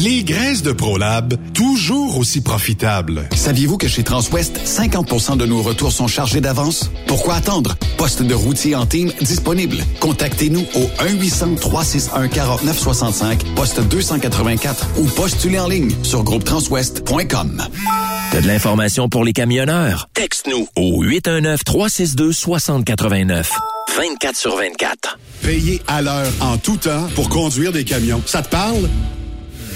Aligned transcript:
Les 0.00 0.22
graisses 0.22 0.62
de 0.62 0.70
ProLab, 0.70 1.34
toujours 1.54 2.18
aussi 2.18 2.40
profitables. 2.40 3.28
Saviez-vous 3.34 3.78
que 3.78 3.88
chez 3.88 4.04
Transwest, 4.04 4.60
50% 4.64 5.36
de 5.36 5.44
nos 5.44 5.60
retours 5.60 5.90
sont 5.90 6.06
chargés 6.06 6.40
d'avance? 6.40 6.92
Pourquoi 7.08 7.34
attendre? 7.34 7.74
Poste 7.96 8.22
de 8.22 8.32
routier 8.32 8.76
en 8.76 8.86
team 8.86 9.10
disponible. 9.20 9.78
Contactez-nous 9.98 10.64
au 10.76 10.88
1-800-361-4965, 11.02 13.38
poste 13.56 13.80
284 13.80 14.86
ou 14.98 15.06
postulez 15.06 15.58
en 15.58 15.66
ligne 15.66 15.90
sur 16.04 16.22
groupetranswest.com. 16.22 17.64
T'as 18.30 18.40
de 18.40 18.46
l'information 18.46 19.08
pour 19.08 19.24
les 19.24 19.32
camionneurs? 19.32 20.08
Texte-nous 20.14 20.68
au 20.76 21.04
819-362-6089. 21.04 23.46
24 23.96 24.36
sur 24.36 24.56
24. 24.56 25.18
Payez 25.42 25.82
à 25.88 26.02
l'heure 26.02 26.30
en 26.40 26.56
tout 26.56 26.76
temps 26.76 27.08
pour 27.16 27.28
conduire 27.28 27.72
des 27.72 27.82
camions. 27.82 28.22
Ça 28.26 28.42
te 28.42 28.48
parle? 28.48 28.88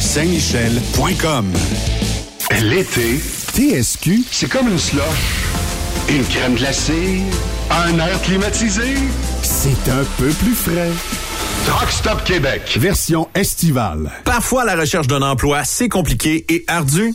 Saint-Michel.com. 0.00 1.50
L'été, 2.62 3.20
TSQ, 3.54 4.24
c'est 4.30 4.48
comme 4.48 4.68
une 4.68 4.78
slush. 4.78 5.02
Une 6.08 6.24
crème 6.24 6.54
glacée, 6.54 7.20
un 7.70 7.98
air 7.98 8.20
climatisé. 8.22 8.94
C'est 9.42 9.90
un 9.90 10.04
peu 10.18 10.28
plus 10.28 10.54
frais. 10.54 10.90
Truck 11.66 11.90
Stop 11.90 12.24
Québec. 12.24 12.76
Version 12.78 13.28
estivale. 13.34 14.10
Parfois, 14.24 14.64
la 14.64 14.76
recherche 14.76 15.06
d'un 15.06 15.22
emploi, 15.22 15.64
c'est 15.64 15.88
compliqué 15.88 16.44
et 16.48 16.64
ardu. 16.68 17.14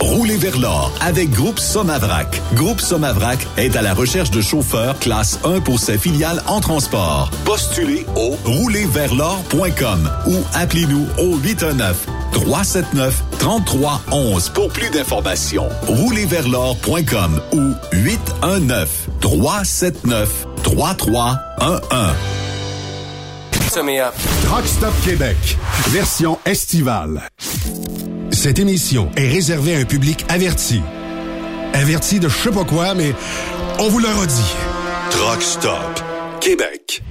Roulez 0.00 0.36
vers 0.36 0.58
l'or 0.58 0.92
avec 1.00 1.30
Groupe 1.30 1.60
Somavrac. 1.60 2.40
Groupe 2.54 2.80
Somavrac 2.80 3.38
est 3.56 3.76
à 3.76 3.82
la 3.82 3.94
recherche 3.94 4.30
de 4.30 4.40
chauffeurs 4.40 4.98
classe 4.98 5.38
1 5.44 5.60
pour 5.60 5.78
ses 5.78 5.98
filiales 5.98 6.42
en 6.48 6.60
transport. 6.60 7.30
Postulez 7.44 8.04
au 8.16 8.36
roulerversl'or.com 8.44 10.10
ou 10.26 10.34
appelez-nous 10.54 11.06
au 11.18 11.36
819 11.36 12.06
379 12.32 13.22
3311 13.38 14.48
pour 14.50 14.68
plus 14.70 14.90
d'informations. 14.90 15.68
Roulerversl'or.com 15.86 17.40
ou 17.52 17.72
819 17.92 19.08
379 19.20 20.46
3311. 20.64 21.78
Truck 24.44 24.66
Stop 24.66 24.92
Québec, 25.04 25.36
version 25.88 26.38
estivale. 26.44 27.28
Cette 28.30 28.58
émission 28.58 29.10
est 29.16 29.28
réservée 29.28 29.76
à 29.76 29.78
un 29.78 29.84
public 29.84 30.24
averti. 30.28 30.80
Averti 31.74 32.18
de 32.18 32.28
je 32.28 32.36
sais 32.36 32.50
pas 32.50 32.64
quoi, 32.64 32.94
mais 32.94 33.14
on 33.78 33.88
vous 33.88 33.98
le 33.98 34.08
redit. 34.08 34.54
Truck 35.10 35.42
Stop 35.42 36.00
Québec. 36.40 37.02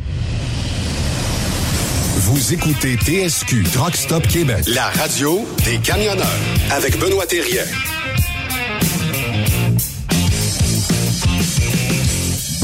Vous 2.18 2.54
écoutez 2.54 2.96
TSQ 2.98 3.64
Truck 3.72 3.96
Stop 3.96 4.28
Québec, 4.28 4.66
la 4.68 4.86
radio 4.88 5.46
des 5.66 5.78
camionneurs 5.78 6.28
avec 6.72 6.98
Benoît 7.00 7.28
Thérien. 7.28 7.64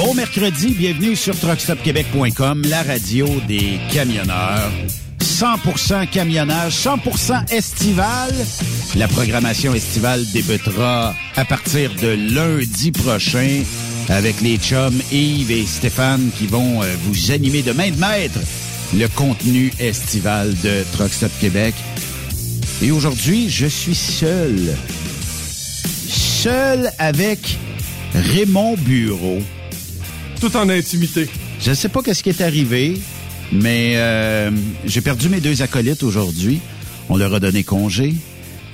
Bon 0.09 0.15
mercredi, 0.15 0.73
bienvenue 0.73 1.15
sur 1.15 1.37
truckstopquebec.com, 1.37 2.63
la 2.65 2.81
radio 2.81 3.27
des 3.47 3.79
camionneurs. 3.93 4.71
100% 5.19 6.09
camionnage, 6.09 6.73
100% 6.73 7.53
estival. 7.53 8.33
La 8.95 9.07
programmation 9.07 9.71
estivale 9.75 10.25
débutera 10.33 11.13
à 11.35 11.45
partir 11.45 11.93
de 11.93 12.07
lundi 12.33 12.91
prochain 12.91 13.61
avec 14.07 14.41
les 14.41 14.57
chums 14.57 14.99
Yves 15.11 15.51
et 15.51 15.67
Stéphane 15.67 16.31
qui 16.39 16.47
vont 16.47 16.81
euh, 16.81 16.87
vous 17.03 17.31
animer 17.31 17.61
de 17.61 17.71
main 17.71 17.91
de 17.91 17.99
maître 17.99 18.39
le 18.95 19.07
contenu 19.09 19.71
estival 19.77 20.55
de 20.63 20.83
Truck 20.93 21.13
Stop 21.13 21.31
Québec. 21.39 21.75
Et 22.81 22.89
aujourd'hui, 22.89 23.47
je 23.47 23.67
suis 23.67 23.93
seul. 23.93 24.75
Seul 26.07 26.91
avec 26.97 27.59
Raymond 28.15 28.75
Bureau. 28.79 29.43
Tout 30.39 30.55
en 30.55 30.69
intimité. 30.69 31.27
Je 31.59 31.69
ne 31.71 31.75
sais 31.75 31.89
pas 31.89 32.01
qu'est-ce 32.01 32.23
qui 32.23 32.29
est 32.29 32.41
arrivé, 32.41 32.97
mais 33.51 33.93
euh, 33.95 34.51
j'ai 34.85 35.01
perdu 35.01 35.27
mes 35.29 35.41
deux 35.41 35.61
acolytes 35.61 36.03
aujourd'hui. 36.03 36.59
On 37.09 37.17
leur 37.17 37.33
a 37.33 37.39
donné 37.39 37.63
congé 37.63 38.13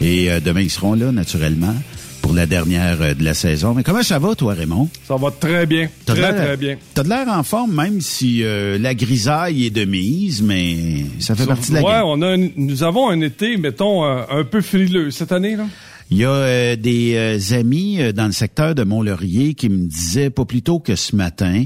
et 0.01 0.29
euh, 0.29 0.39
demain 0.39 0.61
ils 0.61 0.69
seront 0.69 0.93
là 0.93 1.11
naturellement 1.11 1.73
pour 2.21 2.33
la 2.33 2.45
dernière 2.45 2.97
euh, 3.01 3.13
de 3.15 3.23
la 3.23 3.33
saison. 3.33 3.73
Mais 3.73 3.81
comment 3.83 4.03
ça 4.03 4.19
va 4.19 4.35
toi 4.35 4.53
Raymond? 4.53 4.89
Ça 5.07 5.15
va 5.15 5.31
très 5.31 5.65
bien, 5.65 5.89
très 6.05 6.33
très 6.35 6.57
bien. 6.57 6.77
T'as 6.93 7.03
de 7.03 7.09
l'air 7.09 7.27
en 7.29 7.41
forme 7.43 7.73
même 7.73 7.99
si 8.01 8.43
euh, 8.43 8.77
la 8.77 8.93
grisaille 8.93 9.65
est 9.65 9.69
de 9.71 9.85
mise, 9.85 10.43
mais 10.43 11.05
ça 11.19 11.33
fait 11.35 11.45
partie 11.47 11.69
de 11.71 11.75
la 11.77 11.81
ouais, 11.81 11.91
game. 11.93 12.03
on 12.05 12.21
a 12.21 12.27
un- 12.37 12.49
nous 12.57 12.83
avons 12.83 13.09
un 13.09 13.21
été, 13.21 13.57
mettons, 13.57 14.03
un 14.03 14.43
peu 14.43 14.61
frileux 14.61 15.09
cette 15.09 15.31
année 15.31 15.55
là. 15.55 15.65
Il 16.11 16.17
y 16.17 16.25
a 16.25 16.29
euh, 16.29 16.75
des 16.75 17.15
euh, 17.15 17.59
amis 17.59 17.99
euh, 17.99 18.11
dans 18.11 18.27
le 18.27 18.31
secteur 18.31 18.75
de 18.75 18.83
Mont-Laurier 18.83 19.55
qui 19.55 19.69
me 19.69 19.87
disaient 19.87 20.29
pas 20.29 20.45
plus 20.45 20.61
tôt 20.61 20.79
que 20.79 20.95
ce 20.95 21.15
matin 21.15 21.65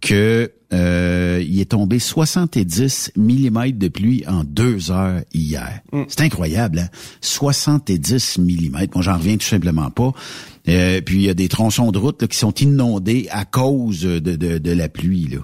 que 0.00 0.52
euh, 0.72 1.44
il 1.46 1.60
est 1.60 1.70
tombé 1.70 1.98
70 1.98 3.12
mm 3.16 3.72
de 3.72 3.88
pluie 3.88 4.24
en 4.26 4.42
deux 4.42 4.90
heures 4.90 5.20
hier. 5.32 5.80
C'est 6.08 6.22
incroyable, 6.22 6.80
hein? 6.80 6.88
70 7.20 8.38
mm. 8.38 8.70
Moi, 8.94 9.02
j'en 9.02 9.16
reviens 9.16 9.36
tout 9.36 9.46
simplement 9.46 9.90
pas. 9.90 10.12
Euh, 10.68 11.00
puis 11.00 11.16
il 11.16 11.22
y 11.22 11.28
a 11.28 11.34
des 11.34 11.48
tronçons 11.48 11.90
de 11.92 11.98
route 11.98 12.22
là, 12.22 12.28
qui 12.28 12.38
sont 12.38 12.54
inondés 12.54 13.28
à 13.30 13.44
cause 13.44 14.02
de, 14.02 14.18
de, 14.18 14.58
de 14.58 14.72
la 14.72 14.88
pluie. 14.88 15.28
Là. 15.28 15.38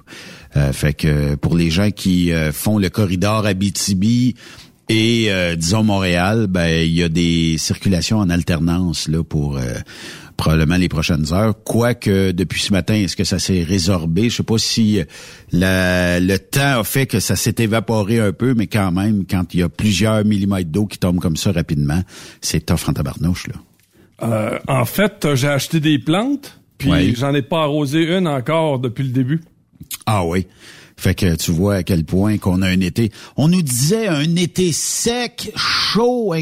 Euh, 0.57 0.73
fait 0.73 0.95
que 0.95 1.35
pour 1.35 1.57
les 1.57 1.71
gens 1.71 1.91
qui 1.91 2.33
euh, 2.33 2.53
font 2.53 2.79
le 2.79 2.89
corridor 2.89 3.45
Abitibi 3.47 4.35
et 4.89 5.27
euh, 5.31 5.55
disons 5.57 5.83
Montréal, 5.83 6.47
ben 6.49 6.69
il 6.85 6.93
y 6.95 7.03
a 7.03 7.09
des 7.09 7.57
circulations 7.59 8.19
en 8.19 8.31
alternance 8.31 9.09
là 9.09 9.23
pour 9.23 9.57
euh, 9.59 9.75
probablement 10.37 10.77
les 10.77 10.89
prochaines 10.89 11.33
heures. 11.33 11.55
Quoique 11.65 12.31
depuis 12.33 12.61
ce 12.61 12.73
matin, 12.73 12.95
est-ce 12.95 13.17
que 13.17 13.25
ça 13.25 13.39
s'est 13.39 13.63
résorbé? 13.63 14.31
Je 14.31 14.37
sais 14.37 14.43
pas 14.43 14.59
si 14.59 15.01
euh, 15.01 15.05
la- 15.53 16.21
le 16.21 16.39
temps 16.39 16.81
a 16.81 16.85
fait 16.85 17.07
que 17.07 17.21
ça 17.21 17.37
s'est 17.37 17.57
évaporé 17.59 18.21
un 18.21 18.33
peu, 18.33 18.55
mais 18.55 18.67
quand 18.67 18.93
même, 18.93 19.25
quand 19.29 19.53
il 19.55 19.61
y 19.61 19.63
a 19.63 19.69
plusieurs 19.69 20.25
millimètres 20.25 20.71
d'eau 20.71 20.87
qui 20.87 20.99
tombent 20.99 21.21
comme 21.21 21.37
ça 21.37 21.53
rapidement, 21.53 22.03
c'est 22.41 22.65
tough 22.65 22.89
en 22.89 22.93
tabarnouche 22.93 23.47
là. 23.49 23.55
Euh, 24.23 24.59
en 24.69 24.85
fait, 24.85 25.25
euh, 25.25 25.37
j'ai 25.37 25.49
acheté 25.49 25.79
des 25.81 25.99
plantes, 25.99 26.59
puis 26.77 26.91
Ouais. 26.91 27.13
j'en 27.17 27.35
ai 27.35 27.43
pas 27.43 27.63
arrosé 27.63 28.17
une 28.17 28.27
encore 28.27 28.79
depuis 28.81 29.05
le 29.05 29.11
début. 29.11 29.41
Ah 30.07 30.25
oui. 30.25 30.47
Fait 30.99 31.15
que 31.15 31.37
tu 31.37 31.53
vois 31.53 31.77
à 31.77 31.83
quel 31.85 32.05
point 32.05 32.39
qu'on 32.39 32.61
a 32.61 32.67
un 32.67 32.81
été. 32.81 33.13
On 33.37 33.47
nous 33.47 33.63
disait 33.63 34.09
un 34.09 34.35
été 34.35 34.73
sec, 34.73 35.53
chaud. 35.55 36.35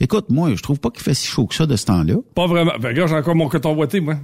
Écoute, 0.00 0.26
moi, 0.28 0.52
je 0.56 0.60
trouve 0.60 0.80
pas 0.80 0.90
qu'il 0.90 1.04
fait 1.04 1.14
si 1.14 1.28
chaud 1.28 1.46
que 1.46 1.54
ça 1.54 1.66
de 1.66 1.76
ce 1.76 1.86
temps-là. 1.86 2.16
Pas 2.34 2.48
vraiment. 2.48 2.72
Ben, 2.80 2.88
regarde, 2.88 3.10
j'ai 3.10 3.14
encore 3.14 3.36
mon 3.36 3.48
coton 3.48 3.76
boité, 3.76 4.00
moi. 4.00 4.16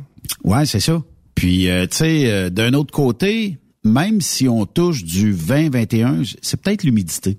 Ouais, 0.42 0.66
c'est 0.66 0.80
ça. 0.80 1.00
Puis, 1.36 1.70
euh, 1.70 1.86
tu 1.86 1.98
sais, 1.98 2.28
euh, 2.28 2.50
d'un 2.50 2.74
autre 2.74 2.92
côté, 2.92 3.58
même 3.84 4.20
si 4.20 4.48
on 4.48 4.66
touche 4.66 5.04
du 5.04 5.32
20-21, 5.32 6.36
c'est 6.42 6.60
peut-être 6.60 6.82
l'humidité. 6.82 7.38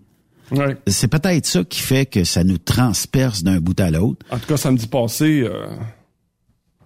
Ouais. 0.52 0.78
C'est 0.88 1.10
peut-être 1.10 1.46
ça 1.46 1.66
qui 1.66 1.82
fait 1.82 2.06
que 2.06 2.24
ça 2.24 2.46
nous 2.46 2.58
transperce 2.58 3.44
d'un 3.44 3.60
bout 3.60 3.78
à 3.82 3.92
l'autre. 3.92 4.26
En 4.32 4.40
tout 4.40 4.48
cas, 4.48 4.56
samedi 4.56 4.88
passé, 4.88 5.42
euh, 5.42 5.68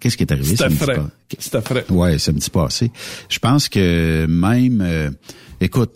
Qu'est-ce 0.04 0.18
qui 0.18 0.24
est 0.24 0.32
arrivé? 0.32 0.54
C'était 0.54 0.68
frais. 0.68 0.96
pas- 0.96 1.10
C'était 1.38 1.62
frais. 1.62 1.86
Ouais, 1.88 2.18
samedi 2.18 2.50
passé. 2.50 2.90
Je 3.30 3.38
pense 3.38 3.70
que 3.70 4.26
même, 4.26 4.82
euh, 4.82 5.10
écoute, 5.62 5.92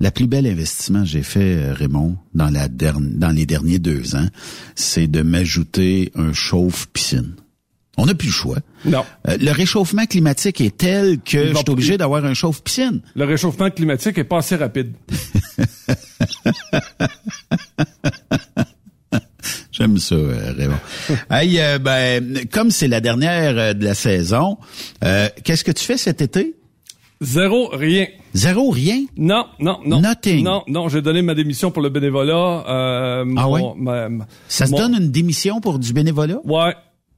la 0.00 0.10
plus 0.10 0.26
belle 0.26 0.44
investissement 0.48 1.02
que 1.02 1.06
j'ai 1.08 1.22
fait, 1.22 1.54
euh, 1.54 1.72
Raymond, 1.72 2.16
dans 2.34 2.50
la 2.50 2.66
dernière, 2.66 3.08
dans 3.16 3.30
les 3.30 3.46
derniers 3.46 3.78
deux 3.78 4.16
ans, 4.16 4.26
c'est 4.74 5.06
de 5.06 5.22
m'ajouter 5.22 6.10
un 6.16 6.32
chauffe-piscine. 6.32 7.36
On 7.96 8.06
n'a 8.06 8.14
plus 8.16 8.26
le 8.28 8.32
choix. 8.32 8.58
Non. 8.84 9.04
Euh, 9.28 9.36
le 9.40 9.52
réchauffement 9.52 10.06
climatique 10.06 10.60
est 10.60 10.76
tel 10.76 11.20
que 11.20 11.36
Il 11.38 11.50
je 11.52 11.56
suis 11.58 11.70
obligé 11.70 11.96
d'avoir 11.96 12.24
un 12.24 12.34
chauffe-piscine. 12.34 13.02
Le 13.14 13.24
réchauffement 13.24 13.70
climatique 13.70 14.18
est 14.18 14.24
pas 14.24 14.38
assez 14.38 14.56
rapide. 14.56 14.94
J'aime 19.78 19.98
ça, 19.98 20.14
euh, 20.16 20.52
Raymond. 20.56 20.74
hey, 21.30 21.60
euh, 21.60 21.78
ben, 21.78 22.40
comme 22.52 22.70
c'est 22.70 22.88
la 22.88 23.00
dernière 23.00 23.56
euh, 23.56 23.72
de 23.74 23.84
la 23.84 23.94
saison, 23.94 24.58
euh, 25.04 25.28
qu'est-ce 25.44 25.62
que 25.64 25.70
tu 25.72 25.84
fais 25.84 25.96
cet 25.96 26.20
été? 26.20 26.56
Zéro, 27.20 27.68
rien. 27.72 28.06
Zéro, 28.34 28.70
rien? 28.70 29.04
Non, 29.16 29.44
non, 29.60 29.78
non. 29.84 30.00
Nothing. 30.00 30.44
Non, 30.44 30.62
non, 30.68 30.88
j'ai 30.88 31.02
donné 31.02 31.22
ma 31.22 31.34
démission 31.34 31.70
pour 31.70 31.82
le 31.82 31.88
bénévolat. 31.90 32.64
Euh, 32.68 33.24
Ah 33.36 33.42
mon- 33.46 33.50
ouais? 33.52 33.62
ma- 33.76 34.08
ma- 34.08 34.26
Ça 34.48 34.66
se 34.66 34.70
mon- 34.72 34.78
donne 34.78 34.94
une 34.94 35.10
démission 35.10 35.60
pour 35.60 35.78
du 35.78 35.92
bénévolat? 35.92 36.38
Ouais. 36.44 36.74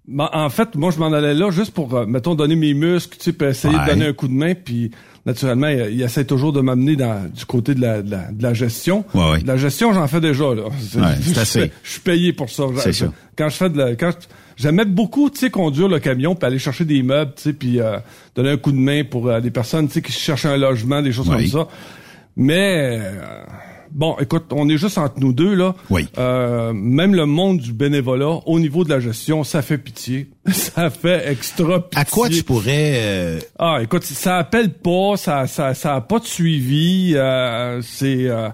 Ben, 0.09 0.29
en 0.33 0.49
fait, 0.49 0.75
moi, 0.75 0.91
je 0.91 0.99
m'en 0.99 1.13
allais 1.13 1.35
là 1.35 1.51
juste 1.51 1.73
pour, 1.73 2.07
mettons, 2.07 2.35
donner 2.35 2.57
mes 2.57 2.73
muscles, 2.75 3.17
tu 3.19 3.25
sais, 3.25 3.33
puis 3.33 3.49
essayer 3.49 3.75
Ouais. 3.77 3.85
de 3.85 3.91
donner 3.91 4.07
un 4.07 4.13
coup 4.15 4.27
de 4.29 4.33
main, 4.33 4.55
puis 4.55 4.91
naturellement, 5.27 5.69
il, 5.69 5.95
il 5.95 6.03
essaie 6.03 6.25
toujours 6.25 6.53
de 6.53 6.61
m'amener 6.61 6.97
du 6.97 7.45
côté 7.47 7.75
de 7.75 7.81
la, 7.81 8.03
de 8.03 8.11
la, 8.11 8.31
de 8.33 8.43
la 8.43 8.55
gestion. 8.55 9.05
Ouais, 9.15 9.31
ouais. 9.33 9.39
De 9.43 9.47
la 9.47 9.57
gestion, 9.57 9.93
j'en 9.93 10.07
fais 10.09 10.21
déjà, 10.21 10.55
là. 10.55 10.65
Je 10.93 11.39
assez. 11.41 11.71
Je 11.83 11.91
suis 11.91 12.01
payé 12.01 12.33
pour 12.33 12.51
ça. 12.51 12.65
C'est 12.79 12.93
ça. 12.93 13.13
Quand 13.37 13.49
je 13.49 13.57
fais 13.57 13.71
de 13.71 13.79
la... 13.79 13.95
Quand 13.97 14.11
je- 14.11 14.27
J'aimais 14.57 14.85
beaucoup, 14.85 15.31
tu 15.31 15.39
sais, 15.39 15.49
conduire 15.49 15.89
le 15.89 15.99
camion 16.01 16.35
puis 16.35 16.47
aller 16.47 16.59
chercher 16.59 16.85
des 16.85 17.03
meubles, 17.03 17.33
tu 17.35 17.45
sais, 17.45 17.53
puis 17.55 17.81
euh, 17.81 17.97
donner 18.37 18.51
un 18.51 18.57
coup 18.59 18.73
de 18.73 18.77
main 18.77 19.05
pour 19.05 19.27
euh, 19.27 19.41
des 19.41 19.51
personnes, 19.51 19.87
tu 19.89 19.95
sais, 19.95 20.03
qui 20.03 20.13
cherchent 20.13 20.45
un 20.45 20.59
logement, 20.59 21.01
des 21.01 21.13
choses 21.13 21.31
Oui. 21.31 21.51
comme 21.51 21.63
ça. 21.63 21.69
Mais 22.37 23.01
euh, 23.01 23.43
bon, 23.93 24.17
écoute, 24.21 24.45
on 24.53 24.69
est 24.69 24.77
juste 24.79 24.99
entre 24.99 25.21
nous 25.21 25.33
deux 25.33 25.55
là. 25.55 25.75
Oui. 25.91 26.07
Euh, 26.19 26.73
même 26.73 27.15
le 27.15 27.27
monde 27.27 27.59
du 27.59 27.73
bénévolat, 27.73 28.41
au 28.47 28.59
niveau 28.61 28.85
de 28.85 28.91
la 28.91 29.01
gestion, 29.01 29.45
ça 29.45 29.63
fait 29.63 29.79
pitié. 29.79 30.29
ça 30.53 30.91
fait 30.91 31.31
extra 31.31 31.81
pitié. 31.89 32.01
À 32.01 32.05
quoi 32.05 32.29
tu 32.29 32.43
pourrais... 32.43 32.93
euh, 33.03 33.41
Ah, 33.59 33.79
écoute, 33.83 34.05
ça 34.05 34.39
appelle 34.39 34.71
pas, 34.73 35.17
ça, 35.17 35.47
ça, 35.47 35.75
ça 35.75 35.95
a 35.97 36.01
pas 36.01 36.19
de 36.19 36.27
suivi. 36.27 37.13
euh, 37.15 37.81
c'est, 37.83 38.27
euh, 38.29 38.49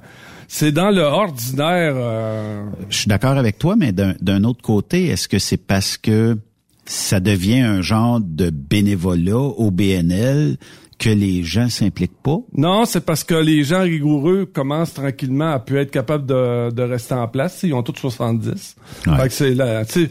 c'est 0.48 0.72
dans 0.72 0.90
le 0.90 1.02
ordinaire. 1.02 1.94
euh, 1.96 2.62
je 2.88 2.96
suis 2.98 3.08
d'accord 3.08 3.36
avec 3.36 3.58
toi, 3.58 3.74
mais 3.76 3.92
d'un 3.92 4.14
d'un 4.20 4.44
autre 4.44 4.62
côté, 4.62 5.06
est-ce 5.06 5.28
que 5.28 5.38
c'est 5.38 5.56
parce 5.56 5.96
que 5.96 6.38
ça 6.84 7.18
devient 7.18 7.60
un 7.60 7.82
genre 7.82 8.20
de 8.20 8.50
bénévolat 8.50 9.36
au 9.36 9.72
BNL 9.72 10.56
que 10.98 11.10
les 11.10 11.42
gens 11.44 11.68
s'impliquent 11.68 12.22
pas? 12.22 12.38
Non, 12.54 12.84
c'est 12.84 13.04
parce 13.04 13.22
que 13.24 13.34
les 13.34 13.64
gens 13.64 13.82
rigoureux 13.82 14.46
commencent 14.46 14.94
tranquillement 14.94 15.52
à 15.52 15.58
pu 15.58 15.78
être 15.78 15.90
capables 15.90 16.26
de, 16.26 16.70
de 16.70 16.82
rester 16.82 17.14
en 17.14 17.28
place. 17.28 17.60
Ils 17.62 17.74
ont 17.74 17.82
tous 17.82 17.96
70. 17.96 18.76
Ouais. 19.06 19.16
Fait 19.16 19.28
que 19.28 19.34
c'est 19.34 20.10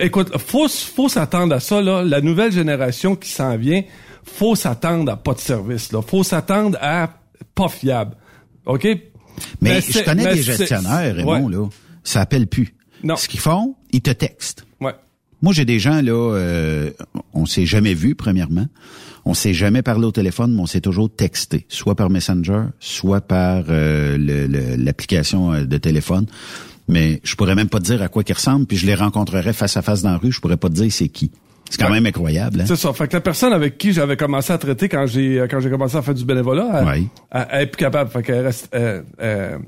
écoute, 0.00 0.36
faut, 0.38 0.68
faut 0.68 1.08
s'attendre 1.08 1.54
à 1.54 1.60
ça, 1.60 1.80
là. 1.80 2.02
La 2.02 2.20
nouvelle 2.20 2.52
génération 2.52 3.16
qui 3.16 3.30
s'en 3.30 3.56
vient, 3.56 3.82
faut 4.24 4.54
s'attendre 4.54 5.12
à 5.12 5.16
pas 5.16 5.34
de 5.34 5.40
service, 5.40 5.92
là. 5.92 6.02
Faut 6.02 6.22
s'attendre 6.22 6.76
à 6.80 7.10
pas 7.54 7.68
fiable. 7.68 8.16
OK? 8.66 8.86
Mais, 9.60 9.80
je 9.80 10.04
connais 10.04 10.24
mais 10.24 10.34
des 10.34 10.42
gestionnaires, 10.42 11.14
Raymond, 11.14 11.46
ouais. 11.46 11.56
là. 11.56 11.68
Ça 12.02 12.20
appelle 12.20 12.46
plus. 12.46 12.74
Non. 13.02 13.16
Ce 13.16 13.28
qu'ils 13.28 13.40
font, 13.40 13.76
ils 13.92 14.02
te 14.02 14.10
textent. 14.10 14.66
Ouais. 14.80 14.94
Moi, 15.42 15.52
j'ai 15.52 15.64
des 15.64 15.78
gens, 15.78 16.00
là, 16.00 16.12
euh, 16.12 16.90
on 17.32 17.46
s'est 17.46 17.66
jamais 17.66 17.94
vu, 17.94 18.14
premièrement. 18.14 18.66
On 19.26 19.34
s'est 19.34 19.54
jamais 19.54 19.82
parlé 19.82 20.04
au 20.06 20.12
téléphone, 20.12 20.54
mais 20.54 20.60
on 20.60 20.66
s'est 20.66 20.80
toujours 20.82 21.08
texté, 21.14 21.66
soit 21.68 21.94
par 21.94 22.10
Messenger, 22.10 22.64
soit 22.78 23.20
par 23.22 23.64
euh, 23.70 24.16
le- 24.18 24.46
le- 24.46 24.76
l'application 24.76 25.52
euh, 25.52 25.64
de 25.64 25.76
téléphone. 25.78 26.26
Mais 26.88 27.20
je 27.24 27.34
pourrais 27.34 27.54
même 27.54 27.68
pas 27.70 27.78
te 27.78 27.84
dire 27.84 28.02
à 28.02 28.08
quoi 28.08 28.22
qu'ils 28.22 28.34
ressemblent, 28.34 28.66
puis 28.66 28.76
je 28.76 28.84
les 28.86 28.94
rencontrerais 28.94 29.54
face 29.54 29.76
à 29.78 29.82
face 29.82 30.02
dans 30.02 30.10
la 30.10 30.18
rue, 30.18 30.30
je 30.32 30.40
pourrais 30.40 30.58
pas 30.58 30.68
te 30.68 30.74
dire 30.74 30.92
c'est 30.92 31.08
qui. 31.08 31.30
C'est 31.70 31.80
quand 31.82 31.90
même 31.90 32.04
incroyable. 32.04 32.60
Hein? 32.60 32.64
C'est 32.68 32.76
ça. 32.76 32.92
Fait 32.92 33.08
que 33.08 33.14
la 33.14 33.22
personne 33.22 33.54
avec 33.54 33.78
qui 33.78 33.94
j'avais 33.94 34.18
commencé 34.18 34.52
à 34.52 34.58
traiter 34.58 34.86
quand 34.90 35.06
j'ai 35.06 35.42
quand 35.50 35.60
j'ai 35.60 35.70
commencé 35.70 35.96
à 35.96 36.02
faire 36.02 36.12
du 36.14 36.24
bénévolat, 36.26 36.68
elle, 36.82 36.86
Ouais. 36.86 37.02
elle, 37.30 37.46
elle 37.50 37.62
est 37.62 37.66
plus 37.68 37.78
capable. 37.78 38.10
Fait 38.10 38.22
qu'elle 38.22 38.44
reste, 38.44 38.68
elle, 38.70 39.02
elle, 39.18 39.58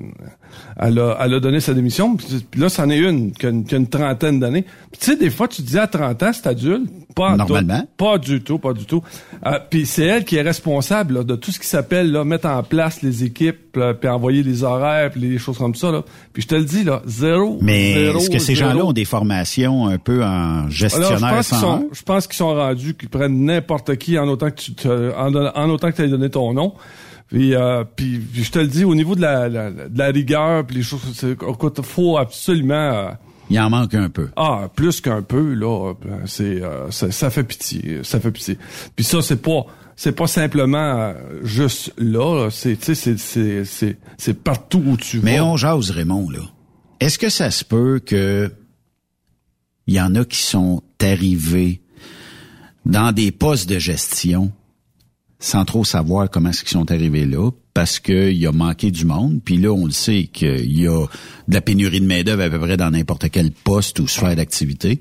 elle 0.79 0.99
a, 0.99 1.17
elle 1.21 1.33
a 1.33 1.39
donné 1.39 1.59
sa 1.59 1.73
démission. 1.73 2.15
Puis, 2.15 2.27
là, 2.55 2.69
c'en 2.69 2.87
est 2.91 2.99
une 2.99 3.31
qui 3.31 3.47
a 3.47 3.49
une, 3.49 3.65
qui 3.65 3.73
a 3.73 3.79
une 3.79 3.87
trentaine 3.89 4.39
d'années. 4.39 4.63
Tu 4.97 5.05
sais, 5.05 5.15
des 5.17 5.31
fois, 5.31 5.47
tu 5.47 5.63
te 5.63 5.67
dis 5.67 5.79
à 5.79 5.87
30 5.87 6.21
ans, 6.21 6.31
c'est 6.33 6.45
adulte. 6.47 6.87
Pas 7.17 7.31
en 7.31 7.37
Normalement. 7.37 7.81
tout. 7.81 7.87
Pas 8.05 8.17
du 8.19 8.41
tout, 8.41 8.59
pas 8.59 8.73
du 8.73 8.85
tout. 8.85 9.01
Euh, 9.45 9.59
puis 9.69 9.85
c'est 9.85 10.05
elle 10.05 10.23
qui 10.23 10.35
est 10.37 10.41
responsable 10.41 11.15
là, 11.15 11.23
de 11.23 11.35
tout 11.35 11.51
ce 11.51 11.59
qui 11.59 11.67
s'appelle 11.67 12.11
là, 12.11 12.23
mettre 12.23 12.47
en 12.47 12.61
place 12.63 13.01
les 13.01 13.23
équipes, 13.23 13.75
là, 13.75 13.93
puis 13.93 14.07
envoyer 14.09 14.43
les 14.43 14.63
horaires, 14.63 15.09
puis 15.11 15.19
les 15.21 15.37
choses 15.37 15.57
comme 15.57 15.75
ça. 15.75 15.91
Là. 15.91 16.03
Puis 16.31 16.43
je 16.43 16.47
te 16.47 16.55
le 16.55 16.63
dis, 16.63 16.83
là, 16.83 17.01
zéro. 17.05 17.57
Mais 17.61 17.93
zéro, 17.95 18.19
est-ce 18.19 18.29
que 18.29 18.39
ces 18.39 18.55
zéro. 18.55 18.69
gens-là 18.69 18.85
ont 18.85 18.93
des 18.93 19.05
formations 19.05 19.87
un 19.87 19.97
peu 19.97 20.23
en 20.23 20.27
Alors, 20.59 20.69
je 20.69 20.77
gestionnaire 20.77 21.19
pense 21.35 21.47
qu'ils 21.49 21.57
101? 21.57 21.59
sont, 21.59 21.89
je 21.91 22.01
pense 22.03 22.27
qu'ils 22.27 22.35
sont 22.37 22.53
rendus, 22.55 22.93
qu'ils 22.95 23.09
prennent 23.09 23.45
n'importe 23.45 23.95
qui 23.97 24.17
en 24.19 24.27
autant 24.27 24.49
que 24.51 24.55
tu 24.61 24.73
te, 24.75 25.13
en, 25.15 25.69
autant 25.69 25.91
que 25.91 25.95
tu 25.95 26.03
aies 26.03 26.07
donné 26.09 26.29
ton 26.29 26.53
nom. 26.53 26.73
Puis, 27.29 27.55
euh, 27.55 27.83
puis, 27.95 28.19
puis 28.19 28.43
je 28.43 28.51
te 28.51 28.59
le 28.59 28.67
dis, 28.67 28.85
au 28.85 28.95
niveau 28.95 29.13
de 29.15 29.21
la, 29.21 29.49
la- 29.49 29.69
de 29.71 29.97
la 29.99 30.05
rigueur, 30.07 30.65
puis 30.65 30.77
les 30.77 30.81
choses, 30.83 31.01
c'est- 31.13 31.31
écoute, 31.31 31.81
faut 31.83 32.17
absolument, 32.17 32.73
euh, 32.73 33.09
Il 33.49 33.59
en 33.59 33.69
manque 33.69 33.93
un 33.93 34.09
peu. 34.09 34.29
ah, 34.35 34.69
plus 34.75 34.99
qu'un 35.01 35.21
peu 35.21 35.53
là, 35.53 35.93
ben, 36.03 36.21
c'est, 36.25 36.61
euh, 36.61 36.91
ça, 36.91 37.11
ça 37.11 37.29
fait 37.29 37.43
pitié, 37.43 38.01
ça 38.03 38.19
fait 38.19 38.31
pitié. 38.31 38.57
Puis 38.95 39.05
ça, 39.05 39.21
c'est 39.21 39.41
pas, 39.41 39.65
c'est 39.95 40.11
pas 40.11 40.27
simplement 40.27 40.77
euh, 40.77 41.13
juste 41.43 41.93
là, 41.97 42.43
là, 42.43 42.49
c'est, 42.51 42.75
tu 42.77 42.85
sais, 42.85 42.95
c'est, 42.95 43.17
c'est, 43.17 43.63
c'est, 43.65 43.97
c'est 44.17 44.33
partout 44.43 44.83
où 44.85 44.97
tu 44.97 45.19
Mais 45.21 45.37
vas. 45.37 45.45
on 45.45 45.57
jase, 45.57 45.91
Raymond, 45.91 46.29
là. 46.29 46.39
Est-ce 46.99 47.17
que 47.19 47.29
ça 47.29 47.51
se 47.51 47.63
peut 47.63 47.99
que 48.05 48.51
il 49.87 49.93
y 49.93 50.01
en 50.01 50.15
a 50.15 50.25
qui 50.25 50.39
sont 50.41 50.83
arrivés 51.01 51.81
dans 52.85 53.11
des 53.13 53.31
postes 53.31 53.69
de 53.69 53.79
gestion 53.79 54.51
sans 55.39 55.65
trop 55.65 55.83
savoir 55.83 56.29
comment 56.29 56.49
est-ce 56.49 56.61
qu'ils 56.63 56.71
sont 56.71 56.89
arrivés 56.91 57.25
là, 57.25 57.51
parce 57.73 57.99
qu'il 57.99 58.45
a 58.47 58.51
manqué 58.51 58.89
du 58.89 59.05
monde, 59.05 59.39
puis 59.45 59.57
là, 59.57 59.69
on 59.71 59.85
le 59.85 59.91
sait 59.91 60.23
qu'il 60.33 60.75
y 60.75 60.87
a 60.87 61.05
de 61.47 61.53
la 61.53 61.61
pénurie 61.61 62.01
de 62.01 62.07
main-d'œuvre 62.07 62.41
à 62.43 62.49
peu 62.49 62.57
près 62.59 62.75
dans 62.75 62.89
n'importe 62.89 63.29
quel 63.29 63.51
poste 63.51 63.99
ou 63.99 64.07
sphère 64.07 64.35
d'activité. 64.35 64.99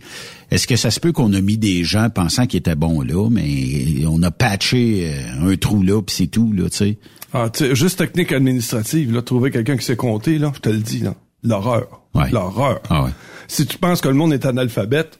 Est-ce 0.50 0.66
que 0.66 0.76
ça 0.76 0.90
se 0.90 1.00
peut 1.00 1.12
qu'on 1.12 1.32
a 1.32 1.40
mis 1.40 1.56
des 1.56 1.84
gens 1.84 2.10
pensant 2.10 2.46
qu'ils 2.46 2.58
étaient 2.58 2.74
bons 2.74 3.00
là, 3.00 3.30
mais 3.30 4.04
on 4.06 4.22
a 4.22 4.30
patché 4.30 5.10
euh, 5.10 5.50
un 5.52 5.56
trou 5.56 5.82
là, 5.82 6.02
puis 6.02 6.14
c'est 6.14 6.26
tout, 6.26 6.52
là, 6.52 6.68
tu 6.68 6.76
sais? 6.76 6.98
Ah, 7.32 7.48
tu 7.50 7.64
sais, 7.64 7.74
juste 7.74 7.98
technique 7.98 8.32
administrative, 8.32 9.12
là, 9.14 9.22
trouver 9.22 9.50
quelqu'un 9.50 9.76
qui 9.78 9.84
sait 9.86 9.96
compter, 9.96 10.38
là, 10.38 10.52
je 10.54 10.60
te 10.60 10.68
le 10.68 10.78
dis, 10.78 11.00
là, 11.00 11.14
l'horreur. 11.42 12.02
Ouais. 12.14 12.30
L'horreur. 12.30 12.80
Ah 12.90 13.04
ouais. 13.04 13.10
Si 13.48 13.64
tu 13.66 13.78
penses 13.78 14.00
que 14.02 14.08
le 14.08 14.14
monde 14.14 14.32
est 14.34 14.44
analphabète, 14.44 15.18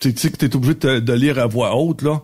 tu 0.00 0.12
sais 0.16 0.30
que 0.30 0.36
t'es 0.36 0.54
obligé 0.56 0.74
de, 0.74 0.78
te- 0.80 0.98
de 1.00 1.12
lire 1.12 1.38
à 1.38 1.46
voix 1.46 1.76
haute, 1.76 2.02
là, 2.02 2.20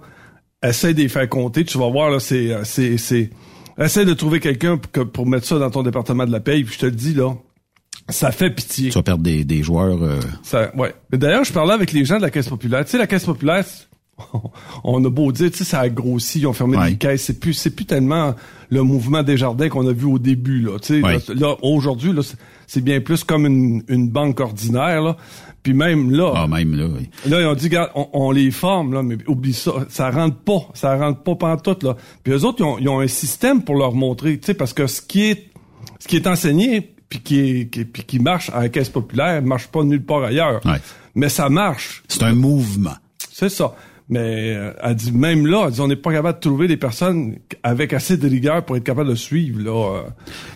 essaie 0.62 0.94
de 0.94 1.00
les 1.00 1.08
faire 1.08 1.28
compter, 1.28 1.64
tu 1.64 1.78
vas 1.78 1.88
voir, 1.90 2.10
là, 2.10 2.20
c'est, 2.20 2.52
euh, 2.52 2.60
c'est, 2.64 2.96
c'est, 2.98 3.30
essaie 3.78 4.04
de 4.04 4.14
trouver 4.14 4.40
quelqu'un 4.40 4.76
pour, 4.78 4.90
que- 4.90 5.00
pour 5.00 5.26
mettre 5.26 5.46
ça 5.46 5.58
dans 5.58 5.70
ton 5.70 5.82
département 5.82 6.24
de 6.26 6.32
la 6.32 6.40
paye, 6.40 6.64
puis 6.64 6.74
je 6.74 6.80
te 6.80 6.86
le 6.86 6.92
dis, 6.92 7.14
là, 7.14 7.34
ça 8.08 8.30
fait 8.32 8.50
pitié. 8.50 8.90
Tu 8.90 8.94
vas 8.94 9.02
perdre 9.02 9.22
des, 9.24 9.44
des 9.44 9.62
joueurs... 9.62 10.02
euh, 10.02 10.20
Ça, 10.42 10.70
ouais. 10.76 10.94
Mais 11.10 11.18
d'ailleurs, 11.18 11.44
je 11.44 11.52
parlais 11.52 11.72
avec 11.74 11.92
les 11.92 12.04
gens 12.04 12.16
de 12.18 12.22
la 12.22 12.30
Caisse 12.30 12.48
populaire. 12.48 12.84
Tu 12.84 12.92
sais, 12.92 12.98
la 12.98 13.06
Caisse 13.08 13.24
populaire, 13.24 13.64
on 14.84 15.04
a 15.04 15.10
beau 15.10 15.30
dire, 15.32 15.50
tu 15.50 15.58
sais, 15.58 15.64
ça 15.64 15.80
a 15.80 15.88
grossi, 15.88 16.38
ils 16.40 16.46
ont 16.46 16.52
fermé 16.52 16.76
Ouais. 16.78 16.90
des 16.90 16.96
caisses. 16.96 17.22
C'est 17.24 17.38
plus, 17.40 17.52
c'est 17.54 17.70
plus 17.74 17.84
tellement 17.84 18.34
le 18.70 18.82
mouvement 18.82 19.22
des 19.22 19.36
jardins 19.36 19.68
qu'on 19.68 19.86
a 19.88 19.92
vu 19.92 20.06
au 20.06 20.18
début, 20.18 20.60
là. 20.60 20.78
Tu 20.80 21.00
sais, 21.00 21.02
Ouais. 21.04 21.18
là, 21.28 21.34
là, 21.34 21.56
aujourd'hui, 21.62 22.12
là, 22.12 22.22
c'est- 22.22 22.38
c'est 22.66 22.80
bien 22.80 23.00
plus 23.00 23.24
comme 23.24 23.44
une, 23.46 23.82
une 23.88 24.08
banque 24.08 24.40
ordinaire, 24.40 25.02
là. 25.02 25.16
Puis 25.66 25.74
même 25.74 26.12
là, 26.12 26.32
Ah, 26.36 26.46
même 26.46 26.76
là, 26.76 26.84
oui. 26.86 27.10
Là, 27.28 27.40
ils 27.40 27.46
ont 27.48 27.54
dit, 27.54 27.64
regarde, 27.66 27.90
on, 27.96 28.08
on 28.12 28.30
les 28.30 28.52
forme, 28.52 28.92
là, 28.92 29.02
mais 29.02 29.16
oublie 29.26 29.52
ça, 29.52 29.72
ça 29.88 30.10
rentre 30.12 30.36
pas, 30.36 30.60
ça 30.74 30.96
rentre 30.96 31.24
pas 31.24 31.34
pantoute, 31.34 31.82
là. 31.82 31.96
Puis 32.22 32.32
eux 32.32 32.44
autres, 32.44 32.58
ils 32.60 32.64
ont, 32.64 32.78
ils 32.78 32.88
ont 32.88 33.00
un 33.00 33.08
système 33.08 33.64
pour 33.64 33.74
leur 33.74 33.92
montrer, 33.92 34.38
tu 34.38 34.46
sais, 34.46 34.54
parce 34.54 34.72
que 34.72 34.86
ce 34.86 35.02
qui 35.02 35.22
est, 35.22 35.48
ce 35.98 36.06
qui 36.06 36.14
est 36.14 36.28
enseigné, 36.28 36.94
puis 37.08 37.18
qui, 37.18 37.64
puis 37.64 38.04
qui 38.04 38.20
marche 38.20 38.48
à 38.50 38.60
la 38.60 38.68
caisse 38.68 38.90
populaire, 38.90 39.42
marche 39.42 39.66
pas 39.66 39.82
nulle 39.82 40.04
part 40.04 40.22
ailleurs. 40.22 40.60
Ouais. 40.64 40.78
Mais 41.16 41.28
ça 41.28 41.48
marche, 41.48 42.04
C'est 42.06 42.22
un 42.22 42.34
mouvement. 42.34 42.94
c'est 43.32 43.48
ça. 43.48 43.74
Mais 44.08 44.54
euh, 44.54 44.72
elle 44.82 44.94
dit, 44.94 45.10
même 45.10 45.46
là, 45.46 45.64
elle 45.66 45.72
dit, 45.72 45.80
on 45.80 45.88
n'est 45.88 45.96
pas 45.96 46.12
capable 46.12 46.38
de 46.38 46.42
trouver 46.42 46.68
des 46.68 46.76
personnes 46.76 47.38
avec 47.64 47.92
assez 47.92 48.16
de 48.16 48.28
rigueur 48.28 48.64
pour 48.64 48.76
être 48.76 48.84
capable 48.84 49.10
de 49.10 49.16
suivre, 49.16 49.60
là. 49.60 50.04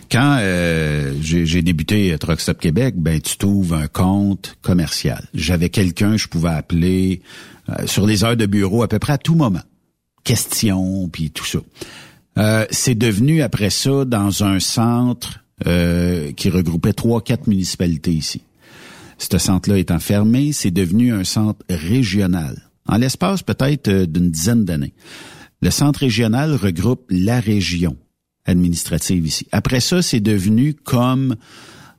Quand 0.09 0.37
euh, 0.39 1.13
j'ai 1.21 1.45
j'ai 1.45 1.61
débuté 1.61 2.13
à 2.13 2.17
Truck 2.17 2.39
Stop 2.39 2.59
Québec, 2.59 2.95
ben 2.97 3.19
tu 3.19 3.37
trouves 3.37 3.73
un 3.73 3.87
compte 3.87 4.55
commercial. 4.61 5.25
J'avais 5.33 5.69
quelqu'un, 5.69 6.15
je 6.15 6.27
pouvais 6.27 6.49
appeler 6.49 7.21
euh, 7.69 7.85
sur 7.85 8.05
les 8.07 8.23
heures 8.23 8.37
de 8.37 8.45
bureau 8.45 8.83
à 8.83 8.87
peu 8.87 8.99
près 8.99 9.13
à 9.13 9.17
tout 9.17 9.35
moment. 9.35 9.61
Questions, 10.23 11.09
puis 11.09 11.31
tout 11.31 11.45
ça. 11.45 11.59
Euh, 12.37 12.65
c'est 12.71 12.95
devenu 12.95 13.41
après 13.41 13.69
ça 13.69 14.05
dans 14.05 14.43
un 14.43 14.59
centre 14.59 15.43
euh, 15.67 16.31
qui 16.31 16.49
regroupait 16.49 16.93
trois, 16.93 17.21
quatre 17.21 17.47
municipalités 17.47 18.11
ici. 18.11 18.41
Ce 19.17 19.37
centre-là 19.37 19.77
étant 19.77 19.99
fermé, 19.99 20.51
c'est 20.51 20.71
devenu 20.71 21.13
un 21.13 21.23
centre 21.23 21.63
régional. 21.69 22.70
En 22.87 22.97
l'espace 22.97 23.43
peut-être 23.43 23.87
euh, 23.87 24.05
d'une 24.05 24.31
dizaine 24.31 24.65
d'années. 24.65 24.93
Le 25.61 25.69
centre 25.69 25.99
régional 25.99 26.55
regroupe 26.55 27.05
la 27.09 27.39
région 27.39 27.95
administrative 28.45 29.25
ici. 29.25 29.47
Après 29.51 29.79
ça, 29.79 30.01
c'est 30.01 30.19
devenu 30.19 30.73
comme 30.73 31.35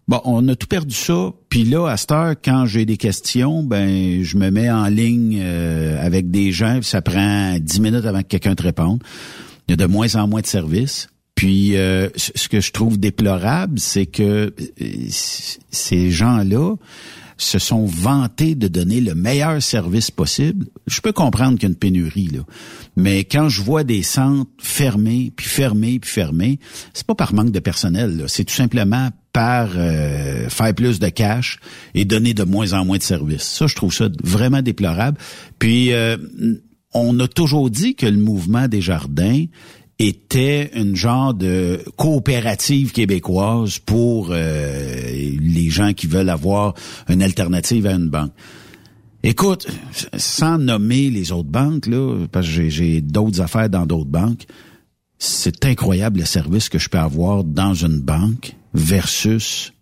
Bon, 0.09 0.21
on 0.25 0.47
a 0.49 0.57
tout 0.57 0.67
perdu 0.67 0.95
ça. 0.95 1.31
Puis 1.49 1.65
là, 1.65 1.87
à 1.87 1.97
cette 1.97 2.11
heure, 2.11 2.35
quand 2.45 2.67
j'ai 2.67 2.85
des 2.85 2.97
questions, 2.97 3.63
ben 3.63 4.23
je 4.23 4.37
me 4.37 4.51
mets 4.51 4.71
en 4.71 4.87
ligne 4.87 5.39
euh, 5.41 6.05
avec 6.05 6.31
des 6.31 6.51
gens. 6.51 6.83
Ça 6.83 7.01
prend 7.01 7.57
dix 7.61 7.81
minutes 7.81 8.05
avant 8.05 8.23
que 8.23 8.27
quelqu'un 8.27 8.55
te 8.55 8.65
réponde. 8.65 9.03
Il 9.69 9.73
y 9.73 9.75
a 9.75 9.77
de 9.77 9.87
moins 9.87 10.17
en 10.17 10.27
moins 10.27 10.41
de 10.41 10.47
services. 10.47 11.09
Puis 11.37 11.77
euh, 11.77 12.09
ce 12.17 12.49
que 12.49 12.61
je 12.61 12.73
trouve 12.73 12.99
déplorable, 12.99 13.79
c'est 13.79 14.07
que 14.07 14.53
euh, 14.53 15.07
ces 15.71 16.11
gens-là 16.11 16.75
se 17.37 17.59
sont 17.59 17.85
vantés 17.85 18.55
de 18.55 18.69
donner 18.69 19.01
le 19.01 19.15
meilleur 19.15 19.63
service 19.63 20.11
possible. 20.11 20.67
Je 20.87 21.01
peux 21.01 21.13
comprendre 21.13 21.59
qu'il 21.59 21.65
y 21.65 21.67
a 21.67 21.73
une 21.73 21.79
pénurie 21.79 22.29
là, 22.29 22.41
mais 22.97 23.25
quand 23.25 23.49
je 23.49 23.63
vois 23.63 23.85
des 23.85 24.03
centres 24.03 24.51
fermés, 24.59 25.33
puis 25.35 25.47
fermés, 25.47 25.99
puis 25.99 26.11
fermés, 26.11 26.59
c'est 26.93 27.07
pas 27.07 27.15
par 27.15 27.35
manque 27.35 27.51
de 27.53 27.61
personnel. 27.61 28.25
C'est 28.29 28.45
tout 28.45 28.55
simplement 28.55 29.11
par 29.33 29.71
euh, 29.77 30.49
faire 30.49 30.75
plus 30.75 30.99
de 30.99 31.09
cash 31.09 31.59
et 31.95 32.05
donner 32.05 32.35
de 32.35 32.45
moins 32.45 32.75
en 32.75 32.85
moins 32.85 32.99
de 32.99 33.03
services. 33.03 33.45
Ça, 33.45 33.67
je 33.67 33.75
trouve 33.75 33.93
ça 33.93 34.09
vraiment 34.23 34.63
déplorable. 34.63 35.19
Puis 35.59 35.93
euh, 35.93 36.17
on 36.93 37.19
a 37.21 37.29
toujours 37.29 37.71
dit 37.71 37.95
que 37.95 38.07
le 38.07 38.19
mouvement 38.19 38.69
des 38.69 38.81
jardins 38.81 39.45
était 40.03 40.71
une 40.75 40.97
genre 40.97 41.35
de 41.35 41.81
coopérative 41.97 42.93
québécoise 42.93 43.79
pour 43.79 44.29
euh, 44.31 45.11
les 45.41 45.71
gens 45.71 45.93
qui 45.93 46.07
veulent 46.07 46.29
avoir 46.29 46.75
une 47.09 47.23
alternative 47.23 47.87
à 47.87 47.93
une 47.93 48.09
banque. 48.09 48.33
Écoute, 49.23 49.69
sans 50.17 50.59
nommer 50.59 51.09
les 51.09 51.31
autres 51.31 51.49
banques, 51.49 51.87
là, 51.87 52.27
parce 52.33 52.49
que 52.49 52.69
j'ai 52.69 53.01
d'autres 53.01 53.41
affaires 53.41 53.71
dans 53.71 53.87
d'autres 53.87 54.11
banques, 54.11 54.47
c'est 55.19 55.65
incroyable 55.65 56.21
le 56.21 56.27
service 56.27 56.69
que 56.69 56.81
je 56.81 56.89
peux 56.89 56.99
avoir 56.99 57.45
dans 57.45 57.75
une 57.75 58.01
banque 58.01 58.57
versus 58.75 59.73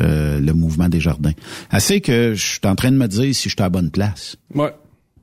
euh, 0.00 0.40
le 0.40 0.52
mouvement 0.54 0.88
des 0.88 0.98
jardins. 0.98 1.32
Assez 1.70 2.00
que 2.00 2.34
je 2.34 2.44
suis 2.44 2.60
en 2.64 2.74
train 2.74 2.90
de 2.90 2.96
me 2.96 3.06
dire 3.06 3.32
si 3.34 3.48
je 3.48 3.54
suis 3.54 3.60
à 3.60 3.64
la 3.64 3.68
bonne 3.68 3.90
place. 3.90 4.36
Ouais. 4.54 4.74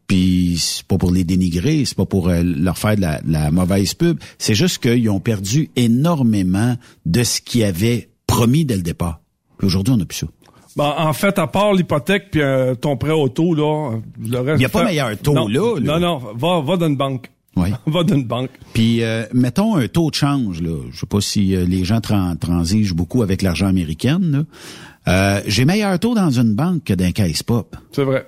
Puis 0.10 0.58
c'est 0.58 0.88
pas 0.88 0.98
pour 0.98 1.12
les 1.12 1.24
dénigrer, 1.24 1.86
c'est 1.86 1.96
pas 1.96 2.08
pour 2.08 2.30
euh, 2.30 2.42
leur 2.44 2.80
faire 2.80 2.96
de 2.96 3.06
la, 3.32 3.51
mauvaise 3.51 3.94
pub. 3.94 4.20
C'est 4.39 4.56
juste 4.56 4.80
qu'ils 4.80 5.08
ont 5.12 5.20
perdu 5.20 5.70
énormément 5.75 6.75
de 7.06 7.24
ce 7.24 7.39
qu'ils 7.39 7.63
avaient 7.63 8.10
promis 8.25 8.66
dès 8.66 8.75
le 8.75 8.82
départ. 8.82 9.22
Aujourd'hui, 9.62 9.94
on 9.94 9.98
n'a 9.98 10.06
plus 10.06 10.18
ça. 10.18 10.28
Ben, 10.75 10.96
en 10.98 11.13
fait, 11.13 11.38
à 11.38 11.46
part 11.46 11.74
l'hypothèque 11.74 12.32
puis 12.32 12.42
euh, 12.42 12.74
ton 12.74 12.98
prêt 12.98 13.12
auto, 13.12 13.54
là, 13.54 14.00
le 14.20 14.39
reste... 14.39 14.56
Il 14.56 14.60
n'y 14.60 14.66
a 14.66 14.70
pas 14.70 14.84
meilleur 14.84 15.16
taux, 15.20 15.34
non, 15.34 15.48
là, 15.48 15.80
Non, 15.80 16.00
non, 16.00 16.18
va, 16.36 16.60
va 16.62 16.78
dans 16.78 16.88
une 16.88 16.98
banque. 16.98 17.30
Oui. 17.56 17.70
va 17.86 18.04
dans 18.04 18.16
une 18.16 18.25
banque. 18.25 18.50
Puis, 18.74 19.04
euh, 19.04 19.25
mettons 19.32 19.75
un 19.75 19.88
taux 19.88 20.10
de 20.10 20.16
change, 20.16 20.60
là. 20.60 20.75
Je 20.92 21.00
sais 21.00 21.06
pas 21.06 21.22
si 21.22 21.56
les 21.56 21.84
gens 21.84 22.01
transigent 22.01 22.96
beaucoup 22.96 23.22
avec 23.22 23.44
l'argent 23.44 23.68
américain, 23.68 24.20
là. 24.20 25.42
J'ai 25.46 25.66
meilleur 25.66 26.00
taux 26.00 26.16
dans 26.16 26.32
une 26.32 26.56
banque 26.56 26.86
que 26.86 26.94
d'un 26.94 27.12
caisse 27.12 27.44
pop. 27.44 27.75
C'est 27.92 28.04
vrai. 28.04 28.25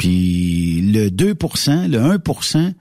Puis 0.00 0.80
le 0.92 1.08
2% 1.08 1.88
le 1.88 1.98
1% 1.98 2.72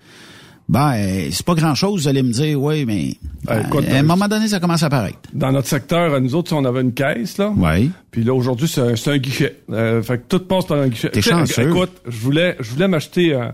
ben, 0.69 1.29
c'est 1.31 1.45
pas 1.45 1.55
grand-chose, 1.55 2.03
vous 2.03 2.07
allez 2.07 2.21
me 2.21 2.31
dire, 2.31 2.61
oui, 2.61 2.85
mais 2.85 3.15
ben, 3.43 3.65
à 3.91 3.95
un 3.97 4.03
moment 4.03 4.27
donné, 4.27 4.47
ça 4.47 4.59
commence 4.59 4.83
à 4.83 4.85
apparaître. 4.85 5.17
Dans 5.33 5.51
notre 5.51 5.67
secteur, 5.67 6.21
nous 6.21 6.35
autres, 6.35 6.53
on 6.53 6.63
avait 6.63 6.81
une 6.81 6.93
caisse, 6.93 7.39
là. 7.39 7.51
Oui. 7.57 7.89
Puis 8.11 8.23
là, 8.23 8.35
aujourd'hui, 8.35 8.67
c'est 8.67 9.09
un, 9.09 9.17
guichet. 9.17 9.63
Euh, 9.71 10.03
fait 10.03 10.19
que 10.19 10.23
tout 10.29 10.45
passe 10.45 10.67
par 10.67 10.77
un 10.77 10.87
guichet. 10.87 11.09
T'es 11.09 11.23
chanceux. 11.23 11.69
Écoute, 11.69 11.93
je 12.07 12.19
voulais, 12.19 12.55
je 12.59 12.69
voulais 12.69 12.87
m'acheter... 12.87 13.33
Euh, 13.33 13.49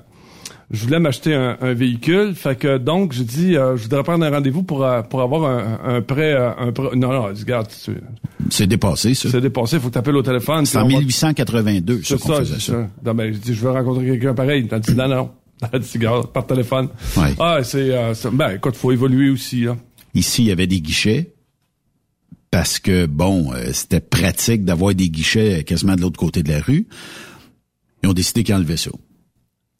je 0.76 0.84
voulais 0.84 1.00
m'acheter 1.00 1.34
un, 1.34 1.74
véhicule, 1.74 2.36
fait 2.36 2.58
que 2.58 2.78
donc 2.78 3.14
j'ai 3.14 3.24
dit 3.24 3.58
euh, 3.58 3.78
je 3.78 3.84
voudrais 3.84 4.04
prendre 4.04 4.26
un 4.26 4.30
rendez-vous 4.30 4.64
pour 4.64 4.84
euh, 4.84 5.02
pour 5.02 5.22
avoir 5.22 5.50
un, 5.50 6.02
prêt 6.02 6.34
euh, 6.34 6.52
un 6.58 6.72
prêt, 6.72 6.90
non 6.96 7.12
non 7.12 7.24
regarde 7.24 7.68
c'est 8.50 8.68
dépassé 8.68 9.16
ça. 9.16 9.30
C'est 9.30 9.42
dépassé 9.42 9.80
faut 9.80 9.90
t'appeler 9.90 10.18
au 10.18 10.22
téléphone 10.22 10.66
c'est 10.66 10.78
en 10.78 10.86
1882 10.86 12.04
ça 12.04 12.18
qu'on 12.18 12.36
faisait 12.36 12.60
ça, 12.60 12.60
ça. 12.60 12.88
Non, 13.06 13.14
ben, 13.14 13.34
je 13.34 13.40
dis 13.40 13.54
je 13.54 13.62
veux 13.62 13.72
rencontrer 13.72 14.06
quelqu'un 14.06 14.34
pareil. 14.34 14.68
T'as 14.68 14.80
dit 14.80 14.94
non 14.94 15.08
non. 15.08 15.30
T'as 15.72 15.80
dit 15.80 16.00
par 16.34 16.46
téléphone. 16.46 16.90
Ah 17.40 17.60
c'est 17.64 17.92
ben 18.34 18.52
écoute 18.52 18.76
faut 18.76 18.92
évoluer 18.92 19.30
aussi 19.30 19.62
là. 19.62 19.78
ici 20.14 20.44
il 20.44 20.48
y 20.48 20.52
avait 20.52 20.68
des 20.68 20.82
guichets 20.82 21.34
parce 22.52 22.80
que 22.80 23.06
bon 23.06 23.52
c'était 23.72 24.02
pratique 24.02 24.66
d'avoir 24.66 24.94
des 24.94 25.10
guichets 25.10 25.64
quasiment 25.64 25.96
de 25.96 26.02
l'autre 26.02 26.20
côté 26.20 26.44
de 26.44 26.52
la 26.52 26.60
rue. 26.60 26.88
Ils 28.04 28.10
ont 28.10 28.14
décidé 28.14 28.44
qu'ils 28.44 28.56
enlevaient 28.56 28.78
ça 28.78 28.92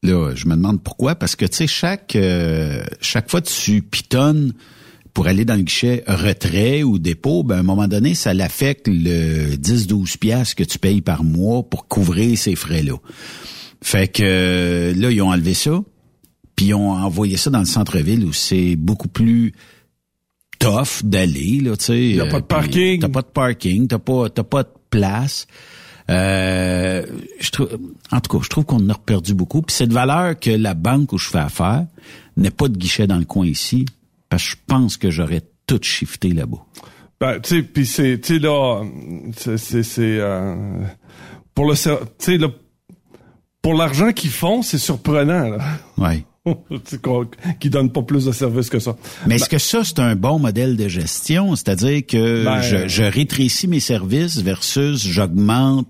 Là, 0.06 0.34
je 0.36 0.48
me 0.48 0.56
demande 0.56 0.82
pourquoi, 0.82 1.16
parce 1.16 1.36
que 1.36 1.46
tu 1.46 1.58
sais, 1.58 1.68
chaque 1.68 2.16
euh, 2.16 2.84
chaque 3.02 3.30
fois 3.30 3.42
que 3.42 3.50
tu 3.50 3.82
pitonnes 3.82 4.54
pour 5.14 5.28
aller 5.28 5.46
dans 5.46 5.56
le 5.56 5.62
guichet 5.62 6.04
retrait 6.08 6.84
ou 6.84 7.00
dépôt, 7.00 7.44
ben 7.44 7.56
à 7.56 7.60
un 7.60 7.64
moment 7.64 7.88
donné, 7.88 8.14
ça 8.16 8.34
l'affecte 8.34 8.88
le 8.88 9.56
10-12 9.56 10.18
piastres 10.18 10.56
que 10.56 10.64
tu 10.64 10.78
payes 10.78 11.02
par 11.02 11.24
mois 11.24 11.64
pour 11.64 11.88
couvrir 11.88 12.38
ces 12.38 12.56
frais-là. 12.56 12.96
Fait 13.82 14.08
que 14.08 14.94
là, 14.96 15.12
ils 15.12 15.22
ont 15.22 15.30
enlevé 15.30 15.54
ça, 15.54 15.82
puis 16.56 16.68
ils 16.68 16.74
ont 16.74 16.92
envoyé 16.92 17.38
ça 17.38 17.50
dans 17.50 17.60
le 17.60 17.66
centre-ville 17.66 18.26
où 18.26 18.34
c'est 18.34 18.76
beaucoup 18.76 19.08
plus 19.08 19.54
tough 20.60 21.04
d'aller, 21.04 21.60
là, 21.62 21.78
tu 21.78 21.86
sais. 21.86 22.20
A 22.20 22.26
pas 22.28 22.42
de 22.42 22.46
parking. 22.46 23.00
T'as 23.00 23.10
pas 23.10 23.22
de 23.22 23.28
parking, 23.28 23.88
t'as 23.88 24.00
pas, 24.00 24.30
t'as 24.30 24.44
pas 24.44 24.64
de 24.64 24.70
place. 24.90 25.48
Euh, 26.10 27.06
je 27.40 27.50
trouve, 27.50 27.80
en 28.12 28.22
tout 28.22 28.38
cas, 28.38 28.44
je 28.44 28.50
trouve 28.50 28.66
qu'on 28.66 28.90
a 28.90 28.96
perdu 28.96 29.34
beaucoup. 29.34 29.62
Puis 29.62 29.76
c'est 29.76 29.88
de 29.88 29.94
valeur 29.94 30.40
que 30.40 30.52
la 30.52 30.74
banque 30.74 31.14
où 31.14 31.18
je 31.18 31.30
fais 31.30 31.40
affaire 31.40 31.86
n'ait 32.38 32.52
pas 32.52 32.68
de 32.68 32.78
guichet 32.78 33.08
dans 33.08 33.18
le 33.18 33.26
coin 33.26 33.46
ici, 33.48 33.86
parce 34.30 34.44
que 34.44 34.50
je 34.52 34.56
pense 34.68 34.98
que 34.98 35.10
j'aurais 35.10 35.42
tout 35.68 35.80
shifté 35.82 36.32
là-bas. 36.32 36.64
Ben, 37.20 37.40
tu 37.40 37.56
sais, 37.56 37.64
puis 37.64 37.86
c'est, 37.86 38.20
tu 38.20 38.36
sais 38.36 38.40
là, 38.40 38.84
c'est, 39.36 39.58
c'est, 39.84 40.20
euh, 40.20 40.56
pour 41.54 41.66
le, 41.66 41.76
tu 41.76 41.90
sais 42.20 42.38
pour 43.62 43.74
l'argent 43.74 44.12
qu'ils 44.12 44.30
font, 44.30 44.62
c'est 44.62 44.78
surprenant. 44.78 45.50
Là. 45.50 45.58
Ouais. 45.98 46.24
qui 47.60 47.70
donne 47.70 47.92
pas 47.92 48.04
plus 48.04 48.26
de 48.26 48.32
services 48.32 48.70
que 48.70 48.80
ça. 48.80 48.96
Mais 49.28 49.36
est-ce 49.36 49.50
que 49.50 49.58
ça, 49.58 49.84
c'est 49.84 50.00
un 50.00 50.16
bon 50.16 50.40
modèle 50.40 50.78
de 50.78 50.88
gestion? 50.88 51.56
C'est-à-dire 51.56 52.06
que 52.06 52.44
Ben, 52.46 52.62
je, 52.62 52.88
je 52.88 53.04
rétrécis 53.04 53.68
mes 53.68 53.80
services 53.80 54.38
versus 54.38 55.06
j'augmente 55.08 55.88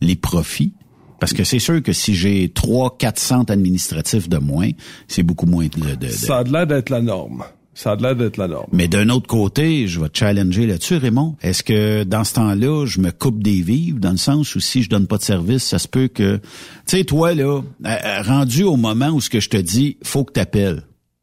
les 0.00 0.16
profits? 0.16 0.72
Parce 1.20 1.32
que 1.32 1.44
c'est 1.44 1.58
sûr 1.60 1.82
que 1.82 1.92
si 1.92 2.14
j'ai 2.14 2.50
trois, 2.50 2.96
quatre 2.98 3.18
centres 3.20 3.52
administratifs 3.52 4.28
de 4.28 4.36
moins, 4.38 4.70
c'est 5.08 5.22
beaucoup 5.22 5.46
moins 5.46 5.66
de, 5.66 5.80
de, 5.94 5.94
de- 5.94 6.08
Ça 6.08 6.38
a 6.38 6.42
l'air 6.44 6.66
d'être 6.66 6.90
la 6.90 7.00
norme. 7.00 7.44
Ça 7.74 7.92
a 7.92 7.96
l'air 7.96 8.14
d'être 8.14 8.36
la 8.36 8.48
norme. 8.48 8.68
Mais 8.72 8.88
d'un 8.88 9.08
autre 9.08 9.26
côté, 9.26 9.88
je 9.88 10.00
vais 10.00 10.08
te 10.08 10.18
challenger 10.18 10.66
là-dessus, 10.66 10.96
Raymond. 10.96 11.36
Est-ce 11.42 11.62
que 11.62 12.04
dans 12.04 12.22
ce 12.24 12.34
temps-là, 12.34 12.86
je 12.86 13.00
me 13.00 13.10
coupe 13.10 13.42
des 13.42 13.62
vivres, 13.62 13.98
dans 13.98 14.12
le 14.12 14.16
sens 14.16 14.54
où 14.54 14.60
si 14.60 14.82
je 14.82 14.88
donne 14.88 15.06
pas 15.06 15.18
de 15.18 15.24
service, 15.24 15.64
ça 15.64 15.78
se 15.78 15.88
peut 15.88 16.08
que... 16.08 16.36
Tu 16.36 16.98
sais, 16.98 17.04
toi, 17.04 17.34
là, 17.34 17.62
euh, 17.84 18.22
rendu 18.22 18.62
au 18.62 18.76
moment 18.76 19.08
où 19.08 19.20
ce 19.20 19.28
que 19.28 19.40
je 19.40 19.50
te 19.50 19.56
dis, 19.56 19.98
faut 20.04 20.24
que 20.24 20.32
t'appelles. 20.32 20.82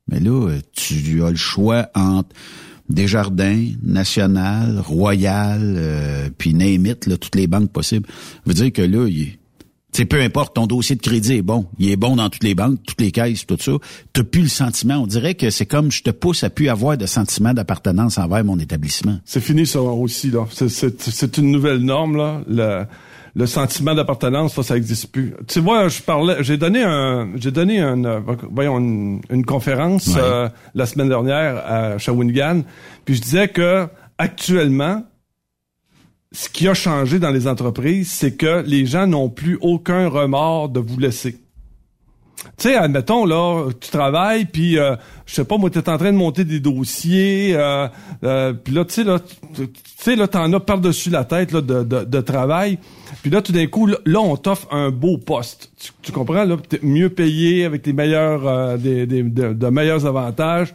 Mais 0.09 0.19
là, 0.19 0.49
euh, 0.49 0.59
tu 0.73 1.23
as 1.23 1.29
le 1.29 1.37
choix 1.37 1.87
entre 1.95 2.29
Desjardins, 2.89 3.67
National, 3.83 4.79
Royal, 4.79 5.75
euh, 5.77 6.29
puis 6.37 6.53
name 6.53 6.85
it, 6.85 7.07
là, 7.07 7.17
toutes 7.17 7.35
les 7.35 7.47
banques 7.47 7.71
possibles. 7.71 8.07
Ça 8.07 8.41
veut 8.45 8.53
dire 8.53 8.73
que 8.73 8.81
là, 8.81 9.07
il 9.07 9.37
sais, 9.97 10.06
peu 10.06 10.21
importe, 10.21 10.56
ton 10.56 10.67
dossier 10.67 10.95
de 10.95 11.01
crédit 11.01 11.34
est 11.38 11.41
bon. 11.41 11.65
Il 11.80 11.89
est 11.91 11.95
bon 11.95 12.15
dans 12.15 12.30
toutes 12.30 12.43
les 12.43 12.56
banques, 12.56 12.80
toutes 12.88 13.01
les 13.01 13.12
caisses, 13.12 13.45
tout 13.45 13.58
ça. 13.60 13.71
T'as 14.13 14.23
plus 14.23 14.41
le 14.43 14.47
sentiment. 14.47 14.95
On 14.95 15.08
dirait 15.08 15.36
que 15.36 15.49
c'est 15.49 15.65
comme 15.65 15.91
je 15.91 16.01
te 16.04 16.12
pousse 16.12 16.43
à 16.43 16.49
plus 16.49 16.69
avoir 16.69 16.97
de 16.97 17.06
sentiment 17.06 17.54
d'appartenance 17.54 18.17
envers 18.17 18.43
mon 18.43 18.58
établissement. 18.60 19.17
C'est 19.25 19.41
fini 19.41 19.65
ça 19.65 19.82
aussi 19.82 20.32
là. 20.32 20.45
C'est- 20.51 21.38
une 21.38 21.51
nouvelle 21.51 21.80
norme 21.80 22.17
là. 22.17 22.41
Le, 22.47 22.86
le 23.34 23.45
sentiment 23.45 23.95
d'appartenance, 23.95 24.54
ça, 24.56 24.62
ça 24.63 24.75
existe 24.75 25.08
plus. 25.12 25.34
Tu 25.47 25.62
vois, 25.62 25.88
je 25.88 26.01
parlais, 26.01 26.36
j'ai 26.43 26.58
donné 26.58 26.84
un, 26.84 27.30
j'ai 27.38 27.51
donné 27.51 27.80
un, 27.80 28.04
euh, 28.04 28.19
voyons, 28.51 28.77
une, 28.77 29.21
une 29.30 29.45
conférence 29.45 30.08
Ouais. 30.08 30.19
euh, 30.21 30.49
la 30.75 30.86
semaine 30.86 31.08
dernière 31.08 31.58
à 31.65 31.97
Shawinigan, 31.97 32.63
puis 33.06 33.15
je 33.15 33.21
disais 33.21 33.47
que 33.47 33.88
actuellement, 34.17 35.04
ce 36.33 36.49
qui 36.49 36.67
a 36.67 36.73
changé 36.73 37.19
dans 37.19 37.31
les 37.31 37.47
entreprises, 37.47 38.11
c'est 38.11 38.35
que 38.35 38.63
les 38.65 38.85
gens 38.85 39.05
n'ont 39.05 39.29
plus 39.29 39.57
aucun 39.61 40.07
remords 40.07 40.69
de 40.69 40.79
vous 40.79 40.97
laisser. 40.97 41.37
Tu 42.57 42.69
sais, 42.69 42.75
admettons, 42.75 43.25
là, 43.25 43.69
tu 43.79 43.91
travailles, 43.91 44.45
puis, 44.45 44.79
euh, 44.79 44.95
je 45.27 45.35
sais 45.35 45.43
pas, 45.43 45.57
moi, 45.57 45.69
t'es 45.69 45.87
en 45.87 45.97
train 45.97 46.11
de 46.11 46.17
monter 46.17 46.43
des 46.43 46.59
dossiers, 46.59 47.53
euh, 47.55 47.87
euh, 48.23 48.53
puis 48.53 48.73
là, 48.73 48.83
tu 48.85 48.93
sais, 48.93 49.03
là, 49.03 49.19
tu 49.19 49.69
sais, 49.97 50.15
là, 50.15 50.27
t'en 50.27 50.51
as 50.51 50.59
par-dessus 50.59 51.11
la 51.11 51.23
tête, 51.23 51.51
là, 51.51 51.61
de, 51.61 51.83
de, 51.83 52.21
travail, 52.21 52.79
puis 53.21 53.29
là, 53.29 53.43
tout 53.43 53.51
d'un 53.51 53.67
coup, 53.67 53.85
là, 53.85 54.19
on 54.19 54.35
t'offre 54.37 54.73
un 54.73 54.89
beau 54.89 55.19
poste. 55.19 55.71
Tu, 56.01 56.11
comprends, 56.11 56.45
là, 56.45 56.57
mieux 56.81 57.09
payé, 57.09 57.65
avec 57.65 57.83
des 57.83 57.93
meilleurs, 57.93 58.47
euh, 58.47 58.77
des, 58.77 59.05
des, 59.05 59.21
de, 59.21 59.53
de 59.53 59.67
meilleurs 59.67 60.07
avantages. 60.07 60.73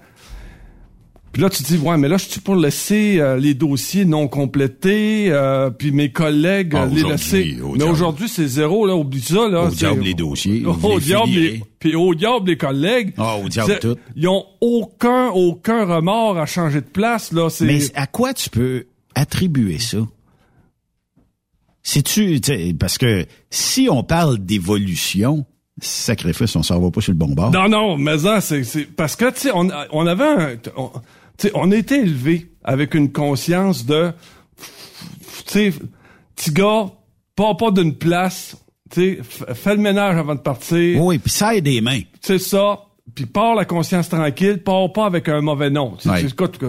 Puis 1.37 1.42
là, 1.42 1.51
tu 1.51 1.62
te 1.62 1.68
dis, 1.68 1.77
ouais, 1.77 1.99
mais 1.99 2.09
là, 2.09 2.16
je 2.16 2.25
suis 2.25 2.40
pour 2.40 2.57
laisser 2.57 3.20
euh, 3.20 3.37
les 3.37 3.53
dossiers 3.53 4.07
non 4.07 4.27
complétés, 4.27 5.27
euh, 5.29 5.68
puis 5.68 5.92
mes 5.92 6.11
collègues 6.11 6.72
Ah, 6.75 6.85
euh, 6.85 6.88
les 6.94 7.03
laisser. 7.03 7.59
au 7.61 7.75
mais 7.77 7.85
aujourd'hui, 7.85 8.27
c'est 8.27 8.46
zéro, 8.46 8.87
là, 8.87 8.96
oublie 8.96 9.20
ça, 9.20 9.46
là. 9.46 9.64
Au 9.64 9.68
diable 9.68 10.01
les 10.01 10.14
dossiers. 10.14 10.64
Au 10.83 10.99
diable, 10.99 11.29
les, 11.29 11.62
puis 11.79 11.94
au 11.94 12.14
diable 12.14 12.49
les 12.49 12.57
collègues. 12.57 13.12
Ah, 13.18 13.37
au 13.37 13.51
diable 13.51 13.79
tout. 13.83 13.96
Ils 14.16 14.27
ont 14.29 14.46
aucun, 14.62 15.29
aucun 15.29 15.85
remords 15.85 16.38
à 16.38 16.46
changer 16.46 16.81
de 16.81 16.87
place, 16.87 17.33
là. 17.33 17.49
Mais 17.61 17.81
à 17.94 18.07
quoi 18.07 18.33
tu 18.33 18.49
peux 18.49 18.87
attribuer 19.14 19.79
ça? 19.79 19.99
Si 21.83 22.03
tu, 22.03 22.40
parce 22.81 22.96
que 22.96 23.27
si 23.51 23.88
on 23.90 24.03
parle 24.03 24.38
d'évolution, 24.38 25.44
sacrifice, 25.83 26.57
on 26.57 26.62
s'en 26.62 26.81
va 26.81 26.90
pas 26.90 27.03
sur 27.03 27.12
le 27.12 27.18
bon 27.18 27.35
bord. 27.35 27.51
Non, 27.51 27.68
non, 27.68 27.99
mais 27.99 28.16
ça, 28.16 28.40
c'est, 28.40 28.64
c'est 28.64 28.85
parce 28.85 29.16
que 29.16 29.31
tu 29.33 29.40
sais, 29.40 29.51
on, 29.53 29.68
on 29.90 30.07
avait 30.07 30.25
un, 30.25 30.57
on, 30.79 30.90
tu 31.38 31.49
sais, 31.49 31.53
on 31.55 31.70
a 31.72 31.77
été 31.77 32.01
élevé 32.01 32.51
avec 32.64 32.94
une 32.94 33.12
conscience 33.12 33.85
de, 33.87 34.12
tu 34.57 34.62
sais, 35.46 35.72
petit 36.35 36.51
gars, 36.53 36.90
pas 37.35 37.55
pas 37.55 37.70
d'une 37.70 37.94
place, 37.94 38.57
tu 38.90 39.18
sais, 39.22 39.55
fais 39.55 39.75
le 39.75 39.81
ménage 39.83 40.16
avant 40.16 40.35
de 40.35 40.40
partir, 40.40 41.03
Oui, 41.03 41.18
puis 41.18 41.31
ça 41.31 41.55
aide 41.55 41.64
des 41.64 41.81
mains. 41.81 42.01
c'est 42.20 42.38
ça, 42.38 42.81
puis 43.14 43.27
pars 43.27 43.55
la 43.55 43.64
conscience 43.64 44.09
tranquille, 44.09 44.62
pars 44.62 44.92
pas 44.92 45.07
avec 45.07 45.29
un 45.29 45.40
mauvais 45.40 45.70
nom. 45.70 45.96
Ouais. 46.07 46.25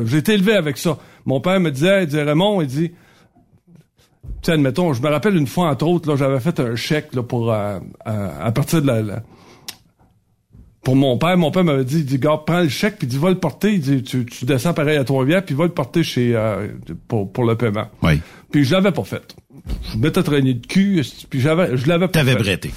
j'ai 0.06 0.18
été 0.18 0.34
élevé 0.34 0.54
avec 0.54 0.78
ça. 0.78 0.98
Mon 1.26 1.42
père 1.42 1.60
me 1.60 1.72
disait, 1.72 2.04
il 2.04 2.06
disait 2.08 2.24
Raymond, 2.24 2.62
il 2.62 2.68
dit. 2.68 2.92
Tu 2.92 4.34
sais, 4.44 4.52
admettons, 4.52 4.94
je 4.94 5.02
me 5.02 5.08
rappelle 5.10 5.36
une 5.36 5.48
fois, 5.48 5.70
entre 5.72 5.88
autres, 5.88 6.10
là, 6.10 6.16
j'avais 6.16 6.40
fait 6.40 6.60
un 6.60 6.76
chèque 6.76 7.14
là, 7.16 7.24
pour 7.24 7.52
euh, 7.52 7.80
euh, 8.08 8.30
à 8.40 8.52
partir 8.52 8.82
de 8.82 8.88
la, 8.88 9.02
la- 9.02 9.24
pour 10.88 10.96
mon 10.96 11.18
père. 11.18 11.36
Mon 11.36 11.52
père 11.52 11.66
m'avait 11.66 11.84
dit, 11.84 11.98
il 11.98 12.06
dit, 12.06 12.18
gars, 12.18 12.40
prends 12.46 12.62
le 12.62 12.70
chèque, 12.70 12.96
puis 12.98 13.08
dit, 13.08 13.18
va 13.18 13.28
le 13.28 13.38
porter. 13.38 13.74
Il 13.74 13.82
dit, 13.82 14.04
tu, 14.04 14.26
tu 14.26 14.46
descends 14.46 14.74
pareil 14.74 14.96
à 14.96 15.04
Trois-Rivières, 15.04 15.44
puis 15.44 15.54
va 15.54 15.66
le 15.66 15.72
porter 15.72 16.02
chez 16.02 16.34
euh, 16.34 16.70
pour, 17.10 17.30
pour 17.30 17.44
le 17.44 17.58
paiement. 17.58 17.88
Oui. 18.04 18.22
Puis 18.52 18.64
je 18.64 18.72
l'avais 18.74 18.94
pas 18.94 19.04
fait. 19.04 19.36
Je 19.92 19.98
m'étais 19.98 20.24
traîné 20.24 20.54
de 20.54 20.66
cul, 20.66 21.02
puis 21.30 21.42
j'avais, 21.42 21.76
je 21.76 21.90
l'avais 21.90 22.06
pas 22.08 22.14
T'avais 22.14 22.38
fait. 22.38 22.40
bretté. 22.40 22.72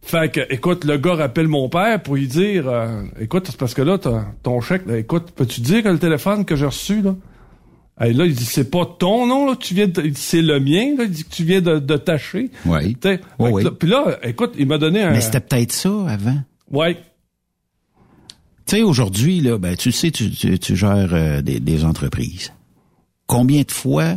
Fait 0.00 0.32
que, 0.32 0.40
écoute, 0.48 0.86
le 0.86 0.96
gars 0.96 1.12
rappelle 1.12 1.46
mon 1.46 1.68
père 1.68 2.02
pour 2.02 2.14
lui 2.14 2.26
dire, 2.26 2.68
euh, 2.68 3.02
écoute, 3.20 3.48
c'est 3.50 3.58
parce 3.58 3.74
que 3.74 3.82
là, 3.82 3.98
ton 4.42 4.62
chèque, 4.62 4.86
là, 4.86 4.96
écoute, 4.96 5.32
peux-tu 5.36 5.60
dire 5.60 5.82
que 5.82 5.90
le 5.90 5.98
téléphone 5.98 6.46
que 6.46 6.56
j'ai 6.56 6.64
reçu, 6.64 7.02
là, 7.02 7.14
Hey, 8.00 8.14
là, 8.14 8.24
il 8.24 8.34
dit, 8.34 8.44
c'est 8.46 8.70
pas 8.70 8.86
ton 8.98 9.26
nom, 9.26 9.46
là, 9.46 9.56
tu 9.60 9.74
viens 9.74 9.88
de, 9.88 10.10
c'est 10.14 10.40
le 10.42 10.58
mien, 10.58 10.94
là, 10.96 11.04
il 11.04 11.10
dit 11.10 11.24
que 11.24 11.30
tu 11.34 11.44
viens 11.44 11.60
de, 11.60 11.78
de 11.80 11.96
tâcher. 11.98 12.50
Oui. 12.64 12.96
Oui, 13.38 13.64
Puis 13.78 13.88
là, 13.90 14.18
écoute, 14.22 14.52
il 14.58 14.66
m'a 14.66 14.78
donné 14.78 15.02
un... 15.02 15.10
Mais 15.12 15.20
c'était 15.20 15.40
peut-être 15.40 15.72
ça 15.72 15.90
avant. 16.08 16.36
Ouais. 16.70 16.96
Tu 18.66 18.76
sais, 18.76 18.82
aujourd'hui, 18.82 19.40
là, 19.40 19.58
ben, 19.58 19.76
tu 19.76 19.92
sais, 19.92 20.10
tu, 20.10 20.30
tu, 20.30 20.58
tu 20.58 20.76
gères 20.76 21.14
euh, 21.14 21.40
des, 21.40 21.60
des 21.60 21.84
entreprises. 21.84 22.52
Combien 23.26 23.62
de 23.62 23.70
fois 23.70 24.16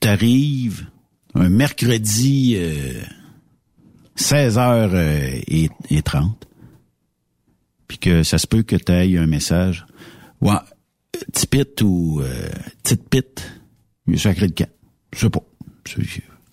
t'arrives 0.00 0.86
un 1.34 1.48
mercredi 1.48 2.54
euh, 2.56 3.00
16h 4.16 5.42
et, 5.46 5.70
et 5.90 6.02
30, 6.02 6.46
puis 7.88 7.98
que 7.98 8.22
ça 8.22 8.38
se 8.38 8.46
peut 8.46 8.62
que 8.62 8.76
tu 8.76 8.92
un 8.92 9.26
message. 9.26 9.86
Ouais, 10.40 10.52
euh, 10.52 11.20
petit 11.32 11.46
pit 11.46 11.82
ou 11.82 12.20
euh, 12.20 12.48
petite 12.82 13.08
pit, 13.08 13.52
il 14.06 14.14
est 14.14 14.18
sacré 14.18 14.46
le 14.46 14.52
camp. 14.52 14.70
Je 15.14 15.20
sais 15.20 15.30
pas. 15.30 15.42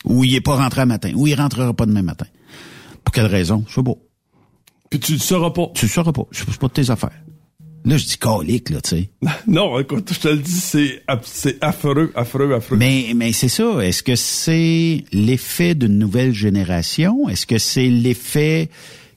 Ou 0.05 0.23
il 0.23 0.35
est 0.35 0.41
pas 0.41 0.55
rentré 0.55 0.81
un 0.81 0.85
matin, 0.85 1.11
ou 1.15 1.27
il 1.27 1.35
rentrera 1.35 1.73
pas 1.73 1.85
demain 1.85 2.01
matin. 2.01 2.27
Pour 3.03 3.13
quelle 3.13 3.25
raison? 3.25 3.65
Je 3.67 3.75
sais 3.75 3.83
pas. 3.83 3.95
Puis 4.89 4.99
tu 4.99 5.13
le 5.13 5.19
sauras 5.19 5.51
pas. 5.51 5.71
Tu 5.75 5.85
le 5.85 5.91
sauras 5.91 6.11
pas. 6.11 6.25
Je 6.31 6.39
sais 6.39 6.57
pas 6.59 6.67
de 6.67 6.73
tes 6.73 6.89
affaires. 6.89 7.11
Là, 7.85 7.97
je 7.97 8.05
dis 8.05 8.17
calique, 8.17 8.69
là, 8.69 8.81
tu 8.81 8.89
sais. 8.89 9.09
non, 9.47 9.79
écoute, 9.79 10.11
je 10.13 10.19
te 10.19 10.27
le 10.27 10.37
dis, 10.37 10.51
c'est, 10.51 11.01
c'est 11.23 11.63
affreux, 11.63 12.11
affreux, 12.13 12.53
affreux. 12.53 12.77
Mais, 12.77 13.13
mais 13.15 13.31
c'est 13.31 13.47
ça. 13.47 13.79
Est-ce 13.81 14.03
que 14.03 14.15
c'est 14.15 15.05
l'effet 15.11 15.75
d'une 15.75 15.97
nouvelle 15.97 16.33
génération? 16.33 17.29
Est-ce 17.29 17.45
que 17.45 17.57
c'est 17.57 17.87
l'effet 17.87 18.69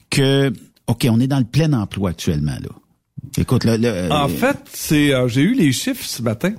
que, 0.09 0.53
OK, 0.87 1.07
on 1.09 1.19
est 1.19 1.27
dans 1.27 1.39
le 1.39 1.45
plein 1.45 1.73
emploi 1.73 2.11
actuellement, 2.11 2.57
là. 2.61 2.69
Écoute, 3.37 3.63
là, 3.63 3.77
là, 3.77 4.07
En 4.11 4.25
euh, 4.25 4.27
fait, 4.27 4.57
c'est, 4.71 5.13
euh, 5.13 5.27
j'ai 5.27 5.41
eu 5.41 5.53
les 5.53 5.71
chiffres 5.71 6.05
ce 6.05 6.21
matin. 6.21 6.53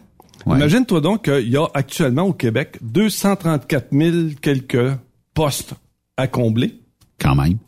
Ouais. 0.47 0.57
Imagine-toi 0.57 1.01
donc 1.01 1.25
qu'il 1.25 1.49
y 1.49 1.57
a 1.57 1.67
actuellement 1.73 2.25
au 2.25 2.33
Québec 2.33 2.79
234 2.83 3.89
000 3.93 4.17
quelques 4.41 4.93
postes 5.35 5.75
à 6.17 6.27
combler 6.27 6.81
quand 7.19 7.35
même. 7.35 7.59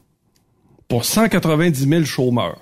Pour 0.88 1.04
190 1.04 1.88
000 1.88 2.04
chômeurs. 2.04 2.60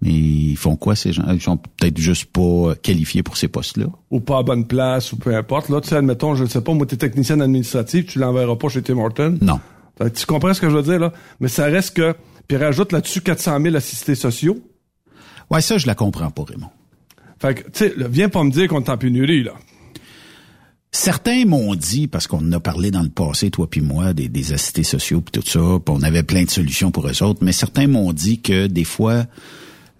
Mais 0.00 0.10
ils 0.10 0.56
font 0.56 0.74
quoi, 0.74 0.96
ces 0.96 1.12
gens? 1.12 1.30
Ils 1.32 1.40
sont 1.40 1.56
peut-être 1.56 1.98
juste 1.98 2.26
pas 2.26 2.74
qualifiés 2.82 3.22
pour 3.22 3.36
ces 3.36 3.46
postes-là? 3.46 3.86
ou 4.10 4.20
pas 4.20 4.38
à 4.38 4.42
bonne 4.42 4.66
place, 4.66 5.12
ou 5.12 5.16
peu 5.16 5.34
importe. 5.34 5.68
Là, 5.68 5.80
tu 5.80 5.88
sais, 5.88 5.96
admettons, 5.96 6.34
je 6.34 6.42
ne 6.42 6.48
sais 6.48 6.60
pas, 6.60 6.74
moi, 6.74 6.86
t'es 6.86 6.96
technicienne 6.96 7.40
administrative, 7.40 8.04
tu 8.04 8.18
l'enverras 8.18 8.56
pas 8.56 8.68
chez 8.68 8.82
Tim 8.82 8.98
Horton. 8.98 9.38
Non. 9.40 9.60
Tu 10.14 10.26
comprends 10.26 10.52
ce 10.54 10.60
que 10.60 10.68
je 10.68 10.76
veux 10.76 10.82
dire, 10.82 10.98
là? 10.98 11.12
Mais 11.38 11.48
ça 11.48 11.66
reste 11.66 11.94
que, 11.96 12.16
puis 12.48 12.56
rajoute 12.56 12.90
là-dessus 12.90 13.20
400 13.20 13.60
000 13.60 13.76
assistés 13.76 14.16
sociaux. 14.16 14.58
Ouais, 15.50 15.60
ça, 15.60 15.78
je 15.78 15.86
la 15.86 15.94
comprends 15.94 16.30
pas, 16.30 16.44
Raymond. 16.48 16.70
Fait 17.38 17.54
que, 17.54 17.62
tu 17.62 17.70
sais, 17.74 17.94
viens 18.10 18.28
pas 18.28 18.42
me 18.42 18.50
dire 18.50 18.68
qu'on 18.68 18.80
est 18.80 18.88
en 18.88 18.98
pénurie, 18.98 19.44
là. 19.44 19.52
Certains 20.94 21.46
m'ont 21.46 21.74
dit, 21.74 22.06
parce 22.06 22.26
qu'on 22.26 22.38
en 22.46 22.52
a 22.52 22.60
parlé 22.60 22.90
dans 22.90 23.02
le 23.02 23.08
passé, 23.08 23.50
toi 23.50 23.66
puis 23.68 23.80
moi, 23.80 24.12
des, 24.12 24.28
des 24.28 24.52
assistés 24.52 24.82
sociaux 24.82 25.22
puis 25.22 25.40
tout 25.40 25.48
ça, 25.48 25.58
puis 25.84 25.94
on 25.98 26.02
avait 26.02 26.22
plein 26.22 26.44
de 26.44 26.50
solutions 26.50 26.90
pour 26.90 27.08
eux 27.08 27.22
autres, 27.22 27.40
mais 27.42 27.52
certains 27.52 27.86
m'ont 27.86 28.12
dit 28.12 28.42
que 28.42 28.66
des 28.66 28.84
fois, 28.84 29.24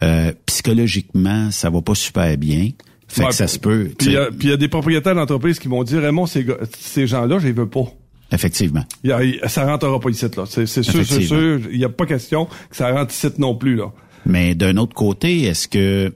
euh, 0.02 0.33
psychologiquement, 0.44 1.50
ça 1.50 1.70
va 1.70 1.81
pas 1.81 1.94
super 1.94 2.37
bien. 2.37 2.70
Fait 3.09 3.22
Ouais, 3.22 3.28
que 3.28 3.35
ça 3.35 3.46
se 3.48 3.59
peut. 3.59 3.88
tu 3.98 4.07
Puis 4.07 4.16
il 4.42 4.48
y 4.50 4.52
a- 4.52 4.57
des 4.59 4.68
propriétaires 4.68 5.14
d'entreprises 5.14 5.59
qui 5.59 5.68
m'ont 5.68 5.83
dit, 5.83 5.96
Raymond, 5.98 6.26
ces, 6.26 6.46
ces 6.78 7.07
gens-là, 7.07 7.38
je 7.38 7.46
les 7.46 7.52
veux 7.52 7.68
pas. 7.68 7.85
Effectivement. 8.31 8.85
Y 9.05 9.12
a- 9.12 9.48
ça 9.48 9.64
rentrera 9.64 9.98
pas 9.98 10.11
ici, 10.11 10.26
là. 10.37 10.44
C'est 10.46 10.66
sûr, 10.66 10.85
c'est 10.85 11.22
sûr. 11.22 11.61
Il 11.70 11.78
n'y 11.78 11.85
a 11.85 11.90
pas 11.90 12.05
question 12.07 12.46
que 12.46 12.76
ça 12.76 12.90
rentre 12.92 13.12
ici 13.14 13.28
non 13.38 13.55
plus, 13.55 13.76
là. 13.76 13.92
Mais 14.26 14.55
d'un 14.55 14.76
autre 14.76 14.94
côté, 14.94 15.42
est-ce 15.44 15.68
que 15.68 16.14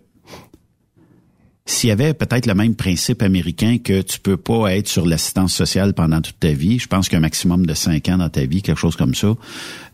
s'il 1.69 1.89
y 1.89 1.93
avait 1.93 2.15
peut-être 2.15 2.47
le 2.47 2.55
même 2.55 2.77
principe 2.77 3.23
américain 3.23 3.79
que 3.83 4.01
tu 4.01 4.21
peux 4.21 4.37
pas 4.37 4.73
être 4.77 4.87
sur 4.87 5.05
l'assistance 5.05 5.53
sociale 5.53 5.95
pendant 5.95 6.21
toute 6.21 6.39
ta 6.39 6.53
vie, 6.53 6.79
je 6.79 6.87
pense 6.87 7.09
qu'un 7.09 7.19
maximum 7.19 7.67
de 7.67 7.75
cinq 7.75 8.09
ans 8.09 8.19
dans 8.19 8.29
ta 8.29 8.45
vie, 8.45 8.63
quelque 8.63 8.79
chose 8.79 8.95
comme 8.95 9.17
ça, 9.17 9.35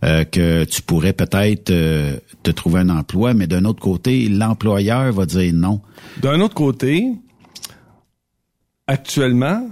euh, 0.05 0.25
que 0.25 0.65
tu 0.65 0.83
pourrais 0.83 1.15
peut-être 1.15 1.71
euh, 1.71 2.19
te 2.43 2.51
trouver 2.51 2.81
un 2.81 2.91
emploi, 2.91 3.33
mais 3.33 3.47
d'un 3.47 3.65
autre 3.65 3.81
côté, 3.81 4.29
l'employeur 4.29 5.13
va 5.13 5.25
dire 5.25 5.51
non. 5.55 5.81
D'un 6.21 6.41
autre 6.41 6.55
côté, 6.55 7.15
actuellement, 8.87 9.67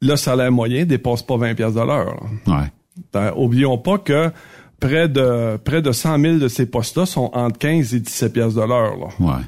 le 0.00 0.14
salaire 0.14 0.52
moyen 0.52 0.84
dépasse 0.84 1.22
pas 1.22 1.36
20 1.36 1.56
pièces 1.56 1.74
de 1.74 1.80
l'heure. 1.80 2.22
Ouais. 2.46 3.32
Oublions 3.36 3.76
pas 3.76 3.98
que 3.98 4.30
près 4.78 5.08
de 5.08 5.56
près 5.56 5.82
de 5.82 5.90
100 5.90 6.20
000 6.20 6.38
de 6.38 6.46
ces 6.46 6.66
postes-là 6.66 7.06
sont 7.06 7.30
entre 7.34 7.58
15 7.58 7.94
et 7.94 8.00
17 8.00 8.32
pièces 8.32 8.54
de 8.54 8.60
l'heure. 8.60 9.20
Ouais. 9.20 9.42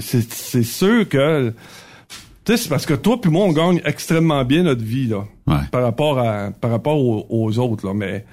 C'est 0.00 0.62
sûr 0.62 1.08
que 1.08 1.50
tu 2.44 2.52
sais, 2.52 2.56
c'est 2.58 2.68
parce 2.68 2.84
que 2.86 2.94
toi 2.94 3.20
puis 3.20 3.30
moi 3.30 3.44
on 3.46 3.52
gagne 3.52 3.80
extrêmement 3.84 4.44
bien 4.44 4.62
notre 4.64 4.82
vie 4.84 5.06
là 5.06 5.24
Ouais. 5.46 5.60
par 5.72 5.82
rapport 5.82 6.18
à 6.18 6.50
par 6.52 6.70
rapport 6.70 6.98
aux, 6.98 7.26
aux 7.28 7.58
autres 7.58 7.86
là 7.86 7.92
mais 7.94 8.24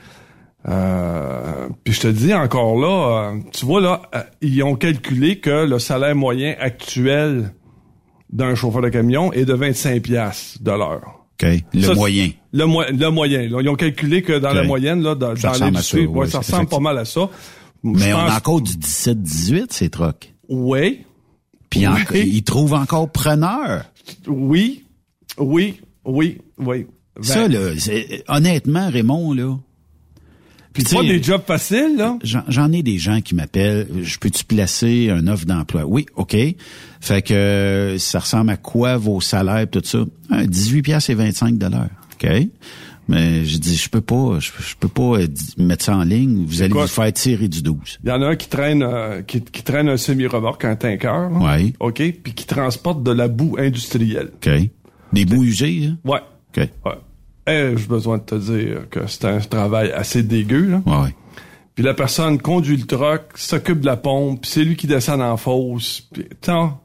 euh, 0.68 1.68
puis 1.84 1.94
je 1.94 2.02
te 2.02 2.08
dis 2.08 2.34
encore 2.34 2.78
là 2.80 3.32
euh, 3.34 3.40
tu 3.52 3.66
vois 3.66 3.82
là 3.82 4.02
euh, 4.16 4.20
ils 4.42 4.62
ont 4.64 4.76
calculé 4.76 5.40
que 5.40 5.66
le 5.66 5.80
salaire 5.80 6.16
moyen 6.16 6.54
actuel 6.60 7.54
d'un 8.32 8.54
chauffeur 8.56 8.82
de 8.82 8.90
camion 8.90 9.34
est 9.34 9.46
de 9.46 9.54
25 9.54 10.02
pièces 10.04 10.58
de 10.62 10.72
l'heure. 10.72 11.26
OK. 11.44 11.50
Le 11.74 11.82
Ça, 11.82 11.94
moyen. 11.96 12.30
Le, 12.54 12.66
mo- 12.66 12.84
le 12.90 13.10
moyen. 13.10 13.50
là. 13.50 13.60
Ils 13.62 13.68
ont 13.68 13.76
calculé 13.76 14.22
que 14.22 14.40
dans 14.40 14.54
la 14.54 14.64
moyenne, 14.64 15.02
là, 15.02 15.16
dans, 15.16 15.36
Ça 15.36 15.52
dans 15.52 15.66
l'industrie, 15.66 16.04
ça, 16.06 16.10
ouais, 16.10 16.28
ressemble 16.38 16.70
pas 16.70 16.80
mal 16.80 16.98
à 16.98 17.04
ça. 17.04 17.30
Mais 17.84 18.14
on 18.14 18.20
a 18.20 18.38
encore 18.38 18.62
du 18.62 18.72
17-18, 18.72 19.66
ces 19.72 19.90
trocs. 19.90 20.34
Oui, 20.48 21.02
Puis 21.72 21.88
en- 21.88 21.96
Oui. 22.12 22.30
ils 22.32 22.44
trouvent 22.44 22.74
encore 22.74 23.12
preneur. 23.12 23.86
oui, 24.28 24.84
oui, 25.40 25.80
oui, 26.06 26.38
oui. 26.60 26.86
Ben, 27.16 27.24
Ça, 27.24 27.48
là, 27.48 27.72
c'est- 27.80 28.24
honnêtement, 28.28 28.90
Raymond, 28.90 29.34
là. 29.34 29.58
Puis 30.74 30.84
tu 30.86 30.96
pas 30.96 31.02
des 31.04 31.22
jobs 31.22 31.42
faciles, 31.46 31.98
là. 31.98 32.18
J'en 32.24 32.72
ai 32.72 32.82
des 32.82 32.98
gens 32.98 33.20
qui 33.20 33.36
m'appellent. 33.36 33.88
Je 34.04 34.18
peux-tu 34.18 34.46
placer 34.46 35.10
un 35.10 35.28
offre 35.28 35.46
d'emploi? 35.46 35.84
Oui, 35.86 36.06
OK. 36.16 36.36
Fait 37.02 37.22
que 37.22 37.98
ça 38.00 38.20
ressemble 38.20 38.52
à 38.52 38.58
quoi 38.58 38.96
vos 38.96 39.20
salaires 39.20 39.70
tout 39.70 39.82
ça? 39.84 40.06
Ah, 40.30 40.46
18 40.46 40.82
pièces 40.84 41.10
et 41.10 41.14
25 41.14 41.58
dollars. 41.58 41.90
OK? 42.14 42.30
Mais 43.12 43.44
je 43.44 43.58
dis, 43.58 43.76
je 43.76 43.90
peux 43.90 44.00
pas, 44.00 44.40
je, 44.40 44.52
je 44.60 44.76
peux 44.80 44.88
pas 44.88 45.18
mettre 45.58 45.84
ça 45.84 45.98
en 45.98 46.04
ligne. 46.04 46.46
Vous 46.46 46.62
allez 46.62 46.74
vous 46.74 46.88
faire 46.88 47.12
tirer 47.12 47.50
du 47.50 47.62
12. 47.62 48.00
Il 48.04 48.10
y 48.10 48.12
en 48.12 48.22
a 48.22 48.28
un 48.28 48.36
qui 48.38 48.48
traîne, 48.48 48.84
euh, 48.84 49.22
qui, 49.22 49.42
qui 49.42 49.64
traîne 49.64 49.90
un 49.90 49.98
semi-remorque, 49.98 50.64
un 50.64 50.78
tanker. 50.78 51.30
Ouais. 51.32 51.74
OK? 51.82 52.02
Puis 52.24 52.34
qui 52.34 52.46
transporte 52.46 53.04
de 53.04 53.12
la 53.12 53.28
boue 53.28 53.58
industrielle. 53.60 54.32
OK. 54.36 54.50
Des 55.12 55.26
bouts 55.26 55.44
usés, 55.44 55.88
hein? 55.88 55.98
Ouais. 56.06 56.22
OK. 56.56 56.70
Ouais. 56.86 56.98
Eh, 57.48 57.74
j'ai 57.76 57.88
besoin 57.88 58.18
de 58.18 58.24
te 58.24 58.36
dire 58.36 58.90
que 58.90 59.08
c'est 59.08 59.26
un 59.26 59.40
travail 59.40 59.92
assez 59.92 60.24
dégueu, 60.24 60.68
là. 60.70 60.82
Ouais, 60.86 61.04
ouais. 61.04 61.16
puis 61.76 61.84
la 61.84 61.94
personne 61.94 62.40
conduit 62.40 62.78
le 62.78 62.86
truck, 62.86 63.24
s'occupe 63.36 63.82
de 63.82 63.88
la 63.88 63.98
pompe, 63.98 64.42
puis 64.42 64.52
c'est 64.52 64.64
lui 64.64 64.78
qui 64.78 64.88
descend 64.88 65.22
en 65.22 65.36
fosse, 65.36 66.08
puis 66.14 66.26
tant 66.40 66.80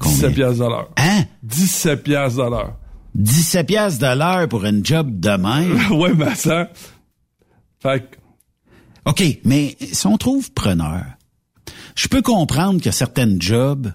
17 0.00 0.34
piastres 0.34 0.64
de 0.64 0.68
l'heure. 0.68 0.88
Hein? 0.96 1.24
17 1.42 2.02
piastres 2.02 2.44
de 2.44 2.50
l'heure. 2.50 2.76
17 3.16 3.66
piastres 3.66 4.00
de 4.00 4.18
l'heure 4.18 4.48
pour 4.48 4.64
une 4.64 4.84
job 4.84 5.18
de 5.18 5.30
même. 5.30 5.92
ouais, 6.00 6.14
mais 6.14 6.34
ça... 6.34 6.70
Fait 7.80 8.00
que... 8.00 8.16
OK, 9.06 9.22
mais 9.44 9.76
si 9.80 10.06
on 10.06 10.18
trouve 10.18 10.52
preneur, 10.52 11.04
je 11.94 12.08
peux 12.08 12.22
comprendre 12.22 12.76
qu'il 12.76 12.86
y 12.86 12.88
a 12.90 12.92
certaines 12.92 13.40
jobs 13.40 13.92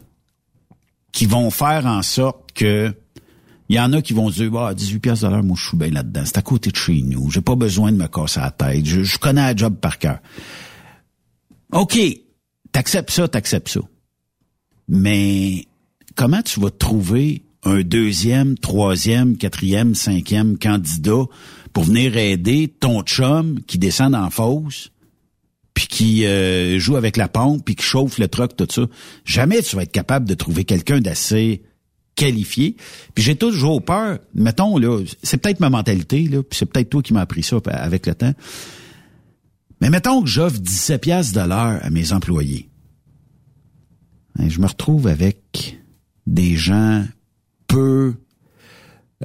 qui 1.12 1.26
vont 1.26 1.52
faire 1.52 1.86
en 1.86 2.02
sorte 2.02 2.52
que 2.54 2.96
il 3.70 3.76
y 3.76 3.80
en 3.80 3.94
a 3.94 4.02
qui 4.02 4.12
vont 4.12 4.30
dire, 4.30 4.54
ah, 4.58 4.74
18 4.74 5.00
pièces 5.00 5.22
de 5.22 5.28
l'heure, 5.30 5.44
moi, 5.44 5.56
je 5.58 5.66
suis 5.66 5.78
bien 5.78 5.92
là-dedans. 5.92 6.24
C'est 6.26 6.38
à 6.38 6.42
côté 6.42 6.72
de 6.72 6.76
chez 6.76 7.02
nous. 7.04 7.32
J'ai 7.32 7.40
pas 7.40 7.56
besoin 7.56 7.94
de 7.94 7.98
me 7.98 8.08
casser 8.08 8.42
la 8.42 8.52
tête. 8.52 8.86
Je, 8.86 9.04
je 9.04 9.18
connais 9.18 9.42
la 9.42 9.56
job 9.56 9.76
par 9.76 9.98
cœur. 9.98 10.20
OK. 11.72 11.98
T'acceptes 12.74 13.12
ça, 13.12 13.30
t'acceptes 13.30 13.70
ça. 13.70 13.80
Mais 14.90 15.68
comment 16.16 16.42
tu 16.42 16.60
vas 16.60 16.70
trouver 16.70 17.44
un 17.64 17.82
deuxième, 17.82 18.58
troisième, 18.58 19.38
quatrième, 19.38 19.96
cinquième 19.96 20.58
candidat 20.58 21.26
pour 21.74 21.84
venir 21.84 22.18
aider 22.18 22.68
ton 22.68 23.02
chum 23.04 23.60
qui 23.68 23.78
descend 23.78 24.16
en 24.16 24.30
fosse 24.30 24.92
puis 25.74 25.88
qui 25.88 26.26
euh, 26.26 26.80
joue 26.80 26.98
avec 26.98 27.18
la 27.18 27.28
pompe, 27.28 27.64
puis 27.64 27.76
qui 27.76 27.84
chauffe 27.84 28.18
le 28.18 28.28
truck, 28.28 28.56
tout 28.56 28.68
ça. 28.70 28.84
Jamais 29.24 29.62
tu 29.62 29.76
vas 29.76 29.84
être 29.84 29.92
capable 29.92 30.28
de 30.28 30.34
trouver 30.34 30.66
quelqu'un 30.66 31.00
d'assez 31.00 31.64
qualifié. 32.16 32.76
Puis 33.16 33.24
j'ai 33.24 33.36
toujours 33.36 33.84
peur, 33.84 34.20
mettons, 34.36 34.78
là, 34.78 35.02
c'est 35.24 35.38
peut-être 35.38 35.60
ma 35.60 35.70
mentalité, 35.70 36.28
là, 36.28 36.44
puis 36.44 36.58
c'est 36.58 36.66
peut-être 36.66 36.90
toi 36.90 37.02
qui 37.02 37.14
m'as 37.14 37.22
appris 37.22 37.44
ça 37.44 37.58
avec 37.68 38.06
le 38.06 38.16
temps. 38.16 38.34
Mais 39.80 39.90
mettons 39.90 40.22
que 40.22 40.30
j'offre 40.30 40.60
17 40.60 41.02
piastres 41.02 41.42
de 41.42 41.48
l'heure 41.48 41.80
à 41.82 41.90
mes 41.90 42.12
employés. 42.12 42.70
Hein, 44.38 44.50
je 44.50 44.60
me 44.60 44.68
retrouve 44.68 45.08
avec 45.08 45.80
des 46.28 46.56
gens 46.56 47.06
peu 47.72 48.14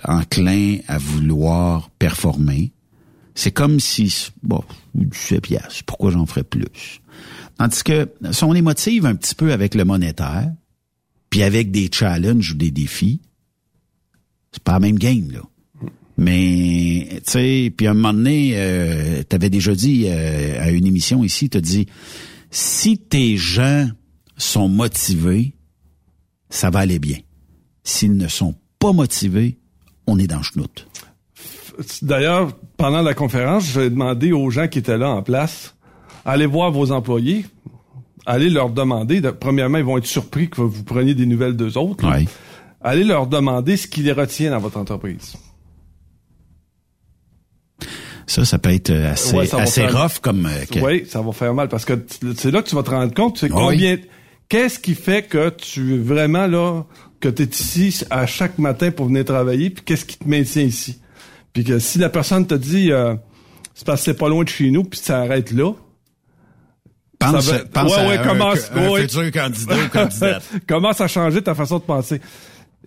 enclins 0.05 0.79
à 0.87 0.99
vouloir 0.99 1.91
performer. 1.91 2.73
C'est 3.35 3.51
comme 3.51 3.81
si, 3.81 4.31
bon, 4.43 4.63
17 4.95 5.41
piastres, 5.41 5.85
pourquoi 5.85 6.13
j'en 6.13 6.27
ferais 6.27 6.45
plus? 6.45 7.01
Tandis 7.59 7.83
que 7.83 8.09
si 8.31 8.45
on 8.45 8.53
les 8.53 8.63
motive 8.63 9.05
un 9.05 9.17
petit 9.17 9.35
peu 9.35 9.53
avec 9.53 9.75
le 9.75 9.85
monétaire, 9.85 10.53
puis 11.29 11.43
avec 11.43 11.71
des 11.71 11.91
challenges 11.93 12.53
ou 12.53 12.55
des 12.55 12.71
défis, 12.71 13.21
c'est 14.53 14.63
pas 14.63 14.75
la 14.75 14.81
même 14.81 14.99
game, 14.99 15.31
là. 15.33 15.41
Mais, 16.19 17.09
tu 17.27 17.33
sais, 17.33 17.75
puis 17.77 17.87
à 17.87 17.91
un 17.91 17.95
moment 17.95 18.15
donné, 18.15 18.53
euh, 18.55 19.23
t'avais 19.25 19.51
déjà 19.51 19.75
dit 19.75 20.05
euh, 20.07 20.63
à 20.63 20.71
une 20.71 20.87
émission 20.87 21.23
ici, 21.25 21.51
t'as 21.51 21.61
dit, 21.61 21.87
si 22.51 22.97
tes 22.97 23.37
gens 23.37 23.91
sont 24.39 24.69
motivés, 24.69 25.55
ça 26.49 26.71
va 26.71 26.79
aller 26.79 26.99
bien. 26.99 27.19
S'ils 27.87 28.17
ne 28.17 28.27
sont 28.27 28.57
pas 28.81 28.93
motivés, 28.93 29.59
on 30.09 30.19
est 30.19 30.27
dans 30.27 30.39
le 30.39 30.43
chenoute. 30.43 30.89
D'ailleurs, 32.03 32.49
pendant 32.77 33.01
la 33.01 33.15
conférence, 33.15 33.65
j'ai 33.65 33.91
demandé 33.91 34.33
aux 34.33 34.51
gens 34.51 34.67
qui 34.67 34.81
étaient 34.81 34.99
là 34.99 35.09
en 35.11 35.23
place, 35.23 35.77
allez 36.25 36.47
voir 36.47 36.73
vos 36.73 36.91
employés, 36.91 37.47
allez 38.27 38.51
leur 38.51 38.71
demander, 38.71 39.23
premièrement, 39.39 39.79
ils 39.79 39.85
vont 39.85 39.99
être 39.99 40.07
surpris 40.07 40.51
que 40.51 40.61
vous 40.61 40.83
preniez 40.83 41.15
des 41.15 41.27
nouvelles 41.27 41.57
d'eux 41.57 41.79
autres. 41.79 42.05
Allez 42.81 43.05
leur 43.05 43.29
demander 43.29 43.77
ce 43.77 43.87
qui 43.87 44.03
les 44.03 44.13
retient 44.13 44.51
dans 44.51 44.59
votre 44.59 44.79
entreprise. 44.79 45.35
Ça, 48.27 48.45
ça 48.45 48.59
peut 48.59 48.71
être 48.71 48.91
assez, 48.91 49.39
assez 49.55 49.87
rough 49.87 50.19
comme... 50.21 50.47
Euh, 50.47 50.83
oui, 50.83 51.07
ça 51.07 51.23
va 51.23 51.31
faire 51.31 51.55
mal 51.55 51.69
parce 51.69 51.85
que 51.85 52.05
c'est 52.37 52.51
là 52.51 52.63
que 52.63 52.69
tu 52.69 52.75
vas 52.75 52.83
te 52.83 52.91
rendre 52.91 53.15
compte, 53.15 53.39
c'est 53.39 53.49
combien... 53.49 53.97
Qu'est-ce 54.49 54.79
qui 54.79 54.95
fait 54.95 55.23
que 55.23 55.51
tu 55.51 55.95
es 55.95 55.99
vraiment 55.99 56.47
là, 56.47 56.85
que 57.21 57.29
tu 57.29 57.43
es 57.43 57.47
ici 57.47 58.05
à 58.11 58.27
chaque 58.27 58.59
matin 58.59 58.91
pour 58.91 59.07
venir 59.07 59.25
travailler, 59.25 59.71
puis 59.71 59.85
qu'est-ce 59.85 60.05
qui 60.05 60.19
te 60.19 60.29
maintient 60.29 60.63
ici? 60.63 61.01
Puis 61.53 61.65
que 61.65 61.79
si 61.79 61.99
la 61.99 62.09
personne 62.09 62.47
te 62.47 62.55
dit, 62.55 62.93
euh, 62.93 63.15
c'est 63.75 63.87
parce 63.87 64.01
que 64.01 64.05
c'est 64.07 64.19
pas 64.19 64.29
loin 64.29 64.45
de 64.45 64.49
chez 64.49 64.71
nous, 64.71 64.85
puis 64.85 65.01
ça 65.01 65.21
arrête 65.21 65.51
là, 65.51 65.73
Pense, 67.19 67.51
pense 67.73 67.97
ouais, 67.97 68.09
ouais, 68.09 68.23
commence, 68.23 68.71
un, 68.75 68.91
ouais. 68.91 69.03
futur 69.03 69.31
candidat 69.33 69.75
ou 69.75 69.89
candidate. 69.89 70.43
commence 70.69 71.01
à 71.01 71.09
changer 71.09 71.43
ta 71.43 71.55
façon 71.55 71.79
de 71.79 71.83
penser. 71.83 72.21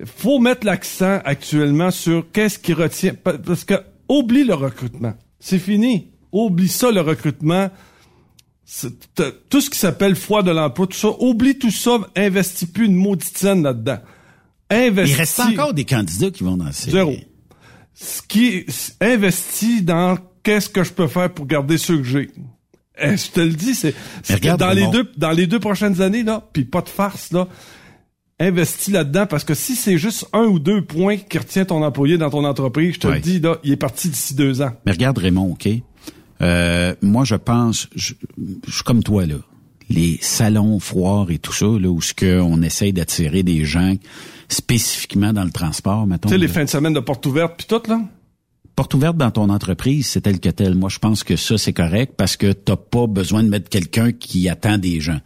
Faut 0.05 0.39
mettre 0.39 0.65
l'accent 0.65 1.19
actuellement 1.25 1.91
sur 1.91 2.25
qu'est-ce 2.31 2.59
qui 2.59 2.73
retient, 2.73 3.13
parce 3.15 3.63
que 3.63 3.73
oublie 4.07 4.43
le 4.43 4.53
recrutement. 4.53 5.13
C'est 5.39 5.59
fini. 5.59 6.11
Oublie 6.31 6.67
ça, 6.67 6.91
le 6.91 7.01
recrutement. 7.01 7.69
Tout 9.49 9.61
ce 9.61 9.69
qui 9.69 9.79
s'appelle 9.79 10.15
foi 10.15 10.43
de 10.43 10.51
l'emploi, 10.51 10.85
tout 10.85 10.97
ça, 10.97 11.09
oublie 11.19 11.57
tout 11.57 11.71
ça, 11.71 11.99
investis 12.15 12.69
plus 12.69 12.85
une 12.85 12.95
maudite 12.95 13.37
scène 13.37 13.63
là-dedans. 13.63 13.97
Investis. 14.69 15.15
Il 15.15 15.17
reste 15.17 15.39
encore 15.39 15.73
des 15.73 15.85
candidats 15.85 16.29
qui 16.29 16.43
vont 16.43 16.57
dans 16.57 16.71
ces... 16.71 16.91
Zéro. 16.91 17.15
Ce 17.95 18.21
qui 18.21 18.65
investit 19.01 19.81
dans 19.81 20.17
qu'est-ce 20.43 20.69
que 20.69 20.83
je 20.83 20.93
peux 20.93 21.07
faire 21.07 21.33
pour 21.33 21.47
garder 21.47 21.77
ceux 21.77 21.97
que 21.97 22.03
j'ai. 22.03 22.29
Eh, 23.01 23.17
je 23.17 23.31
te 23.31 23.39
le 23.39 23.53
dis, 23.53 23.73
c'est 23.73 23.93
dans 24.57 24.71
les 24.71 24.87
deux 24.87 25.09
dans 25.17 25.31
les 25.31 25.47
deux 25.47 25.59
prochaines 25.59 26.01
années 26.01 26.23
là, 26.23 26.47
puis 26.53 26.65
pas 26.65 26.81
de 26.81 26.89
farce 26.89 27.31
là. 27.31 27.47
Investis 28.41 28.93
là-dedans 28.93 29.25
parce 29.25 29.43
que 29.43 29.53
si 29.53 29.75
c'est 29.75 29.97
juste 29.97 30.25
un 30.31 30.43
ou 30.43 30.59
deux 30.59 30.81
points 30.81 31.17
qui 31.17 31.37
retient 31.37 31.65
ton 31.65 31.83
employé 31.83 32.17
dans 32.17 32.29
ton 32.29 32.45
entreprise, 32.45 32.95
je 32.95 32.99
te 32.99 33.07
le 33.07 33.19
dis 33.19 33.39
là, 33.39 33.57
il 33.63 33.73
est 33.73 33.77
parti 33.77 34.09
d'ici 34.09 34.33
deux 34.33 34.61
ans. 34.61 34.71
Mais 34.85 34.93
regarde 34.93 35.17
Raymond, 35.17 35.51
ok? 35.51 35.67
Euh, 36.41 36.95
moi, 37.01 37.25
je 37.25 37.35
pense, 37.35 37.87
je, 37.95 38.13
je, 38.67 38.73
suis 38.73 38.83
comme 38.83 39.03
toi 39.03 39.25
là. 39.25 39.35
Les 39.89 40.19
salons, 40.21 40.79
foires 40.79 41.31
et 41.31 41.39
tout 41.39 41.53
ça, 41.53 41.65
là 41.65 41.89
où 41.89 42.01
ce 42.01 42.13
que 42.13 42.39
on 42.39 42.61
essaye 42.61 42.93
d'attirer 42.93 43.43
des 43.43 43.65
gens 43.65 43.95
spécifiquement 44.47 45.33
dans 45.33 45.43
le 45.43 45.51
transport, 45.51 46.05
mettons. 46.07 46.29
Tu 46.29 46.35
sais 46.35 46.39
les 46.39 46.47
fins 46.47 46.63
de 46.63 46.69
semaine 46.69 46.93
de 46.93 46.99
porte 46.99 47.25
ouverte 47.25 47.55
puis 47.57 47.67
tout 47.67 47.81
là? 47.89 48.01
Porte 48.75 48.93
ouverte 48.93 49.17
dans 49.17 49.31
ton 49.31 49.49
entreprise, 49.49 50.07
c'est 50.07 50.21
tel 50.21 50.39
que 50.39 50.49
tel. 50.49 50.75
Moi, 50.75 50.89
je 50.89 50.99
pense 50.99 51.23
que 51.23 51.35
ça, 51.35 51.57
c'est 51.57 51.73
correct 51.73 52.13
parce 52.15 52.37
que 52.37 52.53
t'as 52.53 52.77
pas 52.77 53.07
besoin 53.07 53.43
de 53.43 53.49
mettre 53.49 53.69
quelqu'un 53.69 54.11
qui 54.11 54.47
attend 54.47 54.77
des 54.77 55.01
gens. 55.01 55.19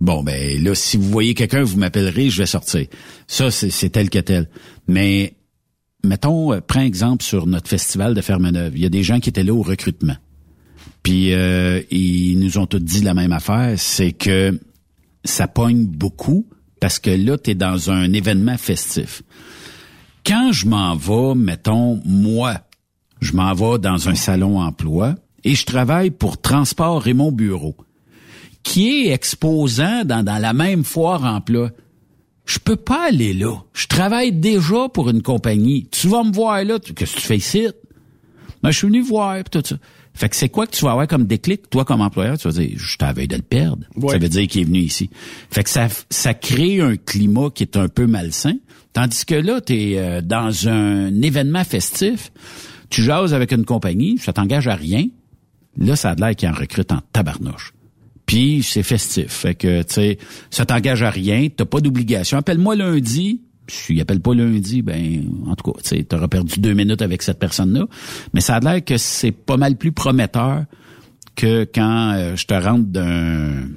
Bon, 0.00 0.22
ben 0.22 0.62
là, 0.62 0.74
si 0.74 0.96
vous 0.96 1.08
voyez 1.08 1.34
quelqu'un, 1.34 1.62
vous 1.62 1.76
m'appellerez, 1.76 2.30
je 2.30 2.38
vais 2.38 2.46
sortir. 2.46 2.86
Ça, 3.26 3.50
c'est 3.50 3.90
tel 3.90 4.10
que 4.10 4.18
tel. 4.18 4.48
Mais 4.86 5.34
mettons, 6.04 6.52
euh, 6.52 6.60
prends 6.60 6.80
exemple 6.80 7.24
sur 7.24 7.46
notre 7.46 7.68
festival 7.68 8.14
de 8.14 8.20
Fermeneuve. 8.20 8.76
Il 8.76 8.82
y 8.82 8.86
a 8.86 8.90
des 8.90 9.02
gens 9.02 9.20
qui 9.20 9.28
étaient 9.28 9.44
là 9.44 9.54
au 9.54 9.62
recrutement. 9.62 10.16
Puis 11.02 11.32
euh, 11.32 11.80
ils 11.90 12.38
nous 12.38 12.58
ont 12.58 12.66
tous 12.66 12.78
dit 12.78 13.02
la 13.02 13.14
même 13.14 13.32
affaire, 13.32 13.74
c'est 13.76 14.12
que 14.12 14.58
ça 15.24 15.48
pogne 15.48 15.86
beaucoup 15.86 16.46
parce 16.80 16.98
que 16.98 17.10
là, 17.10 17.36
tu 17.38 17.50
es 17.50 17.54
dans 17.54 17.90
un 17.90 18.12
événement 18.12 18.56
festif. 18.56 19.22
Quand 20.24 20.52
je 20.52 20.66
m'en 20.66 20.94
vais, 20.94 21.34
mettons, 21.34 22.00
moi, 22.04 22.60
je 23.20 23.32
m'en 23.32 23.54
vais 23.54 23.78
dans 23.78 24.08
un 24.08 24.14
salon 24.14 24.60
emploi 24.60 25.14
et 25.44 25.54
je 25.54 25.64
travaille 25.64 26.10
pour 26.10 26.40
Transport 26.40 27.02
Raymond 27.02 27.32
Bureau, 27.32 27.76
qui 28.62 28.88
est 28.88 29.12
exposant 29.12 30.04
dans, 30.04 30.24
la 30.24 30.52
même 30.52 30.84
foire 30.84 31.24
emploi. 31.24 31.70
Je 32.44 32.58
peux 32.58 32.76
pas 32.76 33.08
aller 33.08 33.34
là. 33.34 33.54
Je 33.72 33.86
travaille 33.86 34.32
déjà 34.32 34.88
pour 34.92 35.10
une 35.10 35.22
compagnie. 35.22 35.86
Tu 35.90 36.08
vas 36.08 36.24
me 36.24 36.32
voir 36.32 36.64
là. 36.64 36.78
Qu'est-ce 36.78 37.16
que 37.16 37.20
tu 37.20 37.26
fais 37.26 37.36
ici? 37.36 37.66
Ben, 38.62 38.70
je 38.70 38.78
suis 38.78 38.86
venu 38.86 39.00
voir, 39.00 39.44
tout 39.44 39.62
ça. 39.64 39.76
Fait 40.18 40.28
que 40.28 40.36
c'est 40.36 40.48
quoi 40.48 40.66
que 40.66 40.74
tu 40.74 40.84
vas 40.84 40.92
avoir 40.92 41.06
comme 41.06 41.24
déclic, 41.24 41.70
toi, 41.70 41.84
comme 41.84 42.00
employeur? 42.00 42.36
Tu 42.38 42.48
vas 42.48 42.54
dire, 42.54 42.70
je 42.76 42.96
t'avais 42.96 43.26
de 43.26 43.36
le 43.36 43.42
perdre. 43.42 43.84
Ça 44.08 44.18
veut 44.18 44.28
dire 44.28 44.46
qu'il 44.48 44.62
est 44.62 44.64
venu 44.64 44.80
ici. 44.80 45.10
Fait 45.50 45.62
que 45.62 45.70
ça, 45.70 45.88
ça 46.10 46.34
crée 46.34 46.80
un 46.80 46.96
climat 46.96 47.50
qui 47.54 47.62
est 47.62 47.76
un 47.76 47.88
peu 47.88 48.06
malsain. 48.06 48.54
Tandis 48.92 49.24
que 49.24 49.34
là, 49.34 49.60
tu 49.60 49.74
es 49.74 49.98
euh, 49.98 50.20
dans 50.20 50.68
un 50.68 51.22
événement 51.22 51.62
festif 51.62 52.32
tu 52.90 53.02
jases 53.02 53.34
avec 53.34 53.52
une 53.52 53.64
compagnie, 53.64 54.18
ça 54.18 54.32
t'engage 54.32 54.68
à 54.68 54.74
rien. 54.74 55.06
Là, 55.76 55.96
ça 55.96 56.10
a 56.10 56.14
l'air 56.14 56.34
qu'il 56.34 56.48
en 56.48 56.52
recrute 56.52 56.90
en 56.92 57.00
tabarnouche. 57.12 57.72
Puis 58.26 58.62
c'est 58.62 58.82
festif. 58.82 59.28
Fait 59.28 59.54
que, 59.54 59.82
tu 59.82 59.94
sais, 59.94 60.18
ça 60.50 60.66
t'engage 60.66 61.02
à 61.02 61.10
rien, 61.10 61.48
t'as 61.54 61.64
pas 61.64 61.80
d'obligation. 61.80 62.38
Appelle-moi 62.38 62.76
lundi. 62.76 63.42
Si 63.68 63.94
tu 63.94 64.00
appelles 64.00 64.20
pas 64.20 64.34
lundi, 64.34 64.82
ben, 64.82 65.24
en 65.46 65.54
tout 65.54 65.70
cas, 65.70 65.80
tu 65.82 65.88
sais, 65.88 66.04
t'auras 66.04 66.28
perdu 66.28 66.60
deux 66.60 66.74
minutes 66.74 67.02
avec 67.02 67.22
cette 67.22 67.38
personne-là. 67.38 67.86
Mais 68.34 68.40
ça 68.40 68.56
a 68.56 68.60
l'air 68.60 68.84
que 68.84 68.96
c'est 68.96 69.32
pas 69.32 69.56
mal 69.56 69.76
plus 69.76 69.92
prometteur 69.92 70.64
que 71.36 71.68
quand 71.72 72.14
euh, 72.14 72.36
je 72.36 72.46
te 72.46 72.54
rentre 72.54 72.86
d'un 72.86 73.68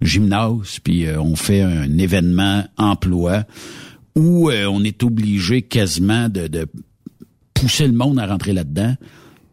gymnase, 0.00 0.78
puis 0.82 1.06
euh, 1.06 1.20
on 1.20 1.36
fait 1.36 1.60
un 1.60 1.98
événement 1.98 2.64
emploi 2.76 3.44
où 4.14 4.50
euh, 4.50 4.66
on 4.66 4.82
est 4.84 5.02
obligé 5.02 5.62
quasiment 5.62 6.28
de, 6.28 6.66
pousser 7.54 7.86
le 7.86 7.92
monde 7.92 8.18
à 8.18 8.26
rentrer 8.26 8.52
là-dedans 8.52 8.94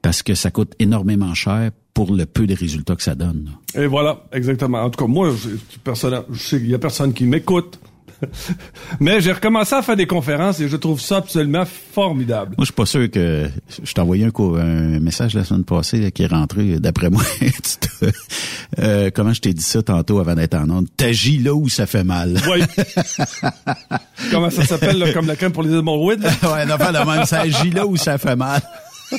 parce 0.02 0.22
que 0.22 0.36
ça 0.36 0.52
coûte 0.52 0.74
énormément 0.80 1.34
cher 1.34 1.72
pour 1.94 2.14
le 2.14 2.26
peu 2.26 2.46
de 2.46 2.54
résultats 2.54 2.96
que 2.96 3.02
ça 3.02 3.16
donne. 3.16 3.52
Et 3.74 3.88
voilà, 3.88 4.26
exactement. 4.32 4.84
En 4.84 4.90
tout 4.90 5.04
cas, 5.04 5.12
moi, 5.12 5.32
je 5.32 6.58
qu'il 6.58 6.70
y 6.70 6.76
a 6.76 6.80
personne 6.80 7.14
qui 7.14 7.24
m'écoute. 7.26 7.80
Mais 9.00 9.22
j'ai 9.22 9.32
recommencé 9.32 9.76
à 9.76 9.82
faire 9.82 9.96
des 9.96 10.08
conférences 10.08 10.60
et 10.60 10.68
je 10.68 10.76
trouve 10.76 11.00
ça 11.00 11.18
absolument 11.18 11.66
formidable. 11.66 12.56
Moi, 12.58 12.62
je 12.62 12.66
suis 12.66 12.74
pas 12.74 12.86
sûr 12.86 13.10
que 13.10 13.50
je 13.84 13.94
t'ai 13.94 14.02
envoyé 14.02 14.26
un, 14.26 15.00
message 15.00 15.34
la 15.34 15.44
semaine 15.44 15.64
passée 15.64 16.00
là, 16.00 16.12
qui 16.12 16.24
est 16.24 16.28
rentré. 16.28 16.80
D'après 16.80 17.10
moi, 17.10 17.24
te- 17.40 18.06
euh, 18.80 19.10
comment 19.14 19.34
je 19.34 19.42
t'ai 19.42 19.54
dit 19.54 19.64
ça 19.64 19.82
tantôt 19.84 20.20
avant 20.20 20.36
d'être 20.36 20.56
en 20.56 20.70
onde? 20.70 20.88
T'agis 20.96 21.38
là 21.38 21.54
où 21.54 21.70
ça 21.70 21.86
fait 21.86 22.04
mal. 22.04 22.38
Oui. 22.50 22.64
Comment 24.32 24.50
ça 24.50 24.66
s'appelle, 24.66 25.14
comme 25.14 25.28
la 25.28 25.36
crème 25.36 25.52
pour 25.52 25.64
les 25.64 25.74
hémorroïdes? 25.74 26.24
ouais, 26.24 26.66
non, 26.66 26.78
pas 26.78 26.92
de 26.92 27.10
même. 27.10 27.26
Ça 27.26 27.42
agit 27.42 27.70
là 27.70 27.86
où 27.86 27.96
ça 27.96 28.18
fait 28.18 28.36
mal. 28.36 28.62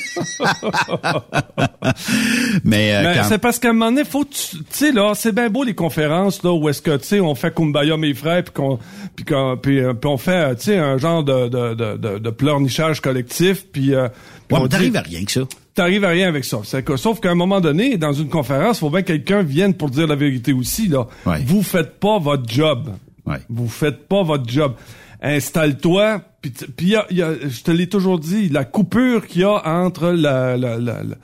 Mais, 2.63 2.95
euh, 2.95 3.03
Mais 3.03 3.15
quand- 3.17 3.23
c'est 3.29 3.37
parce 3.37 3.59
qu'à 3.59 3.69
un 3.69 3.73
moment 3.73 3.91
donné, 3.91 4.03
faut, 4.05 4.25
tu 4.25 4.57
sais, 4.69 4.91
là, 4.91 5.13
c'est 5.15 5.31
bien 5.33 5.49
beau 5.49 5.63
les 5.63 5.73
conférences, 5.75 6.43
là, 6.43 6.51
où 6.53 6.67
est-ce 6.69 6.81
que, 6.81 6.97
tu 6.97 7.05
sais, 7.05 7.19
on 7.19 7.35
fait 7.35 7.53
Kumbaya 7.53 7.97
mes 7.97 8.13
frères, 8.13 8.43
puis 8.43 8.53
qu'on, 8.53 8.79
puis 9.15 9.25
qu'on, 9.25 9.57
puis, 9.61 9.79
euh, 9.79 9.93
on 10.05 10.17
fait, 10.17 10.31
euh, 10.51 10.55
tu 10.55 10.63
sais, 10.65 10.77
un 10.77 10.97
genre 10.97 11.23
de, 11.23 11.47
de, 11.47 11.73
de, 11.97 12.17
de, 12.19 12.29
pleurnichage 12.29 13.01
collectif, 13.01 13.65
puis, 13.71 13.93
euh, 13.95 14.07
Ouais, 14.51 14.59
on 14.61 14.67
t'arrives 14.67 14.95
à 14.95 15.01
rien 15.01 15.23
que 15.25 15.31
ça. 15.31 15.41
T'arrives 15.75 16.03
à 16.05 16.09
rien 16.09 16.27
avec 16.29 16.45
ça. 16.45 16.59
C'est 16.63 16.83
que- 16.83 16.95
sauf 16.97 17.19
qu'à 17.19 17.29
un 17.31 17.35
moment 17.35 17.59
donné, 17.61 17.97
dans 17.97 18.13
une 18.13 18.29
conférence, 18.29 18.79
faut 18.79 18.89
bien 18.89 19.01
que 19.01 19.07
quelqu'un 19.07 19.43
vienne 19.43 19.73
pour 19.73 19.89
dire 19.89 20.07
la 20.07 20.15
vérité 20.15 20.53
aussi, 20.53 20.87
là. 20.87 21.05
Ouais. 21.25 21.39
Vous 21.45 21.61
faites 21.63 21.99
pas 21.99 22.17
votre 22.19 22.49
job. 22.51 22.89
Ouais. 23.25 23.37
Vous 23.49 23.67
faites 23.67 24.07
pas 24.07 24.23
votre 24.23 24.49
job. 24.49 24.73
Installe-toi. 25.21 26.21
Puis 26.75 26.87
y 26.87 26.95
a- 26.95 27.05
y 27.11 27.21
a- 27.21 27.33
je 27.47 27.61
te 27.63 27.71
l'ai 27.71 27.87
toujours 27.87 28.19
dit, 28.19 28.49
la 28.49 28.65
coupure 28.65 29.25
qu'il 29.27 29.41
y 29.41 29.45
a 29.45 29.61
entre 29.67 30.07
la, 30.11 30.57
la- 30.57 30.77
la- 30.77 31.03
la- 31.03 31.15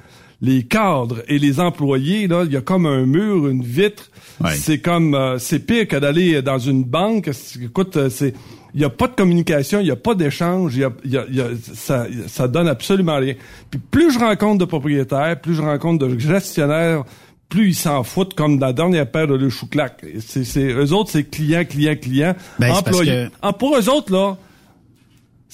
les 0.42 0.64
cadres 0.64 1.24
et 1.30 1.40
les 1.40 1.60
employés, 1.60 2.28
là, 2.28 2.44
il 2.46 2.52
y 2.52 2.58
a 2.58 2.62
comme 2.62 2.86
un 2.86 3.06
mur, 3.06 3.48
une 3.48 3.64
vitre. 3.64 4.10
Ouais. 4.44 4.52
C'est 4.56 4.80
comme, 4.80 5.16
euh, 5.16 5.38
c'est 5.40 5.60
pire 5.60 5.88
que 5.88 5.96
d'aller 5.96 6.42
dans 6.42 6.58
une 6.60 6.84
banque. 6.84 7.30
Écoute, 7.64 7.96
euh, 7.96 8.10
c'est, 8.10 8.34
il 8.74 8.82
y 8.82 8.84
a 8.84 8.90
pas 8.90 9.08
de 9.08 9.14
communication, 9.16 9.80
il 9.80 9.88
y 9.88 9.92
a 9.92 9.96
pas 9.96 10.16
d'échange, 10.16 10.76
y 10.76 10.84
a, 10.84 10.92
y 11.06 11.16
a- 11.18 11.26
y 11.32 11.40
a- 11.40 11.48
ça, 11.74 12.08
ça 12.28 12.48
donne 12.50 12.68
absolument 12.68 13.18
rien. 13.18 13.36
Puis 13.72 13.80
plus 13.92 14.12
je 14.12 14.20
rencontre 14.20 14.58
de 14.60 14.66
propriétaires, 14.66 15.40
plus 15.40 15.54
je 15.56 15.62
rencontre 15.62 16.06
de 16.08 16.20
gestionnaires, 16.20 17.04
plus 17.48 17.70
ils 17.70 17.76
s'en 17.76 18.04
foutent 18.04 18.34
comme 18.34 18.58
dans 18.58 18.66
la 18.68 18.74
dernière 18.74 19.10
paire 19.10 19.28
de 19.28 19.36
le 19.36 19.50
chou-clac. 19.50 20.04
C'est, 20.20 20.44
c'est, 20.44 20.74
eux 20.74 20.92
autres, 20.92 21.12
c'est 21.12 21.24
client, 21.24 21.64
client, 21.64 21.96
client, 21.96 22.36
Ben, 22.60 22.72
employé. 22.72 23.12
que- 23.12 23.30
Ah, 23.44 23.54
pour 23.54 23.78
eux 23.78 23.88
autres, 23.90 24.12
là, 24.12 24.36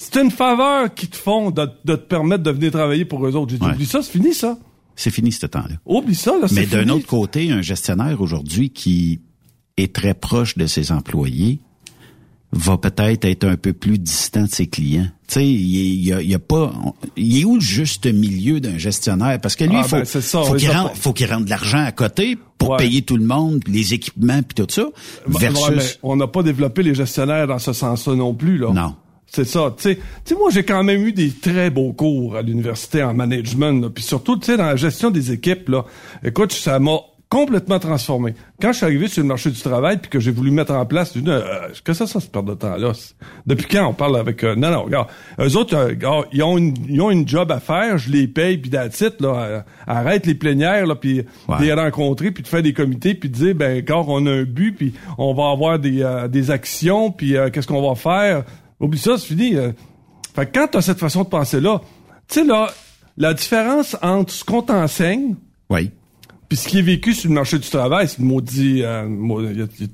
c'est 0.02 0.16
une 0.20 0.30
faveur 0.30 0.94
qu'ils 0.94 1.10
te 1.10 1.16
font 1.16 1.50
de, 1.50 1.62
de 1.84 1.94
te 1.96 2.06
permettre 2.06 2.42
de 2.42 2.50
venir 2.50 2.72
travailler 2.72 3.04
pour 3.04 3.26
eux 3.26 3.34
autres. 3.36 3.50
J'ai 3.52 3.58
dit, 3.58 3.64
Ouais. 3.66 3.72
oublie 3.74 3.86
ça, 3.86 4.00
c'est 4.02 4.12
fini, 4.12 4.32
ça. 4.32 4.56
C'est 4.96 5.10
fini 5.10 5.30
ce 5.32 5.46
temps-là. 5.46 5.76
Oublie 5.86 6.14
ça, 6.14 6.32
là, 6.40 6.48
c'est 6.48 6.54
Mais 6.54 6.66
d'un 6.66 6.88
autre 6.88 7.06
côté, 7.06 7.50
un 7.50 7.62
gestionnaire 7.62 8.20
aujourd'hui 8.20 8.70
qui 8.70 9.20
est 9.76 9.94
très 9.94 10.14
proche 10.14 10.56
de 10.56 10.66
ses 10.66 10.90
employés 10.92 11.58
va 12.52 12.76
peut-être 12.78 13.24
être 13.26 13.44
un 13.44 13.56
peu 13.56 13.72
plus 13.72 13.98
distant 13.98 14.42
de 14.42 14.50
ses 14.50 14.66
clients. 14.66 15.06
Tu 15.28 15.34
sais, 15.34 15.46
il 15.48 16.02
y, 16.04 16.12
a- 16.12 16.20
y 16.20 16.34
a, 16.34 16.38
pas, 16.40 16.72
il 17.16 17.38
est 17.40 17.44
où 17.44 17.54
le 17.54 17.60
juste 17.60 18.06
milieu 18.12 18.58
d'un 18.58 18.76
gestionnaire? 18.76 19.40
Parce 19.40 19.54
que 19.54 19.62
lui, 19.64 19.76
Ah, 19.76 19.82
il 19.84 19.88
faut, 19.88 19.96
ben, 19.96 20.04
ça, 20.04 20.20
faut 20.42 20.54
qu'il 20.54 20.70
rende, 20.70 20.90
faut 20.94 21.12
qu'il 21.12 21.32
rende 21.32 21.44
de 21.44 21.50
l'argent 21.50 21.84
à 21.84 21.92
côté 21.92 22.36
pour 22.58 22.70
Ouais. 22.70 22.76
payer 22.78 23.02
tout 23.02 23.16
le 23.16 23.24
monde, 23.24 23.62
les 23.68 23.94
équipements 23.94 24.42
puis 24.42 24.54
tout 24.56 24.66
ça. 24.68 24.86
Versus, 25.28 25.68
ouais, 25.68 25.98
on 26.02 26.16
n'a 26.16 26.26
pas 26.26 26.42
développé 26.42 26.82
les 26.82 26.94
gestionnaires 26.96 27.46
dans 27.46 27.60
ce 27.60 27.72
sens-là 27.72 28.16
non 28.16 28.34
plus, 28.34 28.58
là. 28.58 28.72
non. 28.72 28.96
C'est 29.32 29.44
ça. 29.44 29.72
Tu 29.76 29.82
sais, 29.82 29.94
Tu 29.96 30.02
sais, 30.24 30.34
moi, 30.34 30.50
j'ai 30.50 30.64
quand 30.64 30.82
même 30.82 31.02
eu 31.06 31.12
des 31.12 31.30
très 31.30 31.70
beaux 31.70 31.92
cours 31.92 32.36
à 32.36 32.42
l'université 32.42 33.02
en 33.02 33.14
management, 33.14 33.80
là. 33.82 33.88
puis 33.88 34.02
surtout, 34.02 34.36
tu 34.36 34.46
sais, 34.46 34.56
dans 34.56 34.66
la 34.66 34.76
gestion 34.76 35.10
des 35.10 35.30
équipes, 35.32 35.68
là. 35.68 35.84
Écoute, 36.24 36.52
ça 36.52 36.78
m'a 36.80 36.98
complètement 37.28 37.78
transformé. 37.78 38.34
Quand 38.60 38.72
je 38.72 38.78
suis 38.78 38.86
arrivé 38.86 39.06
sur 39.06 39.22
le 39.22 39.28
marché 39.28 39.50
du 39.52 39.60
travail, 39.60 39.98
puis 39.98 40.10
que 40.10 40.18
j'ai 40.18 40.32
voulu 40.32 40.50
mettre 40.50 40.72
en 40.72 40.84
place, 40.84 41.14
une, 41.14 41.28
euh, 41.28 41.68
que 41.84 41.92
ça, 41.92 42.08
ça, 42.08 42.18
cette 42.18 42.32
perte 42.32 42.44
de 42.46 42.54
temps-là? 42.54 42.92
C'est- 42.92 43.14
Depuis 43.46 43.68
quand 43.70 43.86
on 43.86 43.94
parle 43.94 44.16
avec... 44.16 44.42
euh, 44.42 44.56
non, 44.56 44.72
non, 44.72 44.82
regarde, 44.82 45.06
eux 45.38 45.56
autres, 45.56 45.76
euh, 45.76 45.86
regarde, 45.90 46.24
ils, 46.32 46.42
ont 46.42 46.58
une, 46.58 46.74
ils 46.88 47.00
ont 47.00 47.12
une 47.12 47.28
job 47.28 47.52
à 47.52 47.60
faire, 47.60 47.98
je 47.98 48.10
les 48.10 48.26
paye, 48.26 48.58
puis 48.58 48.68
d'attitude, 48.68 49.14
là, 49.20 49.28
euh, 49.36 49.60
arrête 49.86 50.26
les 50.26 50.34
plénières, 50.34 50.86
là, 50.86 50.96
puis 50.96 51.22
Ouais. 51.48 51.56
les 51.60 51.72
rencontrer, 51.72 52.32
puis 52.32 52.42
de 52.42 52.48
faire 52.48 52.64
des 52.64 52.72
comités, 52.72 53.14
puis 53.14 53.28
de 53.28 53.34
dire, 53.36 53.54
ben, 53.54 53.76
regarde, 53.76 54.06
on 54.08 54.26
a 54.26 54.30
un 54.32 54.42
but, 54.42 54.72
puis 54.76 54.92
on 55.16 55.32
va 55.32 55.50
avoir 55.52 55.78
des, 55.78 56.02
euh, 56.02 56.26
des 56.26 56.50
actions, 56.50 57.12
puis 57.12 57.36
qu'est-ce 57.52 57.68
qu'on 57.68 57.88
va 57.88 57.94
faire? 57.94 58.42
Oublie 58.80 58.98
ça, 58.98 59.18
c'est 59.18 59.26
fini. 59.26 59.54
euh. 59.56 59.72
Fait 60.34 60.46
que 60.46 60.58
quand 60.58 60.68
t'as 60.72 60.80
cette 60.82 60.98
façon 60.98 61.22
de 61.24 61.28
penser-là, 61.28 61.80
tu 62.28 62.40
sais, 62.40 62.44
là, 62.44 62.70
la 63.16 63.34
différence 63.34 63.96
entre 64.02 64.32
ce 64.32 64.44
qu'on 64.44 64.62
t'enseigne, 64.62 65.34
Oui. 65.68 65.90
puis 66.48 66.56
ce 66.56 66.68
qui 66.68 66.78
est 66.78 66.82
vécu 66.82 67.12
sur 67.12 67.28
le 67.28 67.34
marché 67.34 67.58
du 67.58 67.68
travail, 67.68 68.08
c'est 68.08 68.20
maudit, 68.20 68.82
euh, 68.82 69.06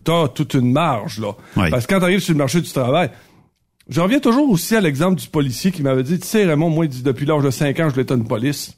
t'as 0.05 0.29
toute 0.29 0.55
une 0.55 0.73
marge, 0.73 1.19
là. 1.21 1.33
Ouais. 1.57 1.71
Parce 1.71 1.87
que 1.87 1.95
quand 1.95 2.01
t'arrives 2.01 2.21
sur 2.21 2.33
le 2.35 2.39
marché 2.39 2.61
du 2.61 2.71
travail, 2.71 3.11
je 3.89 4.01
reviens 4.01 4.21
toujours 4.21 4.51
aussi 4.51 4.77
à 4.77 4.81
l'exemple 4.81 5.19
du 5.21 5.29
policier 5.29 5.71
qui 5.73 5.83
m'avait 5.83 6.03
dit, 6.03 6.19
tu 6.19 6.27
sais, 6.27 6.45
Raymond, 6.45 6.71
moi, 6.71 6.85
il 6.85 6.89
dit, 6.91 7.03
depuis 7.03 7.25
l'âge 7.27 7.43
de 7.43 7.51
5 7.51 7.81
ans, 7.81 7.89
je 7.89 7.97
l'étais 7.97 8.15
une 8.15 8.27
police. 8.27 8.75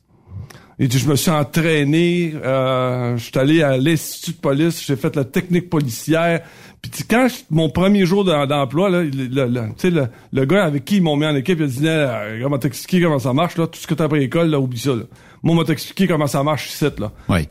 Il 0.78 0.86
dit, 0.86 0.98
je 1.00 1.08
me 1.08 1.16
suis 1.16 1.30
entraîné, 1.32 2.34
euh, 2.44 3.16
je 3.16 3.24
suis 3.24 3.38
allé 3.38 3.62
à 3.62 3.76
l'institut 3.76 4.30
de 4.32 4.36
police, 4.36 4.84
j'ai 4.86 4.94
fait 4.94 5.16
la 5.16 5.24
technique 5.24 5.68
policière. 5.70 6.42
Puis 6.80 6.90
quand 7.10 7.26
mon 7.50 7.68
premier 7.70 8.06
jour 8.06 8.24
d'em- 8.24 8.46
d'emploi, 8.46 8.88
là, 8.88 9.02
le, 9.02 9.10
le- 9.10 9.46
le- 9.46 9.68
tu 9.70 9.74
sais, 9.78 9.90
le, 9.90 10.06
le 10.32 10.44
gars 10.44 10.64
avec 10.64 10.84
qui 10.84 10.96
ils 10.98 11.02
m'ont 11.02 11.16
mis 11.16 11.26
en 11.26 11.34
équipe, 11.34 11.58
il 11.58 11.64
a 11.64 11.66
dit, 11.66 11.80
Euh, 11.86 12.40
comment 12.42 12.58
t'expliquer 12.58 13.02
comment 13.02 13.18
ça 13.18 13.32
marche, 13.32 13.56
là, 13.56 13.66
tout 13.66 13.78
ce 13.80 13.86
que 13.86 13.94
t'as 13.94 14.04
appris 14.04 14.18
à 14.18 14.20
l'école, 14.20 14.48
là, 14.48 14.60
oublie 14.60 14.78
ça, 14.78 14.94
là. 14.94 15.02
Moi, 15.42 15.54
on 15.54 15.58
m'a 15.58 15.64
t'expliquer 15.64 16.06
comment 16.06 16.26
ça 16.26 16.42
marche 16.42 16.68
ici, 16.70 16.84
là. 16.98 17.12
Oui. 17.28 17.48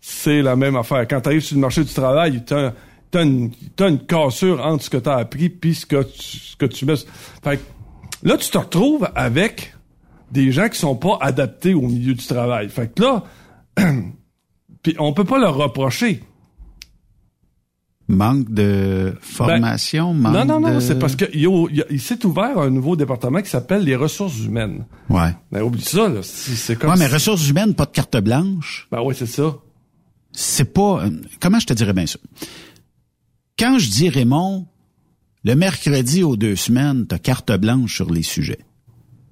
c'est 0.00 0.42
la 0.42 0.54
même 0.56 0.76
affaire. 0.76 1.06
Quand 1.08 1.20
tu 1.20 1.28
arrives 1.28 1.40
sur 1.40 1.54
le 1.56 1.60
marché 1.62 1.82
du 1.82 1.92
travail, 1.92 2.42
t'as 2.44 2.72
t'as 3.10 3.22
une, 3.22 3.52
t'as 3.76 3.88
une 3.88 4.04
cassure 4.04 4.60
entre 4.64 4.82
ce 4.84 4.90
que 4.90 4.96
tu 4.96 5.08
as 5.08 5.14
appris 5.16 5.48
puis 5.48 5.74
ce 5.74 5.86
que 5.86 6.02
tu, 6.02 6.38
ce 6.38 6.56
que 6.56 6.66
tu 6.66 6.84
mets. 6.84 6.96
Fait 7.42 7.56
que 7.58 7.62
là, 8.28 8.36
tu 8.36 8.50
te 8.50 8.58
retrouves 8.58 9.08
avec 9.14 9.72
des 10.32 10.50
gens 10.52 10.68
qui 10.68 10.78
sont 10.78 10.96
pas 10.96 11.16
adaptés 11.20 11.74
au 11.74 11.82
milieu 11.82 12.12
du 12.14 12.26
travail. 12.26 12.68
Fait 12.68 12.92
que 12.92 13.02
là, 13.02 13.22
puis 14.84 14.94
on 15.00 15.12
peut 15.12 15.24
pas 15.24 15.38
leur 15.40 15.56
reprocher. 15.56 16.22
Manque 18.06 18.50
de 18.50 19.14
formation, 19.22 20.12
manque 20.12 20.34
Ben, 20.34 20.44
non, 20.44 20.60
non, 20.60 20.68
non, 20.68 20.74
de- 20.74 20.80
c'est 20.80 20.98
parce 20.98 21.16
qu'il 21.16 21.30
il 21.90 22.00
s'est 22.00 22.24
ouvert 22.26 22.58
un 22.58 22.68
nouveau 22.68 22.96
département 22.96 23.40
qui 23.40 23.48
s'appelle 23.48 23.82
les 23.82 23.96
ressources 23.96 24.38
humaines. 24.40 24.84
Ouais. 25.08 25.34
Mais 25.50 25.62
oublie 25.62 25.80
ça, 25.82 26.08
là. 26.10 26.20
C'est 26.22 26.76
comme 26.78 26.90
Ouais, 26.90 26.96
mais 26.98 27.06
ressources 27.06 27.48
humaines, 27.48 27.74
pas 27.74 27.86
de 27.86 27.92
carte 27.92 28.18
blanche. 28.18 28.86
Ben 28.92 29.00
oui, 29.02 29.14
c'est 29.16 29.24
ça. 29.26 29.56
c'est 30.32 30.70
pas. 30.74 31.06
euh, 31.06 31.10
Comment 31.40 31.58
je 31.58 31.66
te 31.66 31.72
dirais 31.72 31.94
bien 31.94 32.06
ça? 32.06 32.18
Quand 33.58 33.78
je 33.78 33.88
dis 33.88 34.10
Raymond, 34.10 34.66
le 35.42 35.54
mercredi 35.54 36.22
aux 36.22 36.36
deux 36.36 36.56
semaines, 36.56 37.06
t'as 37.06 37.18
carte 37.18 37.52
blanche 37.52 37.94
sur 37.96 38.10
les 38.10 38.22
sujets. 38.22 38.60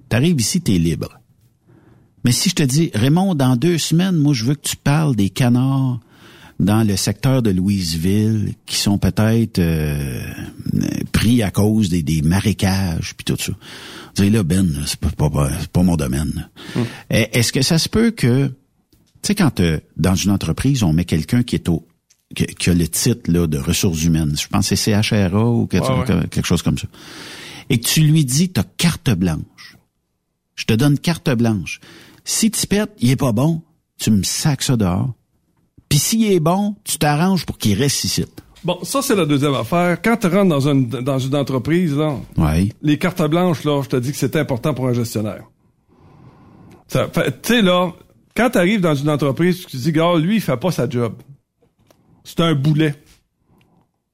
T'arrives 0.09 0.39
ici, 0.41 0.61
t'es 0.61 0.79
libre. 0.79 1.19
Mais 2.23 2.31
si 2.31 2.49
je 2.49 2.55
te 2.55 2.63
dis, 2.63 2.89
Raymond, 2.93 3.35
dans 3.35 3.55
deux 3.55 3.77
semaines, 3.77 4.15
moi, 4.17 4.33
je 4.33 4.45
veux 4.45 4.55
que 4.55 4.67
tu 4.67 4.75
parles 4.77 5.15
des 5.15 5.29
canards 5.29 5.99
dans 6.59 6.87
le 6.87 6.95
secteur 6.95 7.41
de 7.41 7.49
Louisville 7.49 8.53
qui 8.65 8.77
sont 8.77 8.97
peut-être 8.97 9.59
euh, 9.59 10.21
pris 11.11 11.41
à 11.43 11.51
cause 11.51 11.89
des, 11.89 12.03
des 12.03 12.21
marécages 12.21 13.15
puis 13.15 13.25
tout 13.25 13.35
ça. 13.37 13.51
Vous 14.15 14.29
là, 14.29 14.43
Ben, 14.43 14.71
c'est 14.85 14.99
pas, 14.99 15.09
pas, 15.09 15.49
pas- 15.71 15.83
mon 15.83 15.95
domaine. 15.97 16.49
Eh, 17.09 17.27
Est-ce 17.37 17.51
que 17.51 17.61
ça 17.63 17.77
se 17.79 17.89
peut 17.89 18.11
que 18.11 18.47
tu 18.47 18.53
sais, 19.27 19.35
quand 19.35 19.59
euh, 19.61 19.79
dans 19.97 20.15
une 20.15 20.31
entreprise, 20.31 20.83
on 20.83 20.93
met 20.93 21.05
quelqu'un 21.05 21.43
qui 21.43 21.55
est 21.55 21.67
au 21.69 21.87
qui, 22.35 22.45
qui 22.45 22.69
a 22.69 22.73
le 22.73 22.87
titre 22.87 23.31
là, 23.31 23.47
de 23.47 23.57
ressources 23.57 24.03
humaines, 24.03 24.35
je 24.39 24.47
pense 24.47 24.69
que 24.69 24.75
c'est 24.75 24.91
CHRA 25.01 25.45
ou 25.49 25.65
quelque, 25.65 25.85
Ouais, 25.85 26.15
ouais. 26.21 26.27
quelque 26.29 26.45
chose 26.45 26.61
comme 26.61 26.77
ça, 26.77 26.87
et 27.69 27.79
que 27.79 27.87
tu 27.87 28.01
lui 28.01 28.25
dis, 28.25 28.49
t'as 28.49 28.63
carte 28.77 29.09
blanche, 29.11 29.77
je 30.55 30.65
te 30.65 30.73
donne 30.73 30.97
carte 30.99 31.29
blanche. 31.31 31.79
Si 32.23 32.51
tu 32.51 32.67
pètes, 32.67 32.91
il 32.99 33.11
est 33.11 33.15
pas 33.15 33.31
bon, 33.31 33.61
tu 33.99 34.11
me 34.11 34.23
sacs 34.23 34.63
ça 34.63 34.77
dehors. 34.77 35.13
Puis 35.89 35.99
s'il 35.99 36.31
est 36.31 36.39
bon, 36.39 36.75
tu 36.83 36.97
t'arranges 36.97 37.45
pour 37.45 37.57
qu'il 37.57 37.77
reste 37.77 38.03
ici. 38.03 38.25
Bon, 38.63 38.79
ça, 38.83 39.01
c'est 39.01 39.15
la 39.15 39.25
deuxième 39.25 39.53
affaire. 39.55 40.01
Quand 40.01 40.15
tu 40.15 40.27
rentres 40.27 40.47
dans 40.49 40.69
une, 40.69 40.87
dans 40.87 41.19
une 41.19 41.35
entreprise, 41.35 41.95
là, 41.95 42.15
les 42.81 42.97
cartes 42.97 43.21
blanches, 43.23 43.65
là, 43.65 43.81
je 43.83 43.89
te 43.89 43.97
dis 43.97 44.11
que 44.11 44.17
c'est 44.17 44.37
important 44.37 44.73
pour 44.73 44.87
un 44.87 44.93
gestionnaire. 44.93 45.43
Tu 46.87 46.97
sais, 47.43 47.61
là, 47.61 47.91
quand 48.35 48.51
tu 48.51 48.57
arrives 48.57 48.81
dans 48.81 48.95
une 48.95 49.09
entreprise, 49.09 49.59
tu 49.59 49.65
te 49.65 49.77
dis, 49.77 49.91
gars, 49.91 50.15
lui, 50.15 50.35
il 50.35 50.41
fait 50.41 50.57
pas 50.57 50.71
sa 50.71 50.89
job. 50.89 51.13
C'est 52.23 52.39
un 52.39 52.55
boulet. 52.55 52.95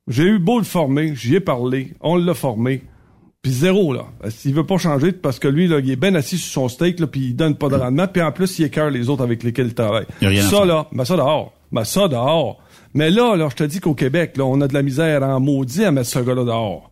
J'ai 0.07 0.23
eu 0.23 0.39
beau 0.39 0.57
le 0.57 0.65
former, 0.65 1.15
j'y 1.15 1.35
ai 1.35 1.39
parlé, 1.39 1.93
on 2.01 2.15
l'a 2.15 2.33
formé. 2.33 2.83
Puis 3.41 3.53
zéro, 3.53 3.93
là. 3.93 4.05
S'il 4.29 4.53
veut 4.53 4.65
pas 4.65 4.77
changer, 4.77 5.13
parce 5.13 5.39
que 5.39 5.47
lui, 5.47 5.67
là, 5.67 5.79
il 5.79 5.89
est 5.89 5.95
bien 5.95 6.13
assis 6.15 6.37
sur 6.37 6.51
son 6.51 6.67
steak, 6.69 6.99
là, 6.99 7.07
puis 7.07 7.21
il 7.27 7.35
donne 7.35 7.55
pas 7.55 7.69
de 7.69 7.75
rendement, 7.75 8.05
puis 8.07 8.21
en 8.21 8.33
plus, 8.33 8.59
il 8.59 8.65
écœure 8.65 8.89
les 8.89 9.07
autres 9.07 9.23
avec 9.23 9.43
lesquels 9.43 9.67
il 9.67 9.73
travaille. 9.73 10.05
A 10.21 10.27
rien 10.27 10.43
ça, 10.43 10.65
là, 10.65 10.87
ben 10.91 11.05
ça 11.05 11.15
dehors. 11.15 11.53
Ben 11.71 11.85
ça 11.85 12.07
dehors. 12.09 12.61
Mais 12.93 13.09
là, 13.09 13.35
là, 13.37 13.47
je 13.49 13.55
te 13.55 13.63
dis 13.63 13.79
qu'au 13.79 13.93
Québec, 13.93 14.35
là, 14.35 14.43
on 14.45 14.59
a 14.59 14.67
de 14.67 14.73
la 14.73 14.81
misère 14.81 15.23
en 15.23 15.39
maudit 15.39 15.85
à 15.85 15.91
mettre 15.91 16.09
ce 16.09 16.19
gars-là 16.19 16.43
dehors. 16.43 16.91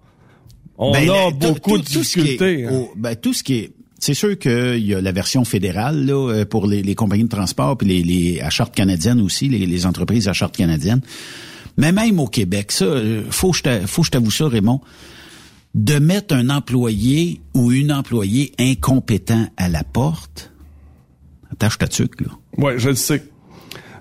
On 0.78 0.92
Ben, 0.94 1.10
a 1.10 1.32
beaucoup 1.32 1.72
tout- 1.72 1.78
de 1.80 1.84
tout 1.90 2.04
ce 2.04 2.14
qui 2.14 2.20
est 2.20 2.24
difficultés. 2.24 2.66
hein. 2.66 2.86
ben, 2.96 3.16
tout 3.16 3.34
ce 3.34 3.44
qui 3.44 3.54
est 3.56 3.72
c'est 4.00 4.14
sûr 4.14 4.38
qu'il 4.38 4.86
y 4.86 4.94
a 4.94 5.02
la 5.02 5.12
version 5.12 5.44
fédérale 5.44 6.06
là, 6.06 6.14
euh, 6.32 6.46
pour 6.46 6.68
les, 6.68 6.84
les 6.84 6.94
compagnies 6.94 7.24
de 7.24 7.30
transport 7.30 7.76
puis 7.80 7.88
les, 7.88 8.04
les 8.04 8.40
à 8.42 8.52
charte 8.52 8.76
canadienne 8.76 9.20
aussi, 9.20 9.50
les, 9.50 9.66
les 9.66 9.86
entreprises 9.88 10.28
à 10.28 10.34
charte 10.34 10.56
canadienne. 10.56 11.02
Mais 11.78 11.92
même 11.92 12.20
au 12.20 12.28
Québec, 12.28 12.72
ça, 12.72 12.86
euh, 12.86 13.24
faut 13.32 13.52
que 13.54 13.58
je 13.58 14.12
t'avoue 14.12 14.30
ça, 14.30 14.48
Raymond, 14.48 14.82
de 15.76 16.00
mettre 16.00 16.36
un 16.36 16.50
employé 16.50 17.42
ou 17.54 17.72
une 17.72 17.92
employée 17.92 18.54
incompétent 18.60 19.48
à 19.58 19.70
la 19.70 19.84
porte, 19.84 20.52
attache 21.52 21.78
ta 21.78 21.88
tuque, 21.88 22.22
là. 22.22 22.32
Ouais, 22.58 22.80
je 22.80 22.90
le 22.90 22.96
sais. 22.96 23.24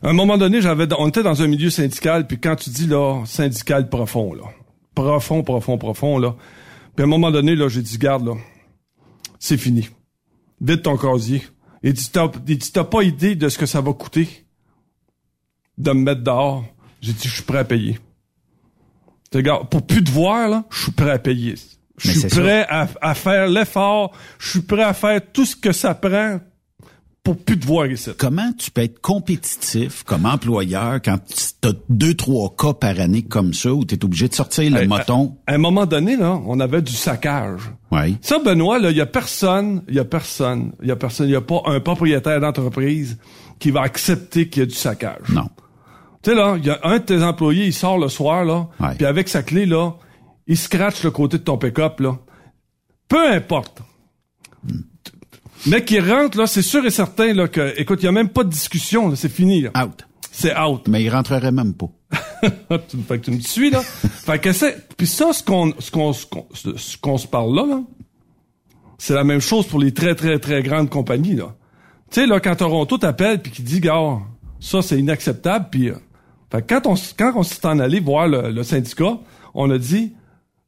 À 0.03 0.11
un 0.11 0.13
moment 0.13 0.39
donné, 0.39 0.61
j'avais, 0.61 0.87
on 0.99 1.09
était 1.09 1.23
dans 1.23 1.43
un 1.43 1.47
milieu 1.47 1.71
syndical, 1.71 2.27
puis 2.27 2.39
quand 2.39 2.57
tu 2.57 2.71
dis 2.71 2.87
là, 2.87 3.25
syndical 3.27 3.89
profond, 3.89 4.33
là, 4.35 4.45
profond, 4.95 5.43
profond, 5.43 5.79
profond, 5.79 6.19
là, 6.19 6.37
puis 6.97 7.03
à 7.03 7.07
un 7.07 7.11
moment 7.11 7.31
donné, 7.31 7.55
là, 7.55 7.69
j'ai 7.69 7.83
dit, 7.83 7.99
garde, 7.99 8.27
là, 8.27 8.35
c'est 9.39 9.59
fini. 9.59 9.91
Vide 10.63 10.81
ton 10.81 10.97
casier. 10.97 11.43
Et 11.83 11.93
dit, 11.93 12.11
t'as 12.11 12.85
pas 12.85 13.03
idée 13.03 13.37
de 13.37 13.51
ce 13.51 13.59
que 13.59 13.67
ça 13.67 13.83
va 13.83 13.93
coûter 13.93 14.29
de 15.77 15.91
me 15.93 16.01
mettre 16.01 16.23
dehors. 16.23 16.65
J'ai 17.03 17.13
dit, 17.13 17.29
je 17.29 17.35
suis 17.35 17.43
prêt 17.43 17.59
à 17.59 17.65
payer. 17.65 17.99
Pour 19.71 19.87
plus 19.87 20.03
te 20.05 20.11
voir, 20.11 20.49
là, 20.49 20.65
je 20.71 20.83
suis 20.85 20.93
prêt 20.93 21.11
à 21.11 21.19
payer. 21.19 21.55
Je 21.99 22.11
suis 22.11 22.29
prêt 22.29 22.67
à, 22.69 22.89
à 23.01 23.15
faire 23.15 23.49
l'effort. 23.49 24.13
Je 24.39 24.51
suis 24.51 24.61
prêt 24.63 24.83
à 24.83 24.93
faire 24.93 25.21
tout 25.33 25.47
ce 25.47 25.57
que 25.57 25.73
ça 25.73 25.95
prend 25.95 26.41
pour 27.25 27.37
plus 27.39 27.59
te 27.59 27.67
voir 27.67 27.87
ici. 27.87 28.11
Comment 28.19 28.53
tu 28.53 28.71
peux 28.71 28.83
être 28.83 29.01
compétitif 29.01 30.05
comme 30.05 30.27
employeur 30.27 31.01
quand 31.05 31.19
tu 31.27 31.69
as 31.69 31.73
deux, 31.89 32.15
trois 32.15 32.55
cas 32.57 32.73
par 32.75 33.01
année 33.01 33.23
comme 33.23 33.53
ça 33.53 33.73
où 33.73 33.85
tu 33.85 33.97
es 33.97 34.05
obligé 34.05 34.29
de 34.29 34.35
sortir 34.35 34.71
le 34.71 34.83
Hey, 34.83 34.87
moton? 34.87 35.37
À, 35.47 35.53
à 35.53 35.55
un 35.57 35.59
moment 35.59 35.87
donné, 35.87 36.17
là, 36.17 36.39
on 36.47 36.61
avait 36.61 36.83
du 36.83 36.93
saccage. 36.93 37.63
Oui. 37.91 38.17
Ça, 38.21 38.39
Benoît, 38.39 38.79
là, 38.79 38.91
il 38.93 38.97
y 38.97 39.01
a 39.01 39.07
personne, 39.07 39.83
il 39.89 39.95
y 39.97 39.99
a 39.99 40.05
personne, 40.05 40.71
il 40.83 40.89
y 40.89 40.93
a 40.93 40.97
personne, 40.97 41.27
il 41.29 41.33
y 41.33 41.37
a 41.37 41.41
pas 41.41 41.63
un 41.65 41.81
propriétaire 41.81 42.41
d'entreprise 42.41 43.19
qui 43.59 43.73
va 43.73 43.81
accepter 43.83 44.49
qu'il 44.49 44.61
y 44.61 44.63
a 44.63 44.67
du 44.67 44.75
saccage. 44.75 45.29
Non. 45.31 45.49
Tu 46.27 46.33
sais, 46.33 46.37
là, 46.37 46.57
il 46.59 46.67
y 46.67 46.71
a 46.71 46.81
un 46.83 46.95
de 46.99 47.05
tes 47.05 47.23
employés, 47.23 47.67
il 47.67 47.73
sort 47.73 47.99
le 47.99 48.09
soir, 48.09 48.45
là, 48.45 48.67
puis 48.97 49.07
avec 49.07 49.29
sa 49.29 49.45
clé, 49.45 49.65
là, 49.65 49.93
il 50.49 50.57
scratch 50.57 51.05
le 51.05 51.13
côté 51.13 51.39
de 51.39 51.45
ton 51.45 51.57
pick-up, 51.57 52.01
là. 52.01 52.19
Peu 53.07 53.31
importe. 53.33 53.81
Mais 55.67 55.85
qui 55.85 56.01
rentre, 56.01 56.37
là, 56.37 56.49
c'est 56.49 56.63
sûr 56.63 56.85
et 56.85 56.91
certain, 56.91 57.33
là, 57.33 57.47
que, 57.47 57.75
écoute, 57.81 58.01
il 58.03 58.07
y 58.07 58.09
a 58.09 58.13
même 58.13 58.31
pas 58.31 58.43
de 58.43 58.49
discussion, 58.49 59.09
là, 59.09 59.15
c'est 59.15 59.29
fini, 59.29 59.61
là. 59.61 59.71
Out. 59.85 60.05
C'est 60.33 60.59
out. 60.59 60.89
Mais 60.89 61.05
il 61.05 61.11
rentrerait 61.11 61.53
même 61.53 61.75
pas. 61.75 61.87
fait 63.09 63.21
que 63.21 63.25
tu 63.27 63.31
me 63.31 63.39
suis, 63.39 63.71
là. 63.71 63.81
fait 63.83 64.41
que 64.41 64.53
c'est, 64.53 64.89
puis 64.97 65.07
ça, 65.07 65.33
ce 65.33 65.45
qu'on, 65.45 65.73
ce 65.79 65.93
qu'on, 65.93 66.13
ce 66.13 66.27
qu'on, 66.27 66.47
ce- 66.53 66.77
ce 66.77 66.97
qu'on 66.99 67.19
se 67.19 67.29
parle 67.29 67.55
là, 67.55 67.67
là, 67.67 67.81
c'est 68.99 69.15
la 69.15 69.23
même 69.23 69.41
chose 69.41 69.67
pour 69.69 69.79
les 69.79 69.95
très, 69.95 70.17
très, 70.17 70.41
très 70.41 70.61
grandes 70.65 70.91
compagnies, 70.91 71.37
là. 71.37 71.55
Tu 72.11 72.21
sais, 72.21 72.27
là, 72.27 72.41
quand 72.41 72.57
Toronto 72.57 72.99
t'appelle 72.99 73.41
puis 73.41 73.53
qui 73.53 73.63
dit, 73.63 73.79
gars, 73.79 74.19
ça, 74.59 74.83
c'est 74.83 74.99
inacceptable, 74.99 75.69
puis, 75.71 75.91
euh, 75.91 75.95
fait 76.51 76.63
que 76.63 76.75
quand 76.75 76.87
on, 76.87 76.95
quand 77.19 77.33
on 77.37 77.43
s'est 77.43 77.67
en 77.67 77.79
allé 77.79 78.01
voir 78.01 78.29
le, 78.29 78.51
le 78.51 78.63
syndicat, 78.63 79.19
on 79.55 79.71
a 79.71 79.79
dit, 79.79 80.15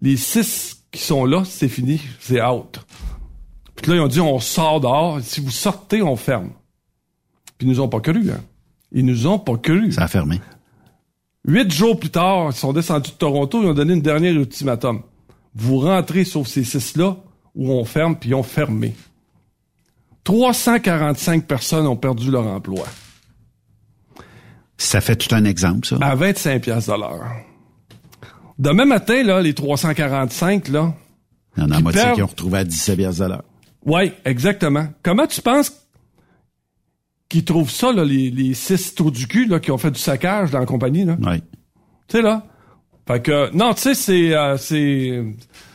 les 0.01 0.17
six 0.17 0.85
qui 0.91 1.03
sont 1.03 1.25
là, 1.25 1.43
c'est 1.45 1.69
fini, 1.69 2.01
c'est 2.21 2.43
out. 2.43 2.81
Puis 3.77 3.91
là, 3.91 3.97
ils 3.97 4.01
ont 4.01 4.09
dit, 4.09 4.21
on 4.21 4.41
sort 4.41 4.81
dehors, 4.81 5.21
si 5.21 5.41
vous 5.41 5.51
sortez, 5.51 6.03
on 6.03 6.17
ferme. 6.17 6.51
Puis 7.57 7.67
ils 7.67 7.71
nous 7.71 7.81
ont 7.81 7.89
pas 7.89 8.01
cru, 8.01 8.31
hein. 8.31 8.41
Ils 8.91 9.05
nous 9.05 9.27
ont 9.27 9.39
pas 9.39 9.57
cru. 9.59 9.93
Ça 9.93 10.05
a 10.05 10.09
fermé. 10.09 10.41
Huit 11.47 11.71
jours 11.71 11.99
plus 11.99 12.11
tard, 12.11 12.49
ils 12.51 12.57
sont 12.57 12.73
descendus 12.73 13.11
de 13.11 13.17
Toronto, 13.17 13.63
ils 13.63 13.69
ont 13.69 13.75
donné 13.75 13.95
une 13.95 14.03
dernière 14.03 14.35
ultimatum. 14.35 15.03
Vous 15.55 15.79
rentrez 15.81 16.25
sauf 16.25 16.47
ces 16.47 16.65
six-là, 16.65 17.17
où 17.55 17.73
on 17.73 17.85
ferme, 17.85 18.17
puis 18.17 18.31
ils 18.31 18.35
ont 18.35 18.43
fermé. 18.43 18.95
345 20.25 21.47
personnes 21.47 21.87
ont 21.87 21.97
perdu 21.97 22.31
leur 22.31 22.47
emploi. 22.47 22.87
Ça 24.79 25.01
fait 25.01 25.17
tout 25.17 25.35
un 25.35 25.45
exemple, 25.45 25.87
ça. 25.87 25.97
À 26.01 26.15
25 26.15 26.63
piastres 26.63 26.93
de 26.95 27.01
l'heure. 27.01 27.27
Demain 28.59 28.85
matin, 28.87 29.23
là, 29.23 29.41
les 29.43 29.53
345, 29.55 30.69
là, 30.69 30.95
Il 31.57 31.63
y 31.63 31.67
en 31.67 31.71
a 31.73 31.77
qui 31.77 31.83
moitié 31.83 32.03
qui 32.15 32.23
ont 32.23 32.27
retrouvé 32.27 32.59
à 32.61 32.65
17 32.65 32.97
piastres 32.97 33.23
de 33.25 33.29
l'heure. 33.29 33.45
ouais, 33.85 34.15
exactement. 34.25 34.89
Comment 35.03 35.27
tu 35.27 35.43
penses 35.43 35.73
qu'ils 37.29 37.45
trouvent 37.45 37.71
ça, 37.71 37.93
là, 37.93 38.05
les, 38.05 38.31
les 38.31 38.55
six 38.55 38.95
trous 38.95 39.11
du 39.11 39.27
cul, 39.27 39.47
là, 39.47 39.61
qui 39.61 39.71
ont 39.71 39.79
fait 39.79 39.91
du 39.91 39.99
saccage 40.01 40.51
dans 40.51 40.61
la 40.61 40.67
compagnie, 40.67 41.05
là? 41.05 41.17
Oui. 41.21 41.41
Tu 42.09 42.17
sais, 42.17 42.23
là? 42.23 42.45
Fait 43.07 43.23
que, 43.23 43.55
non, 43.55 43.75
tu 43.75 43.83
sais, 43.83 43.95
c'est, 43.95 44.35
euh, 44.35 44.57
c'est, 44.57 45.25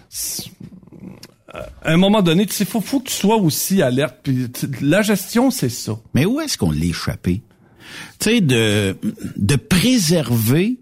c'est- 0.10 0.50
à 1.54 1.92
un 1.92 1.98
moment 1.98 2.22
donné, 2.24 2.46
tu 2.48 2.54
sais, 2.54 2.66
faut, 2.66 2.82
faut 2.82 3.00
que 3.00 3.10
tu 3.10 3.14
sois 3.14 3.36
aussi 3.36 3.82
alerte. 3.84 4.18
Puis 4.24 4.50
la 4.82 5.02
gestion, 5.04 5.52
c'est 5.52 5.70
ça. 5.70 5.94
Mais 6.16 6.26
où 6.26 6.40
est-ce 6.42 6.58
qu'on 6.58 6.72
l'a 6.72 6.86
échappé? 6.86 7.44
Tu 8.20 8.30
sais, 8.30 8.42
de, 8.42 8.96
de 9.38 9.56
préserver 9.56 10.80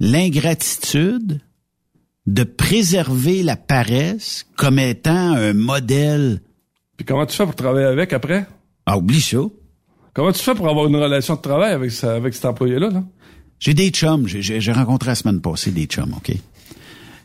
l'ingratitude, 0.00 1.40
de 2.26 2.44
préserver 2.44 3.42
la 3.42 3.56
paresse 3.56 4.46
comme 4.56 4.78
étant 4.78 5.32
un 5.34 5.52
modèle. 5.52 6.40
Puis 6.96 7.04
comment 7.06 7.26
tu 7.26 7.36
fais 7.36 7.44
pour 7.44 7.54
travailler 7.56 7.86
avec 7.86 8.12
après? 8.12 8.46
Ah, 8.86 8.98
oublie 8.98 9.20
ça. 9.20 9.38
Comment 10.14 10.32
tu 10.32 10.40
fais 10.42 10.54
pour 10.54 10.68
avoir 10.68 10.86
une 10.86 10.96
relation 10.96 11.34
de 11.36 11.40
travail 11.40 11.72
avec, 11.72 11.90
ça- 11.90 12.14
avec 12.14 12.34
cet 12.34 12.44
employé-là, 12.44 12.90
là? 12.90 13.04
J'ai 13.58 13.74
des 13.74 13.90
chums. 13.90 14.26
J'ai 14.26 14.72
rencontré 14.72 15.08
la 15.10 15.14
semaine 15.14 15.40
passée 15.40 15.70
des 15.70 15.84
chums, 15.84 16.14
OK? 16.16 16.32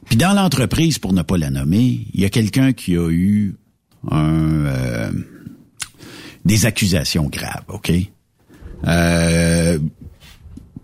Puis 0.06 0.18
dans 0.18 0.34
l'entreprise, 0.34 1.00
pour 1.00 1.14
ne 1.14 1.22
pas 1.22 1.38
la 1.38 1.50
nommer, 1.50 2.08
il 2.14 2.22
y 2.22 2.26
a 2.26 2.30
quelqu'un 2.30 2.74
qui 2.74 2.96
a 2.98 3.10
eu 3.10 3.56
un, 4.12 4.66
euh, 4.66 5.12
des 6.44 6.66
accusations 6.66 7.28
graves, 7.30 7.64
OK? 7.70 7.92
Euh, 8.86 9.80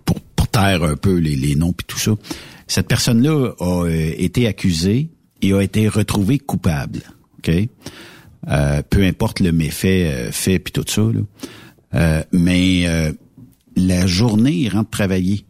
pour, 0.06 0.20
pour 0.22 0.48
taire 0.48 0.84
un 0.84 0.96
peu 0.96 1.16
les, 1.18 1.36
les 1.36 1.56
noms 1.56 1.74
puis 1.74 1.86
tout 1.88 2.00
ça. 2.00 2.12
Cette 2.68 2.88
personne-là 2.88 3.54
a 3.60 3.86
euh, 3.86 4.14
été 4.18 4.48
accusée 4.48 5.10
et 5.42 5.54
a 5.54 5.62
été 5.62 5.88
retrouvée 5.88 6.40
coupable, 6.40 7.02
OK? 7.38 7.52
Euh, 8.48 8.82
peu 8.90 9.04
importe 9.04 9.40
le 9.40 9.52
méfait 9.52 10.08
euh, 10.08 10.32
fait 10.32 10.58
puis 10.58 10.72
tout 10.72 10.86
ça, 10.88 11.02
là. 11.02 11.22
Euh, 11.94 12.24
mais 12.32 12.88
euh, 12.88 13.12
la 13.76 14.08
journée, 14.08 14.54
il 14.54 14.70
rentre 14.70 14.90
travailler. 14.90 15.46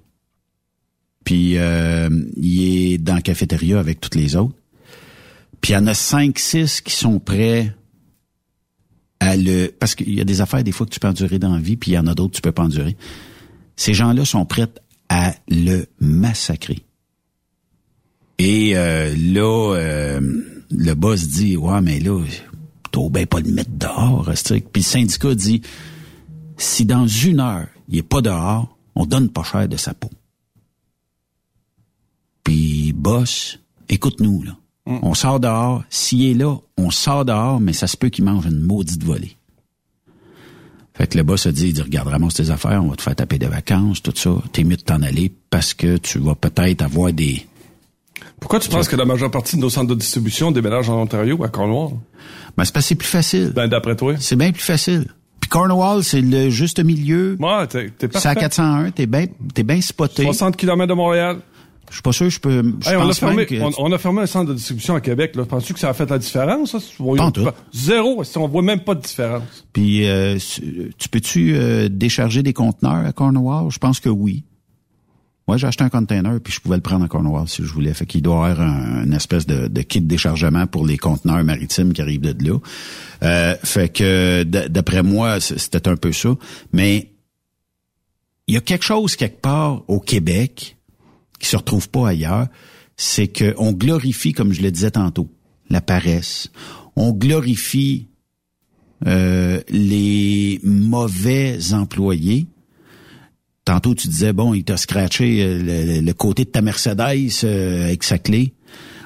Puis 1.24 1.56
il 1.56 2.94
est 2.94 2.98
dans 2.98 3.14
la 3.14 3.22
cafétéria 3.22 3.80
avec 3.80 4.02
toutes 4.02 4.16
les 4.16 4.36
autres. 4.36 4.56
Puis 5.62 5.74
il 5.74 5.76
y 5.76 5.78
en 5.78 5.86
a 5.86 5.94
cinq, 5.94 6.40
six 6.40 6.82
qui 6.82 6.94
sont 6.94 7.20
prêts 7.20 7.74
à 9.22 9.38
le... 9.38 9.68
Parce 9.68 9.96
qu'il 9.96 10.14
y 10.14 10.20
a 10.20 10.26
des 10.26 10.42
affaires 10.42 10.64
des 10.64 10.72
fois 10.72 10.86
que 10.86 10.92
tu 10.92 11.00
peux 11.00 11.08
endurer 11.08 11.40
dans 11.40 11.54
la 11.54 11.62
vie, 11.62 11.78
puis 11.78 11.92
il 11.92 11.94
y 11.94 11.98
en 11.98 12.08
a 12.08 12.16
d'autres 12.16 12.32
que 12.32 12.38
tu 12.38 12.42
peux 12.42 12.52
pas 12.52 12.64
endurer. 12.64 12.98
Ces 13.78 13.94
gens-là 13.94 14.26
sont 14.26 14.46
prêts 14.46 14.68
à 15.10 15.36
le 15.48 15.86
massacrer. 16.00 16.80
Et 18.40 18.76
euh, 18.76 19.16
là, 19.16 19.76
euh, 19.76 20.20
le 20.72 20.94
boss 20.96 21.28
dit, 21.28 21.56
ouais, 21.56 21.82
mais 21.82 22.00
là, 22.00 22.20
t'as 22.92 23.10
bien 23.10 23.28
pas 23.28 23.40
le 23.40 23.52
mettre 23.52 23.70
dehors. 23.72 24.30
Puis 24.34 24.64
le 24.76 24.82
syndicat 24.82 25.36
dit, 25.36 25.62
si 26.58 26.86
dans 26.86 27.08
une 27.08 27.40
heure, 27.40 27.68
il 27.90 28.00
est 28.00 28.04
pas 28.04 28.22
dehors, 28.22 28.76
on 28.96 29.06
donne 29.06 29.30
pas 29.30 29.44
cher 29.44 29.70
de 29.70 29.78
sa 29.78 29.94
peau. 29.94 30.10
Puis, 32.44 32.92
boss, 32.94 33.60
écoute-nous, 33.88 34.42
là. 34.42 34.58
On 35.02 35.14
sort 35.14 35.40
dehors. 35.40 35.84
S'il 35.90 36.26
est 36.30 36.34
là, 36.34 36.56
on 36.78 36.92
sort 36.92 37.26
dehors, 37.26 37.60
mais 37.60 37.74
ça 37.74 37.88
se 37.88 37.98
peut 37.98 38.10
qu'il 38.10 38.24
mange 38.26 38.46
une 38.46 38.60
maudite 38.62 39.04
volée. 39.04 39.36
Fait 40.94 41.08
que 41.08 41.18
le 41.18 41.24
boss 41.24 41.46
a 41.48 41.52
dit, 41.52 41.68
il 41.68 41.74
dit, 41.74 41.82
regarde, 41.82 42.10
ramasse 42.10 42.36
tes 42.36 42.50
affaires, 42.50 42.84
on 42.84 42.90
va 42.90 42.96
te 42.96 43.02
faire 43.02 43.16
taper 43.16 43.38
des 43.40 43.48
vacances, 43.48 44.02
tout 44.02 44.14
ça. 44.16 44.32
T'es 44.52 44.64
mieux 44.64 44.76
de 44.76 44.82
t'en 44.82 45.02
aller 45.02 45.32
parce 45.50 45.74
que 45.74 45.98
tu 45.98 46.20
vas 46.20 46.36
peut-être 46.36 46.82
avoir 46.82 47.14
des... 47.14 47.46
Pourquoi 48.40 48.60
tu 48.60 48.70
penses 48.70 48.88
que 48.88 48.96
la 48.96 49.06
majeure 49.06 49.32
partie 49.32 49.56
de 49.56 49.62
nos 49.62 49.70
centres 49.70 49.88
de 49.90 49.96
distribution 49.96 50.52
déménagent 50.52 50.90
en 50.90 51.02
Ontario 51.02 51.38
ou 51.38 51.44
à 51.44 51.50
Cornwall? 51.50 51.92
Ben, 52.58 52.66
c'est 52.66 52.74
parce 52.74 52.86
que 52.86 52.90
c'est 52.90 52.96
plus 52.96 53.08
facile. 53.08 53.52
Ben, 53.56 53.68
d'après 53.68 53.96
toi? 53.96 54.16
C'est 54.20 54.36
bien 54.36 54.52
plus 54.52 54.62
facile. 54.64 55.06
Puis 55.40 55.50
Cornwall, 55.50 56.04
c'est 56.04 56.22
le 56.22 56.50
juste 56.50 56.84
milieu. 56.84 57.38
Ouais, 57.40 57.68
t'es, 57.68 57.90
t'es 57.90 58.08
C'est 58.12 58.18
à 58.28 58.34
parfait. 58.34 58.40
401, 58.42 58.92
t'es 58.92 59.06
bien 59.06 59.26
t'es 59.54 59.64
bien 59.64 59.80
spoté. 59.82 60.24
60 60.24 60.58
km 60.58 60.88
de 60.88 60.94
Montréal. 60.94 61.38
Je 61.92 61.96
suis 61.98 62.02
pas 62.04 62.14
sûr, 62.14 62.30
je 62.30 62.40
peux. 62.40 62.64
Je 62.80 62.90
Hey, 62.90 62.96
on, 62.96 63.10
a 63.10 63.14
fermé, 63.14 63.46
que. 63.46 63.56
on, 63.62 63.72
on 63.78 63.92
a 63.92 63.98
fermé 63.98 64.22
un 64.22 64.26
centre 64.26 64.50
de 64.50 64.54
distribution 64.54 64.96
à 64.96 65.02
Québec. 65.02 65.36
Là. 65.36 65.44
Penses-tu 65.44 65.74
que 65.74 65.80
ça 65.80 65.90
a 65.90 65.94
fait 65.94 66.10
la 66.10 66.18
différence? 66.18 66.72
Ça? 66.72 66.80
Pas 66.98 67.24
en 67.24 67.32
tout. 67.32 67.46
Zéro. 67.74 68.24
Si 68.24 68.38
on 68.38 68.48
voit 68.48 68.62
même 68.62 68.80
pas 68.80 68.96
de 68.96 69.02
différence. 69.02 69.44
Puis 69.74 70.08
euh, 70.08 70.38
tu 70.98 71.10
peux-tu 71.10 71.54
euh, 71.54 71.90
décharger 71.90 72.44
des 72.44 72.54
conteneurs 72.54 73.06
à 73.06 73.12
Cornwall? 73.12 73.70
Je 73.72 73.78
pense 73.78 74.00
que 74.00 74.08
oui. 74.08 74.46
Moi, 75.50 75.58
j'ai 75.58 75.68
acheté 75.68 75.84
un 75.84 75.90
container 75.90 76.40
puis 76.42 76.54
je 76.54 76.62
pouvais 76.62 76.78
le 76.78 76.82
prendre 76.82 77.04
à 77.04 77.10
Cornwall 77.10 77.50
si 77.50 77.62
je 77.62 77.74
voulais. 77.74 77.94
Fait 77.94 78.06
qu'il 78.06 78.22
doit 78.22 78.48
y 78.48 78.52
avoir 78.52 78.66
un, 78.66 79.04
une 79.04 79.14
espèce 79.14 79.46
de, 79.46 79.68
de 79.68 79.82
kit 79.82 80.00
de 80.00 80.08
déchargement 80.08 80.68
pour 80.68 80.86
les 80.88 80.98
conteneurs 80.98 81.44
maritimes 81.44 81.92
qui 81.92 82.02
arrivent 82.02 82.22
de 82.22 82.50
là. 82.50 82.58
Euh, 83.24 83.56
fait 83.66 83.90
que 83.90 84.44
d'après 84.44 85.04
moi, 85.04 85.42
c'était 85.42 85.90
un 85.90 85.98
peu 85.98 86.14
ça. 86.14 86.30
Mais 86.72 87.12
il 88.48 88.54
y 88.54 88.58
a 88.58 88.62
quelque 88.62 88.86
chose 88.86 89.18
quelque 89.18 89.42
part 89.42 89.84
au 89.90 90.00
Québec 90.00 90.78
qui 91.42 91.48
se 91.48 91.58
retrouve 91.58 91.90
pas 91.90 92.10
ailleurs, 92.10 92.48
c'est 92.98 93.28
que 93.28 93.54
on 93.58 93.72
glorifie, 93.74 94.34
comme 94.34 94.54
je 94.54 94.62
le 94.62 94.72
disais 94.72 94.92
tantôt, 94.92 95.30
la 95.70 95.82
paresse. 95.82 96.50
On 96.96 97.12
glorifie 97.12 98.08
euh, 99.08 99.62
les 99.70 100.60
mauvais 100.64 101.74
employés, 101.74 102.48
Tantôt, 103.64 103.94
tu 103.94 104.08
disais, 104.08 104.34
bon, 104.34 104.56
il 104.56 104.64
t'a 104.64 104.76
scratché 104.76 105.44
euh, 105.44 105.62
le, 105.62 106.02
le 106.02 106.14
côté 106.14 106.46
de 106.46 106.50
ta 106.50 106.62
Mercedes 106.62 107.30
euh, 107.44 107.86
avec 107.86 108.04
sa 108.04 108.18
clé. 108.18 108.56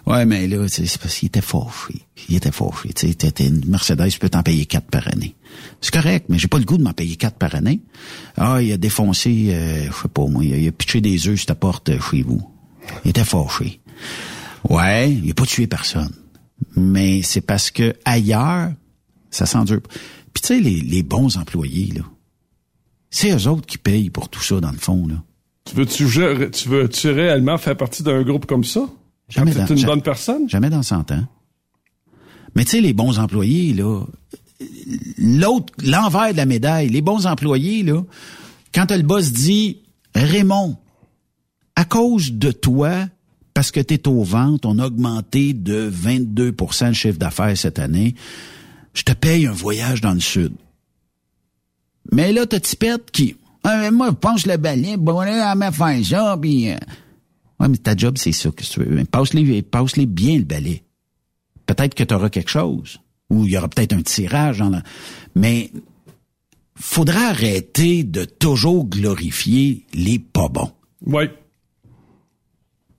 Ouais, 0.05 0.25
mais 0.25 0.47
là, 0.47 0.67
c'est 0.67 0.99
parce 0.99 1.17
qu'il 1.17 1.27
était 1.27 1.41
fâché. 1.41 2.05
Il 2.29 2.35
était 2.35 2.51
fâché. 2.51 2.93
Tu 2.93 3.11
sais, 3.11 3.45
une 3.47 3.65
Mercedes, 3.67 4.09
tu 4.09 4.19
peux 4.19 4.29
t'en 4.29 4.43
payer 4.43 4.65
quatre 4.65 4.87
par 4.87 5.07
année. 5.07 5.35
C'est 5.81 5.93
correct, 5.93 6.27
mais 6.29 6.37
j'ai 6.37 6.47
pas 6.47 6.59
le 6.59 6.65
goût 6.65 6.77
de 6.77 6.83
m'en 6.83 6.93
payer 6.93 7.15
quatre 7.15 7.37
par 7.37 7.55
année. 7.55 7.81
Ah, 8.37 8.61
il 8.61 8.71
a 8.71 8.77
défoncé, 8.77 9.47
euh, 9.49 9.85
je 9.85 10.01
sais 10.01 10.07
pas 10.07 10.25
moi, 10.27 10.43
il 10.43 10.67
a, 10.67 10.71
pitché 10.71 11.01
des 11.01 11.27
œufs 11.27 11.37
sur 11.37 11.47
ta 11.47 11.55
porte 11.55 11.89
euh, 11.89 11.99
chez 11.99 12.21
vous. 12.21 12.47
Il 13.03 13.09
était 13.09 13.23
fâché. 13.23 13.79
Ouais, 14.69 15.11
il 15.11 15.31
a 15.31 15.33
pas 15.33 15.45
tué 15.45 15.65
personne. 15.65 16.13
Mais 16.75 17.23
c'est 17.23 17.41
parce 17.41 17.71
que 17.71 17.95
ailleurs, 18.05 18.71
ça 19.31 19.47
s'endure. 19.47 19.81
Puis 20.33 20.41
tu 20.41 20.47
sais, 20.47 20.59
les, 20.59 20.81
les 20.81 21.01
bons 21.01 21.37
employés, 21.37 21.91
là, 21.95 22.03
c'est 23.09 23.31
eux 23.31 23.47
autres 23.47 23.65
qui 23.65 23.77
payent 23.79 24.11
pour 24.11 24.29
tout 24.29 24.41
ça, 24.41 24.59
dans 24.59 24.71
le 24.71 24.77
fond, 24.77 25.07
là. 25.07 25.15
Tu 25.65 25.75
veux-tu 25.75 26.05
tu 26.51 26.69
veux-tu 26.69 27.09
réellement 27.09 27.57
faire 27.57 27.75
partie 27.75 28.03
d'un 28.03 28.21
groupe 28.21 28.45
comme 28.45 28.63
ça? 28.63 28.87
Jamais 29.29 29.53
Quand 29.53 29.65
dans- 29.67 29.75
une 29.75 29.85
bonne 29.85 30.01
personne? 30.01 30.49
Jamais 30.49 30.69
dans 30.69 30.83
100 30.83 31.11
ans. 31.11 31.25
Mais 32.55 32.63
tu 32.63 32.71
sais, 32.71 32.81
les 32.81 32.93
bons 32.93 33.19
employés, 33.19 33.73
là, 33.73 34.03
l'autre, 35.17 35.73
l'envers 35.83 36.31
de 36.31 36.37
la 36.37 36.45
médaille, 36.45 36.89
les 36.89 37.01
bons 37.01 37.25
employés, 37.27 37.83
là, 37.83 38.01
quand 38.73 38.91
le 38.91 39.01
boss 39.01 39.31
dit, 39.31 39.79
Raymond, 40.13 40.77
à 41.75 41.83
cause 41.85 42.31
de 42.31 42.51
toi, 42.51 43.07
parce 43.53 43.71
que 43.71 43.79
tu 43.79 43.95
es 43.95 44.07
aux 44.07 44.23
ventes, 44.23 44.65
on 44.65 44.79
a 44.79 44.85
augmenté 44.85 45.53
de 45.53 45.89
22% 45.89 46.87
le 46.87 46.93
chiffre 46.93 47.17
d'affaires 47.17 47.57
cette 47.57 47.79
année, 47.79 48.15
je 48.93 49.03
te 49.03 49.11
paye 49.13 49.47
un 49.47 49.51
voyage 49.51 49.99
dans 50.01 50.13
le 50.13 50.19
sud. 50.21 50.53
Mais 52.11 52.31
là, 52.31 52.45
t'as 52.45 52.59
Tipette 52.59 53.11
qui, 53.11 53.35
Ah, 53.63 53.77
mais 53.81 53.91
moi, 53.91 54.09
je 54.09 54.15
pense 54.15 54.45
le 54.45 54.57
balai, 54.57 54.95
bon, 54.95 55.19
à 55.19 55.55
me 55.55 55.71
faire 55.71 56.05
ça, 56.05 56.37
puis... 56.39 56.69
euh, 57.59 57.63
Ouais, 57.63 57.69
mais 57.69 57.77
ta 57.77 57.95
job, 57.95 58.17
c'est 58.17 58.31
ça 58.31 58.51
que 58.51 58.63
tu 58.63 58.79
veux? 58.81 59.03
Passe-les, 59.05 59.61
passe-les 59.61 60.05
bien 60.05 60.37
le 60.37 60.43
balai. 60.43 60.83
Peut-être 61.65 61.95
que 61.95 62.03
tu 62.03 62.13
auras 62.13 62.29
quelque 62.29 62.49
chose. 62.49 62.99
Ou 63.29 63.45
il 63.45 63.51
y 63.51 63.57
aura 63.57 63.67
peut-être 63.67 63.93
un 63.93 64.01
tirage 64.01 64.59
dans 64.59 64.69
la... 64.69 64.83
Mais 65.35 65.71
faudra 66.75 67.29
arrêter 67.29 68.03
de 68.03 68.25
toujours 68.25 68.85
glorifier 68.85 69.85
les 69.93 70.19
pas 70.19 70.49
bons. 70.49 70.71
Oui. 71.05 71.25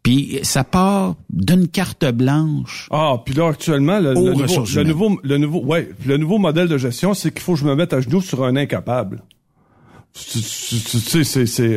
Puis 0.02 0.38
ça 0.42 0.64
part 0.64 1.16
d'une 1.30 1.68
carte 1.68 2.04
blanche. 2.12 2.88
Ah, 2.92 3.16
puis 3.24 3.34
là, 3.34 3.48
actuellement, 3.48 3.98
le, 3.98 4.14
nouveau, 4.14 4.64
le, 4.74 4.82
nouveau, 4.84 5.20
le, 5.22 5.38
nouveau, 5.38 5.64
ouais, 5.64 5.90
le 6.06 6.16
nouveau 6.16 6.38
modèle 6.38 6.68
de 6.68 6.78
gestion, 6.78 7.12
c'est 7.12 7.32
qu'il 7.32 7.40
faut 7.40 7.54
que 7.54 7.60
je 7.60 7.64
me 7.64 7.74
mette 7.74 7.92
à 7.92 8.00
genoux 8.00 8.20
sur 8.20 8.44
un 8.44 8.56
incapable. 8.56 9.22
Tu 10.12 10.40
sais, 10.40 11.46
c'est... 11.46 11.76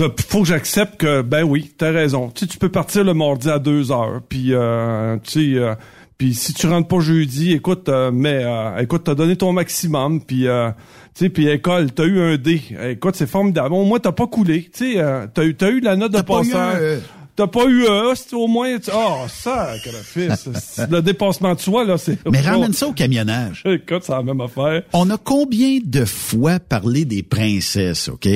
euh, 0.00 0.08
faut 0.28 0.42
que 0.42 0.48
j'accepte 0.48 0.96
que, 0.98 1.22
ben 1.22 1.42
oui, 1.44 1.72
t'as 1.76 1.90
raison. 1.90 2.30
Tu 2.30 2.40
sais, 2.40 2.46
tu 2.46 2.58
peux 2.58 2.68
partir 2.70 3.04
le 3.04 3.14
mardi 3.14 3.48
à 3.50 3.58
deux 3.58 3.90
heures, 3.92 4.20
puis, 4.28 4.48
euh, 4.54 5.16
tu 5.24 5.54
sais... 5.54 5.58
euh, 5.58 5.74
puis 6.16 6.32
si 6.32 6.54
tu 6.54 6.68
rentres 6.68 6.86
pas 6.86 7.00
jeudi, 7.00 7.52
écoute, 7.52 7.88
euh, 7.88 8.12
mais 8.12 8.40
euh, 8.44 8.78
écoute, 8.78 9.02
t'as 9.04 9.16
donné 9.16 9.34
ton 9.34 9.52
maximum, 9.52 10.20
puis 10.20 10.46
euh, 10.46 10.70
tu 11.14 11.24
sais, 11.24 11.28
puis 11.28 11.48
école, 11.48 11.90
t'as 11.90 12.04
eu 12.04 12.20
un 12.20 12.36
D. 12.36 12.62
Écoute, 12.90 13.16
c'est 13.16 13.26
formidable. 13.28 13.74
Au 13.74 13.84
moins, 13.84 13.98
t'as 13.98 14.12
pas 14.12 14.28
coulé. 14.28 14.70
Tu 14.72 14.92
sais, 14.92 15.00
euh, 15.00 15.26
t'as 15.34 15.42
eu, 15.44 15.56
t'as 15.56 15.70
eu 15.70 15.80
la 15.80 15.96
note 15.96 16.12
de 16.12 16.18
T'as 16.18 16.22
pas 16.22 16.40
eu 16.42 16.50
passeur. 16.50 16.60
un, 16.60 16.78
euh, 16.78 17.00
T'as 17.34 17.48
pas 17.48 17.64
eu 17.64 17.84
un, 17.88 18.14
c'est 18.14 18.32
au 18.36 18.46
moins. 18.46 18.78
tu- 18.78 18.92
Oh, 18.94 19.24
ça, 19.28 19.72
fils. 20.04 20.48
Le 20.88 21.00
dépassement 21.02 21.52
de 21.56 21.60
soi, 21.60 21.84
là, 21.84 21.98
c'est. 21.98 22.16
Mais 22.30 22.40
ramène 22.40 22.72
ça 22.72 22.86
au 22.86 22.92
camionnage. 22.92 23.62
Écoute, 23.66 24.04
c'est 24.04 24.12
la 24.12 24.22
même 24.22 24.40
affaire. 24.40 24.82
On 24.92 25.10
a 25.10 25.16
combien 25.18 25.80
de 25.84 26.04
fois 26.04 26.60
parlé 26.60 27.04
des 27.04 27.24
princesses, 27.24 28.08
OK? 28.08 28.28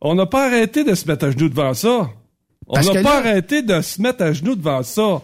On 0.00 0.14
n'a 0.14 0.26
pas 0.26 0.46
arrêté 0.46 0.84
de 0.84 0.94
se 0.94 1.06
mettre 1.08 1.24
à 1.26 1.30
genoux 1.30 1.48
devant 1.48 1.74
ça. 1.74 2.10
On 2.68 2.74
n'a 2.80 2.92
pas 2.94 3.02
là- 3.02 3.16
arrêté 3.30 3.62
de 3.62 3.80
se 3.80 4.00
mettre 4.02 4.22
à 4.22 4.32
genoux 4.32 4.54
devant 4.56 4.82
ça. 4.82 5.22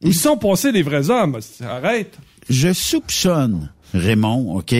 Ils 0.00 0.14
sont 0.14 0.36
passés 0.36 0.72
les 0.72 0.82
vrais 0.82 1.10
hommes. 1.10 1.38
Arrête. 1.62 2.16
Je 2.48 2.72
soupçonne, 2.72 3.72
Raymond, 3.92 4.56
OK, 4.56 4.74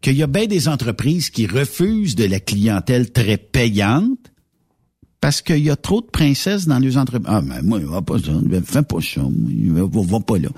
qu'il 0.00 0.16
y 0.16 0.22
a 0.22 0.26
bien 0.26 0.46
des 0.46 0.66
entreprises 0.68 1.28
qui 1.30 1.46
refusent 1.46 2.14
de 2.16 2.24
la 2.24 2.40
clientèle 2.40 3.10
très 3.12 3.36
payante 3.36 4.18
parce 5.20 5.42
qu'il 5.42 5.58
y 5.58 5.68
a 5.70 5.76
trop 5.76 6.00
de 6.00 6.06
princesses 6.06 6.66
dans 6.66 6.78
les 6.78 6.96
entreprises. 6.96 7.28
Ah, 7.30 7.42
mais 7.42 7.60
moi, 7.62 7.78
va 7.80 8.00
pas 8.00 8.18
ça, 8.18 8.32
fais 8.64 8.82
pas 8.82 9.00
ça, 9.02 9.20
moi, 9.20 9.88
va, 9.92 10.00
va 10.02 10.20
pas 10.20 10.38
là. 10.38 10.48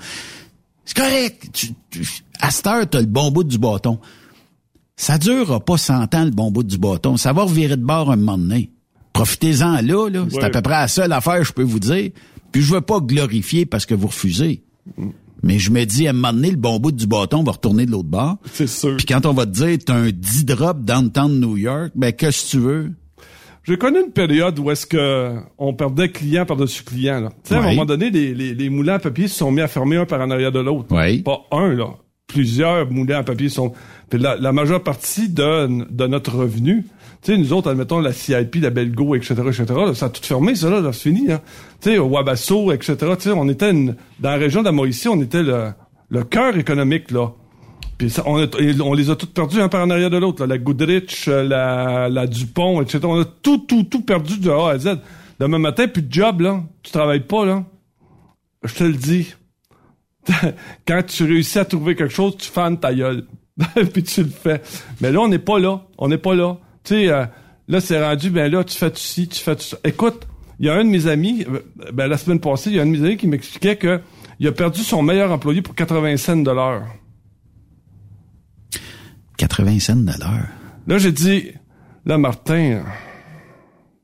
C'est 0.85 0.95
correct. 0.97 1.49
Tu, 1.51 1.67
tu- 1.91 2.05
à 2.39 2.51
cette 2.51 2.67
heure, 2.67 2.89
t'as 2.89 3.01
le 3.01 3.05
bon 3.05 3.31
bout 3.31 3.43
du 3.43 3.57
bâton. 3.57 3.99
Ça 4.95 5.17
durera 5.17 5.59
pas 5.59 5.77
100 5.77 6.13
ans, 6.15 6.25
le 6.25 6.31
bon 6.31 6.51
bout 6.51 6.63
du 6.63 6.77
bâton. 6.77 7.17
Ça 7.17 7.33
va 7.33 7.43
revirer 7.43 7.77
de 7.77 7.83
bord 7.85 8.11
un 8.11 8.15
moment 8.15 8.37
donné. 8.37 8.71
Profitez-en 9.13 9.81
là, 9.81 10.09
là. 10.09 10.25
C'est 10.29 10.37
Ouais. 10.37 10.43
à 10.45 10.49
peu 10.49 10.61
près 10.61 10.73
la 10.73 10.87
seule 10.87 11.11
affaire 11.11 11.39
que 11.39 11.43
je 11.45 11.53
peux 11.53 11.63
vous 11.63 11.79
dire. 11.79 12.11
Puis 12.51 12.61
je 12.61 12.73
veux 12.73 12.81
pas 12.81 12.99
glorifier 12.99 13.65
parce 13.65 13.85
que 13.85 13.93
vous 13.95 14.07
refusez. 14.07 14.63
Mais 15.41 15.59
je 15.59 15.71
me 15.71 15.83
dis, 15.85 16.07
à 16.07 16.11
un 16.11 16.13
moment 16.13 16.33
donné, 16.33 16.51
le 16.51 16.57
bon 16.57 16.79
bout 16.79 16.91
du 16.91 17.05
bâton 17.07 17.43
va 17.43 17.51
retourner 17.53 17.85
de 17.85 17.91
l'autre 17.91 18.07
bord. 18.09 18.37
C'est 18.53 18.67
sûr. 18.67 18.95
Puis 18.97 19.05
quand 19.05 19.25
on 19.25 19.33
va 19.33 19.45
te 19.45 19.51
dire, 19.51 19.77
t'as 19.85 19.95
un 19.95 20.09
10 20.11 20.45
drop 20.45 20.83
downtown 20.83 21.39
New 21.39 21.57
York, 21.57 21.91
ben, 21.95 22.13
qu'est-ce 22.13 22.45
que 22.45 22.49
tu 22.51 22.57
veux? 22.59 22.91
J'ai 23.65 23.77
connu 23.77 23.99
une 24.05 24.11
période 24.11 24.59
où 24.59 24.69
est-ce 24.71 24.85
que 24.85 25.35
on 25.57 25.73
perdait 25.73 26.09
client 26.09 26.45
par-dessus 26.45 26.83
client. 26.83 27.21
Là. 27.21 27.29
Tu 27.43 27.49
sais, 27.49 27.55
à 27.55 27.59
un 27.59 27.61
Ouais. 27.63 27.69
moment 27.71 27.85
donné, 27.85 28.09
les, 28.09 28.33
les, 28.33 28.53
les 28.53 28.69
moulins 28.69 28.95
à 28.95 28.99
papier 28.99 29.27
se 29.27 29.35
sont 29.37 29.51
mis 29.51 29.61
à 29.61 29.67
fermer 29.67 29.95
un 29.97 30.05
par 30.05 30.19
en 30.21 30.29
arrière 30.31 30.51
de 30.51 30.59
l'autre. 30.59 30.87
Oui. 30.91 31.21
Pas 31.23 31.39
un, 31.51 31.73
là. 31.73 31.87
Plusieurs 32.33 32.89
moulins 32.89 33.19
à 33.19 33.23
papier 33.23 33.47
sont... 33.49 33.73
La, 34.11 34.35
la 34.35 34.51
majeure 34.51 34.81
partie 34.83 35.29
de, 35.29 35.67
de 35.91 36.07
notre 36.07 36.35
revenu, 36.35 36.83
tu 37.21 37.31
sais, 37.31 37.37
nous 37.37 37.53
autres, 37.53 37.69
admettons, 37.71 37.99
la 37.99 38.11
CIP, 38.11 38.55
la 38.61 38.69
Belgo, 38.69 39.15
etc., 39.15 39.35
etc., 39.47 39.65
là, 39.69 39.93
ça 39.93 40.07
a 40.07 40.09
tout 40.09 40.21
fermé, 40.23 40.55
ça, 40.55 40.69
là, 40.69 40.81
c'est 40.91 41.09
fini. 41.09 41.31
Hein. 41.31 41.41
Tu 41.81 41.91
sais, 41.91 41.99
Wabasso, 41.99 42.71
etc., 42.71 42.95
tu 43.17 43.21
sais, 43.21 43.31
on 43.31 43.47
était 43.49 43.69
une- 43.71 43.95
dans 44.19 44.29
la 44.31 44.35
région 44.37 44.61
de 44.61 44.65
la 44.65 44.71
Mauricie, 44.71 45.07
on 45.07 45.21
était 45.21 45.41
le, 45.43 45.69
le 46.09 46.23
cœur 46.23 46.57
économique, 46.57 47.11
là. 47.11 47.29
Puis 47.97 48.09
ça, 48.09 48.23
on, 48.25 48.37
a- 48.43 48.47
on 48.83 48.93
les 48.93 49.09
a 49.11 49.15
toutes 49.15 49.33
perdues 49.33 49.61
un 49.61 49.69
par 49.69 49.83
en 49.85 49.89
arrière 49.91 50.09
de 50.09 50.17
l'autre. 50.17 50.45
La 50.45 50.57
Goodrich, 50.57 51.25
euh, 51.27 51.43
la, 51.43 52.09
la 52.09 52.25
Dupont, 52.27 52.81
etc. 52.81 52.99
On 53.03 53.21
a 53.21 53.25
tout, 53.25 53.59
tout, 53.59 53.83
tout 53.83 54.01
perdu 54.01 54.39
de 54.39 54.49
A 54.49 54.69
à 54.71 54.77
Z. 54.79 54.97
Demain 55.39 55.59
matin, 55.59 55.87
plus 55.87 56.01
de 56.01 56.11
job, 56.11 56.41
là. 56.41 56.61
Tu 56.81 56.91
travailles 56.91 57.21
pas, 57.27 57.45
là. 57.45 57.63
Je 58.63 58.73
te 58.73 58.83
le 58.83 58.93
dis. 58.93 59.33
Quand 60.87 61.03
tu 61.05 61.23
réussis 61.23 61.59
à 61.59 61.65
trouver 61.65 61.95
quelque 61.95 62.13
chose, 62.13 62.37
tu 62.37 62.49
fannes 62.49 62.79
ta 62.79 62.93
gueule. 62.93 63.25
Puis 63.93 64.03
tu 64.03 64.23
le 64.23 64.29
fais. 64.29 64.61
Mais 65.01 65.11
là, 65.11 65.19
on 65.19 65.27
n'est 65.27 65.39
pas 65.39 65.59
là. 65.59 65.81
On 65.97 66.07
n'est 66.07 66.17
pas 66.17 66.35
là. 66.35 66.57
Tu 66.83 66.95
sais, 66.95 67.09
euh, 67.09 67.25
là, 67.67 67.81
c'est 67.81 68.03
rendu, 68.03 68.29
ben 68.29 68.51
là, 68.51 68.63
tu 68.63 68.77
fais 68.77 68.89
tout 68.89 68.97
ci, 68.97 69.27
tu 69.27 69.39
fais 69.39 69.55
tout 69.55 69.63
ça. 69.63 69.77
Écoute, 69.83 70.27
il 70.59 70.65
y 70.65 70.69
a 70.69 70.75
un 70.75 70.83
de 70.83 70.89
mes 70.89 71.07
amis, 71.07 71.45
euh, 71.47 71.61
ben 71.93 72.07
la 72.07 72.17
semaine 72.17 72.39
passée, 72.39 72.69
il 72.69 72.75
y 72.75 72.79
a 72.79 72.83
un 72.83 72.85
de 72.85 72.91
mes 72.91 73.05
amis 73.05 73.17
qui 73.17 73.27
m'expliquait 73.27 73.75
que 73.75 74.01
il 74.39 74.47
a 74.47 74.51
perdu 74.51 74.81
son 74.81 75.03
meilleur 75.03 75.31
employé 75.31 75.61
pour 75.61 75.75
80 75.75 76.17
cents 76.17 76.37
de 76.37 76.51
l'heure. 76.51 76.87
80 79.37 79.79
cents 79.79 79.95
de 79.95 80.05
l'heure. 80.05 80.47
Là, 80.87 80.97
j'ai 80.97 81.11
dit, 81.11 81.51
là, 82.05 82.17
Martin, 82.17 82.83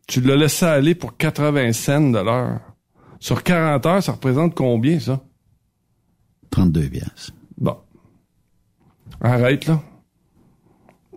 tu 0.07 0.22
l'as 0.22 0.36
laissé 0.36 0.65
aller 0.65 0.95
pour 0.95 1.17
80 1.17 1.74
cents 1.74 2.11
de 2.11 2.20
l'heure. 2.20 2.59
Sur 3.20 3.43
40 3.43 3.86
heures, 3.86 4.03
ça 4.03 4.13
représente 4.13 4.55
combien, 4.55 4.99
ça? 4.99 5.22
32 6.51 6.81
piastres. 6.89 7.31
Bon. 7.57 7.75
Arrête, 9.21 9.65
là. 9.67 9.81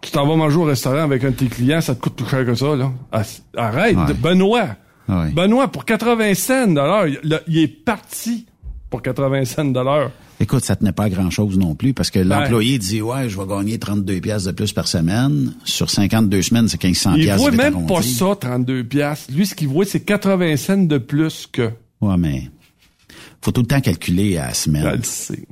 Tu 0.01 0.11
t'en 0.11 0.27
vas 0.27 0.35
manger 0.35 0.57
au 0.57 0.65
restaurant 0.65 1.03
avec 1.05 1.23
un 1.23 1.31
de 1.31 1.37
tes 1.37 1.47
clients, 1.47 1.81
ça 1.81 1.95
te 1.95 2.01
coûte 2.01 2.15
plus 2.17 2.27
cher 2.29 2.45
que 2.45 2.55
ça, 2.55 2.75
là. 2.75 2.91
As- 3.13 3.43
Arrête, 3.57 3.97
Ouais. 3.97 4.15
Benoît. 4.15 4.77
Ouais. 5.09 5.31
Benoît, 5.31 5.69
pour 5.69 5.85
80 5.85 6.35
cents 6.35 6.67
de 6.67 6.75
l'heure, 6.75 7.07
il, 7.07 7.21
il 7.47 7.59
est 7.59 7.69
parti 7.69 8.47
pour 8.91 9.01
80 9.03 9.45
cents 9.45 9.65
de 9.65 9.79
l'heure. 9.79 10.11
Écoute, 10.41 10.65
ça 10.65 10.75
tenait 10.75 10.91
pas 10.93 11.05
à 11.05 11.09
grand-chose 11.11 11.57
non 11.57 11.77
plus 11.77 11.95
parce 11.95 12.11
que 12.11 12.19
l'employé 12.19 12.77
dit, 12.79 13.01
ouais, 13.01 13.29
je 13.29 13.39
vais 13.41 13.47
gagner 13.47 13.79
32 13.79 14.21
piastres 14.21 14.49
de 14.49 14.53
plus 14.57 14.73
par 14.73 14.89
semaine. 14.89 15.55
Sur 15.63 15.89
52 15.89 16.43
semaines, 16.43 16.67
c'est 16.67 16.83
1500 16.83 17.15
Il 17.15 17.23
piastres 17.25 17.43
voit 17.43 17.51
même 17.53 17.75
arrondi. 17.75 17.95
pas 17.95 18.03
ça, 18.03 18.35
32 18.41 18.83
piastres. 18.83 19.33
Lui, 19.33 19.47
ce 19.47 19.55
qu'il 19.55 19.69
voit, 19.69 19.85
c'est 19.85 20.01
80 20.01 20.57
cents 20.57 20.79
de 20.79 20.99
plus 20.99 21.47
que... 21.47 21.71
Ouais, 22.01 22.17
mais 22.19 22.51
faut 23.43 23.53
tout 23.53 23.61
le 23.63 23.67
temps 23.67 23.81
calculer 23.81 24.37
à 24.39 24.47
la 24.49 24.53
Je 24.53 24.57
semaine. 24.59 24.97
le 24.97 25.03
sais. 25.03 25.47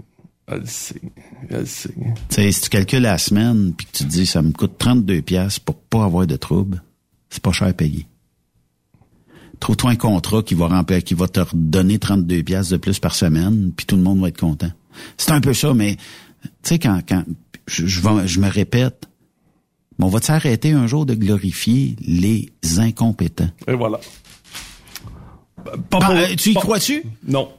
Je 0.49 0.55
le 0.55 0.67
sais. 0.67 1.01
Je 1.51 1.57
le 1.57 1.67
sais. 1.67 1.95
Tu 1.95 2.35
sais, 2.35 2.53
si 2.53 2.61
tu 2.63 2.69
calcules 2.71 3.07
à 3.07 3.13
la 3.13 3.19
semaine 3.19 3.73
puis 3.77 3.87
que 3.87 3.93
tu 3.99 4.05
te 4.05 4.09
dis 4.09 4.27
ça 4.27 4.43
me 4.43 4.53
coûte 4.53 4.75
32 4.79 5.23
pièces 5.23 5.59
pour 5.59 5.77
pas 5.77 6.05
avoir 6.05 6.27
de 6.27 6.37
trouble, 6.37 6.83
c'est 7.31 7.43
pas 7.43 7.53
cher 7.53 7.69
à 7.69 7.73
payer. 7.73 8.07
Trouve-toi 9.61 9.91
un 9.91 9.97
contrat 9.97 10.43
qui 10.43 10.55
va 10.55 10.69
remplir, 10.69 11.05
qui 11.05 11.15
va 11.15 11.29
te 11.29 11.41
redonner 11.41 11.99
32 11.99 12.43
pièces 12.43 12.71
de 12.71 12.79
plus 12.79 12.99
par 12.99 13.15
semaine, 13.15 13.73
puis 13.77 13.85
tout 13.87 13.97
le 13.97 14.03
monde 14.03 14.21
va 14.21 14.29
être 14.29 14.41
content. 14.41 14.71
C'est 15.19 15.33
un 15.33 15.41
peu 15.41 15.53
ça, 15.53 15.75
mais 15.75 15.97
tu 16.43 16.49
sais 16.63 16.79
quand 16.79 17.01
quand 17.07 17.25
je, 17.67 17.87
je, 17.87 18.01
vais- 18.01 18.27
je 18.27 18.41
me 18.41 18.49
répète, 18.49 19.07
mais 19.99 20.07
on 20.07 20.09
va 20.09 20.21
s'arrêter 20.21 20.73
un 20.73 20.87
jour 20.87 21.05
de 21.05 21.15
glorifier 21.15 21.95
les 22.01 22.51
incompétents. 22.79 23.51
Et 23.69 23.75
voilà. 23.75 24.01
Pas 25.91 25.99
Ah, 26.03 26.25
tu 26.37 26.51
y 26.51 26.55
crois-tu? 26.55 27.05
Non. 27.29 27.51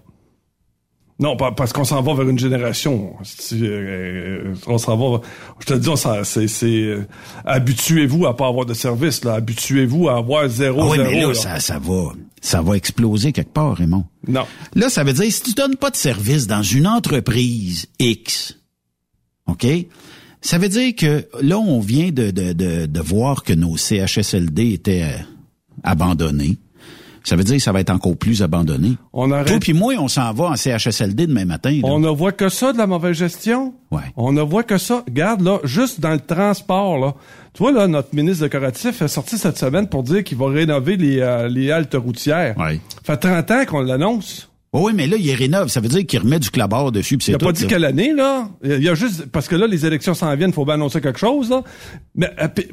Non, 1.22 1.38
parce 1.38 1.72
qu'on 1.72 1.84
s'en 1.84 2.02
va 2.02 2.16
vers 2.16 2.28
une 2.28 2.40
génération. 2.40 3.14
Si, 3.24 3.60
euh, 3.62 4.56
on 4.66 4.80
s'en 4.80 4.98
va. 4.98 5.22
Je 5.60 5.66
te 5.68 5.74
dis, 5.76 5.90
c'est, 6.24 6.48
c'est 6.48 6.66
euh, 6.66 7.06
habituez-vous 7.46 8.26
à 8.26 8.36
pas 8.36 8.48
avoir 8.48 8.66
de 8.66 8.74
service. 8.74 9.24
Là, 9.24 9.36
habituez-vous 9.36 10.10
à 10.10 10.18
avoir 10.18 10.50
zéro 10.50 10.82
Ah 10.82 10.88
oui, 10.90 10.98
zéro. 10.98 11.10
mais 11.12 11.22
là, 11.22 11.28
là. 11.28 11.34
ça, 11.36 11.60
ça 11.60 11.78
va, 11.78 12.14
ça 12.42 12.64
va 12.64 12.76
exploser 12.76 13.32
quelque 13.34 13.54
part, 13.54 13.76
Raymond. 13.78 14.06
Non. 14.28 14.46
Là, 14.74 14.90
ça 14.90 15.04
veut 15.04 15.14
dire, 15.14 15.32
si 15.32 15.44
tu 15.44 15.54
donnes 15.54 15.76
pas 15.76 15.92
de 15.92 15.96
service 15.96 16.48
dans 16.48 16.64
une 16.64 16.88
entreprise 16.88 17.86
X, 18.00 18.58
OK? 19.46 19.68
Ça 20.42 20.58
veut 20.58 20.70
dire 20.70 20.96
que 20.96 21.28
là, 21.40 21.60
on 21.60 21.80
vient 21.82 22.10
de, 22.10 22.32
de, 22.32 22.54
de, 22.54 22.88
de 22.88 23.00
voir 23.00 23.44
que 23.44 23.54
nos 23.54 23.78
CHSLD 23.78 24.74
étaient 24.74 25.04
euh, 25.04 25.18
abandonnés. 25.84 26.58
Ça 27.24 27.36
veut 27.36 27.44
dire 27.44 27.58
que 27.58 27.62
ça 27.62 27.72
va 27.72 27.80
être 27.82 27.90
encore 27.92 28.18
plus 28.18 28.42
abandonné. 28.42 28.98
On 29.14 29.32
arrête. 29.32 29.48
Toi 29.48 29.58
puis 29.60 29.74
moi, 29.74 29.94
on 30.00 30.08
s'en 30.08 30.34
va 30.34 30.46
en 30.46 30.56
CHSLD 30.56 31.28
demain 31.28 31.46
matin. 31.46 31.72
là. 31.72 31.80
On 31.84 32.00
ne 32.00 32.10
voit 32.10 32.32
que 32.32 32.50
ça 32.50 32.74
de 32.74 32.78
la 32.78 32.88
mauvaise 32.88 33.16
gestion. 33.18 33.74
Ouais. 33.92 34.02
On 34.18 34.32
ne 34.32 34.42
voit 34.42 34.64
que 34.64 34.78
ça. 34.78 35.04
Regarde, 35.08 35.42
là, 35.42 35.60
juste 35.64 36.00
dans 36.00 36.12
le 36.12 36.20
transport, 36.20 36.98
là. 36.98 37.14
Tu 37.54 37.64
vois, 37.64 37.72
là, 37.74 37.88
notre 37.88 38.16
ministre 38.16 38.44
décoratif 38.46 39.02
est 39.02 39.08
sorti 39.08 39.38
cette 39.38 39.58
semaine 39.58 39.88
pour 39.88 40.04
dire 40.04 40.24
qu'il 40.24 40.38
va 40.38 40.48
rénover 40.50 40.96
les, 40.98 41.20
euh, 41.20 41.48
les 41.50 41.70
haltes 41.72 41.96
routières. 41.96 42.58
Ouais. 42.58 42.80
Ça 43.06 43.18
fait 43.18 43.28
30 43.30 43.52
ans 43.52 43.66
qu'on 43.68 43.82
l'annonce. 43.82 44.50
Oh 44.74 44.86
oui, 44.86 44.94
mais 44.96 45.06
là, 45.06 45.18
il 45.18 45.34
rénove. 45.36 45.68
Ça 45.68 45.82
veut 45.82 45.90
dire 45.90 46.06
qu'il 46.06 46.20
remet 46.20 46.40
du 46.40 46.50
clabard 46.50 46.94
dessus. 46.94 47.18
Il 47.28 47.36
a 47.36 47.38
pas 47.38 47.52
dit 47.52 47.64
là. 47.64 47.68
quelle 47.68 47.84
année, 47.86 48.14
là. 48.14 48.48
Il 48.64 48.82
y 48.82 48.88
a 48.88 48.96
juste, 48.96 49.26
parce 49.26 49.50
que 49.50 49.56
là, 49.58 49.68
les 49.68 49.86
élections 49.86 50.14
s'en 50.14 50.34
viennent, 50.36 50.54
faut 50.54 50.64
bien 50.64 50.76
annoncer 50.76 51.02
quelque 51.02 51.20
chose, 51.20 51.50
là. 51.50 51.64
Mais, 52.16 52.30
euh, 52.42 52.48
p- 52.48 52.70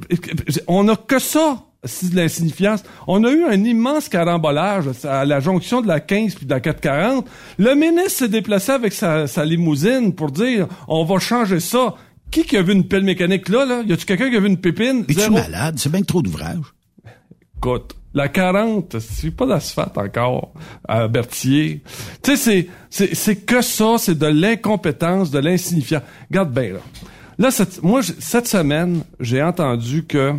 on 0.69 0.87
a 0.89 0.95
que 0.95 1.19
ça, 1.19 1.65
c'est 1.83 2.11
de 2.13 2.17
l'insignifiance. 2.17 2.85
On 3.09 3.25
a 3.25 3.31
eu 3.33 3.43
un 3.45 3.65
immense 3.65 4.09
carambolage 4.09 4.85
à 5.03 5.25
la 5.25 5.41
jonction 5.41 5.81
de 5.81 5.89
la 5.89 5.99
15 5.99 6.37
puis 6.37 6.47
de 6.47 6.51
la 6.51 6.61
440. 6.61 7.27
Le 7.59 7.75
ministre 7.75 8.11
s'est 8.19 8.29
déplacé 8.29 8.71
avec 8.71 8.93
sa, 8.93 9.27
sa 9.27 9.45
limousine 9.45 10.15
pour 10.15 10.31
dire, 10.31 10.69
on 10.87 11.05
va 11.05 11.19
changer 11.19 11.59
ça. 11.59 11.97
Qui 12.31 12.45
qui 12.45 12.57
a 12.59 12.63
vu 12.63 12.75
une 12.75 12.87
pelle 12.87 13.05
mécanique 13.05 13.49
là, 13.49 13.65
là? 13.65 13.83
Y 13.85 13.93
a-tu 13.93 14.05
quelqu'un 14.05 14.31
qui 14.31 14.37
a 14.37 14.41
vu 14.41 14.47
une 14.49 14.59
pépine? 14.61 15.05
Es-tu 15.09 15.31
malade? 15.31 15.75
C'est 15.79 15.91
bien 15.91 16.03
trop 16.03 16.23
d'ouvrage. 16.23 16.59
Écoute, 17.57 17.97
la 18.15 18.29
40, 18.29 18.99
c'est 19.01 19.31
pas 19.31 19.47
d'asphalte 19.47 19.97
encore 19.99 20.53
à 20.89 21.09
Berthier. 21.09 21.83
Tu 22.23 22.37
sais, 22.37 22.37
c'est, 22.37 22.69
c'est, 22.91 23.15
c'est 23.15 23.37
que 23.37 23.61
ça, 23.61 23.97
c'est 23.99 24.19
de 24.19 24.27
l'incompétence, 24.27 25.31
de 25.31 25.39
l'insignifiant. 25.39 26.01
Regarde 26.31 26.53
bien, 26.53 26.73
là. 26.75 26.81
Là, 27.39 27.51
cette, 27.51 27.83
moi, 27.83 28.01
cette 28.03 28.49
semaine, 28.49 29.03
j'ai 29.21 29.43
entendu 29.43 30.05
que 30.05 30.33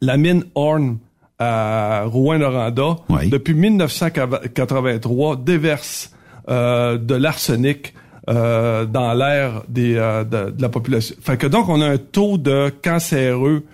la 0.00 0.16
mine 0.16 0.44
Horn 0.54 0.98
à 1.40 2.04
Rouen-Noranda, 2.06 2.96
Oui. 3.08 3.28
depuis 3.30 3.54
1983, 3.54 5.36
déverse 5.36 6.12
euh, 6.48 6.98
de 6.98 7.14
l'arsenic 7.14 7.94
euh, 8.28 8.84
dans 8.84 9.14
l'air 9.14 9.62
des, 9.68 9.96
euh, 9.96 10.24
de, 10.24 10.50
de 10.50 10.62
la 10.62 10.68
population. 10.68 11.16
Fait 11.20 11.36
que 11.36 11.46
donc, 11.46 11.68
on 11.68 11.80
a 11.80 11.86
un 11.86 11.98
taux 11.98 12.38
de 12.38 12.72
cancéreux 12.82 13.64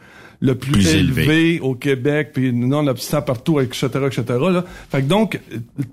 le 0.44 0.54
plus, 0.56 0.72
Plus 0.72 0.94
élevé, 0.94 1.22
élevé. 1.22 1.60
au 1.60 1.74
Québec, 1.74 2.30
puis 2.34 2.52
non 2.52 2.86
obstant 2.86 3.22
partout, 3.22 3.60
etc., 3.60 3.88
etc. 4.06 4.24
Là. 4.28 4.62
Fait 4.90 5.00
que 5.00 5.06
donc, 5.06 5.40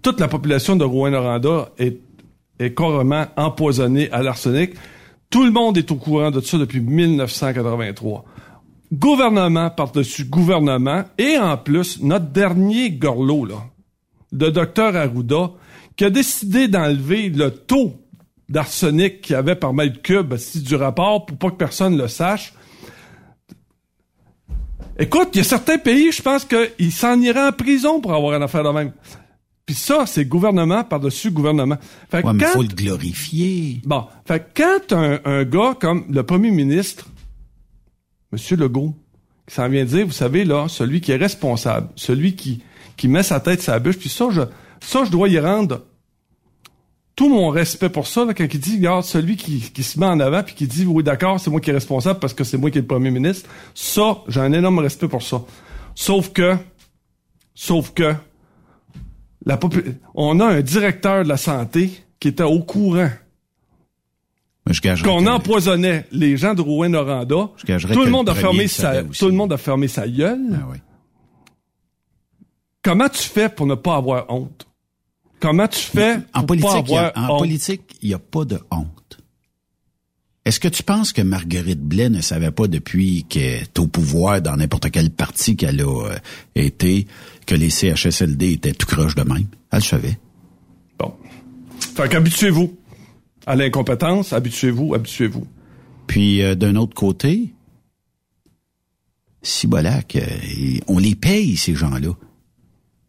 toute 0.01 0.19
la 0.19 0.27
population 0.27 0.75
de 0.75 0.83
Rouen-Noranda 0.83 1.69
est, 1.77 1.99
est 2.59 2.75
carrément 2.75 3.27
empoisonnée 3.37 4.11
à 4.11 4.21
l'arsenic. 4.21 4.71
Tout 5.29 5.45
le 5.45 5.51
monde 5.51 5.77
est 5.77 5.89
au 5.89 5.95
courant 5.95 6.31
de 6.31 6.41
ça 6.41 6.57
depuis 6.57 6.81
1983. 6.81 8.25
Gouvernement 8.91 9.69
par-dessus 9.69 10.25
gouvernement, 10.25 11.05
et 11.17 11.37
en 11.37 11.55
plus, 11.55 12.03
notre 12.03 12.25
dernier 12.25 12.91
gorlot, 12.91 13.45
là, 13.45 13.63
le 14.33 14.51
docteur 14.51 14.97
Arruda, 14.97 15.51
qui 15.95 16.03
a 16.03 16.09
décidé 16.09 16.67
d'enlever 16.67 17.29
le 17.29 17.51
taux 17.51 17.95
d'arsenic 18.49 19.21
qu'il 19.21 19.33
y 19.33 19.37
avait 19.37 19.55
par 19.55 19.73
mètre 19.73 20.01
cube 20.01 20.35
si 20.35 20.61
du 20.61 20.75
rapport 20.75 21.25
pour 21.25 21.37
pas 21.37 21.51
que 21.51 21.55
personne 21.55 21.97
le 21.97 22.09
sache. 22.09 22.53
Écoute, 24.97 25.29
il 25.33 25.37
y 25.37 25.41
a 25.41 25.43
certains 25.43 25.77
pays, 25.77 26.11
je 26.11 26.21
pense 26.21 26.45
qu'ils 26.45 26.91
s'en 26.91 27.19
iraient 27.21 27.47
en 27.47 27.51
prison 27.51 28.01
pour 28.01 28.13
avoir 28.13 28.35
une 28.35 28.43
affaire 28.43 28.63
de 28.63 28.69
même. 28.69 28.91
Puis 29.65 29.75
ça, 29.75 30.05
c'est 30.05 30.25
gouvernement 30.25 30.83
par-dessus 30.83 31.31
gouvernement. 31.31 31.77
Fait 32.09 32.23
Ouais, 32.25 32.33
mais 32.33 32.43
quand- 32.43 32.51
faut 32.51 32.61
le 32.61 32.67
glorifier. 32.67 33.81
Bon, 33.85 34.05
fait 34.25 34.45
quand 34.55 34.93
un, 34.95 35.19
un 35.23 35.43
gars 35.43 35.75
comme 35.79 36.05
le 36.09 36.23
premier 36.23 36.51
ministre, 36.51 37.07
Monsieur 38.31 38.57
Legault, 38.57 38.95
qui 39.47 39.55
s'en 39.55 39.67
vient 39.69 39.85
dire, 39.85 40.05
vous 40.05 40.11
savez, 40.11 40.45
là, 40.45 40.67
celui 40.67 41.01
qui 41.01 41.11
est 41.11 41.17
responsable, 41.17 41.89
celui 41.95 42.35
qui, 42.35 42.63
qui 42.97 43.07
met 43.07 43.23
sa 43.23 43.39
tête 43.39 43.65
la 43.67 43.79
bûche, 43.79 43.97
puis 43.97 44.09
ça, 44.09 44.27
je, 44.31 44.41
ça, 44.81 45.03
je 45.05 45.11
dois 45.11 45.29
y 45.29 45.39
rendre 45.39 45.81
tout 47.15 47.29
mon 47.29 47.49
respect 47.49 47.89
pour 47.89 48.07
ça, 48.07 48.25
là, 48.25 48.33
quand 48.33 48.47
il 48.51 48.59
dit, 48.59 48.77
regarde, 48.77 49.03
celui 49.03 49.35
qui, 49.35 49.59
qui 49.59 49.83
se 49.83 49.99
met 49.99 50.05
en 50.05 50.19
avant, 50.19 50.43
puis 50.43 50.55
qui 50.55 50.67
dit, 50.67 50.85
oui, 50.85 51.03
d'accord, 51.03 51.39
c'est 51.39 51.49
moi 51.49 51.59
qui 51.59 51.69
est 51.69 51.73
responsable 51.73 52.19
parce 52.19 52.33
que 52.33 52.43
c'est 52.43 52.57
moi 52.57 52.71
qui 52.71 52.77
est 52.77 52.81
le 52.81 52.87
premier 52.87 53.11
ministre, 53.11 53.49
ça, 53.73 54.19
j'ai 54.27 54.39
un 54.39 54.53
énorme 54.53 54.79
respect 54.79 55.07
pour 55.07 55.21
ça. 55.21 55.41
Sauf 55.93 56.31
que, 56.31 56.55
sauf 57.53 57.93
que, 57.93 58.15
la 59.45 59.59
on 60.13 60.39
a 60.39 60.45
un 60.45 60.61
directeur 60.61 61.23
de 61.23 61.29
la 61.29 61.37
santé 61.37 61.91
qui 62.19 62.27
était 62.27 62.43
au 62.43 62.59
courant 62.61 63.09
qu'on 65.03 65.25
empoisonnait 65.27 66.05
les 66.11 66.37
gens 66.37 66.53
de 66.53 66.61
Rouen-Noranda. 66.61 67.49
Tout 67.57 68.03
le 68.03 68.09
monde 68.09 68.29
a 68.29 68.35
fermé 68.35 68.67
sa, 68.67 69.03
tout 69.03 69.25
le 69.25 69.31
monde 69.31 69.51
a 69.53 69.57
fermé 69.57 69.87
sa 69.87 70.07
gueule. 70.07 70.39
Ah 70.53 70.67
oui. 70.71 70.77
Comment 72.83 73.09
tu 73.09 73.23
fais 73.23 73.49
pour 73.49 73.65
ne 73.65 73.75
pas 73.75 73.95
avoir 73.95 74.29
honte? 74.29 74.67
Comment 75.41 75.67
tu 75.67 75.79
fais 75.79 76.17
En 76.33 76.43
pour 76.43 76.55
pas 76.57 76.69
politique, 76.71 76.95
a- 76.95 77.07
avoir 77.07 77.11
en 77.15 77.33
honte? 77.33 77.39
politique, 77.39 77.81
il 78.01 78.09
n'y 78.09 78.13
a 78.13 78.19
pas 78.19 78.45
de 78.45 78.59
honte. 78.71 78.87
Est-ce 80.45 80.59
que 80.59 80.67
tu 80.67 80.81
penses 80.83 81.13
que 81.13 81.21
Marguerite 81.21 81.81
Blais 81.81 82.09
ne 82.09 82.21
savait 82.21 82.51
pas 82.51 82.67
depuis 82.67 83.25
qu'elle 83.29 83.63
est 83.63 83.79
au 83.79 83.87
pouvoir 83.87 84.41
dans 84.41 84.55
n'importe 84.55 84.89
quel 84.91 85.09
parti 85.11 85.55
qu'elle 85.55 85.81
a 85.81 86.05
euh, 86.09 86.15
été 86.55 87.05
que 87.45 87.53
les 87.55 87.69
CHSLD 87.69 88.53
étaient 88.53 88.73
tout 88.73 88.87
croche 88.87 89.15
de 89.15 89.21
même? 89.23 89.45
Elle 89.71 89.79
le 89.79 89.83
savait. 89.83 90.19
Bon. 90.97 91.13
Fait 91.95 92.09
qu'habituez-vous 92.09 92.75
à 93.45 93.55
l'incompétence, 93.55 94.33
habituez-vous, 94.33 94.93
habituez-vous. 94.95 95.45
Puis 96.07 96.41
euh, 96.41 96.55
d'un 96.55 96.75
autre 96.75 96.95
côté, 96.95 97.53
si 99.43 99.67
Bolac, 99.67 100.15
euh, 100.15 100.21
on 100.87 100.97
les 100.99 101.15
paye 101.15 101.55
ces 101.57 101.75
gens-là. 101.75 102.13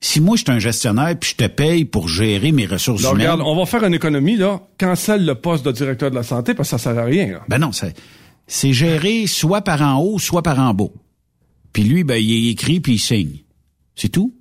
Si 0.05 0.21
moi 0.21 0.37
je 0.37 0.43
suis 0.43 0.53
un 0.53 0.59
gestionnaire 0.59 1.17
puis 1.19 1.31
je 1.31 1.37
te 1.37 1.47
paye 1.47 1.85
pour 1.85 2.09
gérer 2.09 2.51
mes 2.51 2.67
ressources 2.67 3.03
Là, 3.03 3.11
humaines, 3.11 3.21
regarde, 3.21 3.41
on 3.43 3.55
va 3.55 3.67
faire 3.67 3.85
une 3.85 3.95
économie, 3.95 4.37
là. 4.37 4.61
Cancelle 4.77 5.25
le 5.25 5.37
poste 5.37 5.65
de 5.65 5.71
directeur 5.71 6.11
de 6.11 6.17
la 6.17 6.25
santé 6.25 6.55
parce 6.55 6.71
que 6.71 6.77
ça 6.77 6.79
sert 6.79 6.99
à 6.99 7.05
rien, 7.05 7.29
là. 7.29 7.45
Ben 7.49 7.59
non, 7.59 7.71
c'est 7.71 7.95
c'est 8.49 8.73
géré 8.73 9.29
soit 9.29 9.63
par 9.63 9.81
en 9.81 10.01
haut, 10.03 10.19
soit 10.19 10.43
par 10.43 10.59
en 10.59 10.75
bas. 10.75 10.91
Puis 11.73 11.85
lui, 11.85 12.03
ben 12.03 12.17
il 12.17 12.51
écrit 12.51 12.81
puis 12.81 12.95
il 12.95 12.99
signe. 12.99 13.39
C'est 13.95 14.09
tout. 14.09 14.35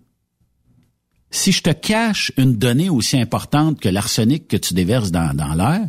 Si 1.30 1.52
je 1.52 1.62
te 1.62 1.70
cache 1.70 2.32
une 2.38 2.58
donnée 2.58 2.90
aussi 2.90 3.18
importante 3.18 3.80
que 3.80 3.88
l'arsenic 3.88 4.48
que 4.48 4.58
tu 4.58 4.74
déverses 4.74 5.12
dans, 5.12 5.36
dans 5.36 5.54
l'air, 5.54 5.88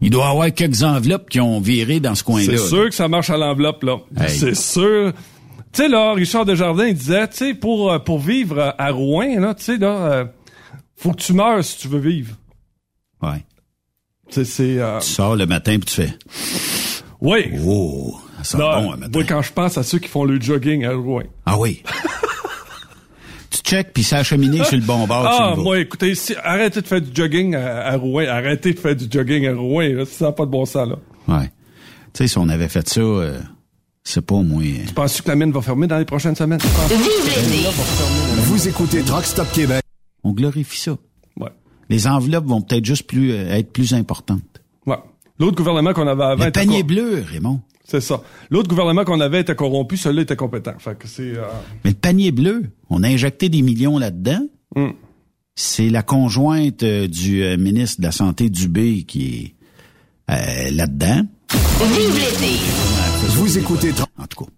il 0.00 0.08
doit 0.08 0.24
y 0.24 0.30
avoir 0.30 0.52
quelques 0.54 0.82
enveloppes 0.82 1.28
qui 1.28 1.40
ont 1.40 1.60
viré 1.60 2.00
dans 2.00 2.14
ce 2.14 2.24
coin-là. 2.24 2.56
C'est 2.56 2.68
sûr 2.68 2.88
que 2.88 2.94
ça 2.94 3.08
marche 3.08 3.28
à 3.28 3.36
l'enveloppe, 3.36 3.82
là. 3.82 3.98
Hey. 4.18 4.30
C'est 4.30 4.54
sûr. 4.54 5.12
Tu 5.72 5.82
sais, 5.82 5.88
là, 5.88 6.12
Richard 6.14 6.44
Desjardins, 6.46 6.86
il 6.86 6.94
disait, 6.94 7.28
tu 7.28 7.36
sais, 7.36 7.54
pour, 7.54 7.92
euh, 7.92 7.98
pour 7.98 8.18
vivre 8.18 8.74
à 8.78 8.90
Rouen, 8.90 9.38
là, 9.40 9.54
tu 9.54 9.64
sais, 9.64 9.76
là, 9.76 9.88
euh, 9.88 10.24
faut 10.96 11.12
que 11.12 11.20
tu 11.22 11.32
meurs 11.34 11.62
si 11.64 11.78
tu 11.78 11.88
veux 11.88 11.98
vivre. 11.98 12.34
Ouais. 13.22 13.44
Tu 14.28 14.34
sais, 14.36 14.44
c'est... 14.44 14.78
euh, 14.78 14.98
Tu 15.00 15.08
sors 15.08 15.36
le 15.36 15.46
matin 15.46 15.76
puis 15.78 15.86
tu 15.86 16.02
fais 16.02 16.14
oui. 17.20 17.50
Oh, 17.64 18.14
ça 18.38 18.44
sent 18.44 18.58
Là, 18.58 18.80
bon 18.80 18.92
un 18.92 18.96
matin. 18.96 19.10
moi, 19.14 19.24
quand 19.24 19.40
je 19.42 19.52
pense 19.52 19.78
à 19.78 19.82
ceux 19.82 19.98
qui 19.98 20.08
font 20.08 20.24
le 20.24 20.38
jogging 20.40 20.84
à 20.84 20.92
Rouen. 20.92 21.22
Ah 21.46 21.58
oui. 21.58 21.82
tu 23.50 23.58
check 23.62 23.92
puis 23.94 24.02
ça 24.02 24.18
a 24.18 24.22
cheminé 24.22 24.62
sur 24.64 24.76
le 24.76 24.82
bon 24.82 25.06
bord. 25.06 25.22
tu 25.22 25.28
Ah, 25.42 25.54
le 25.56 25.62
moi, 25.62 25.78
écoutez, 25.78 26.14
si, 26.14 26.34
arrêtez 26.42 26.82
de 26.82 26.86
faire 26.86 27.00
du 27.00 27.10
jogging 27.14 27.54
à, 27.54 27.86
à 27.86 27.96
Rouen. 27.96 28.26
Arrêtez 28.28 28.74
de 28.74 28.78
faire 28.78 28.94
du 28.94 29.06
jogging 29.10 29.46
à 29.46 29.54
Rouen. 29.54 29.88
Là, 29.94 30.04
ça 30.04 30.26
n'a 30.26 30.32
pas 30.32 30.44
de 30.44 30.50
bon 30.50 30.66
sens, 30.66 30.88
là. 30.88 30.96
Ouais. 31.28 31.46
Tu 32.12 32.18
sais, 32.18 32.28
si 32.28 32.36
on 32.38 32.48
avait 32.50 32.68
fait 32.68 32.86
ça, 32.86 33.00
euh, 33.00 33.40
c'est 34.08 34.24
pas 34.24 34.40
moins. 34.40 34.62
Penses-tu 34.94 35.22
que 35.22 35.28
la 35.28 35.34
mine 35.34 35.50
va 35.50 35.60
fermer 35.60 35.88
dans 35.88 35.98
les 35.98 36.04
prochaines 36.04 36.36
semaines? 36.36 36.60
Vous 38.38 38.68
écoutez 38.68 39.02
Truck 39.02 39.24
Stop 39.24 39.50
Québec. 39.52 39.82
On 40.22 40.32
glorifie 40.32 40.78
ça. 40.80 40.96
Ouais. 41.40 41.50
Les 41.88 42.06
enveloppes 42.06 42.46
vont 42.46 42.62
peut-être 42.62 42.84
juste 42.84 43.06
plus 43.08 43.32
euh, 43.32 43.48
être 43.52 43.72
plus 43.72 43.94
importantes. 43.94 44.42
Ouais. 44.86 44.96
L'autre 45.40 45.56
gouvernement 45.56 45.92
qu'on 45.92 46.06
avait 46.06 46.22
avant 46.22 46.44
Le 46.44 46.48
était 46.50 46.60
panier 46.60 46.78
cor- 46.80 46.86
bleu, 46.86 47.24
Raymond. 47.28 47.60
C'est 47.84 48.00
ça. 48.00 48.22
L'autre 48.50 48.68
gouvernement 48.68 49.04
qu'on 49.04 49.20
avait 49.20 49.40
était 49.40 49.54
corrompu, 49.56 49.96
celui-là 49.96 50.22
était 50.22 50.36
compétent. 50.36 50.74
Fait 50.78 50.96
que 50.98 51.06
c'est... 51.08 51.36
euh, 51.36 51.42
Mais 51.84 51.90
le 51.90 51.96
panier 51.96 52.30
bleu, 52.32 52.64
on 52.90 53.02
a 53.02 53.08
injecté 53.08 53.48
des 53.48 53.62
millions 53.62 53.98
là-dedans. 53.98 54.40
hum. 54.76 54.92
C'est 55.58 55.88
la 55.88 56.02
conjointe 56.02 56.82
euh, 56.82 57.08
du 57.08 57.42
euh, 57.42 57.56
ministre 57.56 58.00
de 58.00 58.06
la 58.06 58.12
Santé 58.12 58.50
Dubé 58.50 59.04
qui 59.04 59.54
est 60.28 60.70
Vous 63.36 63.58
écoutez 63.58 63.92
En 64.18 64.26
tout 64.26 64.44
cas, 64.44 64.50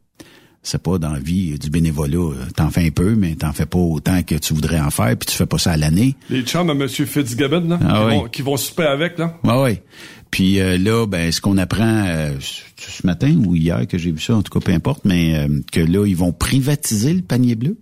c'est 0.63 0.83
pas 0.83 0.99
dans 0.99 1.13
la 1.13 1.19
vie 1.21 1.59
du 1.59 1.71
bénévolat, 1.71 2.17
euh, 2.19 2.35
t'en 2.57 2.71
fais 2.71 2.87
un 2.87 2.91
peu, 2.91 3.15
mais 3.15 3.35
t'en 3.37 3.53
fais 3.53 3.67
pas 3.67 3.79
autant 3.79 4.23
que 4.23 4.35
tu 4.35 4.55
voudrais 4.55 4.81
en 4.81 4.91
faire, 4.91 5.17
puis 5.17 5.27
tu 5.27 5.37
fais 5.37 5.47
pas 5.47 5.59
ça 5.59 5.73
à 5.73 5.77
l'année. 5.77 6.17
Les 6.31 6.43
chums 6.43 6.69
à 6.71 6.73
M. 6.73 6.89
Fitzgibbon, 6.89 7.69
là, 7.69 7.79
Ah 7.83 7.87
qui, 7.87 8.07
oui. 8.07 8.15
vont, 8.17 8.29
qui 8.29 8.43
vont 8.43 8.57
souper 8.57 8.85
avec, 8.85 9.19
là. 9.19 9.37
Ouais, 9.45 9.63
ouais. 9.63 9.83
Puis 10.31 10.59
euh, 10.61 10.77
là, 10.79 11.07
ben, 11.07 11.31
ce 11.33 11.41
qu'on 11.41 11.57
apprend 11.59 12.05
euh, 12.07 12.33
ce 12.41 13.07
matin 13.07 13.35
ou 13.47 13.55
hier 13.55 13.87
que 13.87 13.97
j'ai 13.97 14.11
vu 14.13 14.21
ça, 14.21 14.35
en 14.37 14.43
tout 14.43 14.53
cas, 14.53 14.65
peu 14.65 14.73
importe, 14.73 15.05
mais 15.05 15.37
euh, 15.37 15.61
que 15.73 15.81
là, 15.81 16.05
ils 16.07 16.17
vont 16.17 16.33
privatiser 16.33 17.15
le 17.15 17.23
panier 17.23 17.55
bleu. 17.55 17.79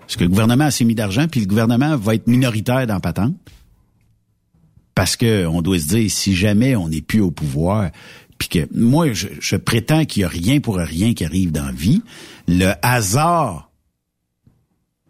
Parce 0.00 0.16
que 0.16 0.22
le 0.24 0.30
gouvernement 0.30 0.64
a 0.64 0.68
assez 0.68 0.84
mis 0.84 0.94
d'argent, 0.94 1.26
puis 1.28 1.40
le 1.40 1.46
gouvernement 1.46 1.96
va 1.96 2.14
être 2.14 2.28
minoritaire 2.28 2.86
dans 2.86 3.00
patente. 3.00 3.34
Parce 4.94 5.16
que 5.16 5.46
on 5.46 5.60
doit 5.60 5.78
se 5.78 5.88
dire, 5.88 6.10
si 6.10 6.34
jamais 6.34 6.74
on 6.76 6.88
n'est 6.88 7.02
plus 7.02 7.20
au 7.20 7.30
pouvoir, 7.30 7.90
puis 8.38 8.48
que 8.48 8.68
moi, 8.74 9.12
je, 9.12 9.28
je 9.40 9.56
prétends 9.56 10.04
qu'il 10.04 10.22
y 10.22 10.24
a 10.24 10.28
rien 10.28 10.60
pour 10.60 10.76
rien 10.76 11.14
qui 11.14 11.24
arrive 11.24 11.52
dans 11.52 11.66
la 11.66 11.72
vie, 11.72 12.02
le 12.48 12.72
hasard, 12.82 13.70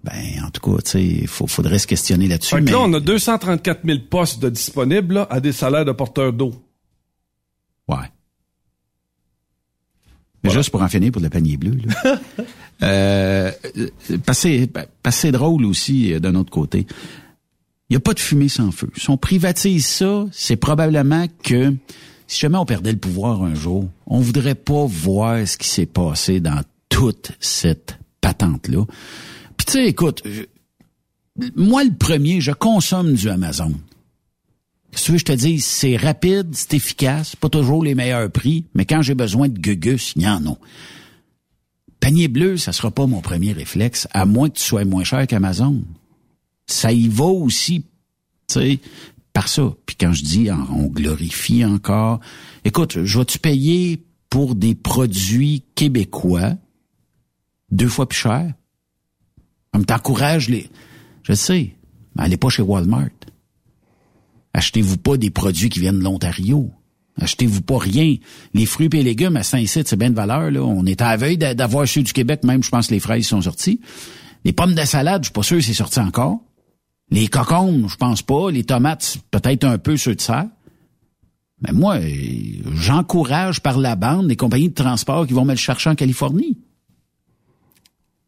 ben, 0.06 0.44
en 0.44 0.50
tout 0.50 0.60
cas, 0.60 0.82
tu 0.82 0.90
sais, 0.90 1.04
il 1.04 1.26
faudrait 1.26 1.80
se 1.80 1.86
questionner 1.86 2.28
là-dessus. 2.28 2.54
Mais- 2.60 2.70
là, 2.70 2.80
on 2.80 2.92
a 2.92 3.00
234 3.00 3.80
000 3.84 3.98
postes 4.08 4.40
de 4.40 4.48
disponibles, 4.48 5.14
là, 5.14 5.26
à 5.30 5.40
des 5.40 5.52
salaires 5.52 5.84
de 5.84 5.92
porteurs 5.92 6.32
d'eau. 6.32 6.54
Ouais. 7.88 7.96
Mais 10.44 10.50
juste 10.50 10.70
pour 10.70 10.82
en 10.82 10.88
finir 10.88 11.10
pour 11.10 11.20
le 11.22 11.28
panier 11.28 11.56
bleu. 11.56 11.76
Là. 11.84 12.20
euh, 12.82 13.52
passer, 14.24 14.70
passer 15.02 15.32
drôle 15.32 15.64
aussi 15.64 16.12
euh, 16.12 16.20
d'un 16.20 16.36
autre 16.36 16.50
côté. 16.50 16.86
Il 17.88 17.92
n'y 17.92 17.96
a 17.96 18.00
pas 18.00 18.14
de 18.14 18.20
fumée 18.20 18.48
sans 18.48 18.70
feu. 18.70 18.90
Si 18.96 19.10
on 19.10 19.16
privatise 19.16 19.86
ça, 19.86 20.26
c'est 20.30 20.56
probablement 20.56 21.26
que 21.42 21.74
si 22.26 22.40
jamais 22.40 22.58
on 22.58 22.66
perdait 22.66 22.92
le 22.92 22.98
pouvoir 22.98 23.42
un 23.42 23.54
jour, 23.54 23.88
on 24.06 24.20
voudrait 24.20 24.54
pas 24.54 24.86
voir 24.86 25.46
ce 25.46 25.56
qui 25.56 25.68
s'est 25.68 25.86
passé 25.86 26.40
dans 26.40 26.60
toute 26.88 27.32
cette 27.40 27.98
patente-là. 28.20 28.84
Puis 29.56 29.66
tu 29.66 29.72
sais, 29.72 29.86
écoute, 29.86 30.22
je- 30.24 30.42
moi 31.54 31.84
le 31.84 31.92
premier, 31.94 32.40
je 32.40 32.52
consomme 32.52 33.14
du 33.14 33.28
Amazon. 33.28 33.72
Si 34.92 35.04
tu 35.04 35.12
veux, 35.12 35.18
je 35.18 35.24
te 35.24 35.32
dis, 35.32 35.60
c'est 35.60 35.96
rapide, 35.96 36.48
c'est 36.54 36.74
efficace, 36.74 37.36
pas 37.36 37.50
toujours 37.50 37.84
les 37.84 37.94
meilleurs 37.94 38.30
prix, 38.30 38.64
mais 38.74 38.86
quand 38.86 39.02
j'ai 39.02 39.14
besoin 39.14 39.48
de 39.48 39.58
gugus, 39.58 40.14
il 40.16 40.22
y 40.22 40.28
en 40.28 40.46
a. 40.46 40.56
Panier 42.00 42.28
bleu, 42.28 42.56
ça 42.56 42.72
sera 42.72 42.90
pas 42.90 43.06
mon 43.06 43.20
premier 43.20 43.52
réflexe, 43.52 44.06
à 44.12 44.24
moins 44.26 44.48
que 44.48 44.58
tu 44.58 44.64
sois 44.64 44.84
moins 44.84 45.04
cher 45.04 45.26
qu'Amazon. 45.26 45.82
Ça 46.66 46.92
y 46.92 47.08
va 47.08 47.24
aussi, 47.24 47.80
tu 48.48 48.54
sais, 48.54 48.80
par 49.36 49.48
ça. 49.48 49.70
Puis 49.84 49.96
quand 50.00 50.14
je 50.14 50.24
dis 50.24 50.48
on 50.50 50.86
glorifie 50.86 51.62
encore, 51.62 52.20
écoute, 52.64 53.04
je 53.04 53.18
vais-tu 53.18 53.38
payer 53.38 54.02
pour 54.30 54.54
des 54.54 54.74
produits 54.74 55.62
québécois 55.74 56.54
deux 57.70 57.88
fois 57.88 58.08
plus 58.08 58.18
cher? 58.18 58.50
On 59.74 59.82
t'encourage 59.82 60.48
les... 60.48 60.70
Je 61.22 61.34
sais, 61.34 61.74
mais 62.14 62.22
allez 62.22 62.38
pas 62.38 62.48
chez 62.48 62.62
Walmart. 62.62 63.10
Achetez-vous 64.54 64.96
pas 64.96 65.18
des 65.18 65.28
produits 65.28 65.68
qui 65.68 65.80
viennent 65.80 65.98
de 65.98 66.04
l'Ontario. 66.04 66.70
Achetez-vous 67.20 67.60
pas 67.60 67.76
rien. 67.76 68.16
Les 68.54 68.64
fruits 68.64 68.88
et 68.94 69.02
légumes 69.02 69.36
à 69.36 69.42
Saint-Cyr, 69.42 69.82
c'est 69.84 69.96
bien 69.98 70.08
de 70.08 70.14
valeur. 70.14 70.50
Là. 70.50 70.62
On 70.62 70.86
est 70.86 71.02
à 71.02 71.10
la 71.10 71.16
veille 71.18 71.36
d'a- 71.36 71.52
d'avoir 71.52 71.86
ceux 71.86 72.02
du 72.02 72.14
Québec, 72.14 72.42
même 72.42 72.62
je 72.62 72.70
pense 72.70 72.86
que 72.86 72.94
les 72.94 73.00
fraises 73.00 73.26
sont 73.26 73.42
sorties. 73.42 73.82
Les 74.46 74.54
pommes 74.54 74.74
de 74.74 74.84
salade, 74.86 75.24
je 75.24 75.26
suis 75.26 75.32
pas 75.34 75.42
sûr 75.42 75.62
c'est 75.62 75.74
sorti 75.74 76.00
encore. 76.00 76.40
Les 77.10 77.28
cocombes, 77.28 77.88
je 77.88 77.96
pense 77.96 78.22
pas. 78.22 78.50
Les 78.50 78.64
tomates, 78.64 79.18
peut-être 79.30 79.64
un 79.64 79.78
peu 79.78 79.96
ceux 79.96 80.14
de 80.14 80.20
serre. 80.20 80.46
Mais 81.62 81.72
moi, 81.72 81.96
euh, 81.96 82.10
j'encourage 82.74 83.60
par 83.60 83.78
la 83.78 83.96
bande 83.96 84.28
les 84.28 84.36
compagnies 84.36 84.68
de 84.68 84.74
transport 84.74 85.26
qui 85.26 85.32
vont 85.32 85.44
me 85.44 85.52
le 85.52 85.58
chercher 85.58 85.90
en 85.90 85.94
Californie. 85.94 86.58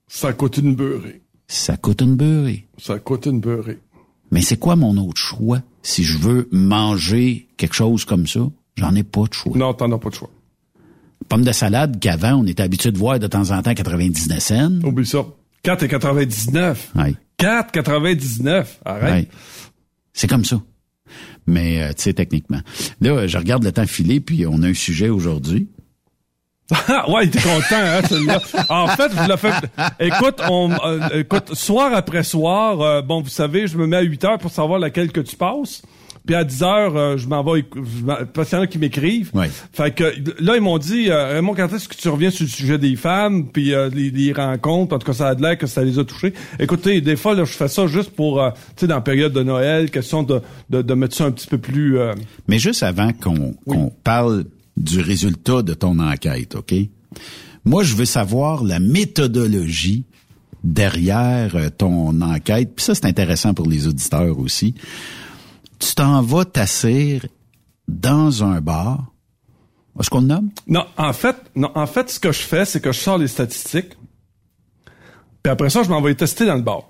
Ça 0.07 0.33
coûte 0.33 0.57
une 0.57 0.75
beurrée. 0.75 1.21
Ça 1.47 1.77
coûte 1.77 2.01
une 2.01 2.17
beurrée. 2.17 2.67
Ça 2.79 2.99
coûte 2.99 3.27
une 3.27 3.41
beurrée. 3.41 3.79
Mais 4.31 4.41
c'est 4.41 4.57
quoi 4.59 4.77
mon 4.77 4.97
autre 4.97 5.21
choix? 5.21 5.61
Si 5.83 6.05
je 6.05 6.19
veux 6.19 6.49
manger 6.53 7.49
quelque 7.57 7.75
chose 7.75 8.05
comme 8.05 8.27
ça, 8.27 8.41
j'en 8.77 8.95
ai 8.95 9.03
pas 9.03 9.25
de 9.25 9.35
choix. 9.35 9.57
Non, 9.57 9.75
t'en 9.75 9.91
as 9.93 9.99
pas 9.99 10.11
de 10.11 10.15
choix. 10.15 10.31
Pommes 11.29 11.45
de 11.45 11.53
salade 11.53 11.99
qu'avant, 12.01 12.37
on 12.37 12.47
était 12.47 12.63
habitué 12.63 12.91
de 12.91 12.99
voir 12.99 13.19
de 13.19 13.27
temps 13.27 13.51
en 13.51 13.63
temps 13.63 13.75
99 13.75 14.39
cents. 14.39 14.83
Oublie 14.85 15.07
ça. 15.07 15.27
4,99. 15.65 16.77
Ouais. 16.95 17.15
4,99. 17.39 18.67
Arrête. 18.85 19.13
Ouais. 19.13 19.29
C'est 20.13 20.27
comme 20.27 20.45
ça. 20.45 20.61
Mais, 21.47 21.83
euh, 21.83 21.89
tu 21.91 22.03
sais, 22.03 22.13
techniquement. 22.13 22.61
Là, 23.01 23.27
je 23.27 23.39
regarde 23.39 23.65
le 23.65 23.73
temps 23.73 23.87
filer, 23.87 24.21
puis 24.21 24.45
on 24.47 24.63
a 24.63 24.69
un 24.69 24.75
sujet 24.75 25.09
aujourd'hui. 25.09 25.69
Ah, 26.71 27.11
ouais, 27.11 27.25
il 27.25 27.29
était 27.29 27.41
content, 27.41 27.65
hein, 27.73 28.03
celui-là. 28.07 28.41
En 28.69 28.89
fait, 28.89 29.11
je 29.17 29.29
l'ai 29.29 29.37
fait. 29.39 29.55
Écoute, 30.01 30.41
on, 30.51 30.71
euh, 30.85 31.21
écoute, 31.21 31.55
soir 31.55 31.95
après 31.95 32.23
soir, 32.23 32.81
euh, 32.83 33.01
bon, 33.01 33.23
vous 33.23 33.31
savez, 33.31 33.67
je 33.67 33.79
me 33.79 33.87
mets 33.87 33.97
à 33.97 34.03
8 34.03 34.25
heures 34.25 34.39
pour 34.39 34.51
savoir 34.51 34.79
laquelle 34.79 35.11
que 35.11 35.21
tu 35.21 35.37
passes. 35.37 35.81
Puis 36.29 36.35
à 36.35 36.45
10 36.45 36.63
heures, 36.63 36.95
euh, 36.95 37.17
je 37.17 37.27
m'en 37.27 37.43
vais, 37.43 37.65
parce 38.35 38.51
qu'il 38.51 38.59
y 38.59 38.61
en 38.61 38.65
a 38.65 38.67
qui 38.67 38.77
m'écrivent. 38.77 39.31
Ouais. 39.33 39.49
Fait 39.73 39.95
que 39.95 40.05
là, 40.39 40.57
ils 40.57 40.61
m'ont 40.61 40.77
dit, 40.77 41.09
euh, 41.09 41.29
Raymond, 41.33 41.55
quand 41.55 41.73
est-ce 41.73 41.89
que 41.89 41.95
tu 41.97 42.07
reviens 42.11 42.29
sur 42.31 42.45
le 42.45 42.51
sujet 42.51 42.77
des 42.77 42.97
femmes, 42.97 43.49
puis 43.49 43.73
euh, 43.73 43.89
les, 43.89 44.11
les 44.11 44.35
rencontres, 44.35 44.95
en 44.95 44.99
tout 44.99 45.07
cas, 45.07 45.15
ça 45.15 45.29
a 45.29 45.35
l'air 45.35 45.57
que 45.57 45.67
ça 45.67 45.83
les 45.83 45.99
a 45.99 46.05
touchés. 46.05 46.35
Écoutez, 46.61 47.01
des 47.01 47.17
fois, 47.17 47.35
là, 47.35 47.47
je 47.47 47.53
fais 47.53 47.69
ça 47.69 47.87
juste 47.87 48.11
pour, 48.11 48.43
euh, 48.43 48.51
tu 48.77 48.81
sais, 48.81 48.87
dans 48.87 48.97
la 48.97 49.01
période 49.01 49.33
de 49.33 49.43
Noël, 49.43 49.91
question 49.91 50.23
de, 50.23 50.43
de, 50.69 50.83
de 50.83 50.95
mettre 50.95 51.17
ça 51.17 51.25
un 51.25 51.31
petit 51.31 51.47
peu 51.47 51.57
plus... 51.57 51.97
euh, 51.99 52.13
Mais 52.47 52.59
juste 52.59 52.83
avant 52.83 53.11
qu'on 53.15 53.91
parle 54.05 54.45
du 54.77 55.01
résultat 55.01 55.63
de 55.63 55.73
ton 55.73 55.99
enquête, 55.99 56.57
OK? 56.57 56.75
Moi, 57.65 57.85
je 57.85 57.95
veux 57.95 58.05
savoir 58.05 58.65
la 58.65 58.81
méthodologie 58.81 60.05
derrière 60.63 61.57
ton 61.79 62.21
enquête. 62.21 62.73
Puis 62.77 62.85
ça, 62.85 62.95
c'est 62.95 63.07
intéressant 63.07 63.55
pour 63.55 63.67
les 63.67 63.87
auditeurs 63.87 64.39
aussi. 64.39 64.75
Tu 65.79 65.95
t'en 65.95 66.23
vas 66.23 66.45
t'asseoir 66.45 67.21
dans 67.87 68.45
un 68.45 68.61
bar. 68.61 69.13
Est-ce 69.99 70.11
qu'on 70.11 70.21
le 70.21 70.27
nomme? 70.27 70.51
Non, 70.67 70.87
en 70.97 71.13
fait, 71.13 71.37
non, 71.57 71.71
en 71.75 71.87
fait, 71.87 72.09
ce 72.11 72.21
que 72.21 72.31
je 72.33 72.41
fais, 72.43 72.65
c'est 72.65 72.81
que 72.81 72.93
je 72.93 73.01
sors 73.01 73.19
les 73.19 73.29
statistiques. 73.29 73.95
Puis 75.43 75.51
après 75.51 75.71
ça, 75.71 75.83
je 75.83 75.89
m'en 75.89 76.01
vais 76.01 76.11
les 76.11 76.17
tester 76.17 76.47
dans 76.47 76.55
le 76.55 76.63
bar. 76.63 76.83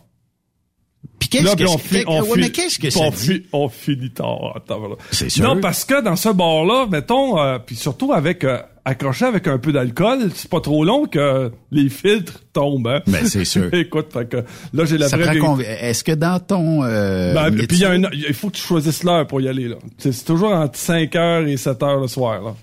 Puis 1.19 1.29
qu'est-ce 1.29 1.57
que 1.57 1.65
on 1.65 1.79
c'est- 1.79 1.99
fi- 2.01 2.05
on 2.07 2.21
Ouais, 2.23 2.51
que 2.51 2.99
on 2.99 3.11
dit? 3.11 3.47
on 3.53 3.69
finit 3.69 4.11
tard. 4.11 4.57
Attends, 4.57 4.79
voilà. 4.81 4.97
C'est 5.11 5.29
sûr. 5.31 5.45
Non, 5.45 5.61
parce 5.61 5.85
que 5.85 6.01
dans 6.03 6.17
ce 6.17 6.29
bar-là, 6.31 6.87
mettons, 6.91 7.39
euh, 7.41 7.59
puis 7.59 7.77
surtout 7.77 8.13
avec 8.13 8.45
euh, 8.45 8.61
accroché 8.89 9.25
avec 9.25 9.47
un 9.47 9.59
peu 9.59 9.73
d'alcool, 9.73 10.31
c'est 10.35 10.51
pas 10.51 10.61
trop 10.61 10.85
long 10.85 11.07
que 11.07 11.51
les 11.71 11.89
filtres 11.89 12.43
tombent. 12.53 12.89
Hein? 12.89 13.01
Ben, 13.07 13.25
c'est 13.27 13.45
sûr. 13.45 13.69
Écoute, 13.75 14.13
fait 14.13 14.29
que 14.29 14.37
là, 14.73 14.85
j'ai 14.85 14.99
la 14.99 15.09
Ça 15.09 15.17
vraie 15.17 15.39
Est-ce 15.81 16.03
que 16.05 16.13
dans 16.13 16.41
ton... 16.41 16.83
Euh, 16.85 17.35
Ben, 17.35 17.51
métier- 17.51 17.67
puis 17.67 18.25
il 18.29 18.35
faut 18.35 18.49
que 18.51 18.57
tu 18.57 18.63
choisisses 18.63 19.03
l'heure 19.05 19.27
pour 19.27 19.41
y 19.41 19.49
aller. 19.49 19.69
là. 19.69 19.77
C'est 19.99 20.25
toujours 20.25 20.53
entre 20.53 20.79
5 20.79 21.15
heures 21.17 21.47
et 21.47 21.57
7 21.57 21.83
heures 21.83 22.01
le 22.01 22.09
soir. 22.09 22.43
Là. 22.43 22.55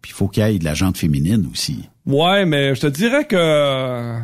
Puis 0.00 0.12
il 0.12 0.14
faut 0.14 0.28
qu'il 0.28 0.42
y 0.46 0.46
ait 0.46 0.58
de 0.58 0.64
la 0.64 0.74
jante 0.74 0.96
féminine 0.96 1.48
aussi. 1.52 1.88
Ouais, 2.06 2.44
mais 2.46 2.74
je 2.74 2.80
te 2.82 2.86
dirais 2.86 3.24
que 3.26 4.14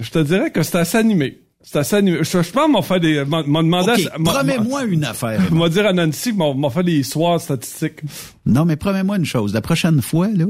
je 0.00 0.10
te 0.10 0.18
dirais 0.18 0.50
que 0.50 0.62
c'est 0.62 0.78
assez 0.78 0.98
animé. 0.98 1.40
C'est 1.70 1.80
assez 1.80 1.96
animé. 1.96 2.18
Je, 2.22 2.42
je 2.42 2.50
pense 2.50 2.70
m'en 2.70 2.80
faire 2.80 2.98
des 2.98 3.22
m'en 3.26 3.42
demander 3.42 4.08
promets-moi 4.24 4.84
une 4.84 5.04
affaire. 5.04 5.38
m'en 5.52 5.68
dire 5.68 5.84
à 5.84 5.92
Nancy 5.92 6.32
m'en 6.32 6.70
fait 6.70 6.82
des 6.82 7.02
soirs 7.02 7.38
statistiques. 7.38 8.00
Non, 8.46 8.64
mais 8.64 8.76
promets-moi 8.76 9.18
une 9.18 9.26
chose. 9.26 9.52
La 9.52 9.60
prochaine 9.60 10.00
fois, 10.00 10.28
là, 10.28 10.46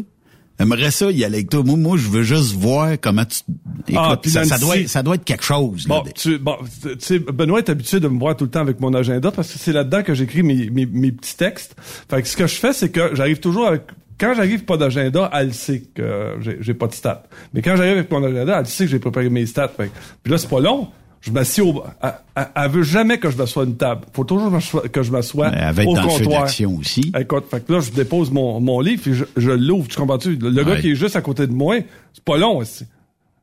j'aimerais 0.61 0.93
ça 0.93 1.11
y 1.11 1.25
aller 1.25 1.39
avec 1.39 1.51
toi. 1.51 1.65
Moi, 1.65 1.77
moi, 1.77 1.97
je 1.97 2.09
veux 2.09 2.23
juste 2.23 2.55
voir 2.55 2.91
comment 3.01 3.25
tu... 3.25 3.41
Écoute, 3.89 3.99
Ah, 3.99 4.17
ça, 4.27 4.45
ça 4.45 4.59
doit 4.59 4.79
être, 4.79 4.89
ça 4.89 5.03
doit 5.03 5.17
être 5.17 5.25
quelque 5.25 5.43
chose. 5.43 5.89
là. 5.89 6.03
Bon, 6.05 6.11
tu, 6.15 6.39
bon, 6.39 6.55
tu 6.83 6.91
sais, 7.01 7.19
Benoît 7.19 7.59
est 7.59 7.69
habitué 7.69 7.99
de 7.99 8.07
me 8.07 8.21
voir 8.21 8.37
tout 8.37 8.45
le 8.45 8.51
temps 8.51 8.61
avec 8.61 8.79
mon 8.79 8.95
agenda 8.95 9.33
parce 9.33 9.53
que 9.53 9.59
c'est 9.59 9.73
là-dedans 9.73 10.05
que 10.05 10.15
j'écris 10.15 10.45
mes, 10.45 10.71
mes, 10.71 10.87
mes 10.87 11.11
petits 11.11 11.37
textes. 11.37 11.75
Fait 12.09 12.23
que 12.23 12.29
ce 12.29 12.37
que 12.37 12.47
je 12.47 12.55
fais, 12.55 12.73
c'est 12.73 12.91
que 12.91 13.17
j'arrive 13.17 13.41
toujours 13.41 13.67
avec, 13.67 13.83
quand 14.21 14.35
j'arrive 14.35 14.65
pas 14.65 14.77
d'agenda, 14.77 15.29
elle 15.33 15.53
sait 15.53 15.83
que 15.95 16.37
j'ai, 16.61 16.75
pas 16.75 16.87
de 16.87 16.95
stats. 16.95 17.25
Mais 17.55 17.63
quand 17.63 17.75
j'arrive 17.75 17.95
avec 17.95 18.11
mon 18.13 18.23
agenda, 18.23 18.61
elle 18.61 18.67
sait 18.67 18.85
que 18.85 18.91
j'ai 18.93 19.01
préparé 19.01 19.29
mes 19.31 19.47
stats. 19.47 19.67
Fait 19.77 19.91
puis 20.23 20.31
là, 20.31 20.39
c'est 20.39 20.49
pas 20.49 20.61
long. 20.61 20.87
Je 21.21 21.33
m'assieds 21.33 21.63
au, 21.63 21.83
elle, 22.03 22.49
elle- 22.55 22.71
veut 22.71 22.83
jamais 22.85 23.19
que 23.19 23.29
je 23.31 23.37
m'assoie 23.37 23.65
à 23.65 23.67
une 23.67 23.77
table. 23.77 24.03
Faut 24.13 24.25
toujours 24.25 24.53
que 24.93 25.03
je 25.03 25.11
m'assoie 25.11 25.51
au 25.87 25.95
dans 25.95 26.03
le 26.05 26.09
feu 26.11 26.25
comptoir. 26.25 26.43
d'action 26.45 26.77
aussi. 26.77 27.13
Écoute, 27.19 27.47
fait 27.51 27.67
que 27.67 27.73
là, 27.73 27.81
je 27.81 27.91
dépose 27.91 28.31
mon, 28.31 28.61
mon 28.61 28.81
livre 28.81 29.09
et 29.09 29.15
je, 29.15 29.25
je 29.37 29.51
l'ouvre. 29.51 29.89
Tu 29.89 29.97
comprends-tu? 29.97 30.37
Le, 30.37 30.51
le 30.51 30.65
gars 30.65 30.81
qui 30.81 30.91
est 30.93 30.95
juste 30.95 31.17
à 31.17 31.21
côté 31.21 31.47
de 31.47 31.53
moi, 31.53 31.77
c'est 32.13 32.23
pas 32.25 32.39
long 32.39 32.59
aussi. 32.59 32.85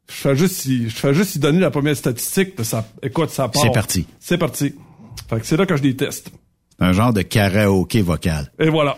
Je 0.10 0.14
fais 0.16 0.36
juste 0.36 0.66
y, 0.68 0.88
je 0.88 0.96
fais 0.96 1.14
juste 1.14 1.36
y 1.36 1.40
donner 1.40 1.60
la 1.60 1.72
première 1.72 1.98
statistique 1.98 2.58
de 2.58 2.64
ça. 2.64 2.88
Écoute, 3.04 3.30
ça 3.32 3.50
part. 3.50 3.62
C'est 3.62 3.72
parti. 3.74 4.06
C'est 4.20 4.38
parti. 4.38 4.74
Fait 5.30 5.40
que 5.40 5.46
c'est 5.46 5.58
là 5.58 5.66
que 5.66 5.76
je 5.76 5.84
les 5.84 5.96
teste. 5.96 6.30
Un 6.80 6.94
genre 6.94 7.12
de 7.12 7.24
karaoké 7.24 8.02
vocal. 8.02 8.52
Et 8.60 8.70
voilà. 8.70 8.98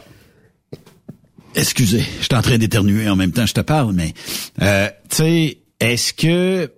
Excusez, 1.55 2.03
je 2.19 2.25
suis 2.25 2.35
en 2.35 2.41
train 2.41 2.57
d'éternuer 2.57 3.09
en 3.09 3.15
même 3.15 3.31
temps 3.31 3.45
je 3.47 3.53
te 3.53 3.61
parle, 3.61 3.93
mais 3.93 4.13
euh, 4.61 4.87
tu 5.09 5.15
sais, 5.15 5.57
est-ce 5.79 6.13
que 6.13 6.71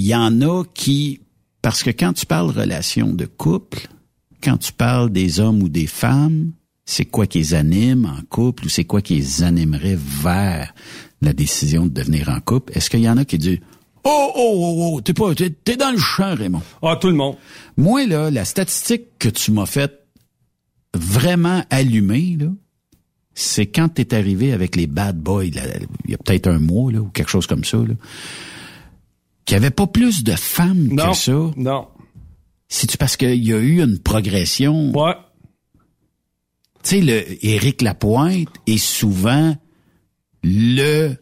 il 0.00 0.06
y 0.06 0.14
en 0.14 0.40
a 0.40 0.64
qui 0.72 1.20
parce 1.60 1.82
que 1.82 1.90
quand 1.90 2.14
tu 2.14 2.24
parles 2.24 2.50
relation 2.50 3.12
de 3.12 3.26
couple, 3.26 3.86
quand 4.42 4.56
tu 4.56 4.72
parles 4.72 5.10
des 5.10 5.40
hommes 5.40 5.62
ou 5.62 5.68
des 5.68 5.86
femmes, 5.86 6.52
c'est 6.86 7.04
quoi 7.04 7.26
qui 7.26 7.38
les 7.38 7.52
anime 7.52 8.06
en 8.06 8.22
couple 8.30 8.64
ou 8.64 8.68
c'est 8.70 8.84
quoi 8.84 9.02
qui 9.02 9.16
les 9.16 9.42
animerait 9.42 9.98
vers 9.98 10.72
la 11.20 11.34
décision 11.34 11.84
de 11.84 11.90
devenir 11.90 12.30
en 12.30 12.40
couple, 12.40 12.72
est-ce 12.74 12.88
qu'il 12.88 13.00
y 13.00 13.10
en 13.10 13.18
a 13.18 13.26
qui 13.26 13.36
disent 13.36 13.60
Oh, 14.02 14.32
oh, 14.34 14.54
oh, 14.56 14.94
oh, 14.94 15.00
t'es 15.02 15.12
pas, 15.12 15.34
t'es, 15.34 15.50
t'es 15.50 15.76
dans 15.76 15.90
le 15.90 15.98
champ, 15.98 16.34
Raymond. 16.34 16.62
Ah, 16.80 16.96
tout 16.98 17.08
le 17.08 17.14
monde. 17.14 17.36
Moi, 17.76 18.06
là, 18.06 18.30
la 18.30 18.46
statistique 18.46 19.18
que 19.18 19.28
tu 19.28 19.52
m'as 19.52 19.66
faite 19.66 20.06
vraiment 20.94 21.62
allumée, 21.68 22.38
là, 22.40 22.46
c'est 23.34 23.66
quand 23.66 23.90
t'es 23.90 24.14
arrivé 24.14 24.54
avec 24.54 24.76
les 24.76 24.86
bad 24.86 25.18
boys, 25.18 25.50
là, 25.54 25.62
il 26.06 26.12
y 26.12 26.14
a 26.14 26.16
peut-être 26.16 26.46
un 26.46 26.58
mois, 26.58 26.90
là, 26.90 27.00
ou 27.00 27.08
quelque 27.08 27.30
chose 27.30 27.46
comme 27.46 27.64
ça, 27.64 27.76
là, 27.76 27.94
qu'il 29.50 29.58
n'y 29.58 29.64
avait 29.66 29.74
pas 29.74 29.88
plus 29.88 30.22
de 30.22 30.32
femmes 30.36 30.86
Non. 30.92 31.10
que 31.10 31.16
ça. 31.16 31.32
Non. 31.56 31.88
C'est-tu 32.68 32.96
parce 32.96 33.16
qu'il 33.16 33.44
y 33.44 33.52
a 33.52 33.58
eu 33.58 33.82
une 33.82 33.98
progression? 33.98 34.92
Ouais. 34.92 35.14
Tu 36.84 36.90
sais, 36.90 37.00
le 37.00 37.44
Éric 37.44 37.82
Lapointe 37.82 38.46
est 38.68 38.78
souvent 38.78 39.56
le 40.44 41.14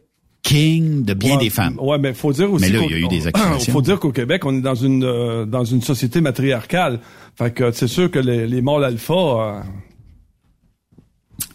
king 0.42 1.04
de 1.06 1.14
bien 1.14 1.36
Ouais, 1.36 1.42
des 1.44 1.48
femmes. 1.48 1.78
Ouais, 1.80 1.96
mais 1.98 2.12
faut 2.12 2.30
dire 2.34 2.52
aussi. 2.52 2.66
Mais 2.70 2.78
là, 2.78 2.84
il 2.84 2.90
y 2.90 2.94
a 2.96 2.98
eu 2.98 3.08
des 3.08 3.26
accusations. 3.28 3.72
Faut 3.72 3.80
dire 3.80 3.98
qu'au 3.98 4.12
Québec, 4.12 4.44
on 4.44 4.54
est 4.58 4.60
dans 4.60 4.74
une 4.74 5.04
euh, 5.04 5.46
dans 5.46 5.64
une 5.64 5.80
société 5.80 6.20
matriarcale. 6.20 7.00
Fait 7.34 7.50
que 7.50 7.70
c'est 7.72 7.88
sûr 7.88 8.10
que 8.10 8.18
les, 8.18 8.46
les 8.46 8.60
mâles 8.60 8.84
alpha, 8.84 9.14
euh, 9.14 9.60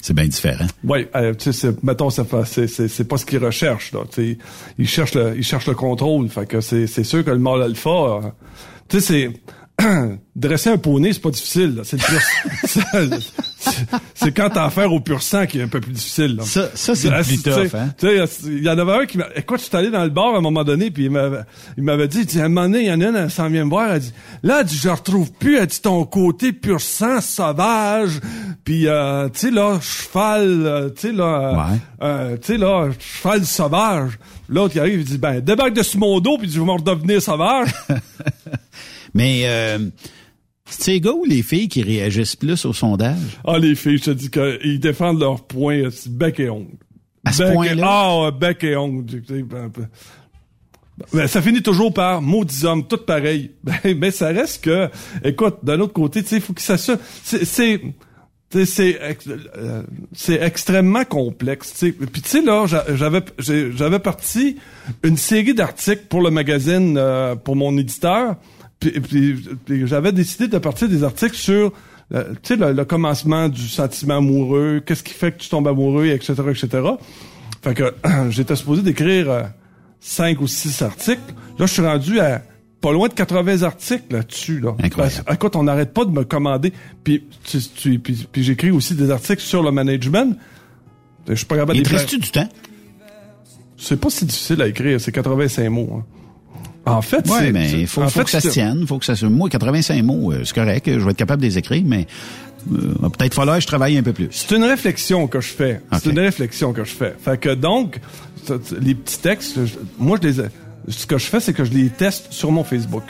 C'est 0.01 0.13
bien 0.13 0.27
différent. 0.27 0.65
ouais, 0.83 1.09
euh, 1.15 1.33
tu 1.33 1.51
sais, 1.51 1.69
mettons, 1.81 2.09
c'est 2.09 2.27
pas 2.27 2.45
ce 2.45 3.25
qu'ils 3.25 3.43
recherchent 3.43 3.93
là. 3.93 4.01
Ils 4.77 4.87
cherchent 4.87 5.15
le 5.15 5.35
ils 5.37 5.43
cherchent 5.43 5.67
le 5.67 5.75
contrôle. 5.75 6.29
Fait 6.29 6.45
que 6.45 6.61
c'est 6.61 6.87
c'est 6.87 7.03
sûr 7.03 7.23
que 7.23 7.31
le 7.31 7.39
mâle 7.39 7.61
alpha, 7.61 7.89
euh, 7.89 8.21
tu 8.87 8.99
sais, 8.99 9.05
c'est 9.05 9.33
dresser 10.35 10.69
un 10.69 10.77
poney, 10.77 11.13
c'est 11.13 11.21
pas 11.21 11.31
difficile. 11.31 11.75
là. 11.75 11.81
C'est 11.83 11.99
c'est- 12.65 12.81
c'est 14.13 14.31
quand 14.31 14.49
t'as 14.49 14.65
affaire 14.65 14.91
au 14.91 14.99
pur 14.99 15.21
sang 15.23 15.45
qui 15.45 15.59
est 15.59 15.63
un 15.63 15.67
peu 15.67 15.79
plus 15.81 15.93
difficile. 15.93 16.35
là. 16.35 16.43
Ça- 16.43 16.69
ça, 16.75 16.95
c'est 16.95 17.09
Ah, 17.11 17.23
plus 17.23 17.41
tough, 17.41 17.73
hein? 17.73 17.89
tu 17.97 18.07
sais, 18.07 18.25
il 18.45 18.63
y 18.63 18.69
en 18.69 18.77
avait 18.77 18.93
un 18.93 19.05
qui 19.05 19.17
m'a... 19.17 19.25
Écoute, 19.35 19.59
je 19.59 19.65
suis 19.65 19.75
allé 19.77 19.89
dans 19.89 20.03
le 20.03 20.09
bar 20.09 20.35
à 20.35 20.37
un 20.37 20.41
moment 20.41 20.63
donné, 20.63 20.91
puis 20.91 21.05
il 21.05 21.11
m'avait, 21.11 21.41
il 21.77 21.83
m'avait 21.83 22.07
dit, 22.07 22.19
il 22.19 22.25
dit, 22.25 22.39
à 22.39 22.45
un 22.45 22.49
moment 22.49 22.63
donné, 22.67 22.81
il 22.81 22.87
y 22.87 22.91
en 22.91 23.01
a 23.01 23.05
une, 23.09 23.15
elle 23.15 23.31
s'en 23.31 23.49
vient 23.49 23.65
me 23.65 23.69
voir, 23.69 23.93
elle 23.93 24.01
dit, 24.01 24.13
là, 24.43 24.57
elle 24.61 24.65
dit, 24.65 24.77
je 24.77 24.89
retrouve 24.89 25.31
plus, 25.31 25.57
elle 25.57 25.67
dit, 25.67 25.81
ton 25.81 26.05
côté 26.05 26.51
pur 26.53 26.79
sang, 26.79 27.19
sauvage, 27.21 28.19
puis, 28.63 28.87
euh, 28.87 29.27
tu 29.29 29.39
sais, 29.39 29.51
là, 29.51 29.79
cheval, 29.81 30.65
euh, 30.65 30.89
tu 30.89 31.07
sais, 31.07 31.13
là, 31.13 31.53
Ouais. 31.71 31.77
euh, 32.03 32.37
tu 32.37 32.53
sais, 32.53 32.57
là, 32.57 32.89
cheval 32.99 33.45
sauvage. 33.45 34.11
L'autre, 34.49 34.73
qui 34.73 34.79
arrive, 34.79 34.99
il 34.99 35.05
dit, 35.05 35.17
ben, 35.17 35.39
débarque 35.39 35.73
de 35.73 35.83
ce 35.83 35.97
mon 35.97 36.19
dos, 36.19 36.37
puis 36.37 36.49
je 36.51 36.59
vais 36.59 36.65
me 36.65 36.71
redevenir 36.71 37.21
sauvage. 37.21 37.69
Mais 39.13 39.43
euh, 39.45 39.79
c'est 40.65 40.91
les 40.93 41.01
gars 41.01 41.11
ou 41.13 41.25
les 41.25 41.43
filles 41.43 41.67
qui 41.69 41.83
réagissent 41.83 42.35
plus 42.35 42.65
au 42.65 42.73
sondage? 42.73 43.39
ah, 43.45 43.59
les 43.59 43.75
filles, 43.75 43.97
je 43.99 44.05
te 44.05 44.11
dis 44.11 44.29
qu'ils 44.29 44.79
défendent 44.79 45.19
leur 45.19 45.43
point, 45.45 45.75
euh, 45.83 45.89
bec 46.09 46.39
et 46.39 46.49
ongle. 46.49 46.71
À 47.25 47.31
ce 47.31 47.43
point-là? 47.53 47.85
Ah, 48.27 48.31
bec 48.31 48.63
et 48.63 48.75
ongle. 48.75 49.21
ben, 49.43 49.71
ben. 51.11 51.27
Ça 51.27 51.41
finit 51.41 51.61
toujours 51.63 51.93
par 51.93 52.21
maudits 52.21 52.65
hommes, 52.65 52.87
tout 52.87 52.97
pareil. 52.97 53.51
Ben, 53.63 53.97
mais 53.97 54.11
ça 54.11 54.27
reste 54.27 54.63
que, 54.63 54.89
écoute, 55.23 55.57
d'un 55.63 55.79
autre 55.79 55.93
côté, 55.93 56.21
tu 56.21 56.29
sais, 56.29 56.35
il 56.37 56.41
faut 56.41 56.53
que 56.53 56.61
ça 56.61 56.77
se, 56.77 56.91
c'est, 57.23 57.45
c'est, 58.65 58.99
euh, 59.57 59.81
c'est 60.11 60.39
extrêmement 60.41 61.05
complexe. 61.05 61.73
Puis 61.79 62.21
tu 62.21 62.29
sais 62.29 62.41
là, 62.41 62.65
j'a- 62.67 62.85
j'avais, 62.95 63.21
j'avais 63.39 63.99
parti 63.99 64.57
une 65.03 65.17
série 65.17 65.55
d'articles 65.55 66.03
pour 66.09 66.21
le 66.21 66.29
magazine, 66.29 66.95
euh, 66.97 67.35
pour 67.35 67.55
mon 67.55 67.75
éditeur. 67.77 68.35
Puis, 68.91 68.99
puis- 68.99 69.35
puis 69.65 69.87
j'avais 69.87 70.11
décidé 70.11 70.47
de 70.47 70.57
partir 70.57 70.87
des 70.89 71.03
articles 71.03 71.35
sur 71.35 71.71
euh, 72.13 72.33
tu 72.43 72.49
sais, 72.49 72.55
le, 72.57 72.73
le 72.73 72.85
commencement 72.85 73.47
du 73.49 73.67
sentiment 73.67 74.17
amoureux, 74.17 74.81
qu'est-ce 74.85 75.03
qui 75.03 75.13
fait 75.13 75.31
que 75.31 75.37
tu 75.41 75.49
tombes 75.49 75.67
amoureux, 75.67 76.07
etc., 76.07 76.33
etc. 76.49 76.67
Fait 77.61 77.73
que 77.73 77.93
j'étais 78.29 78.55
supposé 78.55 78.81
d'écrire 78.81 79.31
euh, 79.31 79.43
cinq 79.99 80.41
ou 80.41 80.47
six 80.47 80.81
articles. 80.81 81.33
Là, 81.57 81.65
je 81.65 81.71
suis 81.73 81.81
rendu 81.81 82.19
à 82.19 82.43
pas 82.81 82.91
loin 82.91 83.07
de 83.07 83.13
80 83.13 83.61
articles 83.63 84.03
là-dessus. 84.11 84.59
Là. 84.59 84.75
Incroyable. 84.83 85.23
Parce- 85.25 85.35
écoute, 85.35 85.55
on 85.55 85.63
n'arrête 85.63 85.93
pas 85.93 86.03
de 86.03 86.11
me 86.11 86.23
commander. 86.25 86.73
Puis, 87.05 87.23
tu- 87.45 87.59
tu- 87.61 87.99
puis, 87.99 88.27
puis 88.29 88.43
j'écris 88.43 88.71
aussi 88.71 88.93
des 88.95 89.09
articles 89.09 89.41
sur 89.41 89.63
le 89.63 89.71
management. 89.71 90.37
Je 91.29 91.35
suis 91.35 91.45
pas 91.45 91.55
capable 91.55 91.77
de 91.79 91.83
te 91.85 91.89
reste-tu 91.95 92.19
du 92.19 92.31
temps? 92.31 92.49
C'est 93.77 93.97
pas 93.99 94.09
si 94.09 94.25
difficile 94.25 94.61
à 94.61 94.67
écrire, 94.67 94.99
c'est 94.99 95.11
85 95.13 95.69
mots. 95.69 95.89
hein. 95.99 96.05
En 96.85 97.01
fait, 97.01 97.23
Oui, 97.27 97.37
c'est... 97.39 97.51
mais 97.51 97.71
il 97.71 97.87
faut, 97.87 98.01
que 98.01 98.29
ça 98.29 98.41
se 98.41 98.49
tienne. 98.49 98.85
faut 98.85 98.97
que 98.99 99.05
ça 99.05 99.15
se... 99.15 99.25
Moi, 99.25 99.49
85 99.49 100.03
mots, 100.03 100.33
euh, 100.33 100.41
c'est 100.43 100.53
correct. 100.53 100.85
Je 100.87 100.99
vais 100.99 101.11
être 101.11 101.17
capable 101.17 101.41
de 101.41 101.47
les 101.47 101.57
écrire, 101.57 101.81
mais 101.85 102.07
euh, 102.73 102.93
peut-être 103.17 103.33
falloir 103.33 103.55
que 103.57 103.61
je 103.61 103.67
travaille 103.67 103.97
un 103.97 104.03
peu 104.03 104.11
plus. 104.13 104.27
C'est 104.31 104.55
une 104.55 104.63
réflexion 104.65 105.27
que 105.27 105.39
je 105.39 105.47
fais. 105.49 105.81
C'est 105.93 106.09
une 106.11 106.19
réflexion 106.19 106.73
que 106.73 106.83
je 106.83 106.93
fais. 106.93 107.13
Fait 107.23 107.39
que 107.39 107.53
donc, 107.53 107.99
les 108.81 108.95
petits 108.95 109.19
textes, 109.19 109.65
je- 109.65 109.75
moi, 109.97 110.17
je 110.21 110.27
les, 110.27 110.39
ai- 110.41 110.49
ce 110.89 111.05
que 111.05 111.17
je 111.17 111.25
fais, 111.25 111.39
c'est 111.39 111.53
que 111.53 111.63
je 111.63 111.71
les 111.71 111.89
teste 111.89 112.27
sur 112.31 112.51
mon 112.51 112.63
Facebook. 112.65 113.03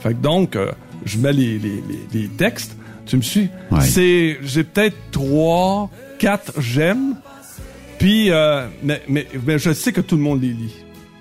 Fait 0.00 0.14
que 0.14 0.20
donc, 0.22 0.56
euh, 0.56 0.72
je 1.04 1.18
mets 1.18 1.32
les, 1.34 1.58
les, 1.58 1.82
les, 2.14 2.20
les 2.22 2.28
textes. 2.28 2.76
Tu 3.04 3.16
me 3.18 3.22
suis? 3.22 3.48
Ouais. 3.70 3.80
C'est, 3.82 4.38
j'ai 4.42 4.64
peut-être 4.64 4.96
trois, 5.10 5.90
quatre 6.18 6.52
j'aime. 6.60 7.16
Puis, 7.98 8.30
euh, 8.30 8.66
mais, 8.82 9.02
mais, 9.08 9.26
mais 9.46 9.58
je 9.58 9.72
sais 9.72 9.92
que 9.92 10.00
tout 10.00 10.16
le 10.16 10.22
monde 10.22 10.40
les 10.40 10.48
lit. 10.48 10.72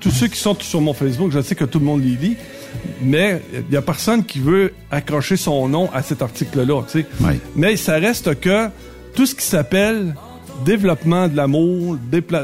Tous 0.01 0.09
ceux 0.11 0.27
qui 0.27 0.37
sont 0.37 0.55
sur 0.59 0.81
mon 0.81 0.93
Facebook, 0.93 1.31
je 1.31 1.41
sais 1.41 1.55
que 1.55 1.63
tout 1.65 1.79
le 1.79 1.85
monde 1.85 2.03
les 2.03 2.15
lit. 2.17 2.35
Mais 3.01 3.41
il 3.53 3.73
y 3.73 3.77
a 3.77 3.81
personne 3.81 4.23
qui 4.25 4.39
veut 4.39 4.73
accrocher 4.89 5.37
son 5.37 5.67
nom 5.69 5.89
à 5.93 6.01
cet 6.01 6.21
article-là, 6.21 6.81
tu 6.91 7.01
sais. 7.01 7.05
Mais 7.55 7.75
ça 7.77 7.93
reste 7.95 8.39
que 8.39 8.67
tout 9.15 9.25
ce 9.25 9.35
qui 9.35 9.45
s'appelle 9.45 10.15
développement 10.65 11.27
de 11.27 11.35
l'amour, 11.35 11.97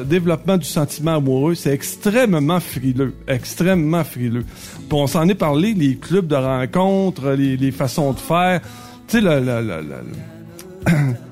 développement 0.05 0.57
du 0.57 0.65
sentiment 0.65 1.15
amoureux, 1.17 1.55
c'est 1.55 1.71
extrêmement 1.73 2.59
frileux, 2.59 3.13
extrêmement 3.27 4.03
frileux. 4.03 4.43
Puis 4.75 4.87
on 4.97 5.07
s'en 5.07 5.27
est 5.27 5.35
parlé, 5.35 5.73
les 5.73 5.95
clubs 5.97 6.27
de 6.27 6.35
rencontres, 6.35 7.31
les, 7.31 7.57
les 7.57 7.71
façons 7.71 8.11
de 8.13 8.19
faire. 8.19 8.61
Tu 9.07 9.17
sais, 9.17 9.21
le- 9.21 9.39
le- 9.39 9.61
le- 9.61 9.81
le- 9.81 10.93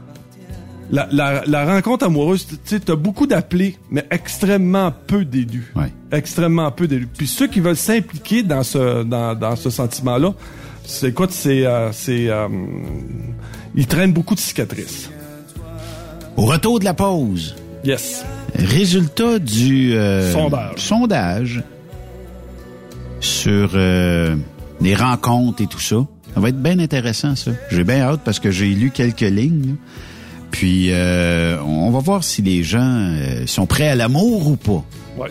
la, 0.92 1.08
la, 1.12 1.44
la 1.46 1.66
rencontre 1.66 2.06
amoureuse, 2.06 2.46
tu 2.48 2.56
sais, 2.64 2.80
t'as 2.80 2.96
beaucoup 2.96 3.26
d'appelés, 3.28 3.78
mais 3.90 4.06
extrêmement 4.12 4.92
peu 5.08 5.26
d'élus. 5.26 5.72
Ouais. 5.76 5.92
Extrêmement 6.12 6.72
peu 6.72 6.88
d'élus. 6.88 7.08
Puis 7.08 7.28
ceux 7.28 7.48
qui 7.48 7.60
veulent 7.60 7.76
s'impliquer 7.76 8.44
dans 8.44 8.64
ce 8.64 9.04
dans, 9.04 9.34
dans 9.36 9.56
ce 9.56 9.70
sentiment-là, 9.70 10.34
c'est 10.86 11.08
écoute, 11.10 11.32
c'est 11.32 11.66
euh, 11.66 11.92
c'est 11.92 12.30
euh, 12.30 12.48
ils 13.76 13.88
traînent 13.88 14.14
beaucoup 14.14 14.36
de 14.36 14.40
cicatrices. 14.40 15.10
Au 16.38 16.46
retour 16.46 16.80
de 16.80 16.86
la 16.86 16.94
pause, 16.94 17.56
Yes. 17.84 18.24
résultat 18.56 19.40
du 19.40 19.94
euh, 19.96 20.32
Sondage. 20.34 20.78
sondage 20.78 21.64
sur 23.20 23.72
euh, 23.76 24.36
les 24.82 24.96
rencontres 24.96 25.62
et 25.62 25.68
tout 25.68 25.80
ça. 25.80 25.98
Ça 26.34 26.40
va 26.42 26.50
être 26.50 26.62
bien 26.62 26.80
intéressant, 26.80 27.36
ça. 27.36 27.52
J'ai 27.72 27.84
bien 27.84 28.02
hâte 28.02 28.22
parce 28.26 28.40
que 28.40 28.52
j'ai 28.52 28.68
lu 28.68 28.92
quelques 28.92 29.22
lignes. 29.22 29.68
là. 29.70 29.74
Puis, 30.56 30.88
euh, 30.94 31.62
on 31.64 31.92
va 31.92 32.00
voir 32.00 32.24
si 32.24 32.42
les 32.42 32.64
gens 32.64 32.80
euh, 32.80 33.46
sont 33.46 33.66
prêts 33.66 33.90
à 33.90 33.96
l'amour 33.96 34.48
ou 34.48 34.56
pas. 34.56 34.86
Ouais. 35.18 35.30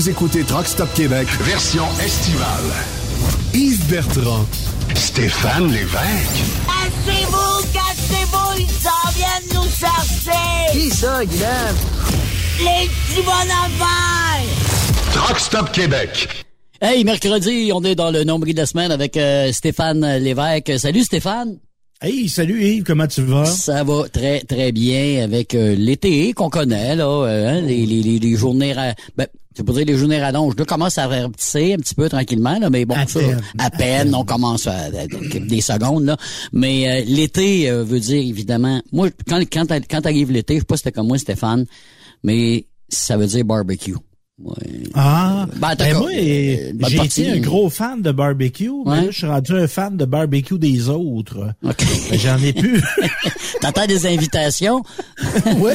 Vous 0.00 0.08
écoutez 0.08 0.44
Truck 0.44 0.66
Stop 0.66 0.88
Québec, 0.94 1.28
Version 1.42 1.84
estivale. 2.02 2.72
Yves 3.52 3.86
Bertrand, 3.86 4.46
Stéphane 4.94 5.70
Lévesque. 5.70 5.92
Cassez-vous, 6.64 7.66
cassez-vous, 7.74 8.60
ils 8.60 8.70
s'en 8.70 9.10
viennent 9.14 9.50
nous 9.52 9.68
chercher! 9.68 10.72
Qui 10.72 10.88
ça, 10.88 11.22
Guylaine? 11.26 11.76
Les 12.60 12.88
petits 12.88 13.20
bonhommes 13.26 13.76
verts! 13.76 15.12
Truck 15.12 15.38
Stop 15.38 15.70
Québec. 15.70 16.46
Hey, 16.80 17.04
mercredi, 17.04 17.70
on 17.74 17.84
est 17.84 17.94
dans 17.94 18.10
le 18.10 18.24
nombril 18.24 18.54
de 18.54 18.60
la 18.60 18.66
semaine 18.66 18.92
avec 18.92 19.18
euh, 19.18 19.52
Stéphane 19.52 20.16
Lévesque. 20.16 20.78
Salut 20.78 21.04
Stéphane. 21.04 21.58
Hey, 22.00 22.30
salut 22.30 22.64
Yves, 22.64 22.84
comment 22.84 23.06
tu 23.06 23.20
vas? 23.20 23.44
Ça 23.44 23.84
va 23.84 24.08
très 24.10 24.40
très 24.40 24.72
bien 24.72 25.22
avec 25.22 25.54
euh, 25.54 25.74
l'été 25.76 26.32
qu'on 26.32 26.48
connaît 26.48 26.96
là, 26.96 27.04
euh, 27.04 27.50
hein, 27.50 27.60
les, 27.60 27.84
les, 27.84 28.18
les, 28.18 28.36
journées 28.36 28.72
ra- 28.72 28.94
ben 29.18 29.26
c'est 29.60 29.64
pas 29.66 29.72
dire 29.74 29.84
les 29.86 29.96
journées 29.96 30.20
rallonges, 30.20 30.54
là 30.56 30.64
commence 30.64 30.98
à 30.98 31.06
rapetisser 31.06 31.74
un 31.74 31.76
petit 31.78 31.94
peu 31.94 32.08
tranquillement 32.08 32.58
là, 32.58 32.70
mais 32.70 32.84
bon 32.84 32.94
À 32.94 33.06
ça, 33.06 33.20
peine. 33.20 33.40
à 33.58 33.70
peine 33.70 34.14
on 34.14 34.24
commence 34.24 34.66
à, 34.66 34.72
à- 34.86 35.06
des 35.38 35.60
secondes 35.60 36.04
là, 36.04 36.16
mais 36.52 36.88
euh, 36.88 37.04
l'été 37.06 37.68
euh, 37.70 37.84
veut 37.84 38.00
dire 38.00 38.22
évidemment 38.22 38.80
moi 38.92 39.08
quand 39.28 39.40
quand 39.52 39.66
quand 39.88 40.06
arrive 40.06 40.30
l'été, 40.32 40.54
je 40.54 40.58
sais 40.60 40.64
pas 40.64 40.76
si 40.76 40.82
c'était 40.84 40.92
comme 40.92 41.08
moi 41.08 41.18
Stéphane, 41.18 41.66
mais 42.24 42.66
ça 42.88 43.16
veut 43.16 43.26
dire 43.26 43.44
barbecue. 43.44 43.94
Ah, 44.94 45.46
Ben, 45.60 45.74
ben 45.78 45.96
moi, 45.98 46.08
euh, 46.12 46.72
j'ai 46.88 46.96
partie. 46.96 47.22
été 47.22 47.30
un 47.32 47.38
gros 47.40 47.68
fan 47.70 48.00
de 48.02 48.10
barbecue, 48.10 48.70
mais 48.86 48.90
Ouais. 48.90 48.96
là, 49.02 49.06
je 49.10 49.16
suis 49.18 49.26
rendu 49.26 49.52
un 49.52 49.66
fan 49.68 49.96
de 49.96 50.04
barbecue 50.04 50.58
des 50.58 50.88
autres. 50.88 51.52
OK. 51.64 51.84
Ben, 52.10 52.18
J'en 52.18 52.38
ai 52.38 52.52
plus. 52.52 52.82
T'attends 53.60 53.86
des 53.86 54.06
invitations? 54.06 54.82
oui. 55.58 55.72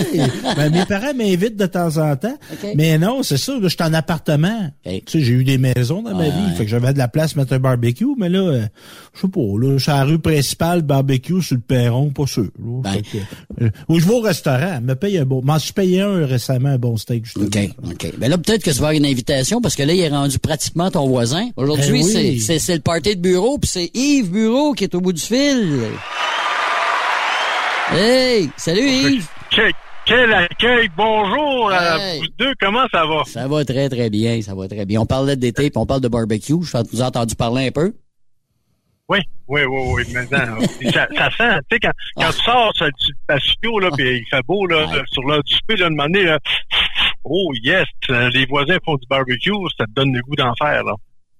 Ben, 0.55 0.71
mes 0.71 0.85
parents 0.85 1.13
m'invitent 1.13 1.55
de 1.57 1.65
temps 1.65 1.97
en 1.97 2.15
temps. 2.15 2.37
OK. 2.51 2.69
Mais 2.75 2.97
non, 2.97 3.23
c'est 3.23 3.37
ça, 3.37 3.53
je 3.61 3.67
suis 3.67 3.77
en 3.83 3.93
appartement. 3.93 4.71
Tu 4.83 4.91
sais, 5.07 5.21
j'ai 5.21 5.33
eu 5.33 5.43
des 5.43 5.57
maisons 5.57 6.01
dans 6.01 6.13
ma 6.15 6.23
Ouais. 6.23 6.29
vie. 6.31 6.55
Fait 6.57 6.65
que 6.65 6.71
j'avais 6.71 6.93
de 6.93 6.97
la 6.97 7.07
place 7.07 7.33
pour 7.33 7.41
mettre 7.43 7.53
un 7.53 7.59
barbecue, 7.59 8.05
mais 8.17 8.29
là, 8.29 8.39
euh, 8.39 8.65
je 9.13 9.21
sais 9.21 9.27
pas, 9.27 9.39
là, 9.59 9.77
c'est 9.79 9.91
la 9.91 10.03
rue 10.03 10.19
principale, 10.19 10.81
barbecue 10.81 11.41
sur 11.41 11.55
le 11.55 11.61
perron, 11.61 12.09
pas 12.09 12.25
sûr. 12.27 12.43
là. 12.59 12.81
Ben. 12.83 13.01
Que, 13.01 13.63
euh, 13.63 13.69
ou 13.89 13.99
je 13.99 14.05
vais 14.07 14.13
au 14.13 14.21
restaurant, 14.21 14.79
me 14.81 14.95
paye 14.95 15.17
un 15.17 15.25
bon. 15.25 15.41
M'en 15.43 15.59
suis 15.59 15.73
payé 15.73 16.01
un 16.01 16.25
récemment, 16.25 16.69
un 16.69 16.77
bon 16.77 16.97
steak, 16.97 17.25
justement. 17.25 17.45
OK, 17.45 17.69
OK. 17.85 18.13
Ben 18.17 18.29
là, 18.29 18.37
peut-être 18.57 18.63
que 18.65 18.69
tu 18.71 18.81
vas 18.81 18.87
avoir 18.89 18.91
une 18.93 19.05
invitation 19.05 19.61
parce 19.61 19.75
que 19.75 19.83
là, 19.83 19.93
il 19.93 19.99
est 19.99 20.07
rendu 20.09 20.39
pratiquement 20.39 20.89
ton 20.89 21.07
voisin. 21.07 21.49
Aujourd'hui, 21.57 22.01
Ben 22.01 22.05
oui. 22.05 22.39
c'est- 22.39 22.39
c'est 22.39 22.59
c'est 22.59 22.75
le 22.75 22.81
party 22.81 23.15
de 23.15 23.21
bureau, 23.21 23.57
puis 23.57 23.69
c'est 23.69 23.91
Yves 23.93 24.31
Bureau 24.31 24.73
qui 24.73 24.85
est 24.85 24.95
au 24.95 25.01
bout 25.01 25.13
du 25.13 25.21
fil. 25.21 25.81
Hey! 27.93 28.49
Salut 28.57 28.81
Yves! 28.87 29.27
Quel, 29.51 29.71
quel 30.05 30.33
accueil! 30.33 30.89
Bonjour 30.97 31.71
à 31.71 31.97
Hey. 31.99 32.19
vous 32.21 32.25
deux, 32.39 32.53
comment 32.59 32.85
ça 32.91 33.05
va? 33.05 33.23
Ça 33.27 33.47
va 33.47 33.63
très, 33.65 33.89
très 33.89 34.09
bien, 34.09 34.41
ça 34.41 34.55
va 34.55 34.67
très 34.67 34.85
bien. 34.85 35.01
On 35.01 35.05
parlait 35.05 35.35
d'été, 35.35 35.69
puis 35.69 35.77
on 35.77 35.85
parle 35.85 36.01
de 36.01 36.07
barbecue. 36.07 36.53
Je 36.63 36.77
vous 36.91 37.01
ai 37.01 37.03
entendu 37.03 37.35
parler 37.35 37.67
un 37.67 37.71
peu. 37.71 37.93
Oui, 39.07 39.19
oui, 39.47 39.61
oui, 39.65 39.81
oui, 39.93 40.13
maintenant. 40.13 40.59
ça, 40.91 41.07
ça 41.15 41.29
sent, 41.37 41.59
tu 41.69 41.75
sais, 41.75 41.79
quand, 41.79 41.91
quand 42.17 42.31
tu 42.31 42.41
sors 42.43 42.71
sur 42.75 42.85
le 42.85 42.91
patio, 43.27 43.79
là, 43.79 43.89
puis 43.95 44.17
il 44.19 44.25
fait 44.29 44.41
beau, 44.47 44.65
là, 44.65 44.87
Ouais. 44.87 45.01
sur 45.11 45.21
l'heure 45.23 45.43
du 45.43 45.53
souper, 45.53 45.75
là, 45.75 45.89
de 45.89 45.95
donné, 45.95 46.23
là, 46.23 46.39
oh 47.23 47.51
yes, 47.63 47.85
les 48.09 48.45
voisins 48.47 48.77
font 48.83 48.95
du 48.95 49.05
barbecue, 49.07 49.51
ça 49.77 49.85
te 49.85 49.91
donne 49.91 50.11
le 50.13 50.21
goût 50.21 50.35
d'en 50.35 50.53
faire, 50.55 50.83
là. 50.83 50.93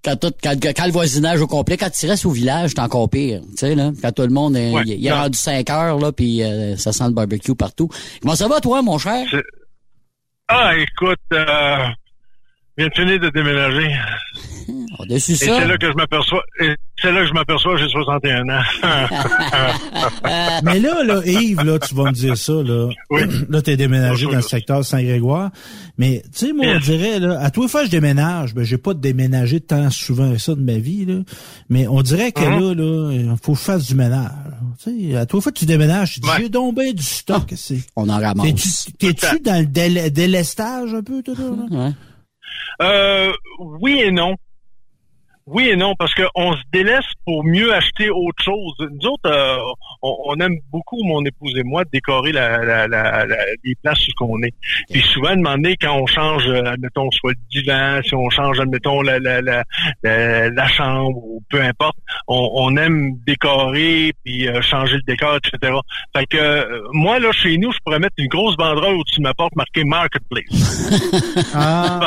Quand, 0.04 0.16
tout, 0.18 0.32
quand, 0.44 0.54
quand 0.64 0.86
le 0.86 0.92
voisinage 0.92 1.42
au 1.42 1.48
complet, 1.48 1.78
quand 1.78 1.90
tu 1.90 2.06
restes 2.06 2.28
au 2.28 2.30
village, 2.32 2.70
c'est 2.76 2.80
encore 2.80 3.10
pire. 3.10 3.42
Tu 3.42 3.58
sais, 3.58 3.74
là, 3.74 3.90
quand 4.00 4.12
tout 4.12 4.22
le 4.22 4.30
monde 4.30 4.56
est, 4.56 4.70
Ouais, 4.72 4.84
il 4.86 5.00
il 5.00 5.08
est 5.08 5.10
non. 5.10 5.16
rendu 5.16 5.36
5 5.36 5.68
heures, 5.72 5.98
là, 5.98 6.12
puis 6.12 6.44
euh, 6.44 6.76
ça 6.78 6.92
sent 6.94 7.06
le 7.08 7.14
barbecue 7.14 7.56
partout. 7.56 7.90
Comment 8.22 8.36
ça 8.36 8.48
va, 8.48 8.60
toi, 8.62 8.84
mon 8.84 9.00
cher? 9.00 9.26
Ah, 10.48 10.78
écoute, 10.78 11.18
euh, 11.34 11.88
viens 12.78 12.88
de 12.88 12.94
finir 12.94 13.20
de 13.20 13.30
déménager. 13.30 13.92
Ça. 15.20 15.20
c'est 15.20 15.68
là 15.68 15.78
que 15.78 15.92
je 15.92 15.96
m'aperçois, 15.96 16.42
et 16.62 16.74
c'est 17.00 17.12
là 17.12 17.22
que 17.22 17.28
je 17.28 17.34
m'aperçois, 17.34 17.76
j'ai 17.78 17.88
61 17.90 18.50
ans. 18.50 18.62
Mais 20.64 20.80
là, 20.80 21.04
là, 21.04 21.22
Yves, 21.26 21.62
là, 21.64 21.78
tu 21.80 21.94
vas 21.94 22.06
me 22.06 22.12
dire 22.12 22.38
ça, 22.38 22.54
là. 22.54 22.88
Oui. 23.10 23.22
Là, 23.50 23.62
t'es 23.62 23.78
déménagé 23.78 24.26
dans 24.26 24.32
le 24.38 24.42
secteur 24.42 24.84
Saint-Grégoire. 24.84 25.52
Mais, 25.98 26.24
tu 26.34 26.48
sais, 26.48 26.54
moi, 26.54 26.66
on 26.76 26.80
dirait, 26.80 27.20
là, 27.20 27.40
à 27.42 27.52
les 27.56 27.68
fois 27.68 27.82
que 27.82 27.88
je 27.88 27.92
déménage, 27.92 28.56
ben, 28.56 28.64
j'ai 28.64 28.78
pas 28.78 28.94
déménagé 28.94 29.60
tant 29.60 29.90
souvent 29.92 30.32
que 30.32 30.38
ça 30.40 30.56
de 30.56 30.62
ma 30.62 30.78
vie, 30.78 31.06
là. 31.06 31.20
Mais 31.70 31.88
on 31.88 32.02
dirait 32.02 32.32
que 32.32 32.42
Mhm. 32.42 32.60
là, 32.60 32.74
là, 32.74 33.12
il 33.14 33.36
faut 33.44 33.54
que 33.54 33.60
je 33.60 33.64
fasse 33.64 33.86
du 33.88 33.96
ménage. 33.96 34.32
Tu 34.84 35.12
sais, 35.12 35.16
à 35.18 35.26
les 35.32 35.42
fois 35.42 35.52
que 35.52 35.60
tu 35.60 35.66
déménages, 35.66 36.14
tu 36.16 36.20
dis, 36.22 36.30
Ouais. 36.30 36.36
j'ai 36.40 36.50
donc 36.50 36.76
bien 36.76 36.92
du 36.92 37.04
stock, 37.04 37.54
c'est. 37.56 37.80
On 37.96 38.10
en 38.10 38.20
ramasse. 38.20 38.86
T'es-tu 38.98 39.14
t'es-tu 39.14 39.40
dans 39.42 39.60
le 39.60 40.10
délestage 40.10 40.94
un 40.94 41.04
peu, 41.04 41.22
toi, 41.22 41.36
là? 41.38 41.78
Ouais. 41.86 41.92
Euh, 42.82 43.32
oui 43.60 44.02
et 44.02 44.12
non. 44.12 44.36
Oui 45.46 45.70
et 45.70 45.76
non, 45.76 45.94
parce 45.96 46.14
qu'on 46.16 46.54
se 46.54 46.64
délaisse 46.74 47.06
pour 47.24 47.44
mieux 47.44 47.72
acheter 47.74 48.10
autre 48.10 48.44
chose. 48.44 48.74
Nous 48.80 49.16
euh, 49.28 49.58
on, 50.06 50.16
on 50.34 50.36
aime 50.40 50.56
beaucoup, 50.72 51.04
mon 51.04 51.24
épouse 51.26 51.54
et 51.58 51.64
moi, 51.64 51.84
décorer 51.92 52.32
la, 52.32 52.58
la, 52.64 52.88
la, 52.88 53.26
la- 53.26 53.46
les 53.64 53.76
places 53.82 54.08
où 54.22 54.26
on 54.36 54.42
est. 54.44 54.54
Puis 54.92 55.02
souvent, 55.02 55.36
demander 55.36 55.76
quand 55.82 55.96
on 55.98 56.06
change, 56.08 56.48
euh, 56.48 56.64
admettons, 56.66 57.10
soit 57.12 57.32
le 57.34 57.38
divan, 57.62 58.00
si 58.04 58.14
on 58.16 58.30
change, 58.30 58.60
admettons, 58.60 59.02
la, 59.02 59.20
la, 59.20 59.42
la, 59.42 59.64
la, 60.04 60.50
la 60.50 60.68
chambre, 60.68 61.18
ou 61.18 61.42
peu 61.50 61.62
importe, 61.62 61.98
on, 62.28 62.50
on 62.54 62.78
aime 62.78 63.14
décorer, 63.26 64.14
puis 64.24 64.48
euh, 64.48 64.62
changer 64.62 64.96
le 64.98 65.02
décor, 65.08 65.38
etc. 65.38 65.74
Fait 66.16 66.26
que 66.28 66.38
euh, 66.38 66.82
moi, 66.94 67.20
là, 67.20 67.32
chez 67.32 67.58
nous, 67.58 67.72
je 67.72 67.78
pourrais 67.84 68.00
mettre 68.00 68.16
une 68.18 68.28
grosse 68.28 68.56
banderole 68.58 68.96
au-dessus 68.96 69.18
de 69.20 69.24
ma 69.24 69.34
porte 69.34 69.56
marquée 69.56 69.84
Marketplace. 69.84 70.46
Ah, 71.54 72.00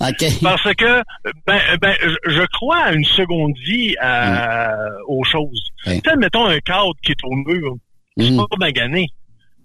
OK. 0.00 0.24
Parce 0.42 0.74
que, 0.74 1.02
ben, 1.46 1.60
ben, 1.80 1.94
je- 2.26 2.42
crois 2.52 2.78
à 2.78 2.92
une 2.92 3.04
seconde 3.04 3.54
vie 3.64 3.94
à- 4.00 4.76
aux 5.06 5.24
choses. 5.24 5.70
Ouais. 5.86 6.00
Tu 6.02 6.10
sais, 6.10 6.16
mettons 6.16 6.46
un 6.46 6.58
cadre 6.60 6.92
qui 7.02 7.12
est 7.12 7.21
au 7.24 7.34
mur, 7.36 7.76
c'est 8.16 8.30
Mm. 8.30 8.36
pas 8.36 8.56
magané. 8.58 9.08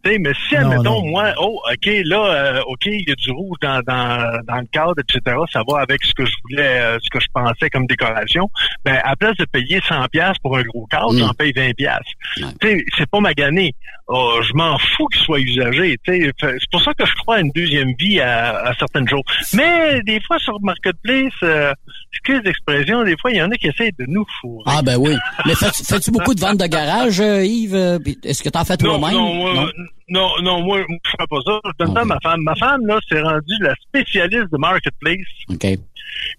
Sais, 0.07 0.17
mais 0.19 0.31
si, 0.47 0.55
Non, 0.55 0.61
admettons, 0.71 1.01
non. 1.01 1.07
moi, 1.07 1.33
oh, 1.37 1.59
OK, 1.71 1.89
là, 2.05 2.25
euh, 2.57 2.61
OK, 2.67 2.85
il 2.85 3.03
y 3.07 3.11
a 3.11 3.15
du 3.15 3.31
rouge 3.31 3.57
dans, 3.61 3.81
dans, 3.85 4.39
dans 4.47 4.55
le 4.57 4.67
cadre, 4.71 4.93
etc., 4.99 5.35
ça 5.51 5.61
va 5.67 5.81
avec 5.81 6.03
ce 6.03 6.13
que 6.13 6.25
je 6.25 6.33
voulais, 6.43 6.79
euh, 6.79 6.97
ce 7.03 7.09
que 7.09 7.19
je 7.19 7.27
pensais 7.33 7.69
comme 7.69 7.85
décoration, 7.87 8.49
ben, 8.85 8.99
à 9.03 9.15
place 9.15 9.35
de 9.37 9.45
payer 9.45 9.81
100 9.87 10.05
pièces 10.11 10.37
pour 10.41 10.57
un 10.57 10.63
gros 10.63 10.85
cadre, 10.87 11.13
Mm. 11.13 11.19
j'en 11.19 11.33
paye 11.33 11.51
20 11.55 11.73
pièces. 11.75 11.97
Ouais. 12.37 12.43
Tu 12.61 12.67
sais, 12.69 12.85
c'est 12.97 13.09
pas 13.09 13.19
magané. 13.19 13.73
Oh, 14.09 14.39
je 14.41 14.53
m'en 14.53 14.77
fous 14.77 15.05
qu'il 15.07 15.21
soit 15.23 15.39
usagé. 15.41 15.97
tu 16.05 16.13
sais. 16.17 16.31
C'est 16.39 16.69
pour 16.71 16.81
ça 16.81 16.93
que 16.93 17.05
je 17.05 17.13
crois 17.15 17.35
à 17.35 17.39
une 17.41 17.51
deuxième 17.53 17.91
vie 17.99 18.21
à, 18.21 18.59
à 18.59 18.73
certaines 18.75 19.07
choses. 19.09 19.21
Mais 19.53 20.01
des 20.03 20.21
fois, 20.25 20.39
sur 20.39 20.57
Marketplace, 20.61 21.33
euh, 21.43 21.73
excuse 22.13 22.39
l'expression, 22.45 23.03
des 23.03 23.17
fois, 23.19 23.31
il 23.31 23.37
y 23.37 23.41
en 23.41 23.51
a 23.51 23.55
qui 23.57 23.67
essayent 23.67 23.91
de 23.99 24.05
nous 24.07 24.25
fourrer. 24.39 24.63
Ah, 24.67 24.81
ben 24.81 24.95
oui. 24.97 25.13
Mais 25.45 25.55
fais- 25.55 25.71
fais-tu 25.83 26.11
beaucoup 26.11 26.33
de 26.33 26.39
ventes 26.39 26.57
de 26.59 26.67
garage, 26.67 27.19
euh, 27.19 27.43
Yves? 27.43 27.99
Est-ce 28.23 28.41
que 28.43 28.49
t'en 28.49 28.63
fais 28.63 28.77
toi-même? 28.77 29.11
non, 29.11 29.33
moi, 29.33 29.53
non, 29.53 29.67
non, 30.09 30.61
moi, 30.63 30.79
je 30.79 31.11
fais 31.11 31.27
pas 31.29 31.39
ça. 31.45 31.59
Je 31.65 31.85
donne 31.85 31.93
ça 31.93 32.01
à 32.01 32.05
ma 32.05 32.19
femme. 32.21 32.41
Ma 32.41 32.55
femme, 32.55 32.85
là, 32.85 32.99
c'est 33.09 33.21
rendue 33.21 33.57
la 33.61 33.73
spécialiste 33.75 34.51
de 34.51 34.57
Marketplace. 34.57 35.17
OK. 35.49 35.65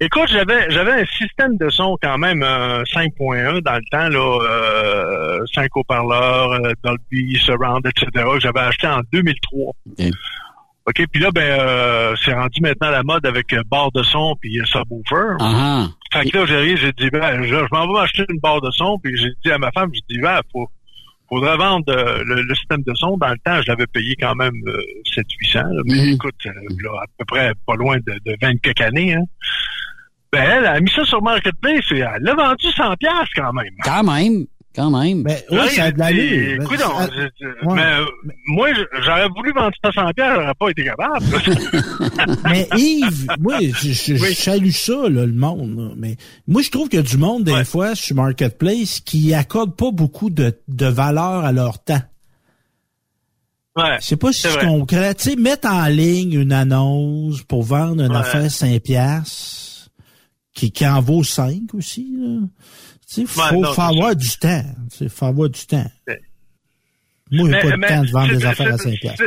Écoute, 0.00 0.28
j'avais 0.28 0.70
j'avais 0.70 1.02
un 1.02 1.06
système 1.06 1.56
de 1.56 1.68
son 1.68 1.96
quand 2.02 2.18
même 2.18 2.42
euh, 2.42 2.82
5.1 2.84 3.60
dans 3.60 3.74
le 3.74 3.90
temps, 3.90 4.08
là, 4.08 4.38
euh, 4.42 5.44
5 5.54 5.76
haut-parleurs, 5.76 6.52
euh, 6.52 6.72
Dolby, 6.82 7.36
Surround, 7.36 7.86
etc., 7.86 8.24
que 8.32 8.40
j'avais 8.40 8.60
acheté 8.60 8.86
en 8.86 9.00
2003. 9.12 9.68
OK. 9.68 10.10
OK, 10.88 11.06
puis 11.12 11.20
là, 11.20 11.30
ben, 11.30 11.42
euh, 11.42 12.14
c'est 12.24 12.32
rendu 12.32 12.62
maintenant 12.62 12.88
la 12.88 13.02
mode 13.02 13.26
avec 13.26 13.52
euh, 13.52 13.62
barre 13.70 13.92
de 13.92 14.02
son 14.02 14.34
puis 14.40 14.58
euh, 14.58 14.64
subwoofer. 14.64 15.36
Fait 16.10 16.30
que 16.30 16.38
là, 16.38 16.46
j'ai 16.46 16.76
j'ai 16.78 16.92
dit, 16.92 17.10
ben, 17.10 17.42
je, 17.42 17.48
je 17.48 17.74
m'en 17.74 17.86
vais 17.86 17.92
m'acheter 17.92 18.24
une 18.30 18.40
barre 18.40 18.62
de 18.62 18.70
son, 18.70 18.98
puis 18.98 19.14
j'ai 19.18 19.28
dit 19.44 19.50
à 19.50 19.58
ma 19.58 19.70
femme, 19.72 19.90
j'ai 19.92 20.16
dit, 20.16 20.22
ben, 20.22 20.40
faut, 20.50 20.66
faudrait 21.28 21.56
vendre 21.56 21.84
euh, 21.88 22.22
le, 22.24 22.42
le 22.42 22.54
système 22.54 22.82
de 22.82 22.94
son. 22.94 23.16
Dans 23.16 23.28
le 23.28 23.38
temps, 23.44 23.60
je 23.62 23.68
l'avais 23.68 23.86
payé 23.86 24.16
quand 24.20 24.34
même 24.34 24.54
euh, 24.66 24.80
700-800, 25.14 25.54
là, 25.54 25.82
mais 25.84 26.12
écoute, 26.12 26.34
euh, 26.46 26.50
là, 26.82 27.00
à 27.02 27.06
peu 27.18 27.24
près 27.26 27.52
pas 27.66 27.74
loin 27.76 27.98
de, 27.98 28.12
de 28.24 28.36
20 28.40 28.60
quelques 28.62 28.80
années, 28.80 29.14
hein. 29.14 29.24
Ben, 30.30 30.42
elle 30.42 30.66
a 30.66 30.78
mis 30.78 30.90
ça 30.90 31.04
sur 31.04 31.22
Marketplace 31.22 31.90
et 31.90 32.00
elle 32.00 32.22
l'a 32.22 32.34
vendu 32.34 32.66
100 32.66 32.96
pièces 32.96 33.30
quand 33.34 33.52
même. 33.54 33.72
Quand 33.82 34.02
même. 34.02 34.44
Quand 34.78 34.90
même. 34.96 35.24
ben, 35.24 35.36
oui, 35.50 35.56
Là, 35.56 35.68
ça 35.70 35.84
a 35.84 35.90
de 35.90 35.98
l'allure. 35.98 36.62
Écoute, 36.62 36.78
ouais. 36.78 37.74
mais, 37.74 37.82
euh, 37.82 38.04
moi, 38.46 38.68
j'aurais 39.04 39.28
voulu 39.28 39.52
vendre 39.52 39.72
ça 39.84 39.90
100 39.92 40.10
pièces, 40.12 40.32
j'aurais 40.36 40.54
pas 40.54 40.68
été 40.70 40.84
capable. 40.84 41.26
Mais 42.44 42.68
Yves, 42.76 43.26
moi, 43.40 43.58
je, 43.60 43.88
je- 43.92 44.14
je 44.16 44.22
Oui. 44.22 44.34
salue 44.34 44.70
ça, 44.70 44.92
là, 45.08 45.26
le 45.26 45.32
monde. 45.32 45.76
là. 45.76 45.90
Mais 45.96 46.16
moi, 46.46 46.62
je 46.62 46.70
trouve 46.70 46.88
qu'il 46.88 47.00
y 47.00 47.02
a 47.02 47.04
du 47.04 47.16
monde, 47.18 47.42
des 47.42 47.52
Ouais. 47.52 47.64
fois, 47.64 47.96
sur 47.96 48.14
Marketplace, 48.14 49.00
qui 49.00 49.34
accorde 49.34 49.74
pas 49.74 49.90
beaucoup 49.90 50.30
de, 50.30 50.56
de 50.68 50.86
valeur 50.86 51.44
à 51.44 51.50
leur 51.50 51.82
temps. 51.82 52.02
ouais. 53.76 53.96
Je 54.00 54.06
sais 54.06 54.16
pas 54.16 54.32
si 54.32 54.42
C'est 54.42 54.48
vrai. 54.50 54.66
comprends. 54.66 55.12
Tu 55.14 55.30
sais, 55.30 55.36
mettre 55.36 55.68
en 55.68 55.86
ligne 55.86 56.34
une 56.34 56.52
annonce 56.52 57.42
pour 57.42 57.62
vendre 57.64 58.02
une 58.04 58.12
Ouais. 58.12 58.16
affaire 58.16 58.48
5 58.50 58.80
piastres, 58.80 59.90
qui, 60.54 60.70
qui 60.72 60.86
en 60.86 61.00
vaut 61.00 61.24
5 61.24 61.74
aussi, 61.74 62.08
là. 62.16 62.40
Sais, 63.10 63.24
faut, 63.24 63.40
Ouais, 63.40 63.52
non, 63.52 63.72
avoir 63.72 64.14
du 64.14 64.28
temps. 64.38 64.62
Sais, 64.90 65.08
faut 65.08 65.24
avoir 65.24 65.48
du 65.48 65.64
temps. 65.66 65.90
Moi, 67.30 67.48
j'ai 67.50 67.58
pas 67.58 67.76
le 67.76 67.88
temps 67.88 68.02
de 68.04 68.10
vendre 68.10 68.36
des 68.36 68.44
affaires 68.44 68.74
à 68.74 68.76
c'est- 68.76 68.90
5 68.90 69.00
piastres. 69.00 69.24